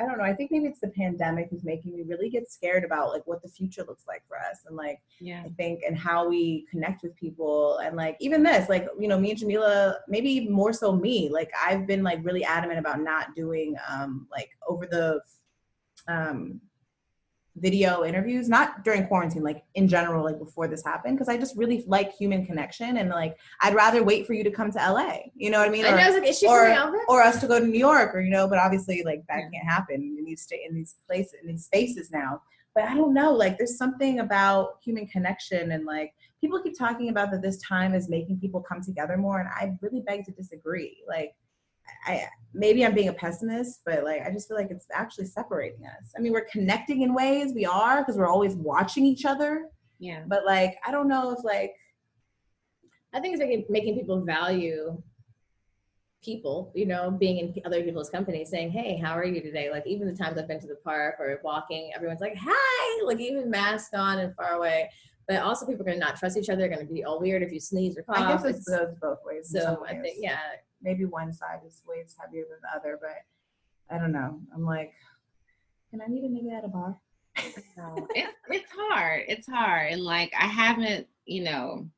I 0.00 0.06
don't 0.06 0.16
know. 0.16 0.24
I 0.24 0.32
think 0.32 0.50
maybe 0.50 0.66
it's 0.66 0.80
the 0.80 0.88
pandemic 0.88 1.48
is 1.52 1.62
making 1.62 1.94
me 1.94 2.02
really 2.02 2.30
get 2.30 2.50
scared 2.50 2.84
about 2.84 3.10
like 3.10 3.26
what 3.26 3.42
the 3.42 3.48
future 3.48 3.84
looks 3.86 4.04
like 4.08 4.22
for 4.26 4.38
us 4.38 4.60
and 4.66 4.76
like 4.76 5.00
Yeah. 5.20 5.42
I 5.44 5.50
think 5.50 5.82
and 5.86 5.96
how 5.96 6.28
we 6.28 6.66
connect 6.70 7.02
with 7.02 7.14
people 7.16 7.78
and 7.78 7.96
like 7.96 8.16
even 8.20 8.42
this 8.42 8.68
like 8.68 8.88
you 8.98 9.08
know 9.08 9.18
me 9.18 9.32
and 9.32 9.40
Jamilah 9.40 9.96
maybe 10.08 10.48
more 10.48 10.72
so 10.72 10.92
me 10.92 11.28
like 11.28 11.50
I've 11.62 11.86
been 11.86 12.02
like 12.02 12.20
really 12.22 12.44
adamant 12.44 12.78
about 12.78 13.00
not 13.00 13.34
doing 13.34 13.76
um 13.88 14.26
like 14.30 14.50
over 14.66 14.86
the 14.86 15.20
um 16.08 16.60
video 17.56 18.04
interviews 18.04 18.48
not 18.48 18.84
during 18.84 19.06
quarantine 19.06 19.42
like 19.42 19.64
in 19.74 19.88
general 19.88 20.24
like 20.24 20.38
before 20.38 20.68
this 20.68 20.84
happened 20.84 21.16
because 21.16 21.28
I 21.28 21.36
just 21.36 21.56
really 21.56 21.84
like 21.86 22.12
human 22.16 22.46
connection 22.46 22.98
and 22.98 23.08
like 23.10 23.36
I'd 23.60 23.74
rather 23.74 24.02
wait 24.04 24.26
for 24.26 24.34
you 24.34 24.44
to 24.44 24.50
come 24.50 24.70
to 24.70 24.78
LA 24.78 25.18
you 25.34 25.50
know 25.50 25.58
what 25.58 25.68
I 25.68 25.70
mean 25.70 25.84
Or- 25.84 25.96
know, 25.96 26.02
I 26.02 26.06
was 26.10 26.14
like, 26.16 26.50
or- 26.50 26.68
or 27.08 27.22
us 27.22 27.40
to 27.40 27.48
go 27.48 27.58
to 27.58 27.66
New 27.66 27.78
York 27.78 28.14
or 28.14 28.20
you 28.20 28.30
know, 28.30 28.46
but 28.48 28.58
obviously 28.58 29.02
like 29.04 29.22
that 29.28 29.42
can't 29.52 29.66
happen. 29.68 30.00
You 30.16 30.24
need 30.24 30.36
to 30.36 30.42
stay 30.42 30.62
in 30.68 30.74
these 30.74 30.94
places 31.06 31.34
in 31.42 31.48
these 31.48 31.64
spaces 31.64 32.10
now. 32.12 32.40
But 32.74 32.84
I 32.84 32.94
don't 32.94 33.12
know, 33.12 33.32
like 33.32 33.58
there's 33.58 33.76
something 33.76 34.20
about 34.20 34.76
human 34.84 35.08
connection 35.08 35.72
and 35.72 35.84
like 35.84 36.14
people 36.40 36.62
keep 36.62 36.78
talking 36.78 37.08
about 37.08 37.32
that 37.32 37.42
this 37.42 37.60
time 37.60 37.94
is 37.94 38.08
making 38.08 38.38
people 38.38 38.60
come 38.62 38.80
together 38.80 39.16
more 39.16 39.40
and 39.40 39.48
I 39.48 39.76
really 39.82 40.00
beg 40.00 40.24
to 40.26 40.30
disagree. 40.32 40.98
Like 41.08 41.34
I 42.06 42.26
maybe 42.52 42.84
I'm 42.84 42.94
being 42.94 43.08
a 43.08 43.12
pessimist, 43.12 43.80
but 43.84 44.02
like 44.04 44.22
I 44.26 44.30
just 44.30 44.48
feel 44.48 44.56
like 44.56 44.70
it's 44.70 44.86
actually 44.92 45.26
separating 45.26 45.84
us. 45.86 46.12
I 46.16 46.20
mean, 46.20 46.32
we're 46.32 46.46
connecting 46.52 47.02
in 47.02 47.14
ways 47.14 47.52
we 47.54 47.64
are 47.66 47.98
because 48.02 48.16
we're 48.16 48.28
always 48.28 48.54
watching 48.56 49.04
each 49.04 49.24
other, 49.24 49.68
Yeah. 49.98 50.22
but 50.26 50.44
like 50.44 50.76
I 50.86 50.90
don't 50.90 51.08
know 51.08 51.30
if 51.32 51.44
like 51.44 51.72
I 53.12 53.20
think 53.20 53.34
it's 53.34 53.40
making 53.40 53.64
making 53.68 53.94
people 53.98 54.24
value 54.24 55.02
people, 56.22 56.70
you 56.74 56.84
know, 56.86 57.10
being 57.10 57.38
in 57.38 57.54
other 57.64 57.82
people's 57.82 58.10
company, 58.10 58.44
saying, 58.44 58.70
"Hey, 58.70 58.96
how 58.98 59.12
are 59.16 59.24
you 59.24 59.40
today?" 59.40 59.70
Like 59.70 59.86
even 59.86 60.06
the 60.06 60.14
times 60.16 60.38
I've 60.38 60.46
been 60.48 60.60
to 60.60 60.66
the 60.66 60.76
park 60.84 61.16
or 61.18 61.40
walking, 61.42 61.92
everyone's 61.94 62.20
like, 62.20 62.36
"Hi!" 62.38 63.04
Like 63.06 63.20
even 63.20 63.48
masked 63.50 63.94
on 63.94 64.18
and 64.18 64.34
far 64.34 64.52
away. 64.54 64.90
But 65.26 65.42
also, 65.42 65.64
people 65.66 65.82
are 65.82 65.86
gonna 65.86 65.98
not 65.98 66.16
trust 66.16 66.36
each 66.36 66.48
other. 66.48 66.58
They're 66.60 66.68
gonna 66.68 66.84
be 66.84 67.04
all 67.04 67.20
weird 67.20 67.42
if 67.42 67.52
you 67.52 67.60
sneeze 67.60 67.96
or 67.96 68.02
cough. 68.02 68.18
I 68.18 68.32
guess 68.32 68.44
it 68.44 68.48
It's- 68.50 68.64
goes 68.68 68.94
both 69.00 69.18
ways. 69.24 69.50
so 69.50 69.84
I 69.86 69.94
think, 70.00 70.16
yeah, 70.18 70.38
maybe 70.82 71.04
one 71.04 71.32
side 71.32 71.60
is 71.66 71.82
weighs 71.86 72.16
heavier 72.18 72.44
than 72.48 72.58
the 72.62 72.76
other, 72.76 72.98
but 73.00 73.24
I 73.94 73.98
don't 73.98 74.12
know. 74.12 74.40
I'm 74.54 74.64
like, 74.64 74.92
can 75.90 76.00
I 76.00 76.06
meet 76.06 76.24
a 76.24 76.28
nigga 76.28 76.58
at 76.58 76.64
a 76.64 76.68
bar? 76.68 76.96
It's 77.36 77.58
it's 78.48 78.70
hard. 78.72 79.22
It's 79.28 79.46
hard, 79.46 79.92
and 79.92 80.02
like 80.02 80.32
I 80.38 80.46
haven't, 80.46 81.06
you 81.26 81.44
know, 81.44 81.88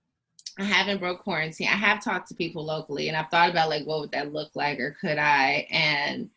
I 0.59 0.65
haven't 0.65 0.99
broke 0.99 1.23
quarantine. 1.23 1.69
I 1.69 1.77
have 1.77 2.05
talked 2.05 2.29
to 2.29 2.35
people 2.35 2.65
locally, 2.65 3.09
and 3.09 3.17
I've 3.17 3.31
thought 3.31 3.51
about 3.51 3.69
like 3.69 3.87
what 3.87 4.01
would 4.01 4.13
that 4.13 4.33
look 4.33 4.51
like, 4.55 4.79
or 4.79 4.97
could 5.01 5.19
I? 5.19 5.67
And 5.71 6.31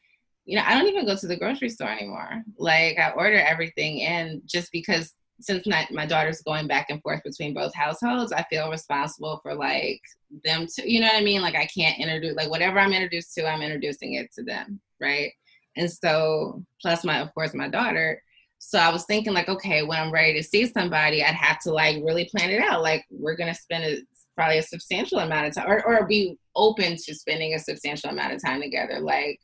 you 0.45 0.55
know, 0.55 0.63
I 0.65 0.73
don't 0.73 0.87
even 0.87 1.05
go 1.05 1.15
to 1.15 1.27
the 1.27 1.37
grocery 1.37 1.69
store 1.69 1.89
anymore. 1.89 2.43
Like 2.57 2.97
I 2.97 3.11
order 3.11 3.39
everything 3.39 4.03
and 4.03 4.41
just 4.45 4.71
because 4.71 5.13
since 5.39 5.67
my, 5.67 5.87
my 5.91 6.05
daughter's 6.05 6.41
going 6.41 6.67
back 6.67 6.87
and 6.89 7.01
forth 7.01 7.21
between 7.23 7.53
both 7.53 7.73
households, 7.75 8.31
I 8.31 8.43
feel 8.43 8.69
responsible 8.69 9.39
for 9.43 9.53
like 9.53 10.01
them 10.43 10.67
to, 10.75 10.89
you 10.89 11.01
know 11.01 11.07
what 11.07 11.17
I 11.17 11.23
mean? 11.23 11.41
Like 11.41 11.55
I 11.55 11.65
can't 11.65 11.99
introduce 11.99 12.35
like 12.35 12.49
whatever 12.49 12.79
I'm 12.79 12.93
introduced 12.93 13.33
to, 13.35 13.47
I'm 13.47 13.61
introducing 13.61 14.13
it 14.13 14.31
to 14.33 14.43
them, 14.43 14.79
right? 15.01 15.31
And 15.75 15.91
so 15.91 16.63
plus 16.81 17.03
my 17.03 17.19
of 17.19 17.33
course 17.33 17.53
my 17.53 17.67
daughter. 17.67 18.21
So 18.59 18.79
I 18.79 18.89
was 18.91 19.05
thinking 19.05 19.33
like, 19.33 19.49
okay, 19.49 19.83
when 19.83 19.99
I'm 19.99 20.11
ready 20.11 20.33
to 20.33 20.43
see 20.43 20.65
somebody, 20.65 21.23
I'd 21.23 21.35
have 21.35 21.59
to 21.61 21.71
like 21.71 21.97
really 22.03 22.29
plan 22.33 22.49
it 22.49 22.61
out. 22.61 22.81
Like 22.81 23.05
we're 23.11 23.35
gonna 23.35 23.53
spend 23.53 23.83
a, 23.83 23.97
probably 24.35 24.57
a 24.57 24.63
substantial 24.63 25.19
amount 25.19 25.47
of 25.47 25.53
time, 25.53 25.69
or 25.69 25.85
or 25.85 26.07
be 26.07 26.37
open 26.55 26.95
to 26.95 27.13
spending 27.13 27.53
a 27.53 27.59
substantial 27.59 28.09
amount 28.09 28.33
of 28.33 28.41
time 28.41 28.61
together. 28.61 28.99
Like 28.99 29.39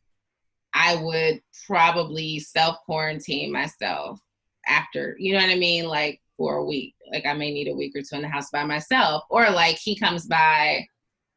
I 0.73 0.95
would 0.95 1.41
probably 1.67 2.39
self 2.39 2.77
quarantine 2.85 3.51
myself 3.51 4.19
after, 4.67 5.15
you 5.19 5.33
know 5.33 5.39
what 5.39 5.49
I 5.49 5.55
mean, 5.55 5.85
like 5.85 6.21
for 6.37 6.57
a 6.57 6.65
week. 6.65 6.95
Like 7.11 7.25
I 7.25 7.33
may 7.33 7.51
need 7.51 7.67
a 7.67 7.75
week 7.75 7.95
or 7.95 8.01
two 8.01 8.15
in 8.15 8.21
the 8.23 8.27
house 8.27 8.49
by 8.51 8.63
myself, 8.63 9.23
or 9.29 9.49
like 9.49 9.77
he 9.77 9.95
comes 9.95 10.25
by, 10.25 10.85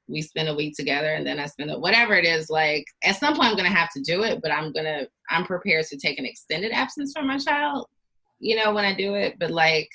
we 0.09 0.23
spend 0.23 0.49
a 0.49 0.55
week 0.55 0.77
together, 0.77 1.15
and 1.15 1.27
then 1.27 1.39
I 1.39 1.47
spend 1.47 1.71
a, 1.71 1.79
whatever 1.79 2.15
it 2.15 2.25
is. 2.25 2.49
Like 2.49 2.85
at 3.03 3.17
some 3.17 3.35
point, 3.35 3.49
I'm 3.49 3.57
gonna 3.57 3.69
have 3.69 3.91
to 3.93 4.01
do 4.01 4.23
it, 4.23 4.41
but 4.43 4.51
I'm 4.51 4.73
gonna 4.73 5.07
I'm 5.31 5.45
prepared 5.45 5.87
to 5.87 5.97
take 5.97 6.19
an 6.19 6.27
extended 6.27 6.73
absence 6.73 7.13
from 7.13 7.27
my 7.27 7.39
child, 7.39 7.87
you 8.39 8.57
know, 8.57 8.73
when 8.73 8.85
I 8.85 8.95
do 8.95 9.15
it. 9.15 9.39
But 9.39 9.51
like 9.51 9.89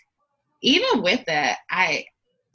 even 0.61 1.01
with 1.01 1.23
that, 1.25 1.59
I 1.69 2.05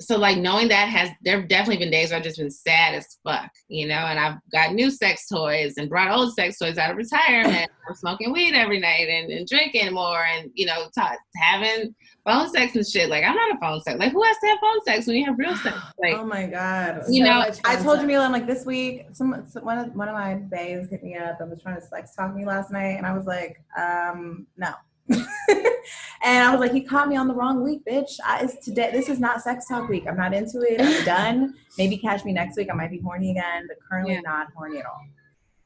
so 0.00 0.16
like 0.18 0.38
knowing 0.38 0.68
that 0.68 0.88
has 0.88 1.10
there 1.22 1.38
have 1.38 1.48
definitely 1.48 1.84
been 1.84 1.90
days 1.90 2.10
where 2.10 2.18
I've 2.18 2.24
just 2.24 2.38
been 2.38 2.50
sad 2.50 2.94
as 2.94 3.18
fuck, 3.22 3.50
you 3.68 3.86
know, 3.86 3.94
and 3.94 4.18
I've 4.18 4.38
got 4.50 4.74
new 4.74 4.90
sex 4.90 5.28
toys 5.28 5.74
and 5.76 5.88
brought 5.88 6.10
old 6.10 6.34
sex 6.34 6.58
toys 6.58 6.78
out 6.78 6.90
of 6.90 6.96
retirement. 6.96 7.70
I'm 7.88 7.94
smoking 7.94 8.32
weed 8.32 8.54
every 8.54 8.80
night 8.80 9.08
and, 9.08 9.30
and 9.30 9.46
drinking 9.46 9.92
more 9.92 10.24
and 10.24 10.50
you 10.54 10.66
know 10.66 10.88
ta 10.96 11.16
having 11.36 11.94
phone 12.24 12.48
sex 12.50 12.74
and 12.74 12.86
shit. 12.86 13.08
Like 13.08 13.24
I'm 13.24 13.36
not 13.36 13.54
a 13.54 13.58
phone 13.60 13.80
sex. 13.82 13.98
Like 13.98 14.12
who 14.12 14.22
has 14.24 14.36
to 14.38 14.46
have 14.48 14.58
phone 14.58 14.84
sex 14.84 15.06
when 15.06 15.16
you 15.16 15.26
have 15.26 15.38
real 15.38 15.56
sex? 15.56 15.76
Like 16.02 16.14
oh 16.14 16.26
my 16.26 16.46
god! 16.46 17.02
You 17.08 17.22
know, 17.22 17.40
I 17.64 17.76
told 17.76 17.98
stuff. 17.98 18.00
Jamilah, 18.00 18.26
I'm 18.26 18.32
like 18.32 18.46
this 18.46 18.66
week. 18.66 19.06
Some 19.12 19.44
some- 19.48 19.64
one 19.64 19.78
of 19.78 19.94
one 19.94 20.08
of 20.08 20.14
my 20.14 20.34
bays 20.34 20.88
hit 20.90 21.04
me 21.04 21.16
up 21.16 21.40
and 21.40 21.50
was 21.50 21.62
trying 21.62 21.76
to 21.76 21.86
sex 21.86 22.14
talk 22.14 22.34
me 22.34 22.44
last 22.44 22.72
night, 22.72 22.96
and 22.96 23.06
I 23.06 23.16
was 23.16 23.26
like, 23.26 23.62
um, 23.78 24.46
no. 24.56 24.72
and 26.22 26.44
I 26.48 26.50
was 26.50 26.60
like, 26.60 26.72
he 26.72 26.80
caught 26.82 27.08
me 27.08 27.16
on 27.16 27.28
the 27.28 27.34
wrong 27.34 27.62
week, 27.62 27.82
bitch. 27.84 28.12
I, 28.24 28.40
it's 28.44 28.64
today. 28.64 28.90
This 28.92 29.08
is 29.08 29.18
not 29.20 29.42
sex 29.42 29.66
talk 29.66 29.88
week. 29.88 30.04
I'm 30.08 30.16
not 30.16 30.32
into 30.34 30.60
it. 30.62 30.80
I'm 30.80 31.04
done. 31.06 31.54
Maybe 31.78 31.96
catch 31.96 32.24
me 32.24 32.32
next 32.32 32.56
week. 32.56 32.68
I 32.70 32.74
might 32.74 32.90
be 32.90 32.98
horny 33.00 33.30
again, 33.32 33.66
but 33.68 33.76
currently 33.88 34.14
Yeah. 34.14 34.20
not 34.20 34.48
horny 34.56 34.78
at 34.78 34.86
all. 34.86 35.00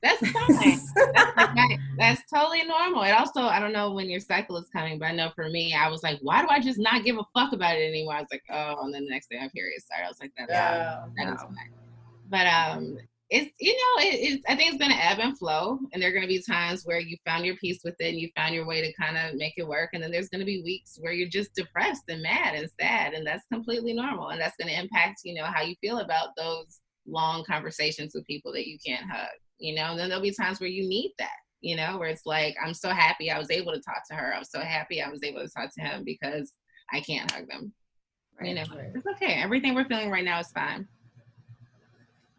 that's 0.03 0.21
fine. 0.31 0.47
that's, 0.49 0.93
like, 0.97 1.15
that- 1.15 1.79
that's 1.99 2.23
totally 2.33 2.63
normal. 2.65 3.03
It 3.03 3.11
also, 3.11 3.43
I 3.43 3.59
don't 3.59 3.73
know 3.73 3.93
when 3.93 4.09
your 4.09 4.21
cycle 4.21 4.57
is 4.57 4.69
coming, 4.73 4.99
but 4.99 5.07
I 5.07 5.13
know 5.13 5.31
for 5.35 5.49
me, 5.49 5.75
I 5.75 5.89
was 5.89 6.03
like, 6.05 6.19
why 6.23 6.43
do 6.43 6.49
I 6.49 6.61
just 6.61 6.79
not 6.79 7.03
give 7.05 7.19
a 7.19 7.25
fuck 7.35 7.53
about 7.53 7.77
it 7.77 7.89
anymore? 7.89 8.15
I 8.15 8.21
was 8.21 8.29
like, 8.31 8.45
oh, 8.51 8.85
and 8.85 8.95
then 8.95 9.05
the 9.05 9.11
next 9.11 9.29
day 9.31 9.39
my 9.41 9.49
period 9.49 9.81
started. 9.83 10.05
I 10.05 10.09
was 10.09 10.21
like, 10.21 10.33
that's 10.39 10.51
Yeah, 10.51 11.05
that 11.17 11.25
no. 11.27 11.33
is 11.35 11.41
fine. 11.43 11.73
But 12.31 12.47
um, 12.47 12.99
it's 13.31 13.53
you 13.61 13.73
know 13.73 14.03
it, 14.05 14.15
it's 14.15 14.45
i 14.49 14.57
think 14.57 14.73
it's 14.73 14.83
going 14.83 14.91
to 14.91 15.05
ebb 15.05 15.19
and 15.19 15.39
flow 15.39 15.79
and 15.93 16.03
there 16.03 16.09
are 16.09 16.13
going 16.13 16.23
to 16.23 16.29
be 16.29 16.43
times 16.43 16.85
where 16.85 16.99
you 16.99 17.17
found 17.27 17.45
your 17.45 17.57
peace 17.57 17.81
with 17.85 17.95
it 18.01 18.09
and 18.09 18.19
you 18.19 18.29
found 18.35 18.55
your 18.55 18.67
way 18.67 18.81
to 18.81 18.93
kind 18.95 19.19
of 19.19 19.35
make 19.37 19.53
it 19.59 19.67
work 19.67 19.91
and 19.93 20.03
then 20.03 20.11
there's 20.11 20.31
going 20.31 20.41
to 20.41 20.47
be 20.47 20.63
weeks 20.63 20.97
where 21.01 21.13
you're 21.13 21.29
just 21.29 21.55
depressed 21.55 22.05
and 22.09 22.23
mad 22.23 22.55
and 22.55 22.71
sad 22.81 23.13
and 23.13 23.27
that's 23.27 23.45
completely 23.53 23.93
normal 23.93 24.31
and 24.31 24.41
that's 24.41 24.57
going 24.57 24.69
to 24.69 24.81
impact 24.81 25.21
you 25.25 25.35
know 25.35 25.45
how 25.45 25.63
you 25.63 25.75
feel 25.81 25.99
about 25.99 26.31
those 26.37 26.81
long 27.07 27.45
conversations 27.45 28.13
with 28.15 28.27
people 28.27 28.53
that 28.53 28.67
you 28.67 28.79
can't 28.85 29.11
hug 29.11 29.29
you 29.59 29.75
know 29.75 29.91
and 29.91 29.99
then 29.99 30.09
there'll 30.09 30.23
be 30.23 30.33
times 30.33 30.61
where 30.61 30.71
you 30.71 30.89
need 30.89 31.13
that 31.19 31.37
you 31.61 31.77
know 31.77 31.99
where 31.99 32.09
it's 32.09 32.25
like 32.25 32.55
i'm 32.65 32.75
so 32.75 32.89
happy 32.89 33.31
i 33.31 33.39
was 33.39 33.51
able 33.51 33.73
to 33.73 33.81
talk 33.81 34.07
to 34.09 34.15
her. 34.15 34.35
I'm 34.35 34.45
so 34.45 34.61
happy 34.61 35.03
i 35.03 35.09
was 35.11 35.23
able 35.23 35.41
to 35.41 35.49
talk 35.49 35.71
to 35.75 35.83
him 35.83 36.03
because 36.05 36.53
i 36.93 37.01
can't 37.01 37.31
hug 37.31 37.47
them. 37.49 37.75
Right. 38.41 38.51
you 38.51 38.55
know 38.55 38.65
it's 38.95 39.07
okay. 39.07 39.35
Everything 39.35 39.75
we're 39.75 39.85
feeling 39.85 40.11
right 40.11 40.25
now 40.25 40.39
is 40.39 40.49
fine 40.53 40.87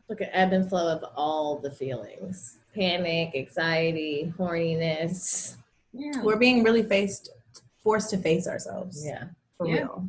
Look 0.09 0.21
at 0.21 0.29
ebb 0.33 0.53
and 0.53 0.67
flow 0.67 0.91
of 0.91 1.03
all 1.15 1.59
the 1.59 1.71
feelings 1.71 2.57
panic, 2.75 3.31
anxiety, 3.35 4.31
horniness. 4.37 5.55
Yeah. 5.91 6.21
We're 6.23 6.37
being 6.37 6.63
really 6.63 6.83
faced, 6.83 7.29
forced 7.83 8.09
to 8.11 8.17
face 8.17 8.47
ourselves. 8.47 9.03
Yeah. 9.05 9.25
For 9.57 9.67
Yeah. 9.67 9.73
real. 9.75 10.07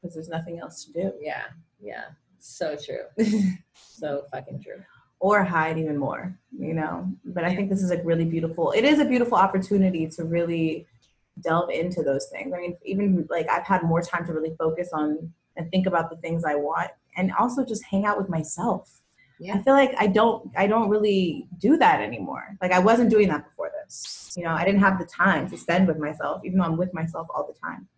Because 0.00 0.14
there's 0.14 0.28
nothing 0.28 0.58
else 0.58 0.84
to 0.86 0.92
do. 0.92 1.12
Yeah. 1.20 1.44
Yeah. 1.80 2.04
So 2.38 2.74
true. 2.76 3.04
so 3.74 4.24
fucking 4.32 4.62
true. 4.62 4.82
Or 5.20 5.44
hide 5.44 5.78
even 5.78 5.98
more, 5.98 6.34
you 6.58 6.72
know? 6.72 7.10
But 7.26 7.44
I 7.44 7.54
think 7.54 7.68
this 7.68 7.82
is 7.82 7.90
a 7.90 8.02
really 8.02 8.24
beautiful, 8.24 8.72
it 8.72 8.84
is 8.84 8.98
a 8.98 9.04
beautiful 9.04 9.36
opportunity 9.36 10.06
to 10.08 10.24
really 10.24 10.86
delve 11.42 11.70
into 11.70 12.02
those 12.02 12.26
things. 12.32 12.52
I 12.54 12.58
mean, 12.58 12.76
even 12.84 13.26
like 13.30 13.48
I've 13.50 13.64
had 13.66 13.82
more 13.82 14.00
time 14.02 14.26
to 14.26 14.32
really 14.32 14.56
focus 14.58 14.88
on 14.92 15.32
and 15.56 15.70
think 15.70 15.86
about 15.86 16.08
the 16.10 16.16
things 16.16 16.44
I 16.44 16.54
want 16.54 16.90
and 17.16 17.30
also 17.38 17.64
just 17.64 17.84
hang 17.84 18.06
out 18.06 18.16
with 18.16 18.30
myself. 18.30 18.99
Yeah. 19.40 19.54
I 19.56 19.62
feel 19.62 19.72
like 19.72 19.94
I 19.98 20.06
don't 20.06 20.50
I 20.56 20.66
don't 20.66 20.90
really 20.90 21.48
do 21.58 21.76
that 21.78 22.00
anymore. 22.02 22.44
Like 22.60 22.72
I 22.72 22.78
wasn't 22.78 23.08
doing 23.10 23.28
that 23.28 23.44
before 23.48 23.70
this. 23.82 24.32
You 24.36 24.44
know, 24.44 24.50
I 24.50 24.64
didn't 24.66 24.80
have 24.80 24.98
the 24.98 25.06
time 25.06 25.48
to 25.50 25.56
spend 25.56 25.88
with 25.88 25.98
myself, 25.98 26.42
even 26.44 26.58
though 26.58 26.66
I'm 26.66 26.76
with 26.76 26.92
myself 26.92 27.26
all 27.34 27.46
the 27.52 27.58
time. 27.58 27.88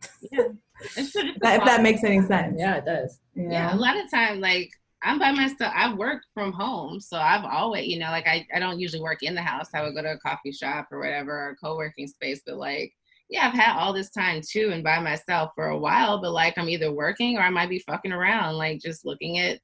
It's 0.96 1.12
just- 1.12 1.16
If 1.16 1.40
that, 1.42 1.82
makes 1.82 2.04
any 2.04 2.22
sense. 2.22 2.56
Yeah, 2.58 2.76
it 2.76 2.84
does. 2.86 3.18
You 3.34 3.50
yeah 3.50 3.74
a 3.74 3.76
lot 3.76 3.96
of 3.96 4.10
time 4.10 4.40
like 4.40 4.70
i'm 5.02 5.18
by 5.18 5.32
myself 5.32 5.72
i 5.74 5.92
work 5.94 6.22
from 6.34 6.52
home 6.52 7.00
so 7.00 7.16
i've 7.16 7.44
always 7.44 7.86
you 7.88 7.98
know 7.98 8.10
like 8.10 8.26
I, 8.26 8.46
I 8.54 8.58
don't 8.60 8.78
usually 8.78 9.02
work 9.02 9.22
in 9.22 9.34
the 9.34 9.42
house 9.42 9.68
i 9.74 9.82
would 9.82 9.94
go 9.94 10.02
to 10.02 10.12
a 10.12 10.18
coffee 10.18 10.52
shop 10.52 10.88
or 10.92 11.00
whatever 11.00 11.32
or 11.32 11.56
co-working 11.62 12.06
space 12.06 12.42
but 12.46 12.56
like 12.56 12.92
yeah 13.30 13.48
i've 13.48 13.54
had 13.58 13.76
all 13.78 13.92
this 13.92 14.10
time 14.10 14.42
too 14.46 14.70
and 14.72 14.84
by 14.84 15.00
myself 15.00 15.50
for 15.56 15.68
a 15.70 15.78
while 15.78 16.20
but 16.20 16.32
like 16.32 16.56
i'm 16.58 16.68
either 16.68 16.92
working 16.92 17.36
or 17.36 17.40
i 17.40 17.50
might 17.50 17.70
be 17.70 17.78
fucking 17.80 18.12
around 18.12 18.54
like 18.56 18.80
just 18.80 19.04
looking 19.06 19.38
at 19.38 19.58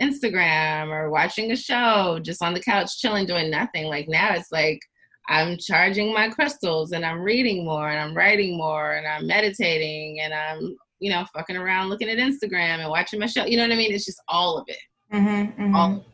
instagram 0.00 0.88
or 0.88 1.10
watching 1.10 1.52
a 1.52 1.56
show 1.56 2.18
just 2.22 2.42
on 2.42 2.54
the 2.54 2.60
couch 2.60 2.98
chilling 2.98 3.26
doing 3.26 3.50
nothing 3.50 3.86
like 3.86 4.08
now 4.08 4.32
it's 4.34 4.50
like 4.50 4.80
i'm 5.28 5.56
charging 5.58 6.12
my 6.12 6.28
crystals 6.28 6.92
and 6.92 7.04
i'm 7.04 7.20
reading 7.20 7.64
more 7.64 7.90
and 7.90 8.00
i'm 8.00 8.16
writing 8.16 8.56
more 8.56 8.92
and 8.92 9.06
i'm 9.06 9.26
meditating 9.26 10.20
and 10.20 10.32
i'm 10.32 10.76
you 11.00 11.10
know, 11.10 11.24
fucking 11.34 11.56
around 11.56 11.88
looking 11.88 12.08
at 12.08 12.18
Instagram 12.18 12.78
and 12.78 12.88
watching 12.90 13.18
my 13.18 13.26
show. 13.26 13.44
You 13.46 13.56
know 13.56 13.64
what 13.64 13.72
I 13.72 13.76
mean? 13.76 13.92
It's 13.92 14.04
just 14.04 14.22
all 14.28 14.58
of 14.58 14.66
it. 14.68 14.76
Mhm, 15.12 15.56
mhm. 15.56 15.74
All 15.74 15.92
of 15.92 15.98
it. 15.98 16.04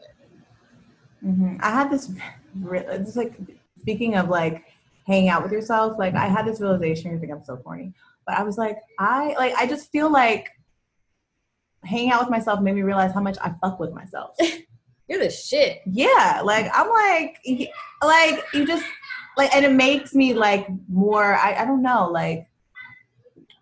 hmm 1.20 1.56
I 1.60 1.70
had 1.70 1.90
this, 1.90 2.10
it's 2.72 3.16
like 3.16 3.34
speaking 3.80 4.14
of 4.14 4.28
like 4.28 4.64
hanging 5.06 5.28
out 5.28 5.42
with 5.42 5.52
yourself. 5.52 5.98
Like 5.98 6.14
I 6.14 6.26
had 6.26 6.46
this 6.46 6.60
realization. 6.60 7.10
you 7.12 7.18
think 7.18 7.32
I'm 7.32 7.44
so 7.44 7.56
corny, 7.56 7.92
but 8.26 8.36
I 8.36 8.44
was 8.44 8.56
like, 8.56 8.78
I 8.98 9.34
like 9.36 9.54
I 9.56 9.66
just 9.66 9.90
feel 9.90 10.10
like 10.10 10.48
hanging 11.86 12.10
out 12.10 12.20
with 12.20 12.30
myself 12.30 12.60
made 12.60 12.74
me 12.74 12.82
realize 12.82 13.12
how 13.12 13.20
much 13.20 13.38
I 13.40 13.54
fuck 13.60 13.78
with 13.78 13.92
myself. 13.92 14.36
You're 15.08 15.20
the 15.20 15.30
shit. 15.30 15.82
yeah, 15.86 16.40
like 16.44 16.68
I'm 16.74 16.88
like, 16.88 17.38
like 18.02 18.44
you 18.52 18.66
just 18.66 18.84
like, 19.36 19.54
and 19.54 19.64
it 19.64 19.72
makes 19.72 20.14
me 20.14 20.34
like 20.34 20.66
more. 20.88 21.36
I 21.36 21.54
I 21.62 21.64
don't 21.64 21.82
know, 21.82 22.08
like 22.10 22.48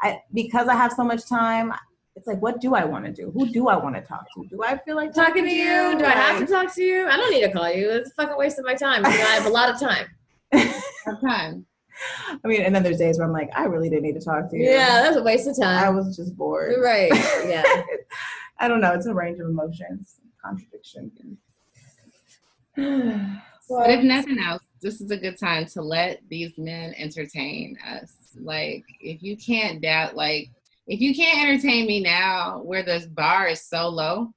I 0.01 0.23
because 0.33 0.69
I 0.69 0.75
have 0.75 0.93
so 0.93 1.05
much 1.05 1.27
time. 1.29 1.73
It's 2.17 2.29
like, 2.29 2.41
what 2.41 2.61
do 2.61 2.75
I 2.75 2.85
want 2.85 3.05
to 3.07 3.13
do? 3.13 3.33
Who 3.33 3.51
do 3.51 3.69
I 3.69 3.77
want 3.77 3.97
to 3.97 4.01
talk 4.01 4.25
to? 4.35 4.45
Do 4.49 4.63
I 4.63 4.79
feel 4.79 4.95
like 4.95 5.13
Talking 5.13 5.45
to 5.45 5.51
you? 5.51 5.99
Do 5.99 6.05
I 6.05 6.11
have 6.11 6.39
to 6.39 6.47
talk 6.47 6.73
to 6.77 6.83
you? 6.83 7.09
I 7.09 7.17
don't 7.17 7.31
need 7.33 7.43
to 7.43 7.53
call 7.53 7.69
you. 7.71 7.91
It's 7.91 8.11
a 8.11 8.15
fucking 8.15 8.37
waste 8.39 8.59
of 8.59 8.65
my 8.65 8.75
time. 8.75 9.05
I 9.05 9.11
have 9.11 9.47
a 9.47 9.51
lot 9.51 9.69
of 9.69 9.81
time. 9.81 10.07
Have 10.53 11.21
time. 11.21 11.67
I 12.45 12.49
mean, 12.49 12.63
and 12.63 12.75
then 12.75 12.83
there's 12.83 12.99
days 12.99 13.19
where 13.19 13.27
I'm 13.27 13.33
like, 13.33 13.51
I 13.55 13.65
really 13.65 13.89
didn't 13.89 14.03
need 14.03 14.15
to 14.15 14.25
talk 14.25 14.51
to 14.51 14.57
you. 14.57 14.65
Yeah, 14.65 15.03
that's 15.03 15.17
a 15.17 15.23
waste 15.23 15.47
of 15.49 15.57
time. 15.59 15.85
I 15.85 15.91
was 15.91 16.17
just 16.17 16.37
bored. 16.37 16.75
Right. 16.83 17.13
Yeah. 17.47 17.63
I 18.59 18.69
don't 18.69 18.81
know. 18.81 18.93
It's 18.93 19.07
a 19.07 19.15
range 19.15 19.41
of 19.41 19.47
emotions, 19.47 20.21
contradiction. 20.43 21.39
But 23.67 23.89
if 23.89 24.05
nothing 24.05 24.39
else, 24.39 24.63
this 24.83 25.01
is 25.01 25.11
a 25.11 25.17
good 25.17 25.39
time 25.39 25.65
to 25.67 25.81
let 25.81 26.21
these 26.29 26.53
men 26.59 26.95
entertain 26.99 27.79
us. 27.87 28.13
Like, 28.39 28.85
if 29.01 29.23
you 29.23 29.39
can't 29.39 29.81
doubt, 29.81 30.15
like, 30.15 30.51
if 30.87 31.01
you 31.01 31.15
can't 31.15 31.49
entertain 31.49 31.87
me 31.87 32.01
now 32.01 32.61
where 32.63 32.83
the 32.83 33.09
bar 33.15 33.49
is 33.49 33.63
so 33.63 33.89
low, 33.89 34.35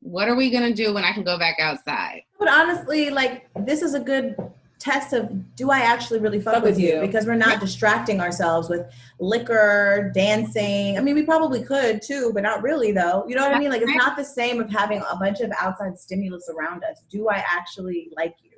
what 0.00 0.28
are 0.28 0.36
we 0.36 0.50
gonna 0.50 0.72
do 0.72 0.94
when 0.94 1.02
I 1.02 1.12
can 1.12 1.24
go 1.24 1.36
back 1.36 1.58
outside? 1.58 2.22
But 2.38 2.48
honestly, 2.48 3.10
like 3.10 3.48
this 3.56 3.82
is 3.82 3.94
a 3.94 4.00
good 4.00 4.36
test 4.78 5.12
of 5.12 5.56
do 5.56 5.70
I 5.70 5.80
actually 5.80 6.20
really 6.20 6.40
fuck, 6.40 6.54
Fuck 6.54 6.64
with 6.64 6.74
with 6.74 6.80
you? 6.84 6.94
you. 6.96 7.00
Because 7.00 7.26
we're 7.26 7.34
not 7.34 7.60
distracting 7.60 8.20
ourselves 8.20 8.68
with 8.68 8.86
liquor, 9.18 10.10
dancing. 10.14 10.98
I 10.98 11.00
mean, 11.00 11.14
we 11.14 11.22
probably 11.22 11.62
could 11.62 12.02
too, 12.02 12.30
but 12.34 12.42
not 12.42 12.62
really 12.62 12.92
though. 12.92 13.24
You 13.26 13.36
know 13.36 13.42
what 13.42 13.54
I 13.54 13.58
mean? 13.58 13.70
Like 13.70 13.82
it's 13.82 13.94
not 13.94 14.16
the 14.16 14.24
same 14.24 14.60
of 14.60 14.70
having 14.70 15.02
a 15.10 15.16
bunch 15.16 15.40
of 15.40 15.50
outside 15.58 15.98
stimulus 15.98 16.48
around 16.48 16.84
us. 16.84 17.02
Do 17.10 17.28
I 17.28 17.42
actually 17.50 18.10
like 18.16 18.36
you? 18.42 18.50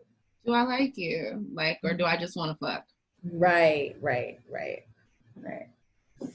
Do 0.44 0.52
I 0.54 0.62
like 0.62 0.96
you? 0.96 1.46
Like, 1.52 1.78
or 1.84 1.94
do 1.94 2.04
I 2.04 2.16
just 2.16 2.36
want 2.36 2.58
to 2.58 2.66
fuck? 2.66 2.84
Right, 3.32 3.96
right, 4.00 4.38
right. 4.50 4.82
Right. 5.36 5.68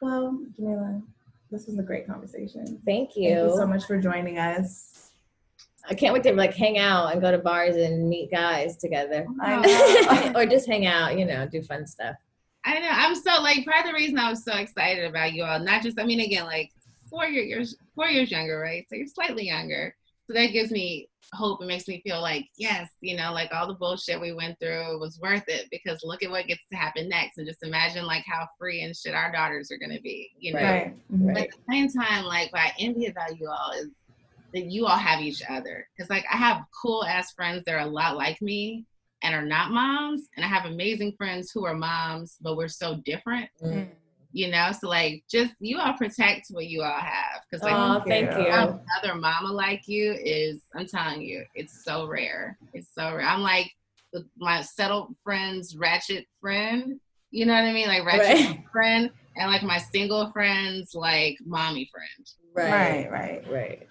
Well, 0.00 0.38
Jamilah, 0.56 1.02
this 1.50 1.66
was 1.66 1.78
a 1.80 1.82
great 1.82 2.06
conversation. 2.06 2.80
Thank 2.86 3.16
you. 3.16 3.34
Thank 3.34 3.50
you 3.50 3.56
so 3.56 3.66
much 3.66 3.84
for 3.86 4.00
joining 4.00 4.38
us. 4.38 5.07
I 5.90 5.94
can't 5.94 6.12
wait 6.12 6.22
to 6.24 6.34
like 6.34 6.54
hang 6.54 6.78
out 6.78 7.12
and 7.12 7.20
go 7.20 7.30
to 7.30 7.38
bars 7.38 7.76
and 7.76 8.08
meet 8.08 8.30
guys 8.30 8.76
together. 8.76 9.26
Oh 9.28 9.36
I 9.40 9.60
know. 9.60 10.32
or 10.40 10.46
just 10.46 10.68
hang 10.68 10.86
out, 10.86 11.18
you 11.18 11.24
know, 11.24 11.46
do 11.46 11.62
fun 11.62 11.86
stuff. 11.86 12.16
I 12.64 12.78
know. 12.78 12.88
I'm 12.90 13.14
so 13.14 13.40
like 13.42 13.64
part 13.64 13.86
of 13.86 13.86
the 13.86 13.94
reason 13.94 14.18
I 14.18 14.28
was 14.28 14.44
so 14.44 14.54
excited 14.56 15.04
about 15.04 15.32
you 15.32 15.44
all. 15.44 15.58
Not 15.58 15.82
just 15.82 15.98
I 15.98 16.04
mean 16.04 16.20
again 16.20 16.44
like 16.44 16.70
four 17.08 17.26
years 17.26 17.76
four 17.94 18.08
years 18.08 18.30
younger, 18.30 18.58
right? 18.58 18.86
So 18.88 18.96
you're 18.96 19.06
slightly 19.06 19.46
younger. 19.46 19.94
So 20.26 20.34
that 20.34 20.52
gives 20.52 20.70
me 20.70 21.08
hope. 21.32 21.62
It 21.62 21.66
makes 21.66 21.88
me 21.88 22.02
feel 22.04 22.20
like 22.20 22.46
yes, 22.58 22.90
you 23.00 23.16
know, 23.16 23.32
like 23.32 23.50
all 23.52 23.66
the 23.66 23.74
bullshit 23.74 24.20
we 24.20 24.34
went 24.34 24.58
through 24.60 25.00
was 25.00 25.18
worth 25.22 25.44
it 25.48 25.68
because 25.70 26.00
look 26.04 26.22
at 26.22 26.30
what 26.30 26.46
gets 26.46 26.66
to 26.70 26.76
happen 26.76 27.08
next, 27.08 27.38
and 27.38 27.46
just 27.46 27.62
imagine 27.62 28.04
like 28.04 28.24
how 28.26 28.46
free 28.58 28.82
and 28.82 28.94
shit 28.94 29.14
our 29.14 29.32
daughters 29.32 29.70
are 29.70 29.78
gonna 29.78 30.00
be. 30.00 30.30
You 30.38 30.52
know. 30.52 30.60
right. 30.60 30.68
Right. 30.70 31.12
Mm-hmm. 31.12 31.32
But 31.32 31.42
at 31.44 31.50
the 31.50 31.72
same 31.72 31.88
time, 31.88 32.24
like 32.24 32.52
what 32.52 32.60
I 32.60 32.72
envy 32.78 33.06
about 33.06 33.40
you 33.40 33.48
all 33.48 33.72
is 33.72 33.88
that 34.54 34.64
you 34.64 34.86
all 34.86 34.96
have 34.96 35.20
each 35.20 35.42
other. 35.48 35.86
Because 35.96 36.10
like 36.10 36.24
I 36.32 36.36
have 36.36 36.62
cool 36.82 37.04
ass 37.04 37.32
friends 37.32 37.64
that 37.66 37.74
are 37.74 37.86
a 37.86 37.90
lot 37.90 38.16
like 38.16 38.40
me 38.40 38.84
and 39.22 39.34
are 39.34 39.44
not 39.44 39.72
moms, 39.72 40.28
and 40.36 40.44
I 40.44 40.48
have 40.48 40.64
amazing 40.64 41.14
friends 41.16 41.50
who 41.52 41.64
are 41.66 41.74
moms, 41.74 42.36
but 42.40 42.56
we're 42.56 42.68
so 42.68 42.96
different. 43.04 43.48
Mm. 43.62 43.88
You 44.32 44.50
know, 44.50 44.70
so 44.78 44.88
like 44.88 45.24
just 45.30 45.54
you 45.58 45.78
all 45.78 45.94
protect 45.94 46.48
what 46.50 46.66
you 46.66 46.82
all 46.82 47.00
have. 47.00 47.42
Because 47.50 47.64
like 47.64 47.74
Oh, 47.74 48.02
thank 48.06 48.30
you. 48.32 48.44
you. 48.44 48.50
have 48.50 48.78
another 49.02 49.18
mama 49.18 49.52
like 49.52 49.88
you 49.88 50.12
is 50.12 50.62
I'm 50.74 50.86
telling 50.86 51.22
you, 51.22 51.44
it's 51.54 51.84
so 51.84 52.06
rare. 52.06 52.58
It's 52.74 52.88
so 52.94 53.14
rare. 53.14 53.22
I'm 53.26 53.40
like 53.40 53.72
my 54.38 54.62
settled 54.62 55.14
friend's 55.24 55.76
ratchet 55.76 56.26
friend. 56.40 57.00
You 57.30 57.46
know 57.46 57.54
what 57.54 57.64
I 57.64 57.72
mean? 57.72 57.88
Like 57.88 58.04
ratchet 58.06 58.46
Right. 58.46 58.64
friend, 58.72 59.10
and 59.36 59.50
like 59.50 59.62
my 59.62 59.78
single 59.78 60.30
friend's 60.30 60.94
like 60.94 61.36
mommy 61.44 61.90
friend. 61.92 62.26
Right, 62.54 63.10
right. 63.10 63.44
right. 63.50 63.88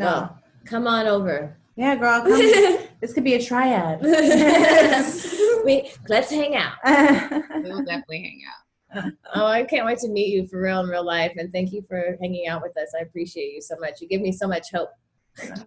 No. 0.00 0.06
Well, 0.06 0.38
come 0.64 0.86
on 0.86 1.06
over. 1.06 1.56
yeah, 1.76 1.94
girl. 1.94 2.22
Come. 2.22 2.30
this 3.00 3.12
could 3.12 3.24
be 3.24 3.34
a 3.34 3.42
triad. 3.42 4.00
we 5.64 5.90
let's 6.08 6.30
hang 6.30 6.56
out. 6.56 6.74
We'll 7.62 7.84
definitely 7.84 8.22
hang 8.22 8.42
out. 8.48 9.12
Oh, 9.34 9.46
I 9.46 9.62
can't 9.64 9.84
wait 9.86 9.98
to 9.98 10.08
meet 10.08 10.28
you 10.28 10.48
for 10.48 10.60
real 10.60 10.80
in 10.80 10.88
real 10.88 11.04
life, 11.04 11.32
and 11.36 11.52
thank 11.52 11.72
you 11.72 11.84
for 11.86 12.16
hanging 12.20 12.48
out 12.48 12.62
with 12.62 12.76
us. 12.78 12.92
I 12.98 13.02
appreciate 13.02 13.52
you 13.52 13.60
so 13.60 13.76
much. 13.78 14.00
You 14.00 14.08
give 14.08 14.22
me 14.22 14.32
so 14.32 14.48
much 14.48 14.72
hope. 14.72 14.90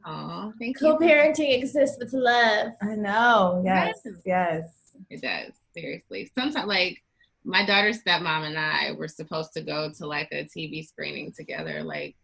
Oh, 0.06 0.52
thank 0.60 0.82
you. 0.82 0.92
Co-parenting 0.92 1.54
exists 1.56 1.98
with 2.00 2.12
love. 2.14 2.74
I 2.82 2.96
know. 2.96 3.62
Yes. 3.64 4.00
Yes. 4.04 4.24
Yes. 4.26 4.66
It 5.10 5.22
does, 5.22 5.54
seriously. 5.74 6.32
Sometimes, 6.38 6.68
like, 6.68 7.02
my 7.46 7.66
daughter's 7.66 8.02
stepmom 8.02 8.48
and 8.48 8.58
I 8.58 8.92
were 8.94 9.08
supposed 9.08 9.54
to 9.54 9.62
go 9.62 9.92
to 9.98 10.06
like 10.08 10.30
a 10.32 10.46
TV 10.46 10.86
screening 10.86 11.32
together. 11.32 11.84
Like, 11.84 12.16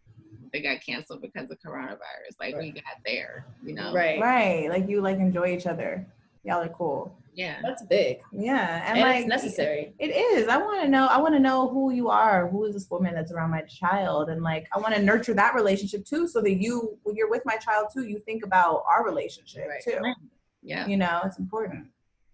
they 0.52 0.60
got 0.60 0.80
canceled 0.84 1.22
because 1.22 1.50
of 1.50 1.58
coronavirus. 1.64 2.38
Like, 2.38 2.56
we 2.56 2.70
got 2.72 2.84
there, 3.04 3.46
you 3.64 3.74
know? 3.74 3.92
Right. 3.92 4.20
Right. 4.20 4.68
Like 4.68 4.88
you 4.88 5.00
like 5.00 5.18
enjoy 5.18 5.54
each 5.56 5.66
other. 5.66 6.06
Y'all 6.44 6.62
are 6.62 6.68
cool. 6.68 7.14
Yeah. 7.34 7.60
That's 7.62 7.82
big. 7.84 8.18
Yeah, 8.32 8.82
and, 8.88 8.98
And, 8.98 9.08
like 9.08 9.20
it's 9.20 9.28
necessary. 9.28 9.94
It 9.98 10.08
is. 10.08 10.48
I 10.48 10.56
want 10.56 10.82
to 10.82 10.88
know. 10.88 11.06
I 11.06 11.18
want 11.18 11.34
to 11.34 11.38
know 11.38 11.68
who 11.68 11.92
you 11.92 12.08
are. 12.08 12.48
Who 12.48 12.64
is 12.64 12.74
this 12.74 12.90
woman 12.90 13.14
that's 13.14 13.30
around 13.30 13.50
my 13.50 13.62
child? 13.62 14.30
And 14.30 14.42
like, 14.42 14.66
I 14.74 14.78
want 14.78 14.94
to 14.94 15.02
nurture 15.02 15.34
that 15.34 15.54
relationship 15.54 16.04
too, 16.04 16.26
so 16.26 16.40
that 16.42 16.54
you, 16.60 16.98
when 17.04 17.14
you're 17.16 17.30
with 17.30 17.42
my 17.44 17.56
child 17.56 17.88
too, 17.94 18.02
you 18.04 18.18
think 18.20 18.44
about 18.44 18.82
our 18.90 19.04
relationship 19.04 19.68
Right. 19.68 19.82
too. 19.82 20.00
Right. 20.02 20.16
Yeah. 20.62 20.86
You 20.86 20.96
know, 20.96 21.20
it's 21.24 21.38
important. 21.38 21.86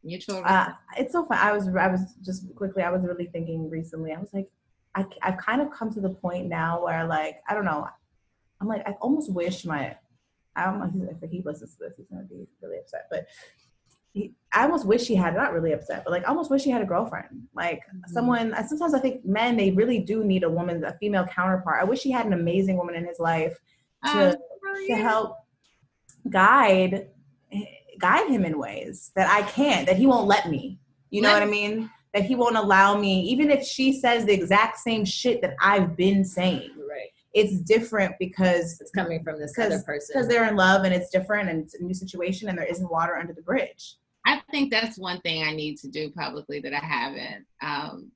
Mutual. 0.03 0.43
Uh, 0.45 0.73
it's 0.97 1.13
so 1.13 1.27
fun. 1.27 1.39
I 1.39 1.53
was, 1.53 1.69
I 1.69 1.89
was 1.89 2.15
just 2.25 2.55
quickly. 2.55 2.83
I 2.83 2.91
was 2.91 3.03
really 3.03 3.27
thinking 3.27 3.69
recently. 3.69 4.13
I 4.13 4.19
was 4.19 4.31
like, 4.33 4.49
I, 4.95 5.05
I've 5.23 5.37
kind 5.37 5.61
of 5.61 5.71
come 5.71 5.93
to 5.93 6.01
the 6.01 6.09
point 6.11 6.47
now 6.49 6.83
where 6.83 7.07
like, 7.07 7.37
I 7.49 7.55
don't 7.55 7.65
know. 7.65 7.87
I'm 8.61 8.69
like, 8.69 8.87
I 8.87 8.93
almost 9.01 9.31
wish 9.33 9.65
my, 9.65 9.97
I 10.55 10.65
don't 10.65 10.79
know 10.81 11.09
if 11.23 11.31
he 11.31 11.43
listens 11.43 11.75
to 11.75 11.81
this, 11.85 11.95
he's 11.97 12.07
gonna 12.07 12.23
be 12.25 12.47
really 12.63 12.79
upset. 12.79 13.07
But 13.11 13.27
he, 14.13 14.35
I 14.53 14.63
almost 14.65 14.87
wish 14.87 15.07
he 15.07 15.15
had, 15.15 15.35
not 15.35 15.53
really 15.53 15.73
upset, 15.73 16.05
but 16.05 16.11
like, 16.11 16.25
I 16.25 16.29
almost 16.29 16.51
wish 16.51 16.63
he 16.65 16.71
had 16.71 16.81
a 16.81 16.87
girlfriend, 16.87 17.49
like 17.55 17.81
Mhm. 17.95 18.09
someone. 18.09 18.55
I- 18.55 18.63
Sometimes 18.63 18.95
I 18.95 18.99
think 18.99 19.25
men, 19.27 19.57
they 19.57 19.71
really 19.73 19.99
do 19.99 20.25
need 20.25 20.43
a 20.43 20.49
woman, 20.51 20.83
a 20.85 20.95
female 20.95 21.27
counterpart. 21.27 21.81
I 21.81 21.85
wish 21.85 22.03
he 22.03 22.11
had 22.11 22.25
an 22.27 22.33
amazing 22.33 22.77
woman 22.79 22.95
in 22.95 23.05
his 23.05 23.19
life 23.19 23.59
to 24.05 24.39
Oh, 24.39 24.87
to 24.89 24.97
help 24.97 25.37
guide 26.31 27.09
guide 27.99 28.29
him 28.29 28.45
in 28.45 28.59
ways 28.59 29.11
that 29.17 29.27
I 29.31 29.43
can't, 29.49 29.87
that 29.87 29.97
he 29.97 30.07
won't 30.07 30.27
let 30.27 30.51
me. 30.51 30.79
You 31.11 31.23
know 31.23 31.29
Let- 31.29 31.41
what 31.41 31.49
I 31.49 31.51
mean? 31.51 31.91
That 32.13 32.25
he 32.25 32.35
won't 32.35 32.57
allow 32.57 32.97
me, 32.99 33.21
even 33.23 33.51
if 33.51 33.63
she 33.65 33.93
says 33.93 34.25
the 34.27 34.33
exact 34.35 34.79
same 34.79 35.05
shit 35.05 35.41
that 35.43 35.55
I've 35.61 35.97
been 35.97 36.25
saying. 36.25 36.71
Right. 36.89 37.11
It's 37.41 37.59
different 37.61 38.15
because 38.19 38.81
It's 38.81 38.91
coming 38.91 39.23
from 39.23 39.39
this 39.39 39.57
other 39.59 39.81
person. 39.81 40.09
because 40.15 40.27
they're 40.29 40.49
in 40.49 40.57
love 40.57 40.85
and 40.85 40.95
it's 40.95 41.11
different 41.11 41.51
and 41.51 41.63
it's 41.63 41.75
a 41.75 41.83
new 41.83 41.95
situation 41.95 42.49
and 42.49 42.57
there 42.59 42.65
isn't 42.75 42.91
water 42.91 43.17
under 43.17 43.35
the 43.35 43.43
bridge. 43.43 43.97
I 44.25 44.41
think 44.51 44.71
that's 44.73 44.99
one 44.99 45.21
thing 45.21 45.45
I 45.45 45.53
need 45.53 45.77
to 45.79 45.89
do 45.89 46.11
publicly 46.11 46.59
that 46.61 46.73
I 46.73 46.85
haven't. 46.85 47.45
Um, 47.63 48.11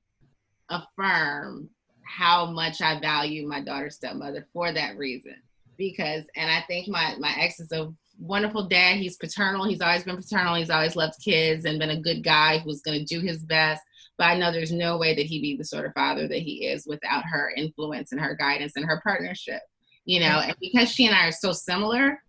affirm 0.69 1.69
how 2.03 2.45
much 2.45 2.81
I 2.81 2.99
value 2.99 3.47
my 3.47 3.61
daughter's 3.61 3.95
stepmother 3.95 4.47
for 4.53 4.73
that 4.73 4.97
reason. 4.97 5.35
Because, 5.77 6.23
and 6.35 6.49
I 6.51 6.61
think 6.67 6.87
my 6.87 7.15
my 7.19 7.33
ex 7.39 7.59
is 7.59 7.71
a 7.71 7.93
wonderful 8.19 8.67
dad. 8.67 8.97
He's 8.97 9.17
paternal. 9.17 9.65
He's 9.67 9.81
always 9.81 10.03
been 10.03 10.17
paternal. 10.17 10.55
He's 10.55 10.69
always 10.69 10.95
loved 10.95 11.15
kids 11.23 11.65
and 11.65 11.79
been 11.79 11.89
a 11.91 12.01
good 12.01 12.23
guy 12.23 12.59
who's 12.59 12.81
going 12.81 12.99
to 12.99 13.05
do 13.05 13.19
his 13.25 13.39
best. 13.43 13.81
But 14.21 14.27
I 14.27 14.37
know 14.37 14.51
there's 14.51 14.71
no 14.71 14.97
way 14.97 15.15
that 15.15 15.25
he'd 15.25 15.41
be 15.41 15.57
the 15.57 15.65
sort 15.65 15.83
of 15.83 15.95
father 15.95 16.27
that 16.27 16.37
he 16.37 16.67
is 16.67 16.85
without 16.85 17.23
her 17.25 17.51
influence 17.57 18.11
and 18.11 18.21
her 18.21 18.35
guidance 18.35 18.73
and 18.75 18.85
her 18.85 19.01
partnership. 19.03 19.61
You 20.05 20.19
know, 20.19 20.41
and 20.45 20.55
because 20.61 20.91
she 20.91 21.07
and 21.07 21.15
I 21.15 21.29
are 21.29 21.31
so 21.31 21.51
similar, 21.53 22.21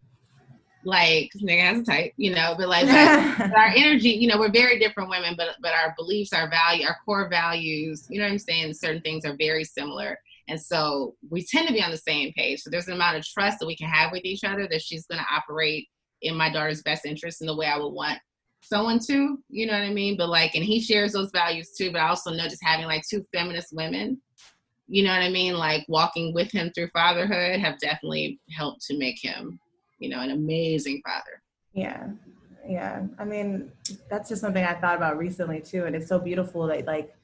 like 0.87 1.31
nigga 1.37 1.61
has 1.61 1.81
a 1.81 1.85
type, 1.85 2.13
you 2.17 2.35
know, 2.35 2.55
but 2.57 2.71
like 2.71 2.87
but 2.87 3.37
but 3.51 3.59
our 3.59 3.75
energy, 3.77 4.09
you 4.09 4.27
know, 4.27 4.39
we're 4.39 4.51
very 4.51 4.79
different 4.79 5.11
women, 5.11 5.35
but 5.37 5.49
but 5.61 5.75
our 5.75 5.95
beliefs, 5.99 6.33
our 6.33 6.49
value, 6.49 6.87
our 6.87 6.97
core 7.05 7.29
values, 7.29 8.07
you 8.09 8.19
know 8.19 8.25
what 8.25 8.33
I'm 8.33 8.39
saying? 8.39 8.73
Certain 8.73 9.03
things 9.03 9.27
are 9.27 9.37
very 9.37 9.63
similar. 9.63 10.19
And 10.49 10.59
so 10.59 11.15
we 11.29 11.45
tend 11.45 11.69
to 11.69 11.75
be 11.75 11.83
on 11.83 11.91
the 11.91 11.99
same 11.99 12.33
page. 12.33 12.63
So 12.63 12.71
there's 12.71 12.89
an 12.89 12.95
amount 12.95 13.19
of 13.19 13.27
trust 13.27 13.59
that 13.59 13.67
we 13.67 13.77
can 13.77 13.91
have 13.91 14.13
with 14.13 14.25
each 14.25 14.45
other 14.45 14.67
that 14.71 14.81
she's 14.81 15.05
gonna 15.05 15.27
operate 15.31 15.89
in 16.23 16.37
my 16.37 16.51
daughter's 16.51 16.81
best 16.81 17.05
interest 17.05 17.43
in 17.43 17.47
the 17.47 17.55
way 17.55 17.67
I 17.67 17.77
would 17.77 17.93
want 17.93 18.19
someone 18.63 18.99
to, 19.01 19.39
you 19.49 19.67
know 19.67 19.73
what 19.73 19.83
I 19.83 19.91
mean? 19.91 20.17
But 20.17 20.29
like 20.29 20.55
and 20.55 20.65
he 20.65 20.81
shares 20.81 21.13
those 21.13 21.31
values 21.33 21.73
too, 21.77 21.93
but 21.93 22.01
I 22.01 22.09
also 22.09 22.31
know 22.31 22.45
just 22.49 22.65
having 22.65 22.87
like 22.87 23.03
two 23.09 23.27
feminist 23.33 23.75
women, 23.75 24.21
you 24.87 25.03
know 25.03 25.11
what 25.11 25.23
I 25.23 25.31
mean, 25.31 25.55
like 25.55 25.85
walking 25.89 26.33
with 26.35 26.51
him 26.51 26.71
through 26.75 26.89
fatherhood 26.89 27.61
have 27.61 27.79
definitely 27.79 28.41
helped 28.57 28.83
to 28.87 28.99
make 28.99 29.23
him, 29.23 29.59
you 29.99 30.09
know, 30.09 30.21
an 30.21 30.31
amazing 30.31 31.03
father. 31.05 31.43
Yeah. 31.73 32.09
Yeah. 32.67 33.07
I 33.19 33.25
mean, 33.25 33.73
that's 34.09 34.29
just 34.29 34.41
something 34.41 34.65
I 34.65 34.75
thought 34.75 34.97
about 34.97 35.19
recently 35.19 35.61
too. 35.61 35.85
And 35.85 35.97
it's 35.97 36.09
so 36.09 36.19
beautiful 36.19 36.67
that 36.69 36.87
like, 36.87 37.15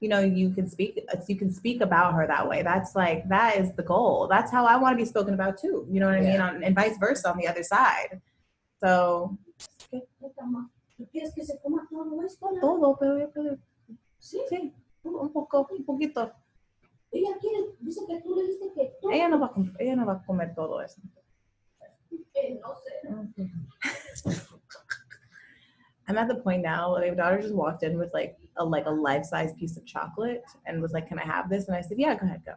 you 0.00 0.08
know, 0.08 0.20
you 0.20 0.50
can 0.50 0.68
speak 0.68 0.98
you 1.28 1.36
can 1.36 1.52
speak 1.52 1.80
about 1.80 2.14
her 2.14 2.26
that 2.26 2.48
way. 2.48 2.62
That's 2.62 2.94
like 2.94 3.28
that 3.28 3.58
is 3.58 3.72
the 3.72 3.82
goal. 3.82 4.28
That's 4.28 4.50
how 4.50 4.64
I 4.64 4.76
want 4.76 4.96
to 4.96 5.04
be 5.04 5.08
spoken 5.08 5.34
about 5.34 5.58
too. 5.58 5.86
You 5.90 6.00
know 6.00 6.06
what 6.06 6.14
I 6.14 6.20
mean? 6.20 6.32
Yeah. 6.34 6.48
On, 6.48 6.62
and 6.62 6.74
vice 6.74 6.96
versa 6.98 7.30
on 7.30 7.36
the 7.36 7.48
other 7.48 7.62
side. 7.62 8.20
So 8.80 9.36
¿Tú 10.98 11.06
quieres 11.10 11.32
que 11.34 11.44
se 11.44 11.58
coma 11.60 11.86
todo 11.88 12.22
esto? 12.22 12.50
la- 12.52 12.60
todo, 12.60 12.96
pero 12.98 13.18
yo 13.18 13.30
puedo- 13.30 13.56
Sí, 14.18 14.40
sí, 14.50 14.74
un 15.04 15.14
un 15.14 15.32
poco, 15.32 15.66
un 15.70 15.84
poquito. 15.84 16.30
ella 17.12 17.30
quiere, 17.40 17.64
dice 17.80 18.00
que 18.06 18.20
tú 18.20 18.34
le 18.36 18.42
diste 18.48 18.72
que 18.74 18.92
todo. 19.00 19.12
Ella 19.12 19.28
no 19.28 19.38
va 19.40 19.46
a, 19.46 19.52
com- 19.52 19.72
ella 19.78 19.94
no 19.96 20.04
va 20.04 20.14
a 20.14 20.24
comer 20.26 20.54
todo 20.54 20.82
eso. 20.82 21.00
Eh, 22.34 22.58
no 22.60 22.74
sé. 22.76 23.50
I'm 26.08 26.16
at 26.16 26.26
the 26.28 26.36
point 26.36 26.62
now 26.62 26.92
where 26.94 27.08
my 27.10 27.14
daughter 27.14 27.40
just 27.40 27.54
walked 27.54 27.82
in 27.82 27.98
with 27.98 28.10
like 28.14 28.36
a 28.56 28.64
like 28.64 28.86
a 28.86 28.90
life 28.90 29.24
size 29.26 29.52
piece 29.54 29.76
of 29.76 29.84
chocolate 29.84 30.42
and 30.66 30.80
was 30.80 30.92
like, 30.92 31.06
"Can 31.08 31.18
I 31.18 31.24
have 31.24 31.48
this?" 31.50 31.68
And 31.68 31.76
I 31.76 31.82
said, 31.82 31.98
"Yeah, 31.98 32.14
go 32.14 32.24
ahead, 32.26 32.42
go." 32.46 32.54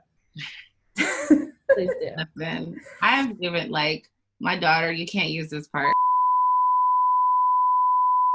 Please 1.74 1.92
do. 2.00 2.12
Listen, 2.36 2.80
I 3.02 3.18
have 3.18 3.40
given 3.40 3.70
like 3.70 4.10
my 4.40 4.58
daughter, 4.58 4.92
you 4.92 5.06
can't 5.06 5.30
use 5.30 5.50
this 5.50 5.68
part. 5.68 5.94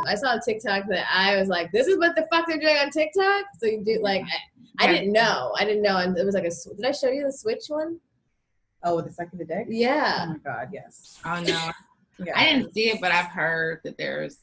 I 0.05 0.15
saw 0.15 0.37
a 0.37 0.41
TikTok 0.41 0.85
that 0.89 1.07
I 1.13 1.37
was 1.37 1.49
like, 1.49 1.73
"This 1.73 1.87
is 1.87 1.99
what 1.99 2.15
the 2.15 2.27
fuck 2.31 2.47
they're 2.47 2.59
doing 2.59 2.77
on 2.77 2.91
TikTok." 2.91 3.45
So 3.59 3.67
you 3.67 3.83
do 3.83 3.99
like, 4.03 4.23
I, 4.79 4.85
I 4.85 4.93
didn't 4.93 5.13
know, 5.13 5.55
I 5.59 5.65
didn't 5.65 5.83
know, 5.83 5.97
and 5.97 6.17
it 6.17 6.25
was 6.25 6.35
like 6.35 6.45
a. 6.45 6.75
Did 6.77 6.85
I 6.85 6.93
show 6.93 7.09
you 7.09 7.25
the 7.25 7.33
Switch 7.33 7.65
one? 7.69 7.99
Oh, 8.83 8.97
with 8.97 9.07
the 9.07 9.13
second 9.13 9.39
dick? 9.39 9.49
Oh 9.51 9.65
Yeah, 9.69 10.27
Oh 10.27 10.27
my 10.33 10.39
god, 10.39 10.69
yes. 10.73 11.19
Oh 11.25 11.41
no, 11.41 11.71
Yeah. 12.25 12.39
I 12.39 12.45
didn't 12.45 12.73
see 12.73 12.91
it, 12.91 13.01
but 13.01 13.13
I've 13.13 13.27
heard 13.27 13.81
that 13.85 13.97
there's. 13.97 14.39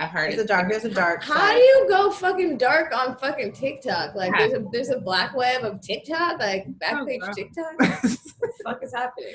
I've 0.00 0.10
heard 0.10 0.32
It's 0.32 0.42
a 0.42 0.46
dark. 0.46 0.70
There's 0.70 0.84
a 0.84 0.90
dark. 0.90 1.24
How 1.24 1.34
side. 1.34 1.54
do 1.54 1.60
you 1.60 1.86
go 1.88 2.10
fucking 2.10 2.58
dark 2.58 2.96
on 2.96 3.16
fucking 3.16 3.52
TikTok? 3.52 4.14
Like 4.14 4.32
there's 4.36 4.52
a 4.52 4.64
there's 4.72 4.90
a 4.90 5.00
black 5.00 5.34
web 5.34 5.64
of 5.64 5.80
TikTok, 5.80 6.38
like 6.38 6.66
backpage 6.78 7.20
girl. 7.20 7.34
TikTok. 7.34 7.72
what 7.78 8.02
the 8.02 8.52
fuck 8.64 8.82
is 8.82 8.92
happening? 8.92 9.34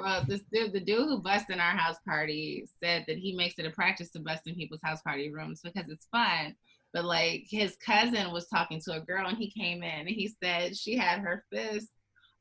Well, 0.00 0.24
this 0.26 0.42
dude, 0.52 0.72
the 0.72 0.80
dude 0.80 1.08
who 1.08 1.22
busted 1.22 1.56
in 1.56 1.60
our 1.60 1.76
house 1.76 1.96
party 2.06 2.66
said 2.82 3.04
that 3.06 3.18
he 3.18 3.34
makes 3.34 3.54
it 3.58 3.66
a 3.66 3.70
practice 3.70 4.10
to 4.12 4.20
bust 4.20 4.42
in 4.46 4.54
people's 4.54 4.82
house 4.82 5.02
party 5.02 5.32
rooms 5.32 5.60
because 5.62 5.88
it's 5.88 6.06
fun. 6.10 6.54
But 6.92 7.04
like 7.04 7.46
his 7.48 7.76
cousin 7.84 8.32
was 8.32 8.46
talking 8.46 8.80
to 8.84 8.92
a 8.92 9.00
girl 9.00 9.26
and 9.26 9.36
he 9.36 9.50
came 9.50 9.82
in 9.82 10.00
and 10.00 10.08
he 10.08 10.32
said 10.42 10.76
she 10.76 10.96
had 10.96 11.20
her 11.20 11.44
fist 11.52 11.88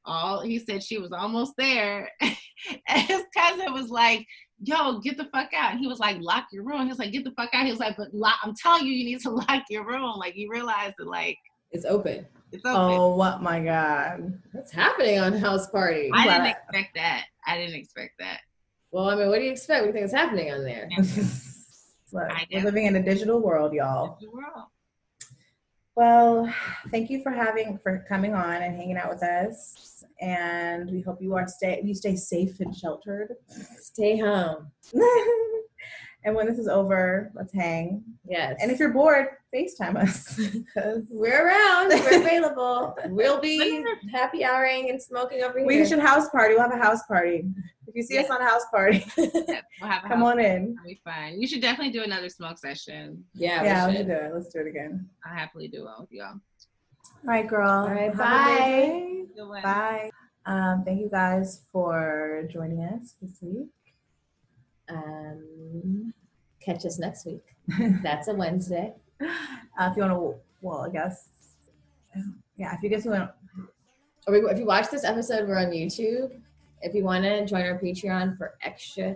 all. 0.06 0.42
He 0.42 0.60
said 0.60 0.84
she 0.84 0.98
was 0.98 1.12
almost 1.12 1.54
there, 1.58 2.10
and 2.22 3.02
his 3.02 3.24
cousin 3.36 3.74
was 3.74 3.90
like, 3.90 4.26
"Yo, 4.62 5.00
get 5.00 5.18
the 5.18 5.26
fuck 5.26 5.54
out!" 5.54 5.72
And 5.72 5.80
he 5.80 5.88
was 5.88 6.00
like, 6.00 6.18
"Lock 6.20 6.48
your 6.52 6.64
room." 6.64 6.84
He 6.84 6.90
was 6.90 7.00
like, 7.00 7.12
"Get 7.12 7.24
the 7.24 7.32
fuck 7.32 7.50
out!" 7.54 7.66
He 7.66 7.72
was 7.72 7.80
like, 7.80 7.98
"But 7.98 8.14
lock, 8.14 8.36
I'm 8.44 8.56
telling 8.56 8.86
you, 8.86 8.94
you 8.94 9.06
need 9.06 9.22
to 9.22 9.30
lock 9.50 9.64
your 9.70 9.86
room." 9.86 10.18
Like 10.18 10.36
you 10.36 10.50
realize 10.50 10.94
that 10.98 11.08
like 11.08 11.38
It's 11.72 11.86
open. 11.86 12.26
It's 12.54 12.66
open. 12.66 12.76
Oh 12.76 13.16
what 13.16 13.42
my 13.42 13.60
god. 13.60 14.40
What's 14.52 14.72
happening 14.72 15.20
on 15.20 15.34
house 15.34 15.68
party? 15.70 16.10
I 16.14 16.26
didn't 16.26 16.46
expect 16.48 16.96
that. 16.96 17.26
I 17.46 17.58
didn't 17.58 17.76
expect 17.76 18.20
that. 18.20 18.42
Well, 18.92 19.10
I 19.10 19.16
mean, 19.16 19.30
what 19.30 19.40
do 19.40 19.46
you 19.46 19.52
expect? 19.52 19.82
What 19.82 19.94
do 19.94 20.00
you 20.00 20.06
think 20.06 20.06
is 20.06 20.12
happening 20.12 20.52
on 20.52 20.64
there? 20.64 20.88
Look, 22.14 22.32
we're 22.52 22.64
living 22.64 22.86
in 22.86 22.96
a 22.96 23.02
digital 23.02 23.40
world, 23.40 23.74
y'all. 23.74 24.20
The 24.22 24.30
world. 24.30 24.68
Well, 25.96 26.54
thank 26.92 27.10
you 27.10 27.24
for 27.24 27.32
having 27.32 27.80
for 27.82 28.06
coming 28.08 28.36
on 28.36 28.62
and 28.62 28.76
hanging 28.76 28.98
out 28.98 29.10
with 29.10 29.24
us. 29.24 30.04
And 30.22 30.92
we 30.92 31.02
hope 31.02 31.22
you 31.22 31.36
are 31.36 31.48
stay 31.48 31.82
you 31.84 31.96
stay 31.96 32.16
safe 32.16 32.60
and 32.60 32.76
sheltered. 32.76 33.36
Stay 33.80 34.18
home. 34.18 34.72
and 36.24 36.36
when 36.36 36.46
this 36.46 36.60
is 36.60 36.68
over, 36.68 37.32
let's 37.34 37.54
hang. 37.54 38.04
Yes. 38.28 38.58
And 38.62 38.72
if 38.72 38.80
you're 38.80 38.94
bored, 38.94 39.28
FaceTime 39.54 39.96
us. 40.02 40.36
'Cause 40.74 41.04
we're 41.10 41.48
around, 41.48 41.90
we're 41.90 42.22
available. 42.22 42.96
We'll 43.08 43.40
be 43.40 43.84
happy 44.12 44.42
houring 44.42 44.90
and 44.90 45.02
smoking 45.02 45.44
over 45.44 45.60
here. 45.60 45.68
we 45.68 45.86
should 45.86 46.00
house 46.00 46.30
party. 46.30 46.54
We'll 46.56 46.64
have 46.70 46.74
a 46.74 46.84
house 46.84 47.04
party. 47.08 47.46
If 47.88 47.96
you 47.96 48.04
see 48.04 48.18
us 48.18 48.30
on 48.30 48.42
a 48.42 48.46
house 48.46 48.64
party, 48.72 49.06
Yes, 49.18 49.64
we'll 49.82 49.90
have 49.90 50.06
a 50.06 50.08
come 50.08 50.20
house 50.20 50.32
on 50.32 50.40
in. 50.40 50.76
It'll 50.78 50.86
be 50.86 51.02
fun. 51.04 51.40
You 51.40 51.48
should 51.48 51.62
definitely 51.62 51.94
do 51.94 52.02
another 52.04 52.30
smoke 52.30 52.58
session. 52.58 53.24
yeah, 53.34 53.64
Yeah, 53.64 53.86
we 53.86 53.92
we 53.92 53.98
should. 53.98 54.08
should 54.08 54.20
do 54.20 54.26
it. 54.26 54.34
Let's 54.34 54.48
do 54.50 54.60
it 54.62 54.68
again. 54.68 55.08
I'll 55.26 55.36
happily 55.36 55.68
do 55.68 55.84
one 55.86 55.94
with 56.02 56.12
y'all. 56.12 56.34
All 56.34 56.40
right, 57.26 57.48
girl. 57.48 57.70
All 57.70 57.90
right, 57.90 58.16
bye. 58.18 58.44
great 58.46 58.58
day. 58.58 59.26
Good 59.36 59.48
one. 59.48 59.62
Bye. 59.62 60.10
Um, 60.46 60.84
thank 60.86 61.00
you 61.00 61.10
guys 61.10 61.62
for 61.72 62.48
joining 62.52 62.82
us 62.84 63.16
this 63.22 63.38
week. 63.42 63.70
Um, 64.90 66.14
catch 66.60 66.86
us 66.86 67.00
next 67.00 67.26
week. 67.26 67.44
That's 68.02 68.28
a 68.28 68.34
Wednesday. 68.34 68.94
Uh, 69.76 69.90
if 69.90 69.98
you 69.98 70.04
want 70.04 70.14
to, 70.14 70.36
well, 70.62 70.82
I 70.82 70.90
guess, 70.90 71.30
yeah, 72.58 72.76
if 72.76 72.84
you 72.84 72.90
guys 72.90 73.06
want, 73.06 73.32
Or 74.28 74.36
if 74.36 74.60
you 74.60 74.66
watch 74.68 74.92
this 74.92 75.04
episode, 75.04 75.48
we're 75.48 75.58
on 75.58 75.72
YouTube. 75.72 76.40
If 76.84 76.94
you 76.94 77.04
want 77.04 77.24
to 77.24 77.44
join 77.48 77.66
our 77.66 77.80
Patreon 77.80 78.38
for 78.38 78.54
extra, 78.62 79.16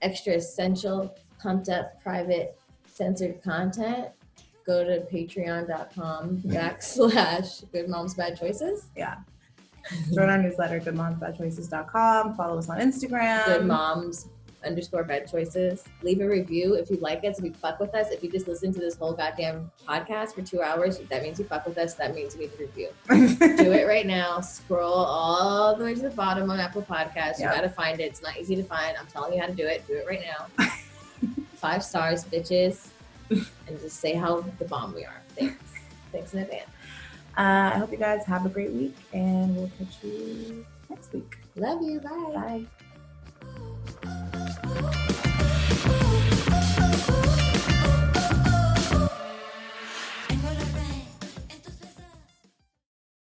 extra 0.00 0.32
essential, 0.32 1.14
pumped 1.38 1.68
up, 1.68 2.02
private, 2.02 2.56
censored 2.86 3.42
content, 3.42 4.08
go 4.66 4.84
to 4.84 5.00
patreon.com 5.12 6.38
backslash 6.46 7.70
good 7.70 7.88
moms 7.90 8.14
bad 8.14 8.38
choices. 8.38 8.86
Yeah. 8.96 9.16
join 10.14 10.30
our 10.30 10.38
newsletter, 10.38 10.80
goodmomsbadchoices.com. 10.80 12.36
Follow 12.36 12.58
us 12.58 12.70
on 12.70 12.78
Instagram. 12.78 13.44
Good 13.44 13.66
moms 13.66 14.28
underscore 14.64 15.04
bad 15.04 15.30
choices. 15.30 15.84
Leave 16.02 16.20
a 16.20 16.26
review 16.28 16.74
if 16.74 16.90
you 16.90 16.96
like 16.96 17.24
us, 17.24 17.38
if 17.38 17.44
you 17.44 17.52
fuck 17.52 17.78
with 17.80 17.94
us. 17.94 18.10
If 18.10 18.22
you 18.22 18.30
just 18.30 18.48
listen 18.48 18.72
to 18.74 18.80
this 18.80 18.96
whole 18.96 19.12
goddamn 19.12 19.70
podcast 19.88 20.34
for 20.34 20.42
two 20.42 20.62
hours, 20.62 20.98
that 20.98 21.22
means 21.22 21.38
you 21.38 21.44
fuck 21.44 21.66
with 21.66 21.78
us. 21.78 21.94
That 21.94 22.14
means 22.14 22.34
you 22.34 22.40
need 22.42 22.50
a 22.54 22.62
review. 22.62 22.88
Do 23.56 23.72
it 23.72 23.86
right 23.86 24.06
now. 24.06 24.40
Scroll 24.40 24.92
all 24.92 25.76
the 25.76 25.84
way 25.84 25.94
to 25.94 26.00
the 26.02 26.10
bottom 26.10 26.50
on 26.50 26.60
Apple 26.60 26.82
Podcasts. 26.82 27.38
You 27.38 27.44
Yeah. 27.46 27.54
gotta 27.54 27.68
find 27.70 28.00
it. 28.00 28.04
It's 28.04 28.22
not 28.22 28.36
easy 28.38 28.56
to 28.56 28.62
find. 28.64 28.96
I'm 28.98 29.06
telling 29.06 29.32
you 29.34 29.40
how 29.40 29.46
to 29.46 29.54
do 29.54 29.66
it. 29.66 29.86
Do 29.86 29.94
it 29.94 30.06
right 30.06 30.22
now. 30.22 30.66
Five 31.56 31.82
stars, 31.82 32.24
bitches. 32.24 32.88
And 33.30 33.80
just 33.80 34.00
say 34.00 34.12
how 34.14 34.42
the 34.58 34.64
bomb 34.66 34.94
we 34.94 35.04
are. 35.04 35.22
Thanks. 35.36 35.56
Thanks 36.12 36.34
in 36.34 36.40
advance. 36.40 36.68
Uh, 37.36 37.72
I 37.74 37.78
hope 37.78 37.90
you 37.90 37.98
guys 37.98 38.24
have 38.26 38.46
a 38.46 38.48
great 38.48 38.70
week, 38.70 38.94
and 39.12 39.56
we'll 39.56 39.70
catch 39.78 40.04
you 40.04 40.64
next 40.88 41.12
week. 41.12 41.36
Love 41.56 41.82
you. 41.82 41.98
Bye. 42.00 42.66
Bye. 44.04 44.23